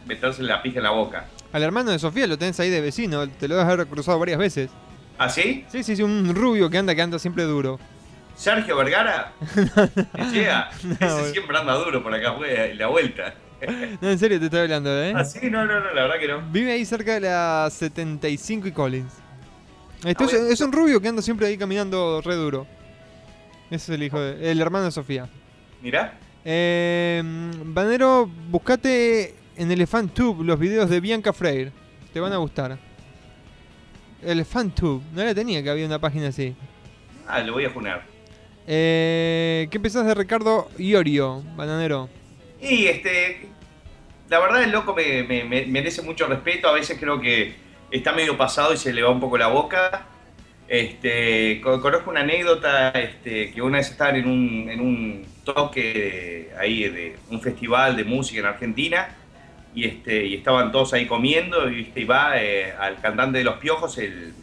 meterse 0.07 0.41
la 0.43 0.61
pija 0.63 0.77
en 0.77 0.83
la 0.83 0.91
boca. 0.91 1.25
Al 1.51 1.61
hermano 1.61 1.91
de 1.91 1.99
Sofía 1.99 2.25
lo 2.27 2.37
tenés 2.37 2.59
ahí 2.59 2.69
de 2.69 2.81
vecino. 2.81 3.27
Te 3.29 3.47
lo 3.47 3.55
debes 3.55 3.71
haber 3.71 3.87
cruzado 3.87 4.17
varias 4.17 4.39
veces. 4.39 4.69
¿Ah, 5.17 5.29
sí? 5.29 5.65
Sí, 5.69 5.83
sí, 5.83 5.95
sí, 5.95 6.03
un 6.03 6.33
rubio 6.35 6.69
que 6.69 6.77
anda, 6.77 6.93
que 6.95 7.01
anda 7.01 7.19
siempre 7.19 7.43
duro. 7.43 7.79
Sergio 8.35 8.75
Vergara, 8.75 9.31
¿me 10.17 10.31
llega? 10.31 10.69
Ese 10.99 11.31
siempre 11.31 11.57
anda 11.57 11.73
duro 11.75 12.03
por 12.03 12.13
acá, 12.13 12.33
fue 12.33 12.73
la 12.75 12.87
vuelta. 12.87 13.33
No, 14.01 14.09
en 14.11 14.19
serio 14.19 14.37
te 14.37 14.45
estoy 14.45 14.59
hablando, 14.59 14.91
¿eh? 15.01 15.13
¿Ah, 15.15 15.23
sí? 15.23 15.49
No, 15.49 15.65
no, 15.65 15.79
no, 15.79 15.93
la 15.93 16.03
verdad 16.03 16.19
que 16.19 16.27
no. 16.27 16.41
Vive 16.51 16.73
ahí 16.73 16.85
cerca 16.85 17.13
de 17.13 17.21
la 17.21 17.69
75 17.71 18.67
y 18.67 18.71
Collins. 18.73 19.13
Este 20.03 20.23
Ah, 20.23 20.27
es, 20.27 20.33
es 20.33 20.61
un 20.61 20.71
rubio 20.71 21.01
que 21.01 21.07
anda 21.07 21.21
siempre 21.21 21.47
ahí 21.47 21.57
caminando 21.57 22.21
re 22.21 22.35
duro. 22.35 22.67
Ese 23.71 23.75
es 23.75 23.89
el 23.97 24.03
hijo 24.03 24.19
de, 24.19 24.51
el 24.51 24.61
hermano 24.61 24.85
de 24.85 24.91
Sofía. 24.91 25.27
Mirá. 25.81 26.13
Eh, 26.43 27.23
Banero, 27.63 28.29
buscate 28.49 29.33
en 29.55 29.71
Elephant 29.71 30.13
Tube 30.13 30.43
los 30.43 30.59
videos 30.59 30.89
de 30.89 30.99
Bianca 30.99 31.33
Freire. 31.33 31.71
Te 32.13 32.19
van 32.19 32.33
a 32.33 32.37
gustar. 32.37 32.77
Elephant 34.25 34.73
Tube. 34.75 35.01
No 35.13 35.23
la 35.23 35.33
tenía 35.35 35.61
que 35.63 35.69
había 35.69 35.85
una 35.85 35.99
página 35.99 36.27
así. 36.29 36.55
Ah, 37.27 37.39
lo 37.41 37.53
voy 37.53 37.65
a 37.65 37.69
junar. 37.69 38.03
Eh, 38.67 39.67
¿Qué 39.69 39.79
pensás 39.79 40.05
de 40.05 40.13
Ricardo 40.15 40.69
Iorio, 40.77 41.43
Bananero? 41.55 42.09
Y 42.61 42.87
este, 42.87 43.47
la 44.29 44.39
verdad 44.39 44.63
el 44.63 44.71
loco 44.71 44.93
me, 44.95 45.23
me- 45.23 45.43
me- 45.43 45.65
merece 45.65 46.01
mucho 46.01 46.25
respeto, 46.27 46.67
a 46.67 46.73
veces 46.73 46.97
creo 46.99 47.19
que 47.21 47.53
está 47.91 48.11
medio 48.11 48.37
pasado 48.37 48.73
y 48.73 48.77
se 48.77 48.91
le 48.91 49.03
va 49.03 49.11
un 49.11 49.19
poco 49.19 49.37
la 49.37 49.47
boca. 49.47 50.07
Este, 50.67 51.61
co- 51.61 51.79
conozco 51.79 52.09
una 52.09 52.21
anécdota 52.21 52.89
este, 52.89 53.51
que 53.51 53.61
una 53.61 53.77
vez 53.77 53.91
estaban 53.91 54.15
en 54.15 54.27
un, 54.27 54.67
en 54.69 54.79
un 54.79 55.25
toque 55.43 56.49
ahí 56.59 56.89
de 56.89 57.15
un 57.29 57.39
festival 57.39 57.95
de 57.95 58.03
música 58.03 58.39
en 58.39 58.45
Argentina 58.47 59.15
y, 59.75 59.85
este, 59.85 60.25
y 60.25 60.35
estaban 60.35 60.71
todos 60.71 60.93
ahí 60.93 61.05
comiendo 61.05 61.69
y, 61.69 61.75
¿viste? 61.75 61.99
y 62.01 62.05
va 62.05 62.41
eh, 62.41 62.73
al 62.79 62.99
cantante 63.01 63.37
de 63.39 63.43
Los 63.43 63.57
Piojos, 63.57 63.97
el 63.97 64.33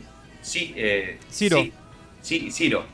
sí, 0.42 0.72
eh, 0.76 1.18
Ciro. 1.30 1.56
sí, 1.58 1.72
sí, 2.20 2.50
Ciro. 2.52 2.84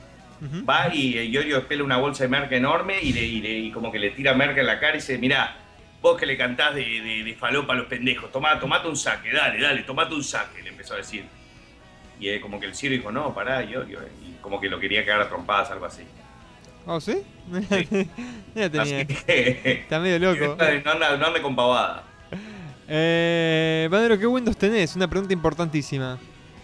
Va 0.68 0.94
y 0.94 1.18
eh, 1.18 1.28
Yorio 1.30 1.66
pela 1.66 1.82
una 1.82 1.96
bolsa 1.96 2.22
de 2.22 2.28
merca 2.28 2.54
enorme 2.54 3.00
y, 3.02 3.12
le, 3.12 3.24
y, 3.24 3.40
le- 3.40 3.58
y 3.58 3.70
como 3.72 3.90
que 3.90 3.98
le 3.98 4.10
tira 4.10 4.34
merca 4.34 4.60
en 4.60 4.66
la 4.68 4.78
cara 4.78 4.92
y 4.94 4.98
dice, 5.00 5.18
mirá, 5.18 5.56
vos 6.00 6.16
que 6.16 6.26
le 6.26 6.36
cantás 6.36 6.76
de, 6.76 6.84
de, 6.84 7.24
de 7.24 7.34
falopa 7.34 7.72
a 7.72 7.76
los 7.76 7.86
pendejos, 7.86 8.30
tomá, 8.30 8.60
tomate 8.60 8.86
un 8.86 8.96
saque, 8.96 9.32
dale, 9.32 9.60
dale, 9.60 9.82
tomate 9.82 10.14
un 10.14 10.22
saque, 10.22 10.62
le 10.62 10.68
empezó 10.68 10.94
a 10.94 10.98
decir. 10.98 11.24
Y 12.20 12.28
eh, 12.28 12.40
como 12.40 12.60
que 12.60 12.66
el 12.66 12.74
Ciro 12.76 12.92
dijo, 12.94 13.10
no, 13.10 13.34
pará, 13.34 13.64
Yorio, 13.64 13.98
y 14.24 14.40
como 14.40 14.60
que 14.60 14.68
lo 14.68 14.78
quería 14.78 15.04
cagar 15.04 15.22
a 15.22 15.28
trompadas, 15.28 15.72
algo 15.72 15.86
así. 15.86 16.02
¿Oh, 16.86 17.00
sí? 17.00 17.20
ya 18.54 18.70
tenía. 18.70 19.04
Que- 19.06 19.60
Está 19.82 19.98
medio 19.98 20.18
loco. 20.20 20.56
No 20.84 20.90
anda, 20.92 21.16
no 21.16 21.26
ande 21.26 21.42
con 21.42 21.56
pavada. 21.56 22.04
Eh, 22.90 23.86
Banero, 23.90 24.18
¿qué 24.18 24.26
Windows 24.26 24.56
tenés? 24.56 24.96
Una 24.96 25.06
pregunta 25.08 25.34
importantísima. 25.34 26.18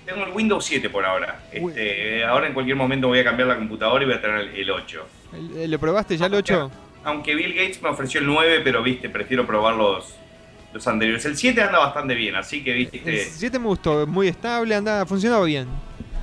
Tengo 0.07 0.24
el 0.24 0.32
Windows 0.32 0.65
7 0.65 0.89
por 0.89 1.05
ahora. 1.05 1.45
Este, 1.53 2.24
ahora 2.24 2.47
en 2.47 2.55
cualquier 2.55 2.77
momento 2.77 3.09
voy 3.09 3.19
a 3.19 3.24
cambiar 3.24 3.49
la 3.49 3.57
computadora 3.57 4.03
y 4.03 4.07
voy 4.07 4.15
a 4.16 4.23
tener 4.23 4.39
el, 4.41 4.49
el 4.57 4.70
8. 4.70 5.07
¿El- 5.35 5.70
¿Lo 5.70 5.78
probaste 5.78 6.16
ya 6.16 6.24
el 6.24 6.35
8? 6.35 6.70
Aunque 7.05 7.35
Bill 7.35 7.53
Gates 7.53 7.82
me 7.82 7.91
ofreció 7.91 8.20
el 8.20 8.27
9, 8.27 8.62
pero 8.65 8.82
viste, 8.82 9.11
prefiero 9.11 9.47
probar 9.47 9.74
los, 9.74 10.15
los 10.73 10.86
anteriores. 10.89 11.23
El 11.27 11.36
7 11.36 11.61
anda 11.61 11.78
bastante 11.78 12.15
bien, 12.15 12.35
así 12.36 12.65
que 12.65 12.70
El 12.73 12.78
viste. 12.91 13.16
7 13.31 13.59
me 13.59 13.66
gustó, 13.66 14.03
es 14.03 14.09
muy 14.09 14.28
estable, 14.28 14.74
anda, 14.74 15.05
funcionaba 15.05 15.45
bien. 15.45 15.69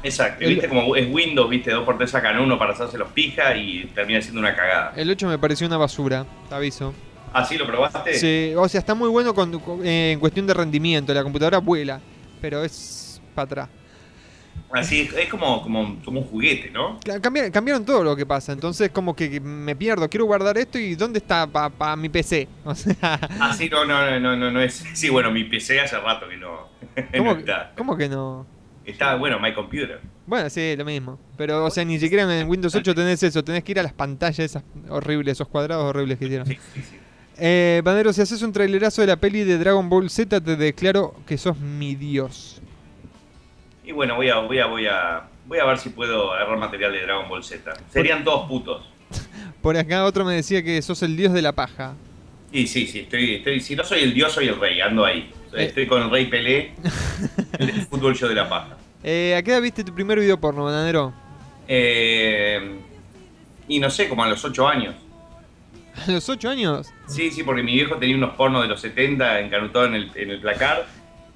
Exacto, 0.02 0.44
el- 0.46 0.50
viste 0.56 0.68
como 0.68 0.96
es 0.96 1.08
Windows, 1.12 1.48
viste, 1.48 1.70
dos 1.70 1.86
por 1.86 2.00
tres 2.00 2.10
sacan 2.10 2.40
uno 2.40 2.58
para 2.58 2.74
hacerse 2.74 2.98
los 2.98 3.10
pija 3.12 3.56
y 3.56 3.86
termina 3.94 4.20
siendo 4.20 4.40
una 4.40 4.56
cagada. 4.56 4.94
El 4.96 5.12
8 5.12 5.28
me 5.28 5.38
pareció 5.38 5.68
una 5.68 5.78
basura, 5.78 6.26
te 6.50 6.56
aviso. 6.56 6.92
¿Ah, 7.34 7.46
sí 7.46 7.58
lo 7.58 7.66
probaste? 7.66 8.14
Sí, 8.16 8.54
o 8.58 8.68
sea, 8.68 8.80
está 8.80 8.94
muy 8.96 9.10
bueno 9.10 9.34
con- 9.34 9.60
con- 9.60 9.86
eh, 9.86 10.12
en 10.14 10.20
cuestión 10.20 10.46
de 10.48 10.54
rendimiento, 10.54 11.14
la 11.14 11.24
computadora 11.24 11.60
vuela, 11.60 12.00
pero 12.42 12.64
es 12.64 13.22
para 13.34 13.46
atrás. 13.46 13.70
Así 14.74 15.02
es, 15.02 15.14
es 15.14 15.30
como, 15.30 15.62
como, 15.64 15.98
como 16.04 16.22
un 16.22 16.28
juguete, 16.28 16.70
¿no? 16.72 16.98
Ca- 17.04 17.20
cambi- 17.22 17.52
cambiaron 17.52 17.84
todo 17.86 18.04
lo 18.04 18.16
que 18.16 18.26
pasa, 18.26 18.54
entonces 18.54 18.90
como 18.92 19.14
que 19.16 19.40
me 19.42 19.76
pierdo, 19.76 20.10
quiero 20.10 20.26
guardar 20.26 20.58
esto 20.58 20.78
y 20.80 20.96
¿dónde 20.96 21.20
está 21.20 21.46
para 21.48 21.96
mi 21.98 22.08
PC? 22.10 22.48
O 22.66 22.74
sea, 22.76 22.96
Ah, 23.40 23.54
sí, 23.54 23.70
no, 23.70 23.84
no, 23.86 24.20
no, 24.20 24.36
no, 24.38 24.50
no 24.52 24.62
es. 24.62 24.84
Sí, 24.94 25.10
bueno, 25.10 25.30
mi 25.32 25.44
PC 25.46 25.80
hace 25.82 25.98
rato 26.00 26.28
que 26.30 26.38
no, 26.38 26.68
¿cómo, 27.18 27.34
no 27.34 27.40
está. 27.40 27.72
cómo 27.78 27.98
que 27.98 28.08
no? 28.10 28.46
Está, 28.86 29.16
bueno, 29.16 29.40
My 29.40 29.54
Computer. 29.54 30.00
Bueno, 30.26 30.50
sí, 30.50 30.76
lo 30.78 30.86
mismo. 30.86 31.20
Pero, 31.38 31.66
o 31.66 31.70
sea, 31.70 31.84
ni 31.86 32.00
siquiera 32.00 32.24
en 32.40 32.48
Windows 32.50 32.74
8 32.74 32.96
tenés 32.96 33.22
eso. 33.22 33.44
Tenés 33.44 33.64
que 33.64 33.74
ir 33.74 33.80
a 33.80 33.84
las 33.84 33.94
pantallas 33.94 34.40
esas 34.40 34.64
horribles, 34.90 35.34
esos 35.34 35.48
cuadrados 35.48 35.84
horribles 35.86 36.18
que 36.18 36.26
hicieron. 36.26 36.48
Eh, 37.44 37.82
Bandero, 37.84 38.14
si 38.14 38.22
haces 38.22 38.44
un 38.44 38.54
trailerazo 38.54 39.02
de 39.02 39.08
la 39.08 39.16
peli 39.16 39.44
de 39.44 39.58
Dragon 39.58 39.90
Ball 39.90 40.12
Z, 40.12 40.42
te 40.42 40.56
declaro 40.56 41.16
que 41.26 41.40
sos 41.40 41.58
mi 41.58 41.96
dios. 41.96 42.62
Y 43.84 43.92
bueno, 43.94 44.16
voy 44.16 44.30
a, 44.30 44.38
voy 44.38 44.60
a, 44.60 44.68
voy 44.68 44.86
a, 44.86 45.24
voy 45.48 45.58
a 45.58 45.66
ver 45.66 45.80
si 45.80 45.90
puedo 45.90 46.32
agarrar 46.34 46.60
material 46.60 46.92
de 46.92 47.02
Dragon 47.02 47.28
Ball 47.28 47.44
Z. 47.44 47.74
Serían 47.90 48.24
todos 48.24 48.48
putos. 48.48 48.88
Por 49.64 49.76
acá 49.76 50.06
otro 50.06 50.24
me 50.24 50.36
decía 50.36 50.62
que 50.62 50.80
sos 50.84 51.02
el 51.02 51.18
dios 51.18 51.34
de 51.34 51.42
la 51.42 51.54
paja. 51.54 51.96
Y 52.52 52.68
sí, 52.68 52.86
sí, 52.86 53.00
estoy, 53.00 53.34
estoy, 53.34 53.60
si 53.60 53.76
no 53.76 53.84
soy 53.84 54.02
el 54.02 54.14
dios, 54.14 54.32
soy 54.32 54.48
el 54.48 54.60
rey, 54.60 54.80
ando 54.80 55.04
ahí. 55.04 55.32
Eh. 55.54 55.66
Estoy 55.66 55.88
con 55.88 56.04
el 56.04 56.12
rey 56.12 56.28
Pelé, 56.28 56.74
el 57.58 57.72
fútbol 57.88 58.14
yo 58.14 58.28
de 58.28 58.36
la 58.36 58.48
paja. 58.48 58.78
Eh, 59.04 59.34
¿A 59.36 59.42
qué 59.42 59.50
edad 59.50 59.62
viste 59.64 59.84
tu 59.84 59.96
primer 59.96 60.20
video 60.20 60.40
porno, 60.40 60.66
Bananero? 60.66 61.12
Eh, 61.68 62.78
y 63.68 63.80
no 63.80 63.90
sé, 63.90 64.08
como 64.08 64.24
a 64.24 64.30
los 64.30 64.46
8 64.46 64.68
años. 64.68 64.94
¿A 66.08 66.12
los 66.12 66.28
8 66.30 66.50
años? 66.50 66.92
Sí, 67.08 67.32
sí, 67.32 67.44
porque 67.44 67.64
mi 67.64 67.74
viejo 67.74 67.96
tenía 67.98 68.16
unos 68.16 68.36
pornos 68.36 68.62
de 68.64 68.68
los 68.70 68.80
70 68.82 69.40
encanutados 69.42 69.88
en 69.90 69.96
el, 69.96 70.12
en 70.16 70.30
el 70.32 70.40
placar. 70.42 70.86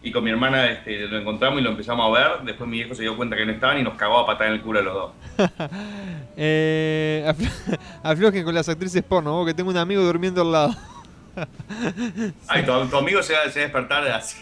Y 0.02 0.12
con 0.12 0.24
mi 0.24 0.30
hermana 0.30 0.70
este, 0.70 1.08
lo 1.08 1.18
encontramos 1.18 1.60
y 1.60 1.64
lo 1.64 1.72
empezamos 1.72 2.06
a 2.16 2.20
ver. 2.20 2.42
Después 2.46 2.70
mi 2.70 2.78
viejo 2.78 2.94
se 2.94 3.02
dio 3.02 3.18
cuenta 3.18 3.36
que 3.36 3.46
no 3.46 3.52
estaban 3.52 3.80
y 3.80 3.84
nos 3.84 3.96
cagó 3.96 4.20
a 4.20 4.26
patada 4.28 4.50
en 4.52 4.56
el 4.58 4.62
culo 4.62 4.80
a 4.80 4.84
los 4.84 4.94
dos. 4.94 5.12
Eh, 6.38 7.24
aflo- 7.26 7.80
aflojen 8.04 8.44
con 8.44 8.54
las 8.54 8.68
actrices 8.68 9.02
porno, 9.04 9.32
vos, 9.32 9.48
que 9.48 9.54
tengo 9.54 9.70
un 9.70 9.78
amigo 9.78 10.02
durmiendo 10.04 10.42
al 10.42 10.52
lado. 10.52 10.76
Ay, 12.48 12.66
tu, 12.66 12.86
tu 12.88 12.98
amigo 12.98 13.24
se 13.24 13.34
va, 13.34 13.50
se 13.50 13.60
va 13.60 13.64
a 13.64 13.68
despertar 13.68 14.08
así. 14.10 14.38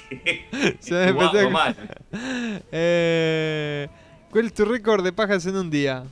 Se 0.80 0.94
va 0.96 1.02
a 1.02 1.06
despertar- 1.32 1.50
mal. 1.52 1.76
Eh, 2.72 3.88
¿Cuál 4.32 4.46
es 4.48 4.54
tu 4.54 4.66
récord 4.66 5.04
de 5.04 5.14
pajas 5.14 5.46
en 5.46 5.56
un 5.56 5.70
día? 5.70 6.04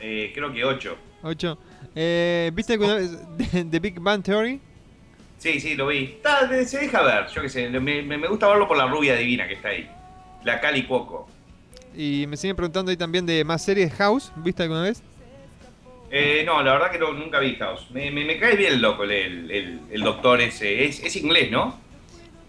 Eh, 0.00 0.32
creo 0.34 0.52
que 0.52 0.64
8. 0.64 0.96
8. 1.22 1.58
Eh, 1.94 2.50
¿Viste 2.54 2.74
alguna 2.74 2.94
vez 2.96 3.10
The, 3.70 3.78
Big 3.80 3.98
Bang 4.00 4.22
Theory? 4.22 4.60
Sí, 5.38 5.58
sí, 5.60 5.74
lo 5.74 5.86
vi. 5.88 6.04
Está- 6.04 6.46
se 6.64 6.78
deja 6.78 7.02
ver, 7.02 7.26
yo 7.34 7.42
qué 7.42 7.48
sé. 7.48 7.68
Me, 7.68 8.28
gusta 8.28 8.46
verlo 8.48 8.68
por 8.68 8.76
la 8.76 8.86
rubia 8.86 9.16
divina 9.16 9.48
que 9.48 9.54
está 9.54 9.68
ahí. 9.68 9.88
La 10.44 10.60
Cali 10.60 10.84
Cuoco. 10.86 11.28
Y 11.96 12.26
me 12.28 12.36
siguen 12.36 12.56
preguntando 12.56 12.90
ahí 12.90 12.96
también 12.96 13.26
de 13.26 13.44
más 13.44 13.64
series 13.64 13.92
House. 13.94 14.30
¿Viste 14.36 14.62
alguna 14.62 14.82
vez? 14.82 15.02
Eh, 16.10 16.42
no, 16.44 16.62
la 16.62 16.72
verdad 16.72 16.90
que 16.90 16.98
no- 16.98 17.12
nunca 17.12 17.38
vi 17.40 17.54
House. 17.56 17.90
Me, 17.90 18.10
me- 18.10 18.24
me 18.24 18.38
cae 18.38 18.56
bien 18.56 18.74
el 18.74 18.82
loco, 18.82 19.04
el, 19.04 19.10
el- 19.50 19.80
el 19.90 20.00
doctor 20.02 20.40
ese. 20.40 20.84
Es, 20.84 21.02
es 21.02 21.16
inglés, 21.16 21.50
¿no? 21.50 21.78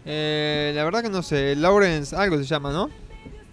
Eh, 0.06 0.72
la 0.76 0.84
verdad 0.84 1.02
que 1.04 1.10
no 1.10 1.22
sé. 1.24 1.56
Lawrence, 1.56 2.16
algo 2.16 2.38
se 2.38 2.44
llama, 2.44 2.72
¿no? 2.72 2.90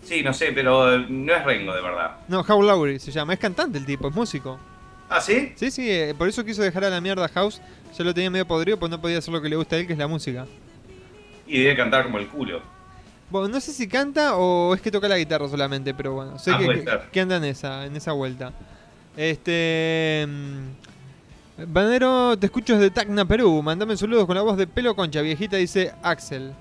Sí, 0.02 0.22
no 0.22 0.32
sé, 0.32 0.52
pero 0.52 0.98
no 0.98 1.34
es 1.34 1.44
Rengo, 1.44 1.74
de 1.74 1.82
verdad. 1.82 2.16
No, 2.28 2.40
How 2.40 2.62
Lowry 2.62 2.98
se 2.98 3.12
llama. 3.12 3.34
Es 3.34 3.38
cantante 3.38 3.76
el 3.78 3.84
tipo, 3.84 4.08
es 4.08 4.14
músico. 4.14 4.58
¿Ah, 5.08 5.20
sí? 5.20 5.52
Sí, 5.56 5.70
sí, 5.70 5.90
eh, 5.90 6.14
por 6.16 6.28
eso 6.28 6.44
quiso 6.44 6.62
dejar 6.62 6.84
a 6.84 6.90
la 6.90 7.00
mierda 7.00 7.28
House. 7.28 7.60
Ya 7.96 8.04
lo 8.04 8.12
tenía 8.14 8.30
medio 8.30 8.46
podrido, 8.46 8.78
pues 8.78 8.90
no 8.90 9.00
podía 9.00 9.18
hacer 9.18 9.32
lo 9.32 9.40
que 9.40 9.48
le 9.48 9.56
gusta 9.56 9.76
a 9.76 9.78
él, 9.78 9.86
que 9.86 9.92
es 9.94 9.98
la 9.98 10.06
música. 10.06 10.46
Y 11.46 11.60
debe 11.62 11.76
cantar 11.76 12.04
como 12.04 12.18
el 12.18 12.28
culo. 12.28 12.60
Bueno, 13.30 13.48
no 13.48 13.60
sé 13.60 13.72
si 13.72 13.88
canta 13.88 14.36
o 14.36 14.74
es 14.74 14.80
que 14.80 14.90
toca 14.90 15.08
la 15.08 15.18
guitarra 15.18 15.48
solamente, 15.48 15.94
pero 15.94 16.14
bueno, 16.14 16.38
sé 16.38 16.50
Ah, 16.52 16.58
que, 16.58 16.84
que 17.12 17.20
anda 17.20 17.36
en 17.36 17.44
esa, 17.44 17.86
en 17.86 17.96
esa 17.96 18.12
vuelta. 18.12 18.52
Este. 19.16 20.26
mm, 20.28 20.68
Banero, 21.72 22.38
te 22.38 22.46
escucho 22.46 22.74
desde 22.74 22.90
Tacna, 22.90 23.24
Perú. 23.26 23.62
Mandame 23.62 23.96
saludos 23.96 24.26
con 24.26 24.36
la 24.36 24.42
voz 24.42 24.56
de 24.56 24.66
pelo 24.66 24.94
concha, 24.94 25.20
viejita, 25.22 25.56
dice 25.56 25.92
Axel. 26.02 26.52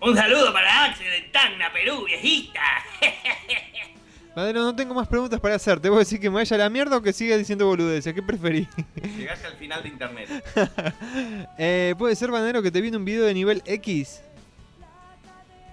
Un 0.00 0.16
saludo 0.16 0.52
para 0.52 0.84
Axel 0.84 1.06
de 1.10 1.20
Tacna, 1.32 1.72
Perú, 1.72 2.04
viejita. 2.06 2.60
Banero, 4.36 4.60
no 4.64 4.76
tengo 4.76 4.92
más 4.92 5.08
preguntas 5.08 5.40
para 5.40 5.54
hacer. 5.54 5.80
¿Te 5.80 5.88
voy 5.88 5.96
a 5.96 5.98
decir 6.00 6.20
que 6.20 6.28
me 6.28 6.36
vaya 6.36 6.56
a 6.56 6.58
la 6.58 6.68
mierda 6.68 6.98
o 6.98 7.00
que 7.00 7.14
siga 7.14 7.38
diciendo 7.38 7.64
boludeces? 7.64 8.12
¿Qué 8.12 8.22
preferís? 8.22 8.68
Llegaste 9.16 9.46
al 9.46 9.54
final 9.54 9.82
de 9.82 9.88
internet. 9.88 10.28
Eh, 11.58 11.94
¿Puede 11.96 12.14
ser, 12.16 12.30
Banero, 12.30 12.60
que 12.60 12.70
te 12.70 12.82
viene 12.82 12.98
un 12.98 13.04
video 13.06 13.24
de 13.24 13.32
nivel 13.32 13.62
X? 13.64 14.20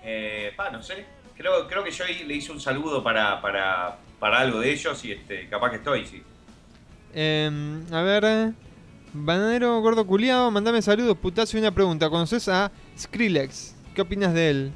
Eh, 0.02 0.54
pa, 0.56 0.70
no 0.70 0.82
sé. 0.82 1.06
Creo, 1.36 1.68
creo 1.68 1.84
que 1.84 1.92
yo 1.92 2.06
le 2.06 2.36
hice 2.36 2.54
un 2.54 2.62
saludo 2.62 3.04
para, 3.04 3.42
para, 3.42 3.98
para 4.18 4.40
algo 4.40 4.62
de 4.62 4.72
ellos 4.72 5.04
y 5.04 5.12
este, 5.12 5.50
capaz 5.50 5.72
que 5.72 5.76
estoy, 5.78 6.06
sí. 6.06 6.24
Em, 7.14 7.84
a 7.94 8.02
ver. 8.02 8.54
Bananero 9.12 9.82
gordo 9.82 10.08
culiado, 10.08 10.50
mandame 10.52 10.82
saludos, 10.82 11.18
putazo 11.18 11.58
y 11.58 11.60
una 11.60 11.72
pregunta. 11.72 12.10
¿Conoces 12.10 12.48
a 12.48 12.72
Skrillex? 12.98 13.76
¿Qué 13.94 14.02
opinas 14.02 14.34
de 14.34 14.50
él? 14.50 14.74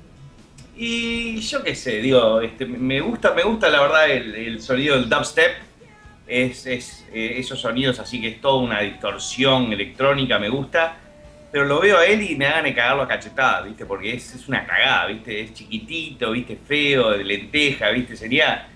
Y 0.77 1.37
yo 1.39 1.63
qué 1.63 1.73
sé, 1.73 2.01
digo, 2.01 2.39
este, 2.39 2.65
me 2.67 3.01
gusta, 3.01 3.33
me 3.33 3.41
gusta 3.41 3.67
la 3.69 3.81
verdad 3.81 4.09
el, 4.11 4.61
sonido 4.61 4.95
del 4.95 5.09
dubstep. 5.09 5.51
Eh, 6.27 6.53
esos 7.13 7.59
sonidos 7.59 7.99
así 7.99 8.21
que 8.21 8.27
es 8.27 8.41
toda 8.41 8.61
una 8.61 8.81
distorsión 8.81 9.73
electrónica, 9.73 10.37
me 10.37 10.49
gusta. 10.49 10.97
Pero 11.51 11.65
lo 11.65 11.79
veo 11.79 11.97
a 11.97 12.05
él 12.05 12.21
y 12.21 12.35
me 12.35 12.45
hagan 12.45 12.65
de 12.65 12.75
cagarlo 12.75 13.01
a 13.03 13.07
cachetada, 13.07 13.61
¿viste? 13.61 13.85
Porque 13.85 14.13
es, 14.13 14.35
es 14.35 14.47
una 14.47 14.65
cagada, 14.65 15.07
¿viste? 15.07 15.41
Es 15.41 15.53
chiquitito, 15.53 16.31
¿viste? 16.31 16.57
Feo, 16.57 17.11
de 17.11 17.23
lenteja, 17.23 17.89
¿viste? 17.89 18.15
Sería 18.15 18.67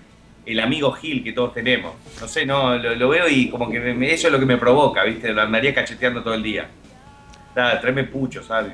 el 0.44 0.58
amigo 0.58 0.90
Gil 0.92 1.22
que 1.22 1.32
todos 1.32 1.54
tenemos. 1.54 1.94
No 2.20 2.26
sé, 2.26 2.44
no, 2.46 2.76
lo, 2.78 3.08
veo 3.10 3.28
y 3.28 3.48
como 3.48 3.70
que 3.70 3.78
me- 3.78 4.12
eso 4.12 4.26
es 4.26 4.32
lo 4.32 4.40
que 4.40 4.46
me 4.46 4.56
provoca, 4.56 5.04
¿viste? 5.04 5.32
Lo 5.32 5.42
andaría 5.42 5.72
cacheteando 5.74 6.22
todo 6.22 6.34
el 6.34 6.42
día. 6.42 6.66
Tráeme 7.54 8.04
pucho, 8.04 8.42
¿sabes? 8.42 8.72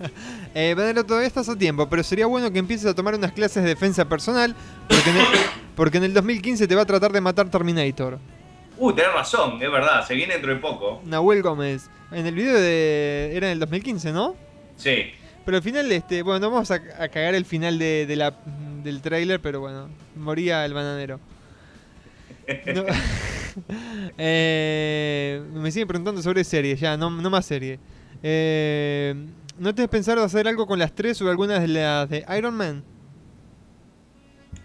Eh, 0.54 0.74
Bananero, 0.74 1.04
todavía 1.06 1.28
estás 1.28 1.48
a 1.48 1.56
tiempo, 1.56 1.88
pero 1.88 2.02
sería 2.02 2.26
bueno 2.26 2.50
que 2.50 2.58
empieces 2.58 2.86
a 2.86 2.94
tomar 2.94 3.14
unas 3.14 3.30
clases 3.32 3.62
de 3.62 3.68
defensa 3.68 4.08
personal, 4.08 4.54
porque 4.88 5.10
en 5.10 5.16
el, 5.18 5.26
porque 5.76 5.98
en 5.98 6.04
el 6.04 6.14
2015 6.14 6.66
te 6.66 6.74
va 6.74 6.82
a 6.82 6.86
tratar 6.86 7.12
de 7.12 7.20
matar 7.20 7.48
Terminator. 7.50 8.18
Uh, 8.76 8.92
tenés 8.92 9.12
razón, 9.12 9.62
es 9.62 9.70
verdad, 9.70 10.04
se 10.06 10.14
viene 10.14 10.32
dentro 10.34 10.52
de 10.54 10.58
poco. 10.60 11.02
Nahuel 11.04 11.42
Gómez. 11.42 11.88
En 12.10 12.26
el 12.26 12.34
video 12.34 12.54
de. 12.58 13.30
Era 13.34 13.46
en 13.48 13.52
el 13.52 13.60
2015, 13.60 14.10
¿no? 14.12 14.34
Sí. 14.76 15.12
Pero 15.44 15.58
al 15.58 15.62
final, 15.62 15.92
este, 15.92 16.22
bueno, 16.22 16.40
no 16.40 16.50
vamos 16.50 16.70
a, 16.70 16.74
a 16.98 17.08
cagar 17.08 17.34
el 17.34 17.44
final 17.44 17.78
de, 17.78 18.06
de 18.06 18.16
la, 18.16 18.34
del 18.82 19.00
trailer, 19.02 19.38
pero 19.40 19.60
bueno, 19.60 19.88
moría 20.16 20.64
el 20.64 20.74
bananero. 20.74 21.20
No- 22.74 22.84
Eh, 24.18 25.42
me 25.52 25.70
siguen 25.70 25.88
preguntando 25.88 26.22
sobre 26.22 26.44
series, 26.44 26.78
ya, 26.80 26.96
no, 26.96 27.10
no 27.10 27.30
más 27.30 27.44
serie. 27.46 27.78
Eh, 28.22 29.14
¿No 29.60 29.74
te 29.74 29.82
has 29.82 29.88
pensado 29.88 30.24
hacer 30.24 30.48
algo 30.48 30.66
con 30.66 30.78
las 30.78 30.94
tres 30.94 31.20
o 31.20 31.28
algunas 31.28 31.60
de 31.60 31.68
las 31.68 32.08
de 32.08 32.24
Iron 32.38 32.54
Man? 32.54 32.82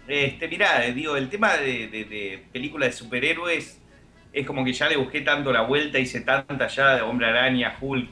Este, 0.08 0.48
mirá, 0.48 0.86
eh, 0.86 0.94
digo, 0.94 1.18
el 1.18 1.28
tema 1.28 1.52
de, 1.58 1.88
de, 1.88 2.04
de 2.06 2.46
películas 2.50 2.88
de 2.88 2.92
superhéroes 2.96 3.78
es 4.32 4.46
como 4.46 4.64
que 4.64 4.72
ya 4.72 4.88
le 4.88 4.96
busqué 4.96 5.20
tanto 5.20 5.52
la 5.52 5.60
vuelta, 5.60 5.98
hice 5.98 6.22
tanta 6.22 6.66
ya 6.68 6.94
de 6.94 7.02
Hombre 7.02 7.26
Araña, 7.26 7.76
Hulk, 7.78 8.10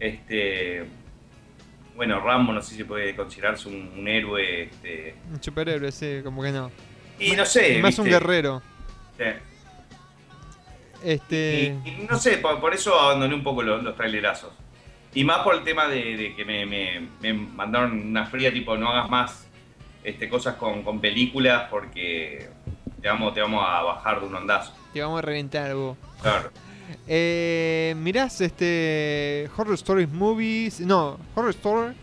este. 0.00 0.86
Bueno, 1.94 2.18
Rambo 2.20 2.54
no 2.54 2.62
sé 2.62 2.76
si 2.76 2.84
puede 2.84 3.14
considerarse 3.14 3.68
un, 3.68 3.92
un 3.98 4.08
héroe, 4.08 4.62
este. 4.62 5.16
Un 5.30 5.42
superhéroe, 5.42 5.92
sí, 5.92 6.20
como 6.24 6.42
que 6.42 6.50
no. 6.50 6.70
Y 7.20 7.32
no 7.32 7.44
sé, 7.44 7.78
Más 7.82 7.98
un 7.98 8.06
guerrero. 8.06 8.62
Sí. 9.18 9.24
Este. 11.04 11.76
Y, 11.84 11.88
y 11.90 12.06
no 12.08 12.16
sé, 12.16 12.38
por, 12.38 12.58
por 12.58 12.72
eso 12.72 12.98
abandoné 12.98 13.34
un 13.34 13.42
poco 13.42 13.62
los, 13.62 13.82
los 13.84 13.94
trailerazos. 13.94 14.54
Y 15.14 15.24
más 15.24 15.38
por 15.38 15.54
el 15.54 15.62
tema 15.62 15.88
de, 15.88 16.16
de 16.16 16.34
que 16.34 16.44
me, 16.44 16.66
me- 16.66 17.08
me 17.20 17.32
mandaron 17.32 17.92
una 18.08 18.26
fría, 18.26 18.52
tipo, 18.52 18.76
no 18.76 18.90
hagas 18.90 19.08
más 19.08 19.46
este, 20.04 20.28
cosas 20.28 20.56
con, 20.56 20.82
con 20.82 21.00
películas 21.00 21.66
porque 21.70 22.48
te 23.00 23.08
vamos, 23.08 23.32
te 23.34 23.40
vamos 23.40 23.64
a 23.66 23.82
bajar 23.82 24.20
de 24.20 24.26
un 24.26 24.34
ondazo. 24.34 24.74
Te 24.92 25.00
vamos 25.00 25.18
a 25.18 25.22
reventar, 25.22 25.74
vos. 25.74 25.96
Claro. 26.22 26.50
Eh, 27.08 27.94
mirás 27.98 28.40
este 28.40 29.48
Horror 29.56 29.74
Stories 29.74 30.08
Movies, 30.08 30.78
no, 30.80 31.18
Horror 31.34 31.50
Story 31.50 31.94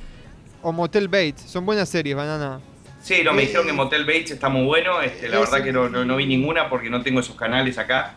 o 0.61 0.73
Motel 0.73 1.07
Bates, 1.07 1.41
son 1.41 1.65
buenas 1.65 1.87
series, 1.87 2.13
banana. 2.15 2.59
Sí, 3.01 3.21
no, 3.23 3.31
me 3.31 3.43
Eh, 3.43 3.45
dijeron 3.45 3.65
que 3.65 3.71
Motel 3.73 4.03
Bates 4.05 4.31
está 4.31 4.49
muy 4.49 4.65
bueno. 4.65 5.01
Este, 5.01 5.29
la 5.29 5.39
verdad 5.39 5.63
que 5.63 5.71
no, 5.71 5.87
no, 5.87 6.03
no 6.03 6.15
vi 6.17 6.25
ninguna 6.25 6.69
porque 6.69 6.89
no 6.89 7.01
tengo 7.01 7.21
esos 7.21 7.35
canales 7.37 7.77
acá. 7.77 8.15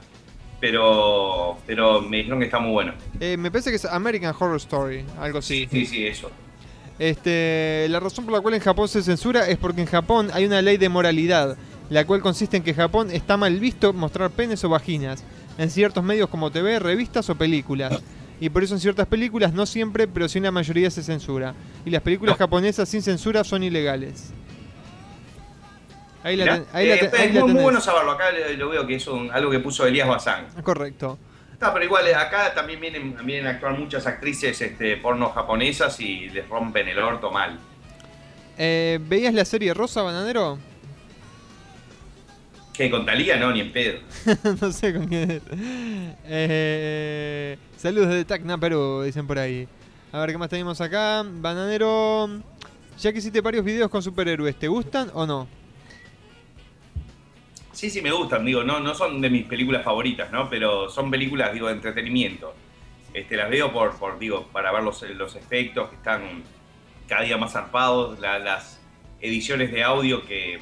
Pero, 0.61 1.59
pero 1.67 2.01
me 2.01 2.19
dijeron 2.19 2.39
que 2.39 2.47
está 2.47 2.59
muy 2.59 2.73
bueno. 2.73 2.95
Eh, 3.21 3.37
me 3.37 3.51
parece 3.51 3.71
que 3.71 3.77
es 3.77 3.85
American 3.85 4.35
Horror 4.39 4.57
Story, 4.57 5.05
algo 5.19 5.39
así. 5.39 5.69
Sí, 5.71 5.87
sí, 5.87 6.07
eso. 6.07 6.31
Este, 6.99 7.87
la 7.91 8.01
razón 8.01 8.25
por 8.25 8.33
la 8.33 8.41
cual 8.41 8.55
en 8.55 8.61
Japón 8.61 8.89
se 8.89 9.03
censura 9.03 9.49
es 9.49 9.59
porque 9.59 9.83
en 9.83 9.87
Japón 9.87 10.31
hay 10.33 10.47
una 10.47 10.63
ley 10.63 10.79
de 10.79 10.89
moralidad, 10.89 11.57
la 11.91 12.07
cual 12.07 12.23
consiste 12.23 12.57
en 12.57 12.63
que 12.63 12.71
en 12.71 12.77
Japón 12.77 13.11
está 13.11 13.37
mal 13.37 13.61
visto 13.61 13.93
mostrar 13.93 14.31
penes 14.31 14.65
o 14.65 14.71
vaginas 14.71 15.23
en 15.59 15.71
ciertos 15.71 16.03
medios 16.03 16.29
como 16.31 16.51
TV, 16.51 16.79
revistas 16.79 17.29
o 17.29 17.35
películas. 17.35 18.01
Y 18.41 18.51
por 18.51 18.63
eso 18.63 18.75
en 18.75 18.81
ciertas 18.81 19.07
películas, 19.07 19.55
no 19.55 19.65
siempre, 19.65 20.07
pero 20.07 20.29
sí 20.29 20.39
en 20.39 20.45
la 20.45 20.51
mayoría 20.51 20.91
se 20.91 21.03
censura. 21.03 21.55
Y 21.85 21.91
las 21.91 22.03
películas 22.03 22.37
japonesas 22.37 22.89
sin 22.89 23.03
censura 23.03 23.45
son 23.45 23.63
ilegales. 23.63 24.33
Ahí 26.27 26.35
la, 26.37 26.45
Mirá, 26.45 26.57
ten- 26.57 26.67
ahí 26.73 26.89
la 26.89 26.97
ten- 26.99 27.07
es 27.07 27.15
ahí 27.21 27.33
la 27.33 27.41
muy, 27.45 27.53
muy 27.53 27.63
bueno 27.63 27.81
saberlo. 27.81 28.11
Acá 28.11 28.25
lo 28.57 28.69
veo 28.69 28.85
que 28.87 28.97
es 28.97 29.07
un- 29.07 29.31
algo 29.31 29.49
que 29.51 29.61
puso 29.61 29.87
Elías 29.87 30.09
Bazán. 30.09 30.47
Correcto. 30.65 31.19
Está, 31.53 31.73
pero 31.73 31.85
igual 31.85 32.07
eh, 32.09 32.15
acá 32.17 32.53
también 32.53 32.81
vienen, 32.81 33.17
vienen 33.25 33.47
a 33.47 33.51
actuar 33.51 33.79
muchas 33.79 34.07
actrices 34.09 34.61
este, 34.61 34.97
porno 34.97 35.31
japonesas 35.31 36.01
y 36.01 36.29
les 36.31 36.49
rompen 36.49 36.89
el 36.89 36.99
orto 36.99 37.31
mal. 37.31 37.59
Eh, 38.59 38.99
¿Veías 39.03 39.33
la 39.35 39.45
serie 39.45 39.73
Rosa 39.73 40.03
Bananero? 40.03 40.59
Que 42.75 42.91
con 42.91 43.07
Talía 43.07 43.37
no, 43.37 43.53
ni 43.53 43.61
en 43.61 43.73
pedo. 43.73 44.01
no 44.61 44.73
sé 44.73 44.93
con 44.93 45.07
quién 45.07 45.31
es. 45.31 45.43
Eh, 46.27 47.57
saludos 47.77 48.09
desde 48.09 48.25
Tacna, 48.25 48.59
Perú, 48.59 49.03
dicen 49.03 49.27
por 49.27 49.39
ahí. 49.39 49.67
A 50.13 50.19
ver 50.21 50.31
qué 50.33 50.39
más 50.39 50.49
tenemos 50.51 50.81
acá. 50.81 51.25
Bananero. 51.25 52.29
Ya 52.99 53.13
que 53.13 53.19
hiciste 53.19 53.41
varios 53.41 53.65
videos 53.65 53.91
con 53.91 54.03
superhéroes, 54.03 54.57
¿te 54.59 54.69
gustan 54.69 55.11
o 55.15 55.25
no? 55.27 55.47
Sí, 57.77 57.91
sí, 57.91 58.01
me 58.01 58.11
gustan, 58.11 58.43
digo, 58.43 58.65
no, 58.65 58.81
no 58.81 58.95
son 58.95 59.21
de 59.21 59.29
mis 59.29 59.45
películas 59.45 59.85
favoritas, 59.85 60.33
¿no? 60.33 60.49
Pero 60.49 60.89
son 60.89 61.11
películas, 61.11 61.53
digo, 61.53 61.67
de 61.67 61.75
entretenimiento. 61.75 62.55
Este, 63.13 63.37
las 63.37 63.51
veo 63.51 63.71
por, 63.71 63.99
por 63.99 64.19
digo, 64.19 64.47
para 64.51 64.73
ver 64.73 64.83
los, 64.83 65.03
los 65.03 65.37
efectos 65.37 65.91
que 65.91 65.97
están 65.97 66.43
cada 67.07 67.25
día 67.25 67.37
más 67.37 67.53
zarpados, 67.53 68.19
la- 68.19 68.39
las 68.39 68.81
ediciones 69.21 69.71
de 69.73 69.83
audio 69.83 70.25
que 70.25 70.59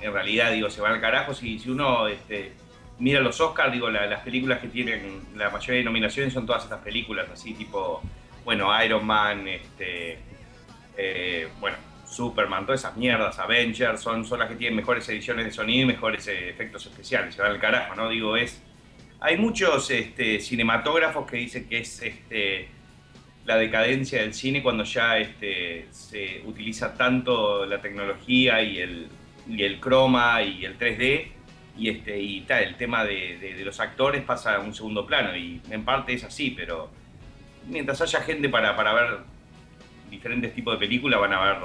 en 0.00 0.12
realidad, 0.12 0.52
digo, 0.52 0.70
se 0.70 0.80
van 0.80 0.92
al 0.92 1.00
carajo. 1.00 1.34
Si, 1.34 1.58
si 1.58 1.70
uno 1.70 2.06
este, 2.06 2.52
mira 3.00 3.18
los 3.20 3.40
Oscars, 3.40 3.72
digo, 3.72 3.90
la- 3.90 4.06
las 4.06 4.20
películas 4.20 4.60
que 4.60 4.68
tienen 4.68 5.22
la 5.34 5.50
mayoría 5.50 5.78
de 5.78 5.84
nominaciones 5.84 6.32
son 6.32 6.46
todas 6.46 6.62
estas 6.62 6.80
películas, 6.82 7.26
así 7.32 7.52
tipo, 7.54 8.00
bueno, 8.44 8.70
Iron 8.84 9.04
Man, 9.04 9.48
este, 9.48 10.20
eh, 10.96 11.48
bueno, 11.58 11.76
Superman, 12.10 12.64
todas 12.66 12.80
esas 12.80 12.96
mierdas, 12.96 13.38
Avengers, 13.38 14.00
son, 14.00 14.24
son 14.24 14.38
las 14.38 14.48
que 14.48 14.56
tienen 14.56 14.76
mejores 14.76 15.08
ediciones 15.08 15.44
de 15.44 15.52
sonido 15.52 15.82
y 15.82 15.86
mejores 15.86 16.26
eh, 16.28 16.48
efectos 16.50 16.86
especiales, 16.86 17.34
se 17.34 17.42
van 17.42 17.52
al 17.52 17.60
carajo, 17.60 17.94
¿no? 17.94 18.08
Digo, 18.08 18.36
es... 18.36 18.62
Hay 19.20 19.36
muchos 19.36 19.90
este, 19.90 20.38
cinematógrafos 20.40 21.28
que 21.28 21.38
dicen 21.38 21.68
que 21.68 21.78
es 21.78 22.00
este, 22.02 22.68
la 23.46 23.56
decadencia 23.56 24.20
del 24.22 24.32
cine 24.32 24.62
cuando 24.62 24.84
ya 24.84 25.18
este, 25.18 25.86
se 25.90 26.42
utiliza 26.46 26.94
tanto 26.94 27.66
la 27.66 27.80
tecnología 27.80 28.62
y 28.62 28.78
el, 28.78 29.08
y 29.48 29.64
el 29.64 29.80
croma 29.80 30.40
y 30.42 30.64
el 30.64 30.78
3D 30.78 31.28
y, 31.76 31.88
este, 31.88 32.20
y 32.20 32.46
el 32.48 32.76
tema 32.76 33.04
de, 33.04 33.38
de- 33.38 33.54
de 33.54 33.64
los 33.64 33.80
actores 33.80 34.22
pasa 34.22 34.54
a 34.54 34.60
un 34.60 34.72
segundo 34.72 35.04
plano 35.04 35.36
y 35.36 35.60
en 35.68 35.84
parte 35.84 36.12
es 36.12 36.22
así, 36.22 36.50
pero 36.56 36.88
mientras 37.66 38.00
haya 38.00 38.20
gente 38.20 38.48
para, 38.48 38.76
para 38.76 38.92
ver 38.92 39.18
diferentes 40.10 40.54
tipos 40.54 40.74
de 40.74 40.86
películas 40.86 41.20
van 41.20 41.32
a 41.32 41.42
haber 41.42 41.58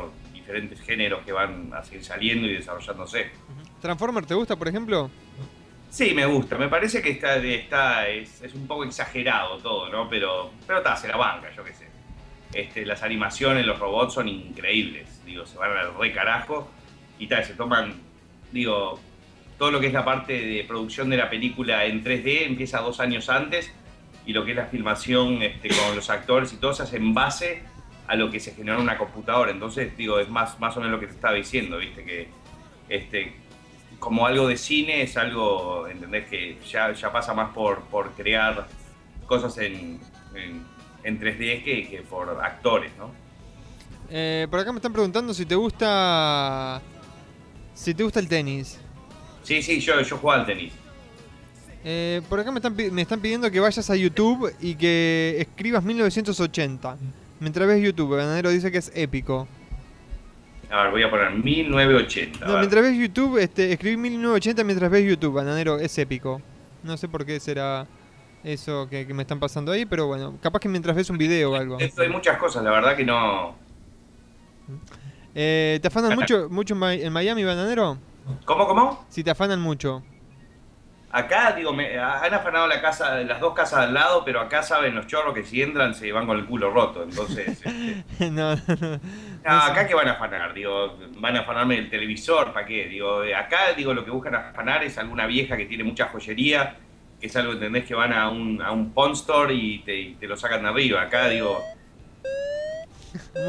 diferentes 0.44 0.82
géneros 0.82 1.24
que 1.24 1.32
van 1.32 1.72
a 1.74 1.84
seguir 1.84 2.04
saliendo 2.04 2.48
y 2.48 2.56
desarrollándose. 2.56 3.32
¿Transformer 3.82 4.26
te 4.26 4.34
gusta, 4.34 4.58
por 4.58 4.68
ejemplo? 4.68 5.10
Sí, 5.90 6.14
me 6.14 6.26
gusta. 6.26 6.58
Me 6.58 6.68
parece 6.68 7.02
que 7.02 7.12
está, 7.12 7.38
está 7.38 8.08
es, 8.10 8.42
es 8.42 8.54
un 8.54 8.68
poco 8.68 8.84
exagerado 8.84 9.58
todo, 9.60 9.90
¿no? 9.90 10.10
Pero, 10.10 10.52
pero 10.68 10.80
está, 10.80 10.96
se 10.98 11.08
la 11.08 11.16
banca, 11.16 11.50
yo 11.56 11.64
qué 11.64 11.74
sé. 11.74 11.88
Este, 12.54 12.86
las 12.86 13.04
animaciones, 13.04 13.66
los 13.66 13.80
robots 13.80 14.16
son 14.16 14.28
increíbles. 14.28 15.22
Digo, 15.26 15.46
se 15.46 15.58
van 15.58 15.72
al 15.72 15.96
re 15.96 16.12
carajo 16.12 16.70
y 17.18 17.28
tal, 17.28 17.46
se 17.46 17.54
toman, 17.54 17.94
digo, 18.52 19.00
todo 19.58 19.72
lo 19.72 19.80
que 19.80 19.88
es 19.88 19.94
la 19.94 20.04
parte 20.04 20.34
de 20.34 20.66
producción 20.68 21.10
de 21.10 21.18
la 21.18 21.30
película 21.30 21.86
en 21.86 22.04
3D 22.04 22.48
empieza 22.48 22.80
dos 22.82 23.00
años 23.00 23.30
antes 23.30 23.72
y 24.26 24.34
lo 24.34 24.44
que 24.44 24.52
es 24.52 24.58
la 24.58 24.66
filmación 24.66 25.42
este, 25.42 25.70
con 25.70 25.96
los 25.96 26.10
actores 26.10 26.52
y 26.54 26.58
todo 26.58 26.74
se 26.74 26.84
hace 26.84 26.98
en 26.98 27.14
base 27.14 27.64
a 28.08 28.16
lo 28.16 28.30
que 28.30 28.40
se 28.40 28.54
generó 28.54 28.78
en 28.78 28.84
una 28.84 28.98
computadora. 28.98 29.52
Entonces, 29.52 29.96
digo, 29.98 30.20
es 30.20 30.30
más, 30.30 30.60
más 30.60 30.76
o 30.78 30.80
menos 30.80 30.94
lo 30.94 31.00
que 31.00 31.08
te 31.08 31.14
estaba 31.14 31.34
diciendo, 31.36 31.78
¿viste? 31.78 32.04
Que 32.04 32.28
este, 32.90 33.34
como 34.00 34.26
algo 34.26 34.48
de 34.48 34.58
cine 34.58 35.02
es 35.02 35.16
algo, 35.18 35.88
¿entendés? 35.88 36.28
Que 36.28 36.58
ya, 36.70 36.92
ya 36.94 37.12
pasa 37.12 37.34
más 37.34 37.54
por, 37.54 37.82
por 37.84 38.12
crear 38.12 38.68
cosas 39.26 39.58
en, 39.58 40.00
en, 40.36 40.64
en 41.04 41.20
3D 41.20 41.64
que, 41.64 41.88
que 41.90 42.02
por 42.02 42.30
actores, 42.44 42.92
¿no? 42.98 43.12
Eh, 44.10 44.48
por 44.50 44.60
acá 44.60 44.72
me 44.72 44.78
están 44.78 44.94
preguntando 44.94 45.34
si 45.34 45.46
te 45.46 45.56
gusta. 45.56 46.82
Si 47.74 47.94
te 47.94 48.04
gusta 48.04 48.20
el 48.20 48.28
tenis. 48.28 48.80
Sí, 49.42 49.62
sí, 49.62 49.80
yo, 49.80 50.00
yo 50.02 50.18
jugaba 50.18 50.42
al 50.42 50.46
tenis. 50.46 50.74
Eh, 51.84 52.22
por 52.30 52.40
acá 52.40 52.52
me 52.52 52.60
están, 52.60 52.76
me 52.76 53.02
están 53.02 53.20
pidiendo 53.20 53.50
que 53.50 53.60
vayas 53.60 53.90
a 53.90 53.96
YouTube 53.96 54.54
y 54.62 54.76
que 54.76 55.38
escribas 55.40 55.84
1980. 55.84 56.98
Mientras 57.44 57.68
ves 57.68 57.84
YouTube, 57.84 58.16
Ganadero 58.16 58.52
dice 58.52 58.72
que 58.72 58.78
es 58.78 58.90
épico. 58.96 59.50
A 60.72 60.84
ver, 60.84 60.92
voy 60.92 61.04
a 61.04 61.10
poner 61.10 61.30
1980. 61.32 62.46
a 62.46 62.48
No, 62.48 62.58
mientras 62.58 62.82
ves 62.82 62.98
YouTube, 62.98 63.38
este, 63.38 63.74
escribí 63.74 63.98
1980 63.98 64.64
mientras 64.64 64.90
ves 64.90 65.06
YouTube, 65.06 65.34
Bananero, 65.34 65.78
es 65.78 65.98
épico. 65.98 66.42
No 66.84 66.96
sé 66.96 67.10
por 67.10 67.26
qué 67.26 67.42
será 67.42 67.86
eso 68.46 68.88
que, 68.90 69.06
que 69.06 69.14
me 69.14 69.24
están 69.24 69.42
pasando 69.42 69.74
ahí, 69.74 69.86
pero 69.86 70.08
bueno, 70.08 70.38
capaz 70.42 70.62
que 70.62 70.70
mientras 70.70 70.96
ves 70.96 71.10
un 71.10 71.18
video 71.18 71.52
o 71.52 71.56
algo. 71.56 71.78
Esto 71.80 72.02
hay 72.02 72.10
muchas 72.10 72.38
cosas, 72.38 72.64
la 72.64 72.72
verdad 72.72 72.96
que 72.96 73.04
no. 73.04 73.56
Eh, 75.36 75.80
¿Te 75.82 75.88
afanan 75.90 76.16
mucho, 76.16 76.48
mucho 76.50 76.76
en 76.76 77.12
Miami, 77.12 77.44
bananero? 77.44 77.98
¿Cómo, 78.46 78.66
cómo? 78.66 79.06
Si 79.10 79.22
te 79.22 79.32
afanan 79.32 79.60
mucho. 79.60 80.02
Acá, 81.16 81.52
digo, 81.52 81.72
me, 81.72 81.96
han 82.00 82.34
afanado 82.34 82.66
la 82.66 82.82
casa, 82.82 83.18
las 83.22 83.40
dos 83.40 83.54
casas 83.54 83.82
al 83.82 83.94
lado, 83.94 84.26
pero 84.26 84.42
acá 84.42 84.64
saben 84.64 84.96
los 84.96 85.06
chorros 85.06 85.36
que 85.36 85.44
si 85.44 85.62
entran 85.62 85.94
se 85.94 86.12
van 86.12 86.26
con 86.26 86.40
el 86.40 86.46
culo 86.46 86.72
roto. 86.72 87.04
Entonces, 87.04 87.48
este, 87.64 88.32
no, 88.32 88.56
no, 88.56 88.62
no. 88.82 89.00
no, 89.46 89.52
acá 89.62 89.88
que 89.88 89.94
van 89.94 90.08
a 90.08 90.14
afanar, 90.14 90.56
digo, 90.56 90.98
van 91.18 91.38
a 91.38 91.42
afanarme 91.42 91.78
el 91.78 91.92
televisor, 91.92 92.52
¿para 92.52 92.66
qué? 92.66 92.88
Digo, 92.88 93.24
eh, 93.24 93.36
acá, 93.36 93.74
digo, 93.78 93.94
lo 93.94 94.04
que 94.04 94.10
buscan 94.10 94.34
afanar 94.34 94.84
es 94.84 94.98
alguna 94.98 95.28
vieja 95.28 95.56
que 95.56 95.68
tiene 95.68 95.84
mucha 95.84 96.08
joyería, 96.08 96.78
que 97.22 97.28
es 97.28 97.36
algo, 97.36 97.54
¿entendés? 97.54 97.86
Que 97.86 97.94
van 97.94 98.12
a 98.12 98.30
un, 98.30 98.60
a 98.60 98.72
un 98.72 98.92
pawn 98.92 99.12
store 99.12 99.54
y 99.54 99.84
te, 99.84 99.96
y 99.96 100.16
te 100.16 100.26
lo 100.26 100.36
sacan 100.36 100.64
de 100.64 100.70
arriba. 100.70 101.04
Acá, 101.04 101.30
digo, 101.30 101.62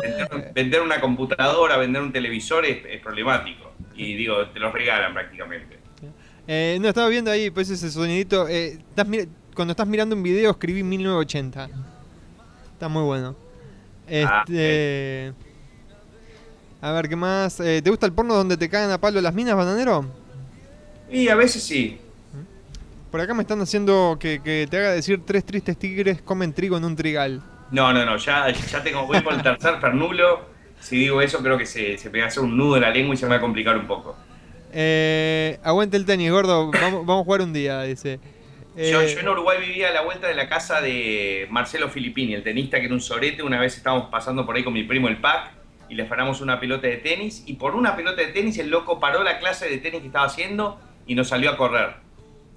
vender, 0.02 0.52
vender 0.52 0.82
una 0.82 1.00
computadora, 1.00 1.78
vender 1.78 2.02
un 2.02 2.12
televisor 2.12 2.66
es, 2.66 2.84
es 2.84 3.00
problemático. 3.00 3.72
Y 3.94 4.16
digo, 4.16 4.48
te 4.48 4.60
los 4.60 4.70
regalan 4.70 5.14
prácticamente. 5.14 5.73
Eh, 6.46 6.78
no, 6.80 6.88
estaba 6.88 7.08
viendo 7.08 7.30
ahí 7.30 7.50
pues 7.50 7.70
ese 7.70 7.90
sonidito. 7.90 8.48
eh, 8.48 8.78
estás 8.90 9.06
cuando 9.54 9.72
estás 9.72 9.86
mirando 9.86 10.14
un 10.16 10.22
video 10.22 10.50
escribí 10.50 10.82
1980. 10.82 11.68
Está 12.72 12.88
muy 12.88 13.02
bueno. 13.02 13.34
Ah, 14.24 14.44
Este... 14.46 15.32
A 16.82 16.92
ver, 16.92 17.08
¿qué 17.08 17.16
más? 17.16 17.60
Eh, 17.60 17.80
¿Te 17.82 17.88
gusta 17.88 18.04
el 18.04 18.12
porno 18.12 18.34
donde 18.34 18.58
te 18.58 18.68
caen 18.68 18.90
a 18.90 18.98
palo 18.98 19.18
las 19.22 19.32
minas, 19.32 19.56
bananero? 19.56 20.04
Y 21.10 21.28
a 21.28 21.34
veces 21.34 21.62
sí. 21.62 21.98
Por 23.10 23.20
acá 23.22 23.32
me 23.32 23.42
están 23.42 23.60
haciendo 23.62 24.18
que, 24.20 24.42
que 24.42 24.66
te 24.68 24.76
haga 24.76 24.90
decir 24.90 25.22
tres 25.24 25.44
tristes 25.46 25.78
tigres 25.78 26.20
comen 26.20 26.52
trigo 26.52 26.76
en 26.76 26.84
un 26.84 26.94
trigal. 26.96 27.42
No, 27.70 27.92
no, 27.92 28.04
no, 28.04 28.18
ya, 28.18 28.50
ya 28.50 28.82
tengo, 28.82 29.06
voy 29.06 29.20
por 29.20 29.32
el 29.32 29.42
tercer 29.42 29.76
fernulo. 29.80 30.42
Si 30.80 30.98
digo 30.98 31.22
eso, 31.22 31.38
creo 31.38 31.56
que 31.56 31.64
se, 31.64 31.96
se 31.96 32.10
me 32.10 32.18
va 32.18 32.26
a 32.26 32.28
hacer 32.28 32.42
un 32.42 32.54
nudo 32.54 32.76
en 32.76 32.82
la 32.82 32.90
lengua 32.90 33.14
y 33.14 33.16
se 33.16 33.24
me 33.24 33.30
va 33.30 33.36
a 33.36 33.40
complicar 33.40 33.78
un 33.78 33.86
poco. 33.86 34.14
Eh, 34.74 35.58
aguante 35.62 35.96
el 35.96 36.04
tenis, 36.04 36.30
gordo. 36.30 36.70
Vamos, 36.72 37.06
vamos 37.06 37.22
a 37.22 37.24
jugar 37.24 37.42
un 37.42 37.52
día, 37.52 37.82
dice. 37.82 38.18
Yo, 38.76 39.02
Eh, 39.02 39.14
yo 39.14 39.20
en 39.20 39.28
Uruguay 39.28 39.58
vivía 39.60 39.90
a 39.90 39.92
la 39.92 40.02
vuelta 40.02 40.26
de 40.26 40.34
la 40.34 40.48
casa 40.48 40.80
de 40.80 41.46
Marcelo 41.48 41.88
Filippini, 41.88 42.34
el 42.34 42.42
tenista 42.42 42.80
que 42.80 42.86
era 42.86 42.94
un 42.94 43.00
sorete. 43.00 43.42
Una 43.42 43.60
vez 43.60 43.76
estábamos 43.76 44.08
pasando 44.10 44.44
por 44.44 44.56
ahí 44.56 44.64
con 44.64 44.72
mi 44.72 44.82
primo 44.82 45.06
el 45.08 45.18
PAC 45.18 45.52
y 45.88 45.94
le 45.94 46.02
afanamos 46.02 46.40
una 46.40 46.58
pelota 46.58 46.88
de 46.88 46.96
tenis. 46.96 47.44
Y 47.46 47.54
por 47.54 47.76
una 47.76 47.94
pelota 47.94 48.20
de 48.20 48.28
tenis, 48.28 48.58
el 48.58 48.68
loco 48.68 48.98
paró 48.98 49.22
la 49.22 49.38
clase 49.38 49.68
de 49.68 49.78
tenis 49.78 50.00
que 50.00 50.08
estaba 50.08 50.26
haciendo 50.26 50.80
y 51.06 51.14
nos 51.14 51.28
salió 51.28 51.50
a 51.50 51.56
correr. 51.56 51.94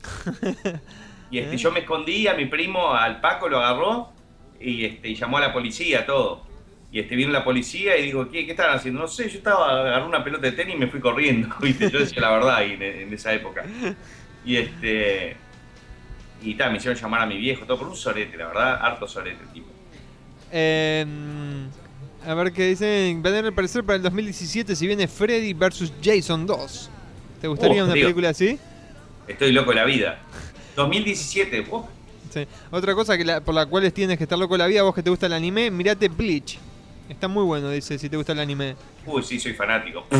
Y 1.30 1.40
este, 1.40 1.58
yo 1.58 1.74
me 1.74 1.82
escondí, 1.82 2.28
a 2.28 2.36
mi 2.36 2.46
primo, 2.46 2.94
al 2.94 3.20
Paco 3.20 3.50
lo 3.50 3.58
agarró 3.58 4.14
y, 4.62 4.86
este, 4.86 5.10
y 5.10 5.16
llamó 5.16 5.38
a 5.38 5.42
la 5.42 5.52
policía, 5.52 6.06
todo. 6.06 6.47
Y 6.92 7.00
este, 7.00 7.16
vino 7.16 7.32
la 7.32 7.44
policía 7.44 7.98
y 7.98 8.04
digo, 8.04 8.30
¿qué, 8.32 8.46
qué 8.46 8.52
estaban 8.52 8.76
haciendo? 8.78 9.02
No 9.02 9.08
sé, 9.08 9.30
yo 9.30 9.38
estaba, 9.40 9.82
agarré 9.82 10.06
una 10.06 10.24
pelota 10.24 10.44
de 10.48 10.54
tenis 10.54 10.76
y 10.76 10.78
me 10.80 10.88
fui 10.88 11.00
corriendo, 11.02 11.54
¿viste? 11.62 11.90
Yo 11.92 12.00
decía 12.00 12.22
la 12.22 12.32
verdad 12.32 12.56
ahí 12.56 12.74
en, 12.74 12.82
en 12.82 13.14
esa 13.14 13.34
época. 13.34 13.66
Y 14.46 14.56
este. 14.58 15.36
Y 16.42 16.54
tal, 16.56 16.72
me 16.72 16.78
hicieron 16.78 16.98
llamar 17.00 17.22
a 17.22 17.26
mi 17.26 17.38
viejo, 17.38 17.66
todo 17.66 17.80
por 17.80 17.88
un 17.88 17.96
sorete, 17.96 18.38
la 18.38 18.48
verdad, 18.48 18.80
harto 18.82 19.08
sorete, 19.08 19.40
tipo. 19.54 19.68
eh, 20.52 21.06
a 22.26 22.34
ver 22.34 22.52
qué 22.54 22.68
dicen. 22.68 23.18
Va 23.18 23.30
a 23.30 23.32
tener 23.32 23.46
el 23.46 23.54
parecer 23.54 23.84
para 23.84 23.98
el 23.98 24.04
2017 24.04 24.76
si 24.76 24.88
viene 24.88 25.08
Freddy 25.08 25.54
vs. 25.54 25.94
Jason 26.02 26.46
2. 26.46 26.90
¿Te 27.42 27.48
gustaría 27.48 27.82
Oh, 27.82 27.86
una 27.86 27.94
digo. 27.94 28.06
película 28.06 28.30
así? 28.30 28.58
Estoy 29.28 29.52
loco 29.52 29.72
de 29.72 29.76
la 29.76 29.86
vida. 29.86 30.20
2017, 30.76 31.66
uf, 31.70 31.86
Sí. 32.30 32.46
Otra 32.72 32.94
cosa 32.94 33.18
que 33.18 33.24
la- 33.26 33.42
por 33.42 33.56
la 33.56 33.66
cual 33.66 33.92
tienes 33.94 34.18
que 34.18 34.24
estar 34.26 34.38
loco 34.38 34.54
de 34.56 34.58
la 34.60 34.68
vida, 34.68 34.84
vos 34.84 34.94
que 34.94 35.02
te 35.02 35.10
gusta 35.10 35.26
el 35.28 35.34
anime, 35.34 35.72
mirate 35.72 36.08
Bleach. 36.10 36.60
Está 37.10 37.28
muy 37.28 37.44
bueno, 37.44 37.70
dice, 37.70 37.98
si 37.98 38.10
te 38.10 38.18
gusta 38.18 38.34
el 38.34 38.40
anime. 38.40 38.76
uy, 39.06 39.24
sí, 39.24 39.40
soy 39.40 39.54
fanático. 39.54 40.06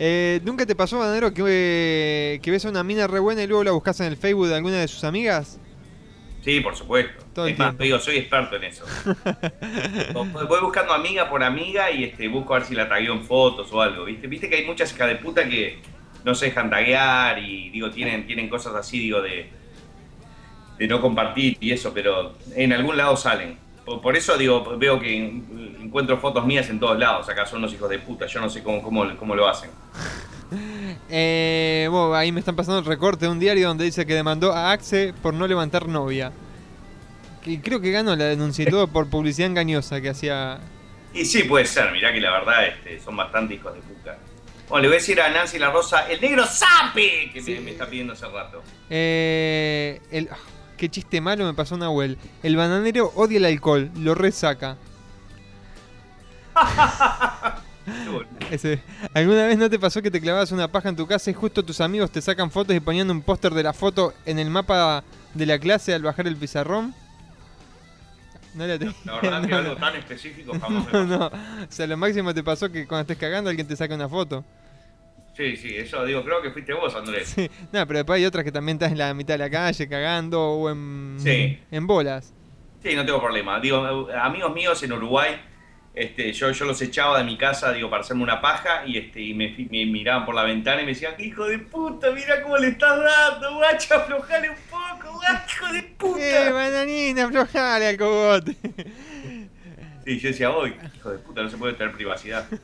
Eh, 0.00 0.40
¿Nunca 0.44 0.64
te 0.64 0.76
pasó, 0.76 1.00
Banero, 1.00 1.34
que, 1.34 1.42
eh, 1.44 2.40
que 2.40 2.50
ves 2.52 2.64
a 2.64 2.68
una 2.68 2.84
mina 2.84 3.08
re 3.08 3.18
buena 3.18 3.42
y 3.42 3.48
luego 3.48 3.64
la 3.64 3.72
buscas 3.72 3.98
en 3.98 4.06
el 4.06 4.16
Facebook 4.16 4.46
de 4.46 4.54
alguna 4.54 4.76
de 4.76 4.86
sus 4.86 5.02
amigas? 5.02 5.58
Sí, 6.44 6.60
por 6.60 6.76
supuesto. 6.76 7.24
Todo 7.34 7.48
es 7.48 7.58
más, 7.58 7.76
te 7.76 7.82
digo, 7.82 7.98
soy 7.98 8.18
experto 8.18 8.54
en 8.54 8.64
eso. 8.64 8.84
Voy 10.48 10.60
buscando 10.60 10.92
amiga 10.92 11.28
por 11.28 11.42
amiga 11.42 11.90
y 11.90 12.04
este, 12.04 12.28
busco 12.28 12.54
a 12.54 12.60
ver 12.60 12.68
si 12.68 12.76
la 12.76 12.88
tagueo 12.88 13.12
en 13.14 13.24
fotos 13.24 13.72
o 13.72 13.82
algo, 13.82 14.04
¿viste? 14.04 14.28
Viste 14.28 14.48
que 14.48 14.56
hay 14.56 14.64
muchas 14.64 14.92
hijas 14.92 15.08
de 15.08 15.16
puta 15.16 15.48
que 15.48 15.80
no 16.24 16.34
se 16.36 16.46
dejan 16.46 16.70
taguear 16.70 17.40
y 17.40 17.70
digo, 17.70 17.90
tienen, 17.90 18.24
tienen 18.24 18.48
cosas 18.48 18.76
así, 18.76 19.00
digo, 19.00 19.20
de, 19.20 19.50
de 20.78 20.86
no 20.86 21.00
compartir 21.00 21.56
y 21.58 21.72
eso, 21.72 21.92
pero 21.92 22.36
en 22.54 22.72
algún 22.72 22.96
lado 22.96 23.16
salen. 23.16 23.58
Por, 24.02 24.16
eso 24.16 24.36
digo, 24.36 24.76
veo 24.76 24.98
que 25.00 25.16
en- 25.16 25.78
encuentro 25.82 26.18
fotos 26.18 26.44
mías 26.44 26.68
en 26.68 26.78
todos 26.78 26.98
lados. 26.98 27.28
Acá 27.28 27.46
son 27.46 27.62
los 27.62 27.72
hijos 27.72 27.88
de 27.88 27.98
puta, 27.98 28.26
yo 28.26 28.40
no 28.40 28.50
sé 28.50 28.62
cómo, 28.62 28.82
cómo, 28.82 29.16
cómo 29.16 29.34
lo 29.34 29.48
hacen. 29.48 29.70
Eh, 31.10 31.86
bueno, 31.90 32.14
ahí 32.14 32.32
me 32.32 32.40
están 32.40 32.56
pasando 32.56 32.78
el 32.78 32.84
recorte 32.86 33.26
de 33.26 33.30
un 33.30 33.38
diario 33.38 33.68
donde 33.68 33.84
dice 33.84 34.06
que 34.06 34.14
demandó 34.14 34.52
a 34.52 34.72
Axe 34.72 35.12
por 35.22 35.34
no 35.34 35.46
levantar 35.46 35.88
novia. 35.88 36.32
Que 37.42 37.60
creo 37.60 37.80
que 37.80 37.90
ganó 37.90 38.16
la 38.16 38.24
denuncia 38.24 38.62
y 38.62 38.70
todo 38.70 38.88
por 38.88 39.08
publicidad 39.10 39.48
engañosa 39.50 40.00
que 40.00 40.08
hacía. 40.08 40.58
Y 41.12 41.24
sí, 41.24 41.44
puede 41.44 41.66
ser, 41.66 41.92
mirá 41.92 42.12
que 42.12 42.20
la 42.20 42.30
verdad 42.30 42.66
este, 42.66 43.00
son 43.00 43.16
bastante 43.16 43.54
hijos 43.54 43.74
de 43.74 43.80
puta. 43.80 44.18
Bueno, 44.68 44.82
le 44.82 44.88
voy 44.88 44.96
a 44.96 45.00
decir 45.00 45.20
a 45.20 45.30
Nancy 45.30 45.58
La 45.58 45.70
Rosa, 45.70 46.08
el 46.10 46.20
negro 46.20 46.44
sape, 46.46 47.30
que 47.32 47.40
me, 47.42 47.60
me 47.60 47.70
está 47.70 47.86
pidiendo 47.86 48.12
hace 48.12 48.26
rato. 48.26 48.62
Eh, 48.90 50.00
el, 50.10 50.28
ah, 50.30 50.36
qué 50.78 50.88
chiste 50.88 51.20
malo 51.20 51.44
me 51.44 51.52
pasó 51.52 51.76
Nahuel. 51.76 52.16
El 52.42 52.56
bananero 52.56 53.12
odia 53.16 53.36
el 53.36 53.44
alcohol, 53.44 53.90
lo 53.96 54.14
resaca. 54.14 54.78
Ese, 58.50 58.82
¿Alguna 59.14 59.46
vez 59.46 59.56
no 59.58 59.70
te 59.70 59.78
pasó 59.78 60.02
que 60.02 60.10
te 60.10 60.20
clavabas 60.20 60.52
una 60.52 60.68
paja 60.68 60.88
en 60.90 60.96
tu 60.96 61.06
casa 61.06 61.30
y 61.30 61.34
justo 61.34 61.64
tus 61.64 61.80
amigos 61.80 62.10
te 62.10 62.20
sacan 62.20 62.50
fotos 62.50 62.74
y 62.76 62.80
ponían 62.80 63.10
un 63.10 63.22
póster 63.22 63.52
de 63.54 63.62
la 63.62 63.72
foto 63.72 64.12
en 64.26 64.38
el 64.38 64.50
mapa 64.50 65.02
de 65.34 65.46
la 65.46 65.58
clase 65.58 65.94
al 65.94 66.02
bajar 66.02 66.26
el 66.26 66.36
pizarrón? 66.36 66.94
No 68.54 68.66
la 68.66 68.76
La 69.04 69.20
verdad 69.20 69.42
que 69.42 69.48
no, 69.50 69.56
algo 69.56 69.74
no. 69.74 69.76
tan 69.76 69.96
específico 69.96 70.52
jamás 70.60 70.86
me 70.86 70.92
No, 70.92 71.06
pasó. 71.06 71.06
no. 71.06 71.26
O 71.28 71.66
sea, 71.70 71.86
lo 71.86 71.96
máximo 71.96 72.34
te 72.34 72.42
pasó 72.42 72.70
que 72.70 72.86
cuando 72.86 73.02
estés 73.02 73.18
cagando 73.18 73.48
alguien 73.50 73.66
te 73.66 73.76
saca 73.76 73.94
una 73.94 74.08
foto. 74.08 74.44
Sí, 75.38 75.56
sí, 75.56 75.76
eso 75.76 76.04
digo, 76.04 76.24
creo 76.24 76.42
que 76.42 76.50
fuiste 76.50 76.74
vos, 76.74 76.94
Andrés. 76.96 77.28
Sí. 77.28 77.48
No, 77.72 77.86
pero 77.86 78.00
después 78.00 78.16
hay 78.18 78.26
otras 78.26 78.44
que 78.44 78.50
también 78.50 78.74
estás 78.76 78.90
en 78.90 78.98
la 78.98 79.14
mitad 79.14 79.34
de 79.34 79.38
la 79.38 79.48
calle 79.50 79.88
cagando 79.88 80.42
o 80.42 80.68
en, 80.68 81.14
Sí. 81.18 81.58
en 81.70 81.86
bolas. 81.86 82.34
Sí, 82.82 82.94
no 82.96 83.06
tengo 83.06 83.20
problema. 83.20 83.60
Digo, 83.60 84.08
amigos 84.20 84.52
míos 84.52 84.82
en 84.82 84.92
Uruguay, 84.94 85.40
este, 85.94 86.32
yo, 86.32 86.50
yo 86.50 86.64
los 86.64 86.82
echaba 86.82 87.18
de 87.18 87.24
mi 87.24 87.38
casa, 87.38 87.72
digo, 87.72 87.88
para 87.88 88.02
hacerme 88.02 88.24
una 88.24 88.40
paja 88.40 88.84
y, 88.84 88.98
este, 88.98 89.20
y 89.20 89.32
me, 89.34 89.50
me 89.70 89.86
miraban 89.86 90.24
por 90.26 90.34
la 90.34 90.42
ventana 90.42 90.82
y 90.82 90.84
me 90.84 90.92
decían, 90.92 91.14
hijo 91.18 91.44
de 91.46 91.58
puta, 91.60 92.10
mira 92.10 92.42
cómo 92.42 92.56
le 92.58 92.68
estás 92.68 92.98
dando, 93.00 93.54
guacha, 93.58 93.94
aflojale 93.96 94.50
un 94.50 94.56
poco, 94.68 95.12
guacha, 95.14 95.44
hijo 95.56 95.72
de 95.72 95.82
puta. 95.82 96.48
¡Eh, 96.48 96.52
bananina, 96.52 97.24
aflojale 97.26 97.86
al 97.88 97.96
cogote! 97.96 98.56
Sí, 100.08 100.18
yo 100.20 100.28
decía, 100.30 100.50
hoy, 100.50 100.74
hijo 100.96 101.10
de 101.10 101.18
puta, 101.18 101.42
no 101.42 101.50
se 101.50 101.58
puede 101.58 101.74
tener 101.74 101.92
privacidad. 101.94 102.46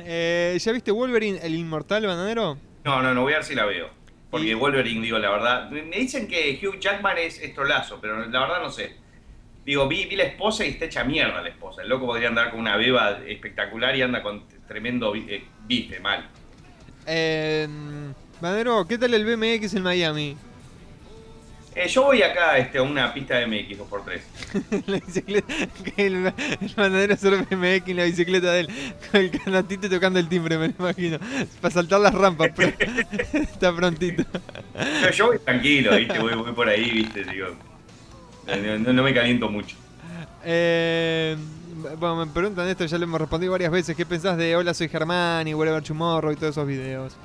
Eh, 0.00 0.56
¿Ya 0.60 0.72
viste 0.72 0.90
Wolverine, 0.90 1.38
el 1.42 1.54
inmortal 1.54 2.06
bananero? 2.06 2.56
No, 2.84 3.02
no, 3.02 3.14
no 3.14 3.22
voy 3.22 3.32
a 3.32 3.36
ver 3.36 3.44
si 3.44 3.54
la 3.54 3.64
veo. 3.64 3.90
Porque 4.30 4.54
Wolverine, 4.54 5.02
digo, 5.02 5.18
la 5.18 5.30
verdad. 5.30 5.70
Me 5.70 5.96
dicen 5.98 6.26
que 6.26 6.58
Hugh 6.60 6.78
Jackman 6.80 7.18
es, 7.18 7.40
es 7.40 7.54
trolazo, 7.54 8.00
pero 8.00 8.24
la 8.26 8.40
verdad 8.40 8.62
no 8.62 8.70
sé. 8.70 8.96
Digo, 9.64 9.86
vi, 9.86 10.06
vi 10.06 10.16
la 10.16 10.24
esposa 10.24 10.64
y 10.64 10.70
está 10.70 10.86
hecha 10.86 11.04
mierda 11.04 11.42
la 11.42 11.48
esposa. 11.48 11.82
El 11.82 11.88
loco 11.88 12.06
podría 12.06 12.28
andar 12.28 12.50
con 12.50 12.60
una 12.60 12.76
beba 12.76 13.20
espectacular 13.26 13.94
y 13.94 14.02
anda 14.02 14.22
con 14.22 14.44
tremendo 14.66 15.14
eh, 15.14 15.44
mal. 16.00 16.28
Eh, 17.06 17.68
bananero, 18.40 18.84
¿qué 18.86 18.98
tal 18.98 19.14
el 19.14 19.24
BMX 19.24 19.74
en 19.74 19.82
Miami? 19.82 20.36
Eh, 21.78 21.86
yo 21.86 22.02
voy 22.02 22.22
acá 22.22 22.58
este, 22.58 22.78
a 22.78 22.82
una 22.82 23.14
pista 23.14 23.36
de 23.36 23.46
MX 23.46 23.78
2x3. 23.78 24.82
la 24.86 24.98
bicicleta, 24.98 25.54
el, 25.96 26.32
el 26.60 26.74
bananero 26.76 27.14
hacer 27.14 27.36
BMX 27.36 27.88
en 27.88 27.96
la 27.96 28.02
bicicleta 28.02 28.52
de 28.52 28.60
él, 28.60 28.68
con 29.12 29.20
el 29.20 29.30
canatito 29.30 29.88
tocando 29.88 30.18
el 30.18 30.28
timbre, 30.28 30.58
me 30.58 30.66
lo 30.66 30.74
imagino. 30.76 31.18
Para 31.60 31.72
saltar 31.72 32.00
las 32.00 32.12
rampas, 32.12 32.50
pero 32.56 32.72
está 33.32 33.72
prontito. 33.76 34.24
Yo, 35.04 35.10
yo 35.10 35.26
voy 35.28 35.38
tranquilo, 35.38 35.96
¿viste? 35.96 36.18
Voy, 36.18 36.34
voy 36.34 36.50
por 36.50 36.68
ahí, 36.68 36.90
¿viste? 36.90 37.22
Digo, 37.22 37.46
no, 38.80 39.02
me 39.04 39.14
caliento 39.14 39.48
mucho. 39.48 39.76
Eh, 40.42 41.36
bueno, 41.96 42.26
me 42.26 42.26
preguntan 42.26 42.66
esto, 42.66 42.86
ya 42.86 42.98
lo 42.98 43.04
hemos 43.04 43.20
respondido 43.20 43.52
varias 43.52 43.70
veces. 43.70 43.96
¿Qué 43.96 44.04
pensás 44.04 44.36
de 44.36 44.56
Hola, 44.56 44.74
soy 44.74 44.88
Germán 44.88 45.46
y 45.46 45.54
Whatever 45.54 45.84
Tomorrow 45.84 46.32
y 46.32 46.34
todos 46.34 46.54
esos 46.54 46.66
videos? 46.66 47.16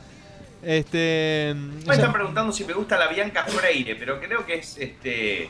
Este. 0.64 1.54
Me 1.86 1.94
están 1.94 2.14
preguntando 2.14 2.54
si 2.54 2.64
me 2.64 2.74
gusta 2.74 2.98
la 2.98 3.08
Bianca 3.08 3.44
Freire, 3.46 3.96
pero 3.96 4.20
creo 4.20 4.46
que 4.46 4.56
es 4.56 4.78
este. 4.78 5.50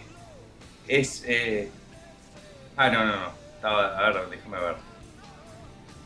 Es. 0.87 1.23
Eh... 1.27 1.69
Ah, 2.75 2.89
no, 2.89 3.05
no, 3.05 3.15
no. 3.15 3.43
Estaba, 3.55 3.97
a 3.97 4.09
ver, 4.09 4.29
déjame 4.29 4.59
ver. 4.59 4.75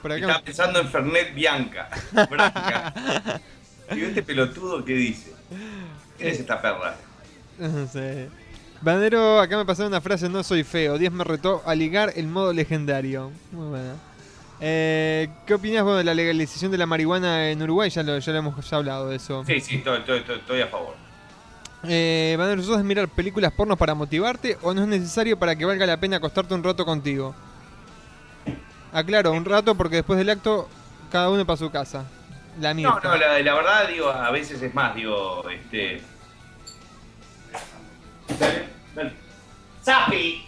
por 0.01 0.11
acá 0.11 0.21
Estaba 0.21 0.43
pensando 0.43 0.79
en 0.79 0.89
Fernet 0.89 1.33
Bianca. 1.33 1.89
Branca. 2.29 2.93
Digo, 3.91 4.07
este 4.07 4.23
pelotudo, 4.23 4.83
¿qué 4.83 4.93
dice? 4.93 5.33
¿Quién 6.17 6.29
es 6.29 6.39
esta 6.39 6.61
perra? 6.61 6.95
No 7.57 7.87
sé. 7.87 8.29
Bandero, 8.81 9.39
acá 9.39 9.57
me 9.57 9.65
pasaron 9.65 9.91
una 9.91 10.01
frase, 10.01 10.29
no 10.29 10.43
soy 10.43 10.63
feo. 10.63 10.97
10 10.97 11.11
me 11.13 11.23
retó 11.23 11.63
a 11.65 11.73
ligar 11.73 12.13
el 12.15 12.27
modo 12.27 12.53
legendario. 12.53 13.31
Muy 13.51 13.69
buena. 13.69 13.95
Eh, 14.59 15.29
¿Qué 15.45 15.53
opinas 15.53 15.83
vos 15.83 15.97
de 15.97 16.03
la 16.03 16.13
legalización 16.13 16.71
de 16.71 16.77
la 16.79 16.85
marihuana 16.85 17.49
en 17.51 17.61
Uruguay? 17.61 17.89
Ya 17.89 18.01
lo, 18.03 18.17
ya 18.17 18.31
lo 18.31 18.37
hemos 18.39 18.69
ya 18.69 18.77
hablado 18.77 19.09
de 19.09 19.17
eso. 19.17 19.43
Sí, 19.45 19.59
sí, 19.61 19.75
estoy, 19.77 19.99
estoy- 19.99 20.19
estoy- 20.19 20.37
estoy 20.39 20.61
a 20.61 20.67
favor. 20.67 20.95
Eh, 21.83 22.35
Bandero, 22.39 22.63
¿sos 22.63 22.77
de 22.77 22.83
mirar 22.83 23.07
películas 23.07 23.51
pornos 23.53 23.77
para 23.77 23.93
motivarte 23.93 24.57
o 24.63 24.73
no 24.73 24.81
es 24.81 24.87
necesario 24.87 25.37
para 25.37 25.55
que 25.55 25.63
valga 25.63 25.85
la 25.85 25.97
pena 25.99 26.17
acostarte 26.17 26.53
un 26.55 26.63
rato 26.63 26.85
contigo? 26.85 27.35
Aclaro, 28.91 29.31
un 29.33 29.45
rato 29.45 29.75
porque 29.75 29.97
después 29.97 30.17
del 30.17 30.29
acto 30.31 30.67
cada 31.11 31.29
uno 31.29 31.45
para 31.45 31.57
su 31.57 31.69
casa. 31.69 32.05
La 32.59 32.69
No, 32.69 32.75
mierda. 32.75 32.99
no, 33.03 33.15
la, 33.15 33.39
la 33.39 33.53
verdad, 33.53 33.87
digo, 33.87 34.09
a 34.09 34.31
veces 34.31 34.59
es 34.63 34.73
más, 34.73 34.95
digo, 34.95 35.47
este. 35.49 36.01
Dale, 38.39 38.63
dale. 38.95 39.13
¡Sapi! 39.83 40.45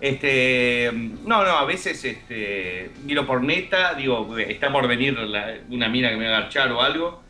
Este. 0.00 0.90
No, 0.92 1.44
no, 1.44 1.50
a 1.50 1.64
veces 1.64 2.04
este, 2.04 2.90
miro 3.04 3.26
por 3.26 3.42
neta, 3.42 3.94
digo, 3.94 4.36
está 4.38 4.70
por 4.72 4.86
venir 4.88 5.18
la- 5.18 5.54
una 5.70 5.88
mina 5.88 6.10
que 6.10 6.16
me 6.16 6.28
va 6.28 6.36
a 6.38 6.40
garchar 6.42 6.70
o 6.72 6.82
algo, 6.82 7.22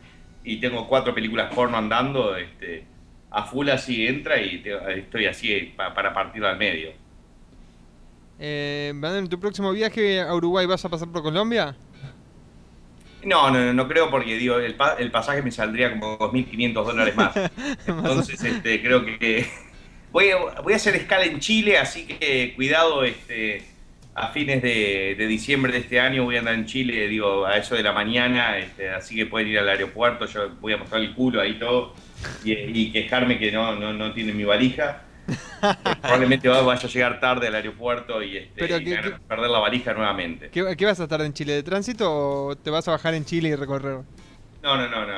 y 0.43 0.57
tengo 0.59 0.87
cuatro 0.87 1.13
películas 1.13 1.53
porno 1.53 1.77
andando, 1.77 2.35
este, 2.35 2.85
a 3.31 3.43
full 3.43 3.69
así 3.69 4.05
entra 4.07 4.41
y 4.41 4.59
te- 4.59 4.99
estoy 4.99 5.25
así 5.25 5.73
pa- 5.75 5.93
para 5.93 6.13
partir 6.13 6.43
al 6.43 6.57
medio. 6.57 6.89
Eh, 8.39 8.93
¿en 9.01 9.29
tu 9.29 9.39
próximo 9.39 9.71
viaje 9.71 10.19
a 10.19 10.33
Uruguay 10.35 10.65
vas 10.65 10.83
a 10.83 10.89
pasar 10.89 11.07
por 11.09 11.23
Colombia? 11.23 11.75
No, 13.23 13.49
no, 13.49 13.59
no, 13.65 13.73
no 13.73 13.87
creo 13.87 14.11
porque 14.11 14.35
digo, 14.37 14.59
el, 14.59 14.75
pa- 14.75 14.95
el 14.99 15.09
pasaje 15.09 15.41
me 15.41 15.51
saldría 15.51 15.91
como 15.91 16.17
2.500 16.17 16.73
dólares 16.85 17.15
más. 17.15 17.33
Entonces, 17.87 18.43
este, 18.43 18.81
creo 18.83 19.03
que 19.05 19.47
voy 20.15 20.29
a, 20.29 20.61
voy 20.61 20.71
a 20.71 20.75
hacer 20.77 20.95
escala 20.95 21.25
en 21.25 21.39
Chile, 21.41 21.77
así 21.77 22.05
que 22.07 22.53
cuidado, 22.55 23.03
este, 23.03 23.63
a 24.15 24.29
fines 24.29 24.61
de, 24.61 25.15
de 25.17 25.27
diciembre 25.27 25.73
de 25.73 25.79
este 25.79 25.99
año 25.99 26.23
voy 26.23 26.37
a 26.37 26.39
andar 26.39 26.53
en 26.55 26.65
Chile, 26.65 27.09
digo, 27.09 27.45
a 27.45 27.57
eso 27.57 27.75
de 27.75 27.83
la 27.83 27.91
mañana, 27.91 28.57
este, 28.57 28.89
así 28.89 29.13
que 29.17 29.25
pueden 29.25 29.49
ir 29.49 29.59
al 29.59 29.67
aeropuerto, 29.67 30.25
yo 30.25 30.51
voy 30.61 30.71
a 30.71 30.77
mostrar 30.77 31.01
el 31.01 31.13
culo 31.13 31.41
ahí 31.41 31.59
todo 31.59 31.93
y, 32.45 32.53
y 32.53 32.91
quejarme 32.93 33.37
que 33.37 33.51
no, 33.51 33.75
no, 33.75 33.91
no 33.91 34.13
tiene 34.13 34.31
mi 34.31 34.45
valija. 34.45 35.01
Probablemente 36.01 36.47
va- 36.47 36.61
vaya 36.61 36.87
a 36.87 36.91
llegar 36.91 37.19
tarde 37.19 37.47
al 37.47 37.55
aeropuerto 37.55 38.23
y, 38.23 38.37
este, 38.37 38.53
Pero 38.55 38.77
y 38.77 38.85
que- 38.85 38.97
perder 39.27 39.49
la 39.49 39.59
valija 39.59 39.93
nuevamente. 39.93 40.49
¿Qué, 40.49 40.75
qué 40.77 40.85
vas 40.85 40.99
a 41.01 41.03
estar 41.03 41.19
en 41.21 41.33
Chile? 41.33 41.53
¿De 41.53 41.63
tránsito 41.63 42.05
o 42.47 42.55
te 42.55 42.69
vas 42.69 42.87
a 42.87 42.91
bajar 42.91 43.15
en 43.15 43.25
Chile 43.25 43.49
y 43.49 43.55
recorrer? 43.55 43.99
No, 44.65 44.75
no, 44.77 44.87
no, 44.89 45.05
no, 45.05 45.13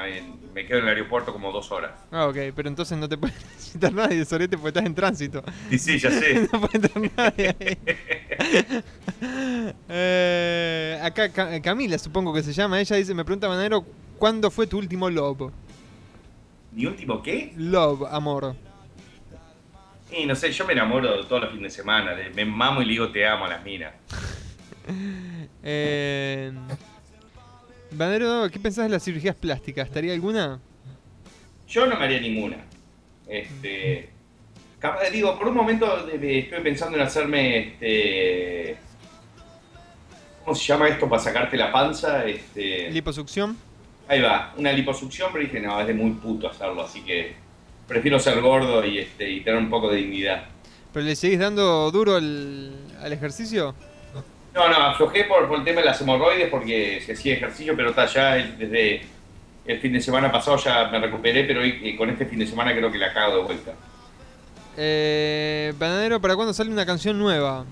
me 0.54 0.66
quedo 0.66 0.80
en 0.80 0.84
el 0.84 0.90
aeropuerto 0.90 1.32
como 1.32 1.54
dos 1.54 1.72
horas. 1.72 1.92
Ah, 2.12 2.28
ok, 2.28 2.36
pero 2.54 2.68
entonces 2.68 2.98
no 2.98 3.08
te 3.08 3.18
puede 3.18 3.34
necesitar 3.56 3.94
nadie 3.94 4.18
de 4.18 4.26
Sorete 4.26 4.58
porque 4.58 4.68
estás 4.70 4.86
en 4.86 4.94
tránsito. 4.94 5.42
Sí, 5.70 5.80
sí, 5.80 6.00
ya 6.00 6.12
sé. 6.12 6.50
no 6.52 6.60
puede 6.60 6.76
entrar 6.86 7.12
nadie 7.16 7.56
ahí. 7.58 7.78
Eh, 9.90 11.00
acá 11.02 11.30
Ca- 11.32 11.62
Camila, 11.62 11.98
supongo 11.98 12.34
que 12.34 12.44
se 12.44 12.52
llama. 12.52 12.80
Ella 12.82 12.98
dice, 12.98 13.14
me 13.14 13.24
pregunta 13.24 13.48
Manero, 13.48 13.86
¿cuándo 14.18 14.52
fue 14.52 14.68
tu 14.68 14.78
último 14.80 15.10
love? 15.10 15.50
¿Mi 16.74 16.86
último 16.86 17.22
qué? 17.24 17.54
Love, 17.56 18.04
amor. 18.12 18.54
Y 20.12 20.26
no 20.26 20.36
sé, 20.36 20.52
yo 20.52 20.66
me 20.66 20.74
enamoro 20.74 21.26
todos 21.26 21.44
los 21.44 21.52
fines 21.52 21.72
de 21.74 21.78
semana. 21.82 22.12
me 22.36 22.44
mamo 22.46 22.82
y 22.82 22.86
le 22.86 22.92
digo 22.92 23.10
te 23.12 23.26
amo 23.26 23.46
a 23.46 23.50
las 23.50 23.64
minas. 23.64 23.94
Eh, 25.64 26.52
Bandero, 27.92 28.50
¿qué 28.52 28.60
pensás 28.60 28.86
de 28.86 28.90
las 28.90 29.04
cirugías 29.04 29.36
plásticas? 29.36 29.88
¿Estaría 29.88 30.14
alguna? 30.14 30.60
Yo 31.68 31.86
no 31.86 31.98
me 31.98 32.06
haría 32.06 32.20
ninguna. 32.20 32.58
Este. 33.28 34.10
capaz- 34.80 35.10
digo, 35.12 35.38
por 35.38 35.48
un 35.48 35.56
momento 35.56 36.08
estuve 36.10 36.62
pensando 36.62 36.98
en 36.98 37.04
hacerme 37.04 37.60
este. 37.60 38.78
¿Cómo 40.44 40.56
se 40.56 40.66
llama 40.66 40.88
esto 40.88 41.10
para 41.10 41.22
sacarte 41.22 41.58
la 41.58 41.72
panza? 41.72 42.26
Este. 42.26 42.90
¿Liposucción? 42.92 43.58
Ahí 44.08 44.22
va, 44.22 44.54
una 44.58 44.72
liposucción, 44.72 45.30
pero 45.34 45.44
dije, 45.44 45.60
no, 45.60 45.80
es 45.82 45.88
de 45.88 45.94
muy 45.94 46.12
puto 46.12 46.50
hacerlo, 46.50 46.82
así 46.84 47.02
que 47.02 47.36
prefiero 47.88 48.18
ser 48.20 48.40
gordo 48.42 48.86
y 48.86 49.00
este 49.00 49.30
y 49.30 49.42
tener 49.42 49.60
un 49.60 49.70
poco 49.70 49.90
de 49.90 49.98
dignidad. 49.98 50.46
¿Pero 50.94 51.06
le 51.06 51.16
seguís 51.18 51.40
dando 51.40 51.92
duro 51.92 52.16
al, 52.16 52.72
al 53.02 53.12
ejercicio? 53.12 53.76
No, 54.58 54.68
no, 54.70 54.76
aflojé 54.76 55.26
por, 55.26 55.48
por 55.48 55.60
el 55.60 55.64
tema 55.64 55.82
de 55.82 55.86
las 55.86 56.02
hemorroides 56.02 56.50
porque 56.50 57.00
se 57.06 57.14
hacía 57.14 57.36
ejercicio, 57.36 57.76
pero 57.76 57.92
está 57.92 58.08
ya 58.08 58.38
el- 58.38 58.58
desde 58.58 59.02
el 59.68 59.80
fin 59.80 59.94
de 59.94 60.02
semana 60.02 60.32
pasado 60.32 60.58
ya 60.58 60.88
me 60.88 60.98
recuperé, 61.00 61.44
pero 61.44 61.62
hoy, 61.62 61.80
eh, 61.84 61.96
con 61.96 62.10
este 62.10 62.26
fin 62.26 62.40
de 62.40 62.48
semana 62.48 62.74
creo 62.74 62.92
que 62.92 62.98
la 62.98 63.14
cago 63.14 63.38
de 63.38 63.44
vuelta. 63.44 63.74
Eh, 64.76 65.74
Bananero, 65.78 66.20
¿para 66.20 66.36
cuándo 66.36 66.56
sale 66.56 66.72
una 66.72 66.88
canción 66.88 67.20
nueva? 67.20 67.66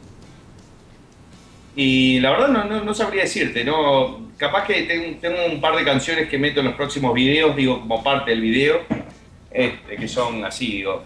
Y 1.75 2.19
la 2.19 2.29
verdad 2.29 2.49
no, 2.49 2.63
no, 2.65 2.83
no 2.83 2.93
sabría 2.93 3.23
decirte, 3.23 3.63
no 3.63 4.29
capaz 4.37 4.67
que 4.67 4.83
ten- 4.83 5.19
tengo 5.19 5.43
un 5.51 5.59
par 5.59 5.75
de 5.75 5.83
canciones 5.83 6.29
que 6.29 6.37
meto 6.37 6.59
en 6.59 6.67
los 6.67 6.75
próximos 6.75 7.15
videos, 7.15 7.55
digo, 7.55 7.79
como 7.79 8.03
parte 8.03 8.29
del 8.29 8.41
video, 8.41 8.81
este, 9.49 9.95
que 9.95 10.07
son 10.07 10.45
así, 10.45 10.67
digo, 10.67 11.03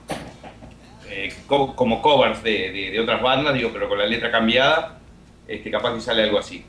eh, 1.10 1.34
co- 1.47 1.73
como 1.73 2.01
covers 2.01 2.43
de, 2.43 2.69
de- 2.69 2.91
de 2.91 2.99
otras 2.99 3.22
bandas, 3.22 3.53
digo, 3.53 3.69
pero 3.72 3.88
con 3.88 3.97
la 3.97 4.06
letra 4.06 4.30
cambiada, 4.30 4.99
este, 5.50 5.70
capaz 5.72 5.96
que 5.96 6.02
sale 6.02 6.24
algo 6.24 6.40
así. 6.40 6.64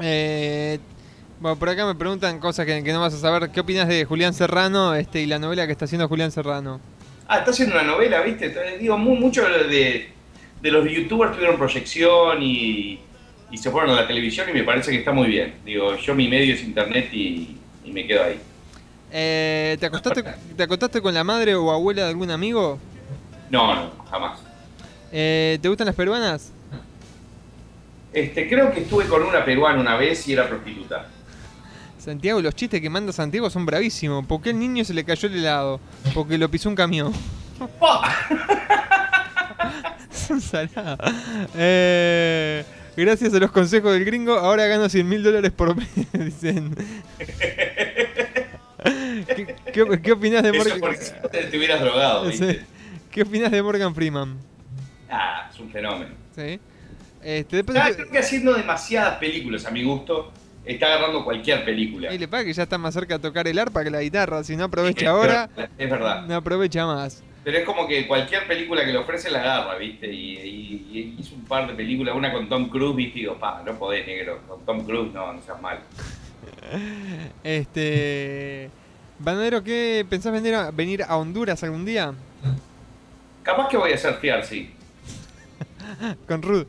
Eh, 0.00 0.78
bueno, 1.40 1.56
por 1.58 1.68
acá 1.68 1.86
me 1.86 1.94
preguntan 1.94 2.38
cosas 2.38 2.66
que, 2.66 2.82
que 2.82 2.92
no 2.92 3.00
vas 3.00 3.14
a 3.14 3.18
saber. 3.18 3.50
¿Qué 3.50 3.60
opinas 3.60 3.88
de 3.88 4.04
Julián 4.04 4.34
Serrano 4.34 4.94
este, 4.94 5.22
y 5.22 5.26
la 5.26 5.38
novela 5.38 5.66
que 5.66 5.72
está 5.72 5.86
haciendo 5.86 6.08
Julián 6.08 6.30
Serrano? 6.30 6.80
Ah, 7.28 7.38
está 7.38 7.50
haciendo 7.50 7.74
una 7.76 7.84
novela, 7.84 8.20
¿viste? 8.22 8.52
Digo, 8.78 8.98
mu- 8.98 9.16
muchos 9.16 9.46
de, 9.68 10.08
de 10.60 10.70
los 10.70 10.86
youtubers 10.90 11.32
tuvieron 11.32 11.56
proyección 11.56 12.42
y, 12.42 12.98
y 13.50 13.56
se 13.58 13.70
fueron 13.70 13.90
a 13.90 13.94
la 14.02 14.06
televisión 14.06 14.48
y 14.50 14.52
me 14.52 14.64
parece 14.64 14.90
que 14.90 14.98
está 14.98 15.12
muy 15.12 15.28
bien. 15.28 15.54
Digo, 15.64 15.96
yo 15.96 16.14
mi 16.14 16.28
medio 16.28 16.54
es 16.54 16.62
internet 16.62 17.08
y, 17.12 17.56
y 17.84 17.92
me 17.92 18.06
quedo 18.06 18.24
ahí. 18.24 18.38
Eh, 19.12 19.76
¿te, 19.80 19.86
acostaste, 19.86 20.24
¿Te 20.56 20.62
acostaste 20.62 21.00
con 21.00 21.14
la 21.14 21.24
madre 21.24 21.54
o 21.54 21.70
abuela 21.70 22.02
de 22.04 22.08
algún 22.10 22.30
amigo? 22.30 22.78
No, 23.48 23.74
no, 23.74 23.90
jamás. 24.10 24.40
Eh, 25.12 25.58
¿Te 25.62 25.68
gustan 25.68 25.86
las 25.86 25.96
peruanas? 25.96 26.52
Este, 28.12 28.48
creo 28.48 28.72
que 28.72 28.80
estuve 28.80 29.06
con 29.06 29.22
una 29.22 29.44
peruana 29.44 29.80
una 29.80 29.96
vez 29.96 30.26
y 30.26 30.32
era 30.32 30.48
prostituta. 30.48 31.06
Santiago, 31.98 32.40
los 32.40 32.54
chistes 32.54 32.80
que 32.80 32.90
manda 32.90 33.12
Santiago 33.12 33.50
son 33.50 33.66
bravísimos. 33.66 34.26
¿Por 34.26 34.40
qué 34.40 34.50
al 34.50 34.58
niño 34.58 34.84
se 34.84 34.94
le 34.94 35.04
cayó 35.04 35.28
el 35.28 35.36
helado? 35.36 35.80
Porque 36.14 36.38
lo 36.38 36.50
pisó 36.50 36.68
un 36.68 36.74
camión. 36.74 37.12
Son 40.10 40.40
salados. 40.40 40.98
Eh, 41.56 42.64
gracias 42.96 43.34
a 43.34 43.38
los 43.38 43.50
consejos 43.50 43.92
del 43.92 44.04
gringo, 44.04 44.34
ahora 44.34 44.66
gano 44.66 44.88
100 44.88 45.08
mil 45.08 45.22
dólares 45.22 45.52
por 45.52 45.76
mes. 45.76 45.88
Dicen. 46.12 46.74
¿Qué, 48.82 49.56
qué, 49.72 50.00
qué 50.02 50.12
opinás 50.12 50.42
de 50.42 50.52
Morgan? 50.52 50.80
no 50.80 51.28
te, 51.28 51.44
te 51.44 51.58
hubieras 51.58 51.80
drogado, 51.80 52.24
¿viste? 52.28 52.64
¿Qué 53.10 53.22
opinás 53.22 53.50
de 53.50 53.62
Morgan 53.62 53.94
Freeman? 53.94 54.38
Ah, 55.10 55.48
es 55.52 55.60
un 55.60 55.70
fenómeno. 55.70 56.14
¿Sí? 56.34 56.60
Este, 57.22 57.56
después 57.56 57.78
creo 57.96 58.10
que 58.10 58.18
haciendo 58.18 58.54
demasiadas 58.54 59.18
películas 59.18 59.66
a 59.66 59.70
mi 59.70 59.82
gusto, 59.84 60.32
está 60.64 60.86
agarrando 60.86 61.24
cualquier 61.24 61.64
película. 61.64 62.12
Y 62.12 62.18
le 62.18 62.28
pasa 62.28 62.44
que 62.44 62.52
ya 62.52 62.62
está 62.62 62.78
más 62.78 62.94
cerca 62.94 63.14
de 63.18 63.20
tocar 63.20 63.46
el 63.48 63.58
arpa 63.58 63.84
que 63.84 63.90
la 63.90 64.00
guitarra. 64.02 64.42
Si 64.44 64.56
no 64.56 64.64
aprovecha 64.64 65.10
ahora, 65.10 65.48
Es 65.78 65.90
verdad. 65.90 66.22
no 66.26 66.34
aprovecha 66.36 66.86
más. 66.86 67.22
Pero 67.42 67.56
es 67.58 67.64
como 67.64 67.86
que 67.88 68.06
cualquier 68.06 68.46
película 68.46 68.84
que 68.84 68.92
le 68.92 68.98
ofrece 68.98 69.30
la 69.30 69.40
agarra, 69.40 69.76
¿viste? 69.78 70.12
Y, 70.12 70.36
y- 70.38 70.88
y 70.92 71.16
hizo 71.20 71.34
un 71.34 71.44
par 71.46 71.66
de 71.66 71.72
películas, 71.74 72.14
una 72.14 72.30
con 72.32 72.48
Tom 72.48 72.68
Cruise, 72.68 72.94
¿viste? 72.96 73.18
Y 73.18 73.22
digo, 73.22 73.38
pa, 73.38 73.62
no 73.64 73.72
podés, 73.78 74.06
negro. 74.06 74.40
Con 74.46 74.64
Tom 74.66 74.84
Cruise, 74.84 75.12
no, 75.14 75.32
no 75.32 75.40
seas 75.42 75.60
mal. 75.60 75.78
Este. 77.44 78.70
Banadero, 79.18 79.62
¿qué 79.62 80.06
pensás 80.08 80.32
venir 80.32 80.54
a, 80.54 80.70
venir 80.70 81.02
a 81.02 81.16
Honduras 81.16 81.62
algún 81.62 81.84
día? 81.84 82.12
Capaz 83.42 83.68
que 83.68 83.76
voy 83.76 83.92
a 83.92 83.98
fiar, 83.98 84.44
sí. 84.44 84.70
Con 86.26 86.42
Ruth. 86.42 86.66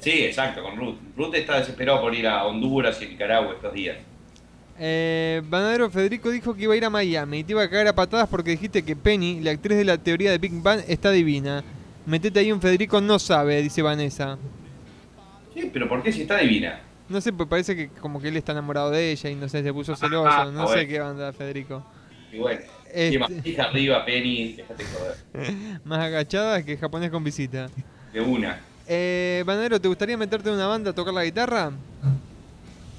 Sí, 0.00 0.24
exacto, 0.24 0.62
con 0.62 0.76
Ruth. 0.76 0.96
Ruth 1.16 1.34
está 1.34 1.58
desesperado 1.58 2.00
por 2.00 2.14
ir 2.14 2.26
a 2.26 2.44
Honduras 2.46 3.00
y 3.02 3.06
Nicaragua 3.06 3.52
estos 3.54 3.72
días. 3.72 3.98
Eh, 4.78 5.42
Banadero 5.44 5.90
Federico 5.90 6.30
dijo 6.30 6.54
que 6.54 6.62
iba 6.62 6.72
a 6.72 6.76
ir 6.76 6.84
a 6.86 6.90
Miami 6.90 7.40
y 7.40 7.44
te 7.44 7.52
iba 7.52 7.62
a 7.62 7.68
cagar 7.68 7.88
a 7.88 7.94
patadas 7.94 8.28
porque 8.28 8.52
dijiste 8.52 8.82
que 8.82 8.96
Penny, 8.96 9.40
la 9.40 9.50
actriz 9.50 9.76
de 9.76 9.84
la 9.84 9.98
teoría 9.98 10.30
de 10.30 10.38
Big 10.38 10.52
Bang, 10.62 10.80
está 10.88 11.10
divina. 11.10 11.62
Metete 12.06 12.40
ahí 12.40 12.50
un 12.50 12.62
Federico 12.62 12.98
no 13.00 13.18
sabe, 13.18 13.60
dice 13.62 13.82
Vanessa. 13.82 14.38
Sí, 15.52 15.68
pero 15.70 15.86
¿por 15.86 16.02
qué 16.02 16.10
si 16.12 16.22
está 16.22 16.38
divina? 16.38 16.80
No 17.10 17.20
sé, 17.20 17.32
pues 17.32 17.46
parece 17.48 17.76
que 17.76 17.88
como 17.88 18.22
que 18.22 18.28
él 18.28 18.36
está 18.38 18.52
enamorado 18.52 18.90
de 18.90 19.10
ella 19.10 19.28
y 19.28 19.34
no 19.34 19.48
sé, 19.50 19.62
se 19.62 19.72
puso 19.72 19.94
celoso. 19.96 20.28
ah, 20.30 20.46
no 20.50 20.66
sé 20.68 20.74
bueno. 20.74 20.88
qué 20.88 21.00
onda, 21.02 21.32
Federico. 21.34 21.84
Y 22.32 22.38
bueno, 22.38 22.60
Este- 22.90 23.18
más 23.18 23.30
arriba, 23.58 24.04
Penny, 24.06 24.52
déjate 24.54 24.84
joder. 24.84 25.54
Más 25.84 25.98
agachada 25.98 26.64
que 26.64 26.78
japonés 26.78 27.10
con 27.10 27.22
visita. 27.22 27.68
De 28.14 28.20
una. 28.20 28.60
Eh, 28.92 29.44
Banadero, 29.46 29.80
¿te 29.80 29.86
gustaría 29.86 30.16
meterte 30.16 30.48
en 30.48 30.56
una 30.56 30.66
banda 30.66 30.90
a 30.90 30.92
tocar 30.92 31.14
la 31.14 31.24
guitarra? 31.24 31.70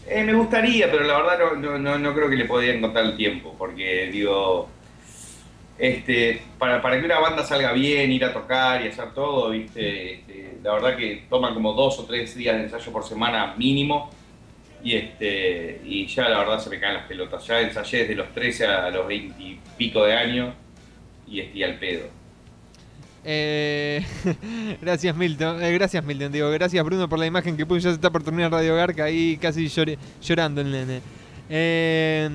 Eh, 0.07 0.23
me 0.23 0.33
gustaría, 0.33 0.89
pero 0.89 1.03
la 1.03 1.17
verdad 1.17 1.37
no, 1.57 1.77
no, 1.77 1.99
no, 1.99 2.13
creo 2.13 2.29
que 2.29 2.37
le 2.37 2.45
podría 2.45 2.73
encontrar 2.73 3.03
el 3.03 3.17
tiempo, 3.17 3.53
porque 3.57 4.09
digo, 4.09 4.69
este, 5.77 6.43
para, 6.57 6.81
para 6.81 6.97
que 6.97 7.05
una 7.05 7.19
banda 7.19 7.43
salga 7.43 7.73
bien, 7.73 8.09
ir 8.09 8.23
a 8.23 8.31
tocar 8.31 8.81
y 8.85 8.87
hacer 8.87 9.13
todo, 9.13 9.49
¿viste? 9.49 10.13
Este, 10.13 10.59
la 10.63 10.75
verdad 10.75 10.95
que 10.95 11.25
toman 11.29 11.53
como 11.53 11.73
dos 11.73 11.99
o 11.99 12.05
tres 12.05 12.37
días 12.37 12.55
de 12.55 12.63
ensayo 12.63 12.89
por 12.93 13.03
semana 13.03 13.53
mínimo, 13.57 14.11
y, 14.81 14.95
este, 14.95 15.81
y 15.83 16.07
ya 16.07 16.29
la 16.29 16.37
verdad 16.37 16.59
se 16.59 16.69
me 16.69 16.79
caen 16.79 16.93
las 16.93 17.05
pelotas. 17.05 17.45
Ya 17.45 17.59
ensayé 17.59 18.03
desde 18.03 18.15
los 18.15 18.29
13 18.33 18.65
a 18.65 18.89
los 18.91 19.05
20 19.05 19.43
y 19.43 19.59
pico 19.77 20.05
de 20.05 20.13
años, 20.13 20.55
y 21.27 21.41
estoy 21.41 21.63
al 21.63 21.75
pedo. 21.75 22.20
Eh, 23.23 24.03
gracias 24.81 25.15
Milton, 25.15 25.61
eh, 25.63 25.71
gracias 25.73 26.03
Milton, 26.03 26.31
digo, 26.31 26.49
gracias 26.49 26.83
Bruno 26.83 27.07
por 27.07 27.19
la 27.19 27.27
imagen 27.27 27.55
que 27.55 27.67
puso, 27.67 27.81
ya 27.81 27.89
se 27.89 27.95
está 27.95 28.09
por 28.09 28.23
terminar 28.23 28.51
Radio 28.51 28.75
Garca 28.75 29.03
ahí 29.03 29.37
casi 29.37 29.67
llore- 29.67 29.97
llorando 30.21 30.61
el 30.61 30.71
nene. 30.71 31.01
Eh, 31.49 32.29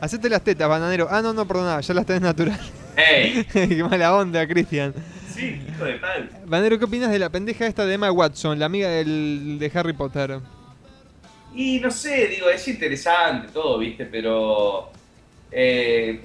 hacete 0.00 0.28
las 0.28 0.42
tetas, 0.44 0.68
bananero. 0.68 1.08
Ah, 1.10 1.22
no, 1.22 1.32
no, 1.32 1.46
perdona, 1.46 1.80
ya 1.80 1.94
las 1.94 2.06
tenés 2.06 2.22
natural. 2.22 2.60
¡Ey! 2.96 3.44
Qué 3.52 3.82
mala 3.84 4.14
onda, 4.14 4.46
Cristian. 4.46 4.94
Sí, 5.34 5.60
hijo 5.68 5.84
de 5.84 5.94
tal. 5.98 6.30
Bananero, 6.46 6.78
¿qué 6.78 6.84
opinas 6.84 7.10
de 7.10 7.18
la 7.18 7.30
pendeja 7.30 7.66
esta 7.66 7.86
de 7.86 7.94
Emma 7.94 8.10
Watson, 8.12 8.58
la 8.58 8.66
amiga 8.66 8.88
del, 8.90 9.56
de 9.58 9.70
Harry 9.74 9.92
Potter? 9.92 10.38
Y 11.54 11.80
no 11.80 11.90
sé, 11.90 12.28
digo, 12.28 12.48
es 12.50 12.66
interesante 12.68 13.48
todo, 13.52 13.78
¿viste? 13.78 14.04
Pero 14.06 14.90
eh, 15.50 16.20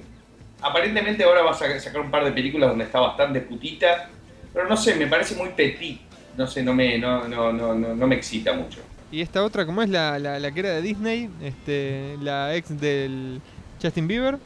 aparentemente 0.64 1.22
ahora 1.24 1.42
va 1.42 1.50
a 1.52 1.54
sa- 1.54 1.78
sacar 1.78 2.00
un 2.00 2.10
par 2.10 2.24
de 2.24 2.32
películas 2.32 2.70
donde 2.70 2.84
está 2.84 2.98
bastante 3.00 3.40
putita, 3.40 4.08
pero 4.52 4.68
no 4.68 4.76
sé, 4.76 4.94
me 4.96 5.06
parece 5.06 5.34
muy 5.36 5.50
petit. 5.50 6.00
No 6.36 6.46
sé, 6.48 6.62
no 6.64 6.74
me, 6.74 6.98
no, 6.98 7.28
no, 7.28 7.52
no, 7.52 7.74
no, 7.74 8.06
me 8.06 8.16
excita 8.16 8.52
mucho. 8.52 8.80
Y 9.12 9.20
esta 9.20 9.44
otra, 9.44 9.64
¿cómo 9.64 9.82
es 9.82 9.88
la, 9.88 10.18
la, 10.18 10.40
la 10.40 10.50
que 10.50 10.60
era 10.60 10.70
de 10.70 10.82
Disney? 10.82 11.30
Este, 11.42 12.16
la 12.20 12.54
ex 12.56 12.80
del 12.80 13.40
Justin 13.80 14.08
Bieber. 14.08 14.38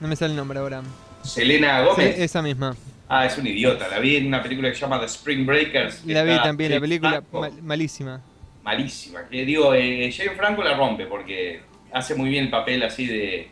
No 0.00 0.08
me 0.08 0.16
sale 0.16 0.32
el 0.32 0.36
nombre 0.36 0.58
ahora. 0.58 0.82
Selena 1.22 1.82
Gómez. 1.82 2.16
Sí, 2.16 2.22
esa 2.22 2.42
misma. 2.42 2.76
Ah, 3.08 3.24
es 3.26 3.38
un 3.38 3.46
idiota. 3.46 3.88
La 3.88 3.98
vi 3.98 4.16
en 4.16 4.26
una 4.26 4.42
película 4.42 4.68
que 4.68 4.74
se 4.74 4.80
llama 4.82 4.98
The 4.98 5.06
Spring 5.06 5.46
Breakers. 5.46 6.04
La 6.04 6.22
vi 6.24 6.36
también, 6.42 6.72
la 6.72 6.80
película 6.80 7.22
mal- 7.32 7.62
malísima. 7.62 8.20
malísima. 8.62 9.20
Que 9.30 9.44
digo, 9.44 9.72
eh, 9.74 10.10
Jane 10.14 10.30
Franco 10.36 10.62
la 10.62 10.74
rompe 10.76 11.06
porque 11.06 11.60
hace 11.92 12.14
muy 12.14 12.28
bien 12.30 12.44
el 12.44 12.50
papel 12.50 12.82
así 12.82 13.06
de, 13.06 13.48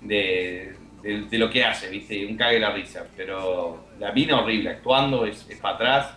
de, 0.00 0.74
de- 1.02 1.22
de 1.30 1.38
lo 1.38 1.50
que 1.50 1.64
hace, 1.64 1.88
¿viste? 1.88 2.24
Un 2.26 2.36
cague 2.36 2.58
la 2.58 2.70
risa. 2.72 3.06
Pero 3.16 3.84
la 3.98 4.12
mina 4.12 4.40
horrible, 4.40 4.70
actuando 4.70 5.24
es, 5.26 5.46
es 5.48 5.58
para 5.58 5.74
atrás. 5.74 6.14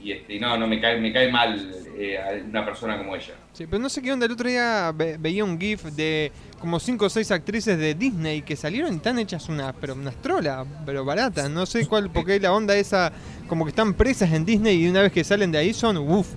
Y 0.00 0.12
este, 0.12 0.38
no, 0.38 0.56
no 0.56 0.68
me 0.68 0.80
cae, 0.80 1.00
me 1.00 1.12
cae 1.12 1.28
mal 1.30 1.72
eh, 1.98 2.44
una 2.48 2.64
persona 2.64 2.96
como 2.96 3.16
ella. 3.16 3.34
Sí, 3.52 3.66
pero 3.66 3.80
no 3.82 3.88
sé 3.88 4.00
qué 4.00 4.12
onda. 4.12 4.26
El 4.26 4.32
otro 4.32 4.48
día 4.48 4.92
ve- 4.94 5.16
veía 5.18 5.42
un 5.44 5.58
GIF 5.58 5.82
de 5.86 6.30
como 6.60 6.78
5 6.78 7.04
o 7.06 7.10
6 7.10 7.32
actrices 7.32 7.76
de 7.76 7.94
Disney 7.96 8.42
que 8.42 8.54
salieron 8.54 8.94
están 8.94 9.18
hechas 9.18 9.48
unas, 9.48 9.74
pero 9.80 9.94
unas 9.94 10.14
trolas, 10.22 10.64
pero 10.86 11.04
baratas. 11.04 11.50
No 11.50 11.66
sé 11.66 11.84
cuál, 11.86 12.10
porque 12.10 12.38
la 12.38 12.52
onda 12.52 12.76
esa, 12.76 13.12
como 13.48 13.64
que 13.64 13.70
están 13.70 13.92
presas 13.94 14.32
en 14.32 14.44
Disney 14.44 14.84
y 14.84 14.88
una 14.88 15.02
vez 15.02 15.10
que 15.10 15.24
salen 15.24 15.50
de 15.50 15.58
ahí 15.58 15.74
son, 15.74 15.96
uff, 15.98 16.28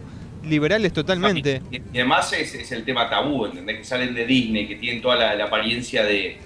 liberales 0.44 0.92
totalmente. 0.92 1.62
Y, 1.70 1.76
y 1.78 1.82
además 2.00 2.34
es, 2.34 2.56
es 2.56 2.72
el 2.72 2.84
tema 2.84 3.08
tabú, 3.12 3.46
¿entendés? 3.46 3.78
Que 3.78 3.84
salen 3.84 4.16
de 4.16 4.26
Disney, 4.26 4.68
que 4.68 4.76
tienen 4.78 5.04
toda 5.04 5.16
la, 5.18 5.36
la 5.36 5.46
apariencia 5.46 6.04
de, 6.04 6.40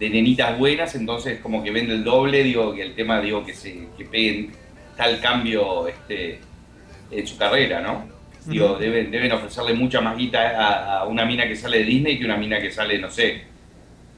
de 0.00 0.10
nenitas 0.10 0.58
buenas, 0.58 0.94
entonces 0.96 1.38
como 1.40 1.62
que 1.62 1.70
vende 1.70 1.92
el 1.94 2.02
doble, 2.02 2.42
digo, 2.42 2.74
que 2.74 2.82
el 2.82 2.94
tema, 2.96 3.20
digo, 3.20 3.44
que 3.44 3.54
se 3.54 3.86
que 3.96 4.04
peguen 4.06 4.50
tal 4.96 5.20
cambio 5.20 5.86
este, 5.86 6.40
en 7.12 7.26
su 7.26 7.36
carrera, 7.36 7.80
¿no? 7.80 8.06
Digo, 8.46 8.76
deben, 8.78 9.10
deben 9.10 9.30
ofrecerle 9.32 9.74
mucha 9.74 10.00
más 10.00 10.16
guita 10.16 10.40
a, 10.58 10.98
a 11.00 11.04
una 11.04 11.24
mina 11.26 11.46
que 11.46 11.54
sale 11.54 11.78
de 11.80 11.84
Disney 11.84 12.18
que 12.18 12.24
una 12.24 12.38
mina 12.38 12.58
que 12.58 12.72
sale, 12.72 12.98
no 12.98 13.10
sé, 13.10 13.42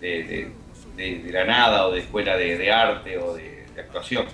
de, 0.01 0.09
de- 0.23 0.49
de- 0.97 1.19
de 1.25 1.33
la 1.33 1.45
nada 1.45 1.87
o 1.89 1.93
de 1.93 2.01
escuela 2.01 2.37
de, 2.37 2.57
de 2.57 2.73
arte 2.73 3.19
o 3.19 3.35
de, 3.35 3.65
actuación. 3.81 4.27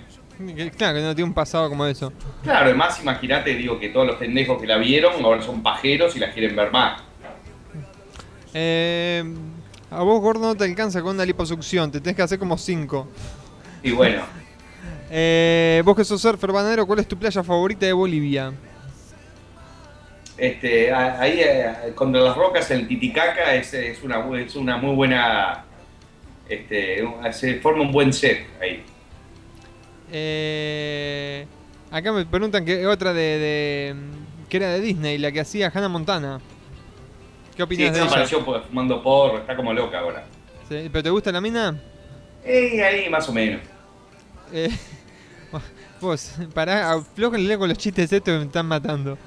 Claro, 0.77 0.95
que 0.97 1.01
no 1.01 1.15
tiene 1.15 1.27
un 1.29 1.33
pasado 1.33 1.67
como 1.69 1.85
eso. 1.85 2.13
Claro, 2.43 2.65
además 2.67 2.99
imagínate, 3.01 3.55
digo, 3.55 3.79
que 3.79 3.89
todos 3.89 4.05
los 4.05 4.15
pendejos 4.17 4.61
que 4.61 4.67
la 4.67 4.77
vieron 4.77 5.13
ahora 5.25 5.41
son 5.41 5.63
pajeros 5.63 6.15
y 6.15 6.19
la 6.19 6.31
quieren 6.31 6.55
ver 6.55 6.71
más. 6.71 7.01
Eh, 8.53 9.23
a 9.91 10.01
vos, 10.03 10.21
gordo, 10.21 10.41
no 10.47 10.55
te 10.55 10.63
alcanza 10.65 11.01
con 11.01 11.15
una 11.15 11.25
liposucción, 11.25 11.91
te 11.91 11.99
tenés 11.99 12.15
que 12.15 12.21
hacer 12.21 12.39
como 12.39 12.57
5. 12.57 13.07
Y 13.83 13.91
bueno, 13.91 14.23
Eh, 15.11 15.81
vos 15.85 15.95
que 15.95 16.03
sos 16.05 16.21
surfer 16.21 16.51
bananero, 16.51 16.85
¿cuál 16.85 16.99
es 16.99 17.07
tu 17.07 17.17
playa 17.17 17.43
favorita 17.43 17.85
de 17.85 17.93
Bolivia? 17.93 18.53
Este, 20.37 20.93
ahí 20.93 21.39
eh, 21.43 21.91
contra 21.95 22.21
las 22.21 22.37
rocas 22.37 22.69
el 22.71 22.87
Titicaca 22.87 23.55
es, 23.55 23.73
es 23.73 24.01
una, 24.03 24.23
es 24.39 24.55
una 24.55 24.77
muy 24.77 24.95
buena, 24.95 25.65
este, 26.47 27.03
se 27.33 27.55
forma 27.59 27.81
un 27.81 27.91
buen 27.91 28.13
set 28.13 28.45
ahí. 28.61 28.83
Eh, 30.11 31.45
acá 31.91 32.11
me 32.11 32.25
preguntan 32.25 32.63
que 32.65 32.85
otra 32.87 33.13
de, 33.13 33.21
de- 33.21 33.95
que 34.47 34.57
era 34.57 34.69
de 34.69 34.79
Disney, 34.81 35.17
la 35.17 35.31
que 35.31 35.41
hacía 35.41 35.71
Hannah 35.73 35.89
Montana. 35.89 36.39
¿Qué 37.59 37.75
Sí, 37.75 37.83
opinas 37.83 37.93
de 37.93 37.99
esta 37.99 37.99
ella? 38.03 38.25
apareció 38.35 38.61
fumando 38.69 39.03
porro, 39.03 39.39
está 39.39 39.53
como 39.55 39.73
loca 39.73 39.99
ahora. 39.99 40.23
Sí, 40.69 40.87
¿Pero 40.91 41.03
te 41.03 41.09
gusta 41.09 41.29
la 41.31 41.41
mina? 41.41 41.77
Eh, 42.45 42.81
ahí 42.81 43.09
más 43.09 43.27
o 43.27 43.33
menos. 43.33 43.59
Eh, 44.53 44.69
vos, 46.01 46.35
pará, 46.53 46.93
aflójenle 46.93 47.57
con 47.57 47.67
los 47.67 47.77
chistes 47.77 48.13
estos 48.13 48.33
que 48.33 48.39
me 48.39 48.45
están 48.45 48.65
matando. 48.65 49.17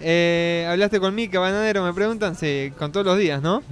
Eh, 0.00 0.66
¿Hablaste 0.68 1.00
con 1.00 1.14
Mika, 1.14 1.38
bananero? 1.38 1.82
Me 1.82 1.94
preguntan, 1.94 2.36
sí, 2.36 2.70
con 2.78 2.92
todos 2.92 3.06
los 3.06 3.16
días, 3.16 3.40
¿no? 3.40 3.62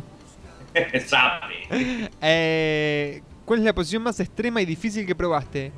Sabe. 1.06 2.09
Eh, 2.22 3.22
¿Cuál 3.44 3.59
es 3.60 3.64
la 3.66 3.74
posición 3.74 4.02
más 4.02 4.18
extrema 4.18 4.62
y 4.62 4.64
difícil 4.64 5.05
que 5.05 5.14
probaste? 5.14 5.72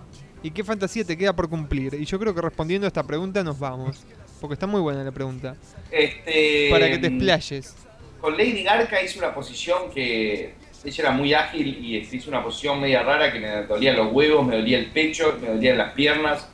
¿Y 0.45 0.53
qué 0.53 0.63
fantasía 0.63 1.03
te 1.05 1.17
queda 1.19 1.35
por 1.35 1.49
cumplir? 1.49 1.95
Y 1.95 2.05
yo 2.05 2.21
creo 2.21 2.33
que 2.33 2.41
respondiendo 2.41 2.87
a 2.87 2.89
esta 2.89 3.03
pregunta 3.03 3.43
nos 3.43 3.59
vamos. 3.59 4.05
Porque 4.41 4.55
está 4.55 4.69
muy 4.69 4.81
buena 4.81 5.03
la 5.03 5.11
pregunta. 5.11 5.57
Este, 5.91 6.69
Para 6.71 6.89
que 6.89 6.99
te 6.99 7.09
explayes. 7.09 7.75
Con 8.21 8.37
Lady 8.37 8.63
Garca 8.63 9.01
hice 9.01 9.19
una 9.19 9.33
posición 9.33 9.91
que 9.93 10.55
ella 10.85 11.03
era 11.05 11.13
muy 11.13 11.35
ágil 11.35 11.67
y 11.85 11.97
hizo 11.97 12.31
una 12.31 12.43
posición 12.43 12.81
media 12.81 13.03
rara 13.03 13.33
que 13.33 13.41
me 13.41 13.63
dolía 13.63 13.93
los 13.93 14.13
huevos, 14.13 14.47
me 14.47 14.57
dolía 14.57 14.79
el 14.79 14.87
pecho, 14.87 15.39
me 15.41 15.49
dolían 15.49 15.79
las 15.79 15.93
piernas, 15.93 16.49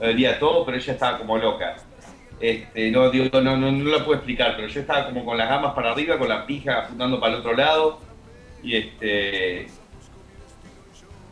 me 0.00 0.08
dolía 0.08 0.38
todo, 0.38 0.64
pero 0.64 0.76
ella 0.78 0.92
estaba 0.92 1.18
como 1.18 1.38
loca. 1.38 1.76
Este, 2.38 2.90
no, 2.90 3.10
digo, 3.10 3.40
no, 3.40 3.56
no, 3.56 3.72
no 3.72 3.90
lo 3.90 4.04
puedo 4.04 4.16
explicar, 4.16 4.54
pero 4.56 4.68
yo 4.68 4.80
estaba 4.80 5.06
como 5.06 5.24
con 5.24 5.38
las 5.38 5.48
gamas 5.48 5.74
para 5.74 5.92
arriba, 5.92 6.18
con 6.18 6.28
la 6.28 6.44
pija 6.44 6.80
apuntando 6.80 7.18
para 7.18 7.34
el 7.34 7.40
otro 7.40 7.54
lado. 7.54 8.00
Y 8.62 8.76
este. 8.76 9.68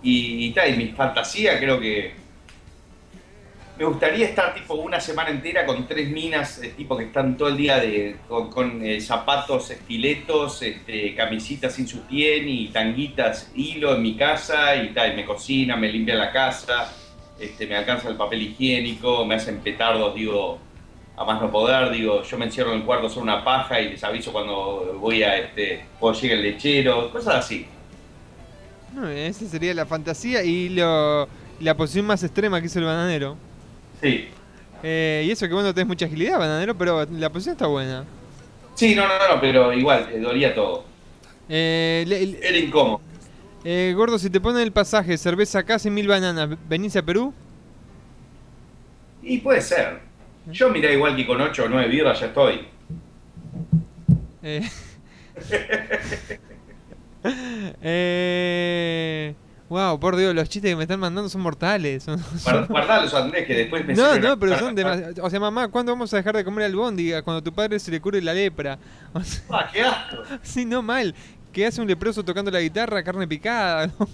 Y, 0.03 0.47
y 0.47 0.77
mi 0.77 0.89
fantasía 0.89 1.59
creo 1.59 1.79
que. 1.79 2.24
Me 3.77 3.85
gustaría 3.85 4.27
estar 4.27 4.55
tipo 4.55 4.75
una 4.75 5.01
semana 5.01 5.31
entera 5.31 5.67
con 5.67 5.89
tres 5.89 6.09
minas, 6.09 6.63
eh, 6.63 6.75
tipo 6.77 6.97
que 6.97 7.05
están 7.05 7.37
todo 7.37 7.49
el 7.49 7.57
día 7.57 7.81
de, 7.81 8.17
con, 8.29 8.85
eh, 8.85 9.01
zapatos, 9.01 9.69
estiletos, 9.71 10.63
este, 10.63 11.13
camisitas 11.17 11.75
sin 11.75 11.89
sutién 11.89 12.49
y 12.49 12.69
tanguitas 12.69 13.51
hilo 13.57 13.97
en 13.97 14.03
mi 14.03 14.15
casa 14.15 14.77
y 14.77 14.91
tal, 14.91 15.17
me 15.17 15.25
cocinan, 15.25 15.81
me 15.81 15.91
limpian 15.91 16.19
la 16.19 16.31
casa, 16.31 16.93
este, 17.41 17.67
me 17.67 17.75
alcanza 17.75 18.09
el 18.09 18.17
papel 18.17 18.43
higiénico, 18.43 19.27
me 19.27 19.35
hacen 19.35 19.59
petardos, 19.59 20.15
digo, 20.15 20.61
a 21.17 21.25
más 21.25 21.43
no 21.43 21.51
poder, 21.51 21.91
digo, 21.91 22.23
yo 22.23 22.39
me 22.39 22.45
encierro 22.45 22.73
en 22.73 22.79
el 22.79 22.85
cuarto 22.85 23.09
hacer 23.09 23.25
una 23.25 23.43
paja 23.43 23.81
y 23.81 23.89
les 23.89 24.05
aviso 24.05 24.33
cuando 24.33 24.99
voy 25.01 25.25
a, 25.25 25.37
este, 25.37 25.85
cuando 25.99 26.21
llega 26.21 26.35
el 26.35 26.43
lechero, 26.43 27.11
cosas 27.11 27.37
así. 27.37 27.67
No, 28.95 29.09
esa 29.09 29.47
sería 29.47 29.75
la 29.75 29.85
fantasía 29.85 30.45
y 30.45 30.69
lo, 30.69 31.29
la 31.59 31.77
posición 31.77 32.07
más 32.07 32.23
extrema 32.23 32.61
que 32.61 32.67
hizo 32.67 32.79
el 32.79 32.85
bananero. 32.85 33.37
Sí. 34.05 34.29
Eh, 34.83 35.25
y 35.27 35.31
eso 35.31 35.49
que 35.49 35.55
vos 35.55 35.65
no 35.65 35.73
tenés 35.73 35.89
mucha 35.89 36.05
agilidad, 36.05 36.39
bananero, 36.39 36.77
pero 36.77 37.07
la 37.07 37.31
posición 37.31 37.55
está 37.55 37.67
buena. 37.67 38.05
Sí, 38.75 38.95
no, 38.95 39.09
no, 39.09 39.15
no, 39.35 39.41
pero 39.41 39.73
igual, 39.73 40.11
eh, 40.13 40.19
dolía 40.21 40.55
todo. 40.55 40.85
Eh, 41.49 42.05
le- 42.07 42.27
le- 42.27 42.47
Era 42.49 42.59
incómodo. 42.59 43.01
eh, 43.65 43.95
gordo, 43.97 44.19
si 44.19 44.29
te 44.29 44.43
ponen 44.43 44.61
el 44.61 44.73
pasaje, 44.73 45.17
cerveza 45.17 45.65
y 45.85 45.91
mil 45.91 46.07
bananas, 46.07 46.51
¿venís 46.69 46.95
a 46.97 47.03
Perú? 47.03 47.33
Y 49.23 49.39
puede 49.39 49.63
ser. 49.63 50.01
Yo 50.53 50.69
mirá 50.69 50.93
igual 50.93 51.17
que 51.17 51.27
con 51.27 51.41
8 51.41 51.65
o 51.65 51.69
9 51.71 51.89
birras 51.89 52.21
ya 52.21 52.27
estoy. 52.27 52.67
Eh, 54.43 54.69
eh, 57.83 59.35
wow, 59.69 59.99
por 59.99 60.17
Dios, 60.17 60.35
los 60.35 60.49
chistes 60.49 60.71
que 60.73 60.77
me 60.77 60.83
están 60.85 61.01
mandando 61.01 61.29
son 61.29 61.41
mortales. 61.41 62.07
Guardalos, 62.69 63.13
Andrés, 63.15 63.47
que 63.47 63.55
después 63.55 63.85
me 63.85 63.95
No, 63.95 64.19
no, 64.19 64.39
pero 64.39 64.59
son 64.59 64.75
demasiados. 64.75 65.19
O 65.21 65.31
sea, 65.31 65.41
mamá, 65.41 65.69
¿cuándo 65.69 65.93
vamos 65.93 66.13
a 66.15 66.19
dejar 66.19 66.37
de 66.37 66.45
comer 66.45 66.67
albóndiga? 66.67 67.23
Cuando 67.23 67.43
tu 67.43 67.53
padre 67.53 67.79
se 67.79 67.91
le 67.91 68.01
cure 68.01 68.21
la 68.23 68.35
lepra. 68.35 68.79
O 69.13 69.23
sea, 69.23 69.43
Ah, 69.51 69.69
qué 69.73 69.83
asco. 69.83 70.17
sí, 70.43 70.65
no 70.65 70.83
mal. 70.83 71.15
¿Qué 71.53 71.67
hace 71.67 71.81
un 71.81 71.87
leproso 71.87 72.25
tocando 72.25 72.51
la 72.51 72.61
guitarra? 72.61 73.03
Carne 73.05 73.29
picada. 73.29 73.87
¿no? 73.99 74.09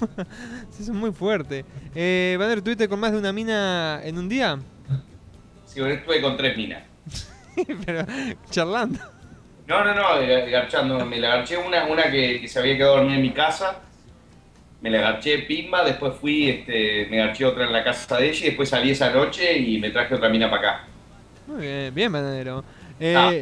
sí, 0.70 0.84
son 0.84 0.96
muy 0.96 1.10
fuertes. 1.12 1.64
Eh, 1.94 2.36
Vander, 2.38 2.60
¿tuviste 2.62 2.86
con 2.88 3.00
más 3.00 3.12
de 3.12 3.18
una 3.18 3.32
mina 3.32 4.00
en 4.04 4.18
un 4.18 4.28
día? 4.28 4.58
Sí, 5.64 5.80
bueno, 5.80 5.94
estuve 5.94 6.20
con 6.20 6.36
tres 6.36 6.56
minas. 6.56 6.82
pero 7.86 8.04
charlando. 8.50 8.98
No, 9.66 9.84
no, 9.84 9.94
no, 9.94 10.20
eh, 10.20 10.50
garchando. 10.50 11.04
Me 11.06 11.18
la 11.18 11.36
garché 11.36 11.56
una, 11.56 11.86
una 11.86 12.10
que, 12.10 12.40
que 12.40 12.48
se 12.48 12.58
había 12.58 12.76
quedado 12.76 12.96
dormida 12.96 13.16
en 13.16 13.22
mi 13.22 13.32
casa. 13.32 13.78
Me 14.82 14.90
la 14.90 15.00
garché 15.00 15.40
pimba, 15.40 15.84
después 15.84 16.14
fui, 16.20 16.48
este, 16.48 17.06
me 17.10 17.18
garché 17.18 17.44
otra 17.44 17.64
en 17.66 17.72
la 17.72 17.84
casa 17.84 18.16
de 18.16 18.30
ella 18.30 18.40
y 18.40 18.48
después 18.48 18.68
salí 18.68 18.90
esa 18.90 19.10
noche 19.10 19.58
y 19.58 19.78
me 19.78 19.90
traje 19.90 20.14
otra 20.14 20.28
mina 20.30 20.50
para 20.50 20.70
acá. 20.70 20.84
Muy 21.46 21.60
bien, 21.62 21.94
bien, 21.94 22.12
bananero. 22.12 22.64
Eh, 22.98 23.14
Ah. 23.16 23.32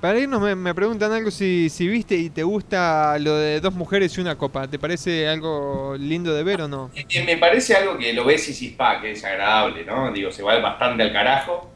Para 0.00 0.18
irnos 0.18 0.42
me, 0.42 0.54
me 0.54 0.74
preguntan 0.74 1.10
algo 1.10 1.30
si, 1.30 1.70
si 1.70 1.88
viste 1.88 2.14
y 2.16 2.28
te 2.28 2.42
gusta 2.42 3.18
lo 3.18 3.34
de 3.36 3.60
dos 3.60 3.72
mujeres 3.74 4.16
y 4.16 4.20
una 4.20 4.36
copa. 4.36 4.68
¿Te 4.68 4.78
parece 4.78 5.26
algo 5.26 5.96
lindo 5.98 6.34
de 6.34 6.42
ver 6.44 6.60
o 6.62 6.68
no? 6.68 6.90
Eh, 6.94 7.24
me 7.24 7.38
parece 7.38 7.74
algo 7.74 7.96
que 7.96 8.12
lo 8.12 8.24
ves 8.26 8.46
y 8.48 8.52
decís, 8.52 8.72
pa, 8.72 9.00
que 9.00 9.12
es 9.12 9.24
agradable, 9.24 9.84
¿no? 9.84 10.12
Digo, 10.12 10.30
se 10.30 10.42
va 10.42 10.58
bastante 10.58 11.02
al 11.02 11.12
carajo. 11.12 11.72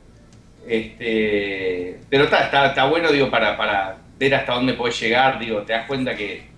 Este, 0.67 1.99
pero 2.09 2.25
está, 2.25 2.45
está, 2.45 2.67
está 2.67 2.85
bueno, 2.87 3.11
digo, 3.11 3.31
para, 3.31 3.57
para 3.57 3.97
ver 4.19 4.35
hasta 4.35 4.53
dónde 4.55 4.75
podés 4.75 5.01
llegar, 5.01 5.39
digo, 5.39 5.63
te 5.63 5.73
das 5.73 5.87
cuenta 5.87 6.15
que 6.15 6.50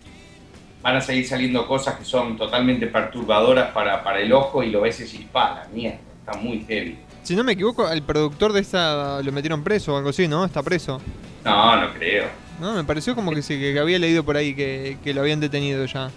van 0.83 0.97
a 0.97 1.01
seguir 1.01 1.27
saliendo 1.27 1.67
cosas 1.67 1.95
que 1.97 2.05
son 2.05 2.37
totalmente 2.37 2.87
perturbadoras 2.89 3.71
para, 3.71 4.03
para 4.03 4.21
el 4.21 4.33
ojo 4.33 4.63
y 4.63 4.71
lo 4.71 4.81
ves 4.81 5.01
y 5.01 5.05
decís, 5.05 5.27
pa, 5.33 5.63
la 5.63 5.69
mierda, 5.73 5.99
está 6.21 6.39
muy 6.39 6.65
heavy. 6.69 6.99
Si 7.23 7.37
no 7.37 7.45
me 7.45 7.53
equivoco, 7.53 7.89
el 7.89 8.03
productor 8.03 8.53
de 8.53 8.61
esta 8.61 9.23
lo 9.23 9.33
metieron 9.33 9.63
preso 9.63 9.95
o 9.95 9.97
algo 9.97 10.11
así, 10.11 10.27
¿no? 10.27 10.45
Está 10.45 10.63
preso. 10.63 11.01
No, 11.45 11.81
no 11.81 11.95
creo. 11.95 12.25
No, 12.61 12.75
me 12.75 12.85
pareció 12.85 13.15
como 13.15 13.33
que 13.33 13.43
sí, 13.43 13.59
que 13.59 13.79
había 13.79 13.99
leído 13.99 14.25
por 14.25 14.37
ahí 14.37 14.55
que, 14.55 14.99
que 15.03 15.15
lo 15.15 15.21
habían 15.21 15.39
detenido 15.41 15.85
ya. 15.87 16.11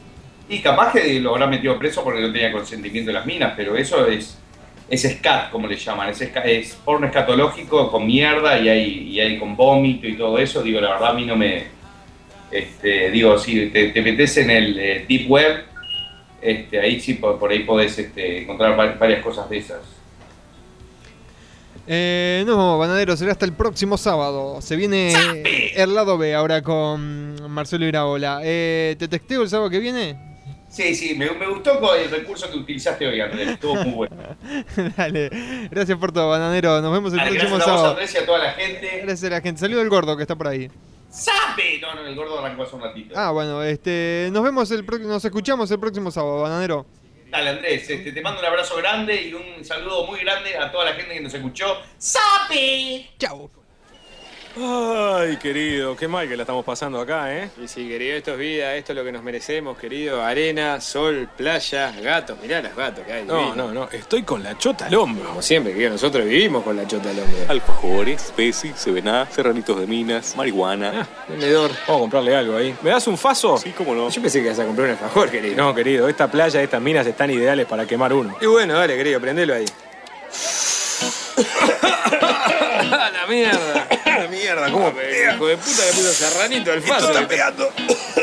Y 0.50 0.60
capaz 0.60 0.94
que 0.94 1.20
lo 1.20 1.32
habrá 1.32 1.48
metido 1.48 1.78
preso 1.78 2.04
porque 2.04 2.22
no 2.22 2.32
tenía 2.32 2.52
consentimiento 2.52 3.10
de 3.10 3.14
las 3.14 3.26
minas, 3.26 3.54
pero 3.56 3.76
eso 3.76 4.06
es, 4.08 4.38
es 4.90 5.18
scat, 5.18 5.52
como 5.52 5.68
le 5.68 5.76
llaman, 5.76 6.10
es, 6.10 6.22
es 6.22 6.76
porno 6.84 7.08
escatológico 7.08 7.92
con 7.92 8.06
mierda 8.06 8.60
y 8.60 8.70
hay, 8.70 8.84
y 9.10 9.20
hay 9.20 9.40
con 9.40 9.56
vómito 9.56 10.08
y 10.08 10.16
todo 10.16 10.38
eso. 10.38 10.62
Digo, 10.62 10.82
la 10.82 10.90
verdad 10.90 11.12
a 11.12 11.14
mí 11.14 11.26
no 11.26 11.36
me... 11.36 11.75
Este, 12.56 13.12
digo, 13.12 13.38
si 13.38 13.68
te, 13.68 13.90
te 13.90 14.02
metes 14.02 14.38
en 14.38 14.50
el 14.50 14.80
eh, 14.80 15.06
deep 15.08 15.30
web, 15.30 15.64
este, 16.42 16.80
ahí 16.80 17.00
sí, 17.00 17.16
por, 17.16 17.38
por 17.40 17.52
ahí 17.52 17.60
podés 17.64 17.98
este, 18.00 18.42
encontrar 18.44 18.80
va- 18.80 18.94
varias 18.94 19.22
cosas 19.24 19.50
de 19.50 19.58
esas. 19.58 19.80
Eh, 21.88 22.44
no, 22.48 22.78
Banadero, 22.80 23.16
será 23.16 23.32
hasta 23.34 23.46
el 23.46 23.54
próximo 23.54 23.98
sábado. 23.98 24.60
Se 24.62 24.76
viene 24.76 25.14
el 25.76 25.94
lado 25.94 26.18
B 26.18 26.34
ahora 26.34 26.62
con 26.64 27.52
Marcelo 27.52 27.86
Iraola. 27.86 28.40
Eh, 28.44 28.96
¿Te 28.98 29.08
texteo 29.08 29.44
el 29.44 29.50
sábado 29.50 29.70
que 29.70 29.80
viene? 29.80 30.18
Sí, 30.68 30.94
sí, 30.96 31.16
me, 31.16 31.30
me 31.32 31.48
gustó 31.48 31.96
el 31.96 32.10
recurso 32.10 32.50
que 32.52 32.58
utilizaste 32.58 33.08
hoy, 33.08 33.22
Andrés. 33.22 33.50
Estuvo 33.50 33.76
muy 33.76 33.94
bueno. 33.94 34.16
Dale, 34.98 35.30
gracias 35.72 35.98
por 35.98 36.12
todo, 36.12 36.30
Bananero. 36.30 36.82
Nos 36.82 36.92
vemos 36.92 37.14
el 37.14 37.20
Dale, 37.20 37.30
próximo 37.32 37.56
gracias 37.58 37.68
a 37.68 37.72
vos, 37.72 37.80
sábado. 37.82 37.94
Andrés, 37.94 38.14
y 38.14 38.18
a 38.18 38.26
toda 38.26 38.40
la 38.40 38.52
gente. 38.54 38.88
Gracias 39.04 39.24
a 39.32 39.36
la 39.36 39.42
gente. 39.42 39.60
Saludo 39.62 39.82
al 39.82 39.90
gordo 39.90 40.18
que 40.18 40.24
está 40.24 40.36
por 40.36 40.48
ahí. 40.48 40.70
¡Sabe! 41.16 41.80
No, 41.82 41.96
no, 41.96 42.06
el 42.06 42.16
gordo 42.16 42.40
arrancó 42.40 42.64
hace 42.64 42.76
un 42.76 42.82
ratito. 42.82 43.14
Ah, 43.18 43.32
bueno, 43.32 43.64
este, 43.64 44.30
nos 44.32 44.44
vemos 44.44 44.70
el 44.72 44.86
pro- 44.86 45.00
nos 45.00 45.24
escuchamos 45.24 45.72
el 45.72 45.80
próximo 45.80 46.12
sábado, 46.12 46.42
Bananero. 46.42 46.86
Dale, 47.32 47.50
Andrés, 47.52 47.90
este, 47.90 48.12
te 48.12 48.22
mando 48.22 48.40
un 48.42 48.46
abrazo 48.46 48.76
grande 48.78 49.24
y 49.30 49.34
un 49.34 49.64
saludo 49.66 50.06
muy 50.06 50.20
grande 50.20 50.58
a 50.58 50.72
toda 50.72 50.86
la 50.86 50.94
gente 50.94 51.14
que 51.14 51.22
nos 51.22 51.34
escuchó. 51.34 51.78
¡Sape! 51.98 53.10
Chao. 53.18 53.50
Ay, 54.58 55.36
querido, 55.36 55.98
qué 55.98 56.08
mal 56.08 56.30
que 56.30 56.38
la 56.38 56.44
estamos 56.44 56.64
pasando 56.64 57.02
acá, 57.02 57.36
¿eh? 57.36 57.50
Y 57.62 57.68
sí, 57.68 57.90
querido, 57.90 58.16
esto 58.16 58.32
es 58.32 58.38
vida, 58.38 58.74
esto 58.76 58.94
es 58.94 58.96
lo 58.98 59.04
que 59.04 59.12
nos 59.12 59.22
merecemos, 59.22 59.78
querido. 59.78 60.24
Arena, 60.24 60.80
sol, 60.80 61.28
playa, 61.36 61.92
gatos. 62.02 62.38
Mirá 62.42 62.62
los 62.62 62.74
gatos 62.74 63.06
que 63.06 63.12
hay. 63.12 63.26
No, 63.26 63.54
no, 63.54 63.74
no, 63.74 63.90
estoy 63.92 64.24
con 64.24 64.44
la 64.44 64.58
chota 64.58 64.86
al 64.86 64.96
hombro. 64.96 65.28
Como 65.28 65.42
siempre, 65.42 65.74
querido, 65.74 65.92
nosotros 65.92 66.24
vivimos 66.24 66.64
con 66.64 66.78
la 66.78 66.88
chota 66.88 67.10
al 67.10 67.20
hombro. 67.20 67.38
Alfajores, 67.50 68.32
Pepsi, 68.34 68.72
Sevená, 68.76 69.28
Serranitos 69.30 69.78
de 69.78 69.88
Minas, 69.88 70.38
marihuana. 70.38 71.06
Vendedor. 71.28 71.72
Vamos 71.88 71.98
a 71.98 72.00
comprarle 72.00 72.36
algo 72.36 72.56
ahí. 72.56 72.74
¿Me 72.82 72.92
das 72.92 73.08
un 73.08 73.18
faso? 73.18 73.58
Sí, 73.58 73.72
cómo 73.72 73.94
no. 73.94 74.10
Yo 74.10 74.22
pensé 74.22 74.40
que 74.40 74.46
ibas 74.46 74.60
a 74.60 74.66
comprar 74.66 74.88
un 74.88 74.92
alfajor, 74.92 75.30
querido. 75.30 75.58
No, 75.58 75.76
querido, 75.76 76.08
esta 76.08 76.32
playa, 76.32 76.62
estas 76.62 76.82
minas 76.82 77.06
están 77.06 77.30
ideales 77.30 77.66
para 77.66 77.86
quemar 77.86 78.14
uno. 78.14 78.38
Y 78.40 78.46
bueno, 78.46 78.76
dale, 78.76 78.96
querido, 78.96 79.20
prendelo 79.20 79.54
ahí. 79.54 79.66
la 82.92 83.26
mierda. 83.28 83.88
La 84.06 84.28
mierda, 84.30 84.72
¿cómo 84.72 84.88
Hijo 84.88 85.48
de 85.48 85.58
puta 85.58 85.86
le 85.86 85.92
puso 85.92 86.14
serranito 86.14 86.72
al 86.72 86.82
faso. 86.82 87.12
está 87.12 87.28
pegando. 87.28 87.70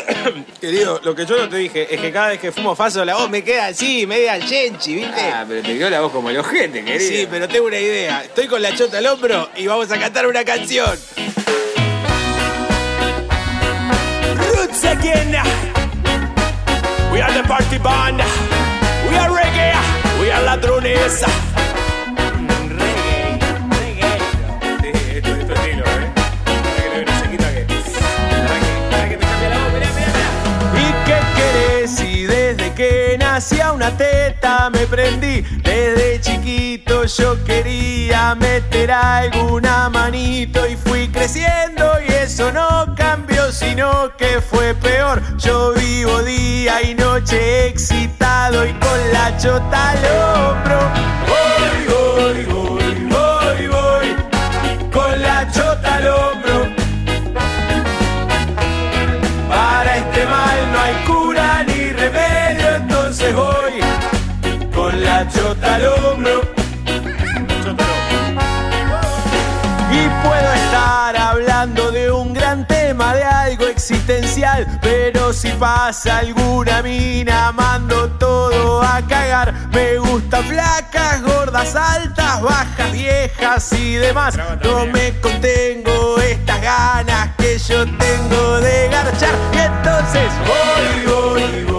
Querido, 0.61 0.99
lo 1.05 1.15
que 1.15 1.27
yo 1.27 1.37
no 1.37 1.49
te 1.51 1.57
dije 1.57 1.95
es 1.95 2.01
que 2.01 2.11
cada 2.11 2.29
vez 2.29 2.41
que 2.41 2.51
fumo 2.51 2.75
faso 2.75 3.05
la 3.05 3.15
voz 3.17 3.29
me 3.29 3.45
queda 3.45 3.67
así, 3.67 4.07
media 4.07 4.41
chenchi, 4.41 4.95
¿viste? 4.95 5.21
Ah, 5.21 5.45
pero 5.47 5.61
te 5.61 5.77
quedó 5.77 5.91
la 5.91 6.01
voz 6.01 6.13
como 6.13 6.31
el 6.31 6.39
ojete, 6.39 6.83
querido. 6.83 7.11
Sí, 7.11 7.29
pero 7.31 7.47
tengo 7.47 7.67
una 7.67 7.79
idea. 7.79 8.23
Estoy 8.25 8.47
con 8.47 8.63
la 8.63 8.75
chota 8.75 8.99
al 8.99 9.07
hombro 9.07 9.51
y 9.55 9.67
vamos 9.67 9.91
a 9.91 9.99
cantar 9.99 10.27
una 10.27 10.45
canción. 10.45 10.99
Roots 14.37 14.85
again. 14.85 15.37
We 17.13 17.21
are 17.21 17.33
the 17.35 17.47
party 17.47 17.79
band. 17.79 18.23
We 19.11 19.17
are 19.17 19.29
reggae. 19.31 19.75
We 20.21 20.33
are 20.33 20.43
ladrones. 20.43 21.23
Que 33.33 33.39
nací 33.39 33.61
a 33.61 33.73
una 33.73 33.91
teta 33.97 34.69
me 34.71 34.87
prendí. 34.87 35.41
Desde 35.63 36.21
chiquito 36.21 37.05
yo 37.07 37.43
quería 37.45 38.35
meter 38.35 38.91
alguna 38.91 39.89
manito 39.89 40.67
y 40.67 40.77
fui 40.77 41.09
creciendo 41.09 41.85
y 42.07 42.13
eso 42.13 42.53
no 42.53 42.95
cambió, 42.95 43.51
sino 43.51 44.15
que 44.19 44.41
fue 44.41 44.75
peor. 44.75 45.23
Yo 45.39 45.73
vivo 45.73 46.23
día 46.23 46.83
y 46.83 46.95
noche 46.95 47.69
excitado 47.69 48.67
y 48.67 48.73
con 48.75 49.13
la 49.13 49.37
chota 49.39 49.91
al 49.91 50.05
hombro. 50.21 50.79
Voy, 51.31 51.81
voy, 51.89 52.45
voy, 52.45 52.95
voy, 53.09 53.69
voy, 53.69 54.17
existencial, 74.03 74.67
pero 74.83 75.33
si 75.33 75.49
pasa 75.53 76.19
alguna 76.19 76.83
mina, 76.83 77.53
mando 77.53 78.11
todo 78.13 78.83
a 78.83 79.01
cagar. 79.07 79.55
Me 79.73 79.99
gustan 79.99 80.45
flacas, 80.45 81.23
gordas, 81.23 81.75
altas, 81.77 82.43
bajas, 82.43 82.93
viejas 82.93 83.73
y 83.73 83.95
demás. 83.95 84.37
No 84.63 84.87
me 84.87 85.13
contengo 85.21 86.19
estas 86.19 86.61
ganas 86.61 87.31
que 87.37 87.59
yo 87.59 87.85
tengo 87.85 88.61
de 88.61 88.89
garchar. 88.89 89.35
Y 89.53 89.59
entonces 89.59 90.33
voy, 90.47 91.15
voy, 91.15 91.65
voy, 91.65 91.72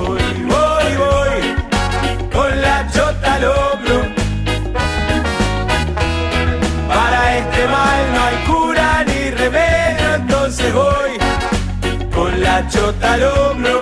chota 12.84 13.14
al 13.14 13.24
hombro. 13.24 13.80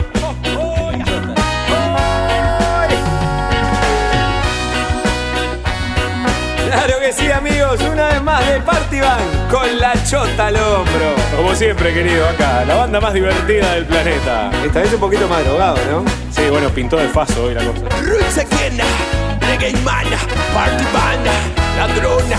Claro 6.68 7.00
que 7.00 7.14
sí, 7.14 7.32
amigos. 7.32 7.80
Una 7.82 8.10
vez 8.10 8.22
más 8.22 8.48
de 8.48 8.60
Party 8.60 9.00
Band 9.00 9.50
con 9.50 9.80
la 9.80 9.94
chota 10.08 10.48
al 10.48 10.56
hombro. 10.56 11.16
Como 11.36 11.56
siempre, 11.56 11.94
querido, 11.96 12.28
acá, 12.30 12.64
la 12.66 12.76
banda 12.76 13.02
más 13.02 13.14
divertida 13.14 13.74
del 13.74 13.86
planeta. 13.86 14.52
Esta 14.64 14.82
vez 14.82 14.94
un 14.94 15.00
poquito 15.00 15.28
más 15.28 15.44
drogado, 15.46 15.78
¿no? 15.90 16.06
Sí, 16.30 16.48
bueno, 16.52 16.70
pintó 16.70 16.98
de 16.98 17.08
faso 17.08 17.46
hoy 17.46 17.56
la 17.56 17.64
cosa. 17.64 17.82
Roots 18.04 18.38
again, 18.38 18.80
reggae 19.42 19.74
mana, 19.84 20.18
party 20.54 20.84
banda, 20.94 21.32
ladrona. 21.76 22.38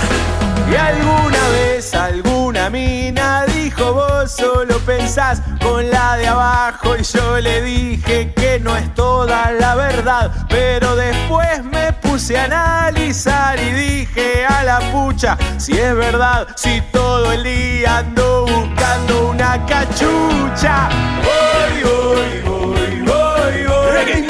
Y 0.71 0.77
alguna 0.77 1.49
vez 1.49 1.93
alguna 1.93 2.71
mina 2.71 3.47
dijo 3.75 3.95
vos 3.95 4.31
solo 4.31 4.79
pensás 4.81 5.41
con 5.61 5.89
la 5.91 6.17
de 6.17 6.29
abajo 6.29 6.97
y 6.97 7.03
yo 7.03 7.39
le 7.41 7.63
dije 7.63 8.33
que 8.35 8.61
no 8.61 8.77
es 8.77 8.93
toda 8.95 9.53
la 9.53 9.75
verdad, 9.75 10.31
pero 10.49 10.95
después 10.97 11.65
me 11.65 11.93
puse 11.95 12.39
a 12.39 12.45
analizar 12.45 13.59
y 13.59 13.71
dije 13.73 14.45
a 14.47 14.63
la 14.65 14.81
pucha 14.93 15.39
si 15.57 15.73
es 15.73 15.95
verdad, 15.95 16.49
si 16.57 16.81
todo 16.93 17.33
el 17.33 17.45
día 17.45 17.99
ando 17.99 18.47
buscando 18.47 19.31
una 19.31 19.65
cachucha. 19.67 20.89
Voy, 21.23 21.83
voy, 21.83 22.41
voy, 22.45 23.01
voy, 23.03 23.67
voy. 23.67 24.27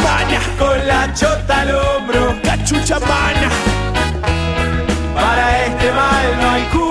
Con 0.58 0.86
la 0.86 1.12
chota 1.14 1.62
al 1.62 1.74
hombro, 1.74 2.36
cachucha 2.44 2.98
mana. 3.00 3.50
Para 5.14 5.66
este 5.66 5.92
mal 5.92 6.40
no 6.40 6.50
hay 6.50 6.62
cura 6.64 6.81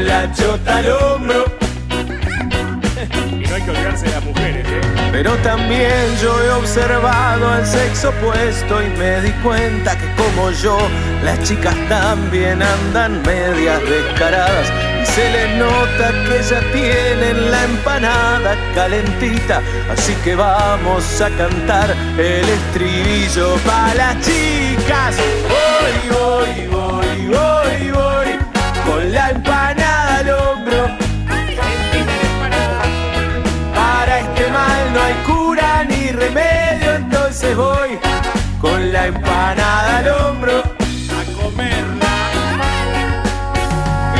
con 0.00 0.06
la 0.06 0.32
chota 0.32 0.76
al 0.78 0.90
hombro. 0.90 1.44
Y 3.32 3.46
no 3.46 3.54
hay 3.54 3.62
que 3.62 3.70
olvidarse 3.70 4.06
de 4.06 4.12
las 4.12 4.24
mujeres, 4.24 4.66
¿eh? 4.66 4.80
Pero 5.12 5.34
también 5.38 6.16
yo 6.22 6.32
he 6.42 6.50
observado 6.52 7.48
al 7.48 7.66
sexo 7.66 8.10
opuesto 8.10 8.82
y 8.82 8.88
me 8.98 9.20
di 9.22 9.32
cuenta 9.42 9.96
que 9.98 10.06
como 10.14 10.50
yo, 10.50 10.78
las 11.24 11.42
chicas 11.42 11.74
también 11.88 12.62
andan 12.62 13.20
medias 13.22 13.80
descaradas. 13.88 14.70
Y 15.02 15.06
se 15.06 15.30
les 15.30 15.56
nota 15.58 16.12
que 16.26 16.42
ya 16.42 16.60
tienen 16.72 17.50
la 17.50 17.64
empanada 17.64 18.56
calentita. 18.74 19.60
Así 19.90 20.14
que 20.24 20.34
vamos 20.34 21.20
a 21.20 21.30
cantar 21.30 21.94
el 22.18 22.48
estribillo 22.48 23.56
para 23.66 23.94
las 23.94 24.20
chicas. 24.20 25.16
Voy, 25.48 26.16
voy, 26.16 26.66
voy, 26.68 27.26
voy. 27.26 27.69
Voy 37.54 37.98
con 38.60 38.92
la 38.92 39.06
empanada 39.06 39.98
al 39.98 40.08
hombro 40.08 40.58
a 40.58 41.42
comerla. 41.42 42.10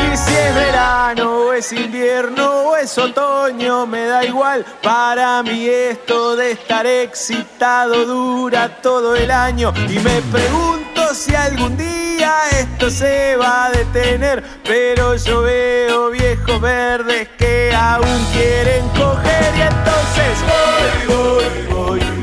Y 0.02 0.16
si 0.16 0.34
es 0.34 0.54
verano 0.54 1.36
o 1.36 1.52
es 1.52 1.72
invierno 1.72 2.70
o 2.70 2.76
es 2.76 2.96
otoño, 2.98 3.86
me 3.86 4.06
da 4.06 4.24
igual. 4.24 4.64
Para 4.82 5.42
mí 5.42 5.66
esto 5.66 6.36
de 6.36 6.52
estar 6.52 6.86
excitado 6.86 8.06
dura 8.06 8.80
todo 8.80 9.14
el 9.14 9.30
año. 9.30 9.72
Y 9.88 9.98
me 9.98 10.20
pregunto 10.32 11.14
si 11.14 11.34
algún 11.34 11.76
día 11.76 12.32
esto 12.58 12.90
se 12.90 13.36
va 13.36 13.66
a 13.66 13.70
detener. 13.70 14.42
Pero 14.64 15.16
yo 15.16 15.42
veo 15.42 16.10
viejos 16.10 16.60
verdes 16.60 17.28
que 17.38 17.72
aún 17.74 18.26
quieren 18.32 18.88
coger. 18.90 19.54
Y 19.56 19.62
entonces 19.62 20.34
voy, 20.50 21.16
voy, 21.16 22.00
voy, 22.00 22.19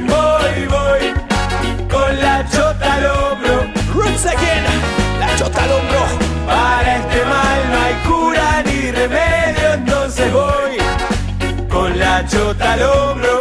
Roots 4.17 4.25
again. 4.25 4.63
La 5.19 5.35
chota 5.37 5.63
al 5.63 5.71
hombro. 5.71 5.99
Para 6.47 6.97
este 6.97 7.25
mal 7.25 7.71
no 7.71 7.77
hay 7.83 7.93
cura 8.07 8.63
ni 8.63 8.91
remedio. 8.91 9.73
Entonces 9.73 10.33
voy 10.33 11.67
con 11.69 11.99
la 11.99 12.25
chota 12.27 12.73
al 12.73 12.81
hombro. 12.83 13.36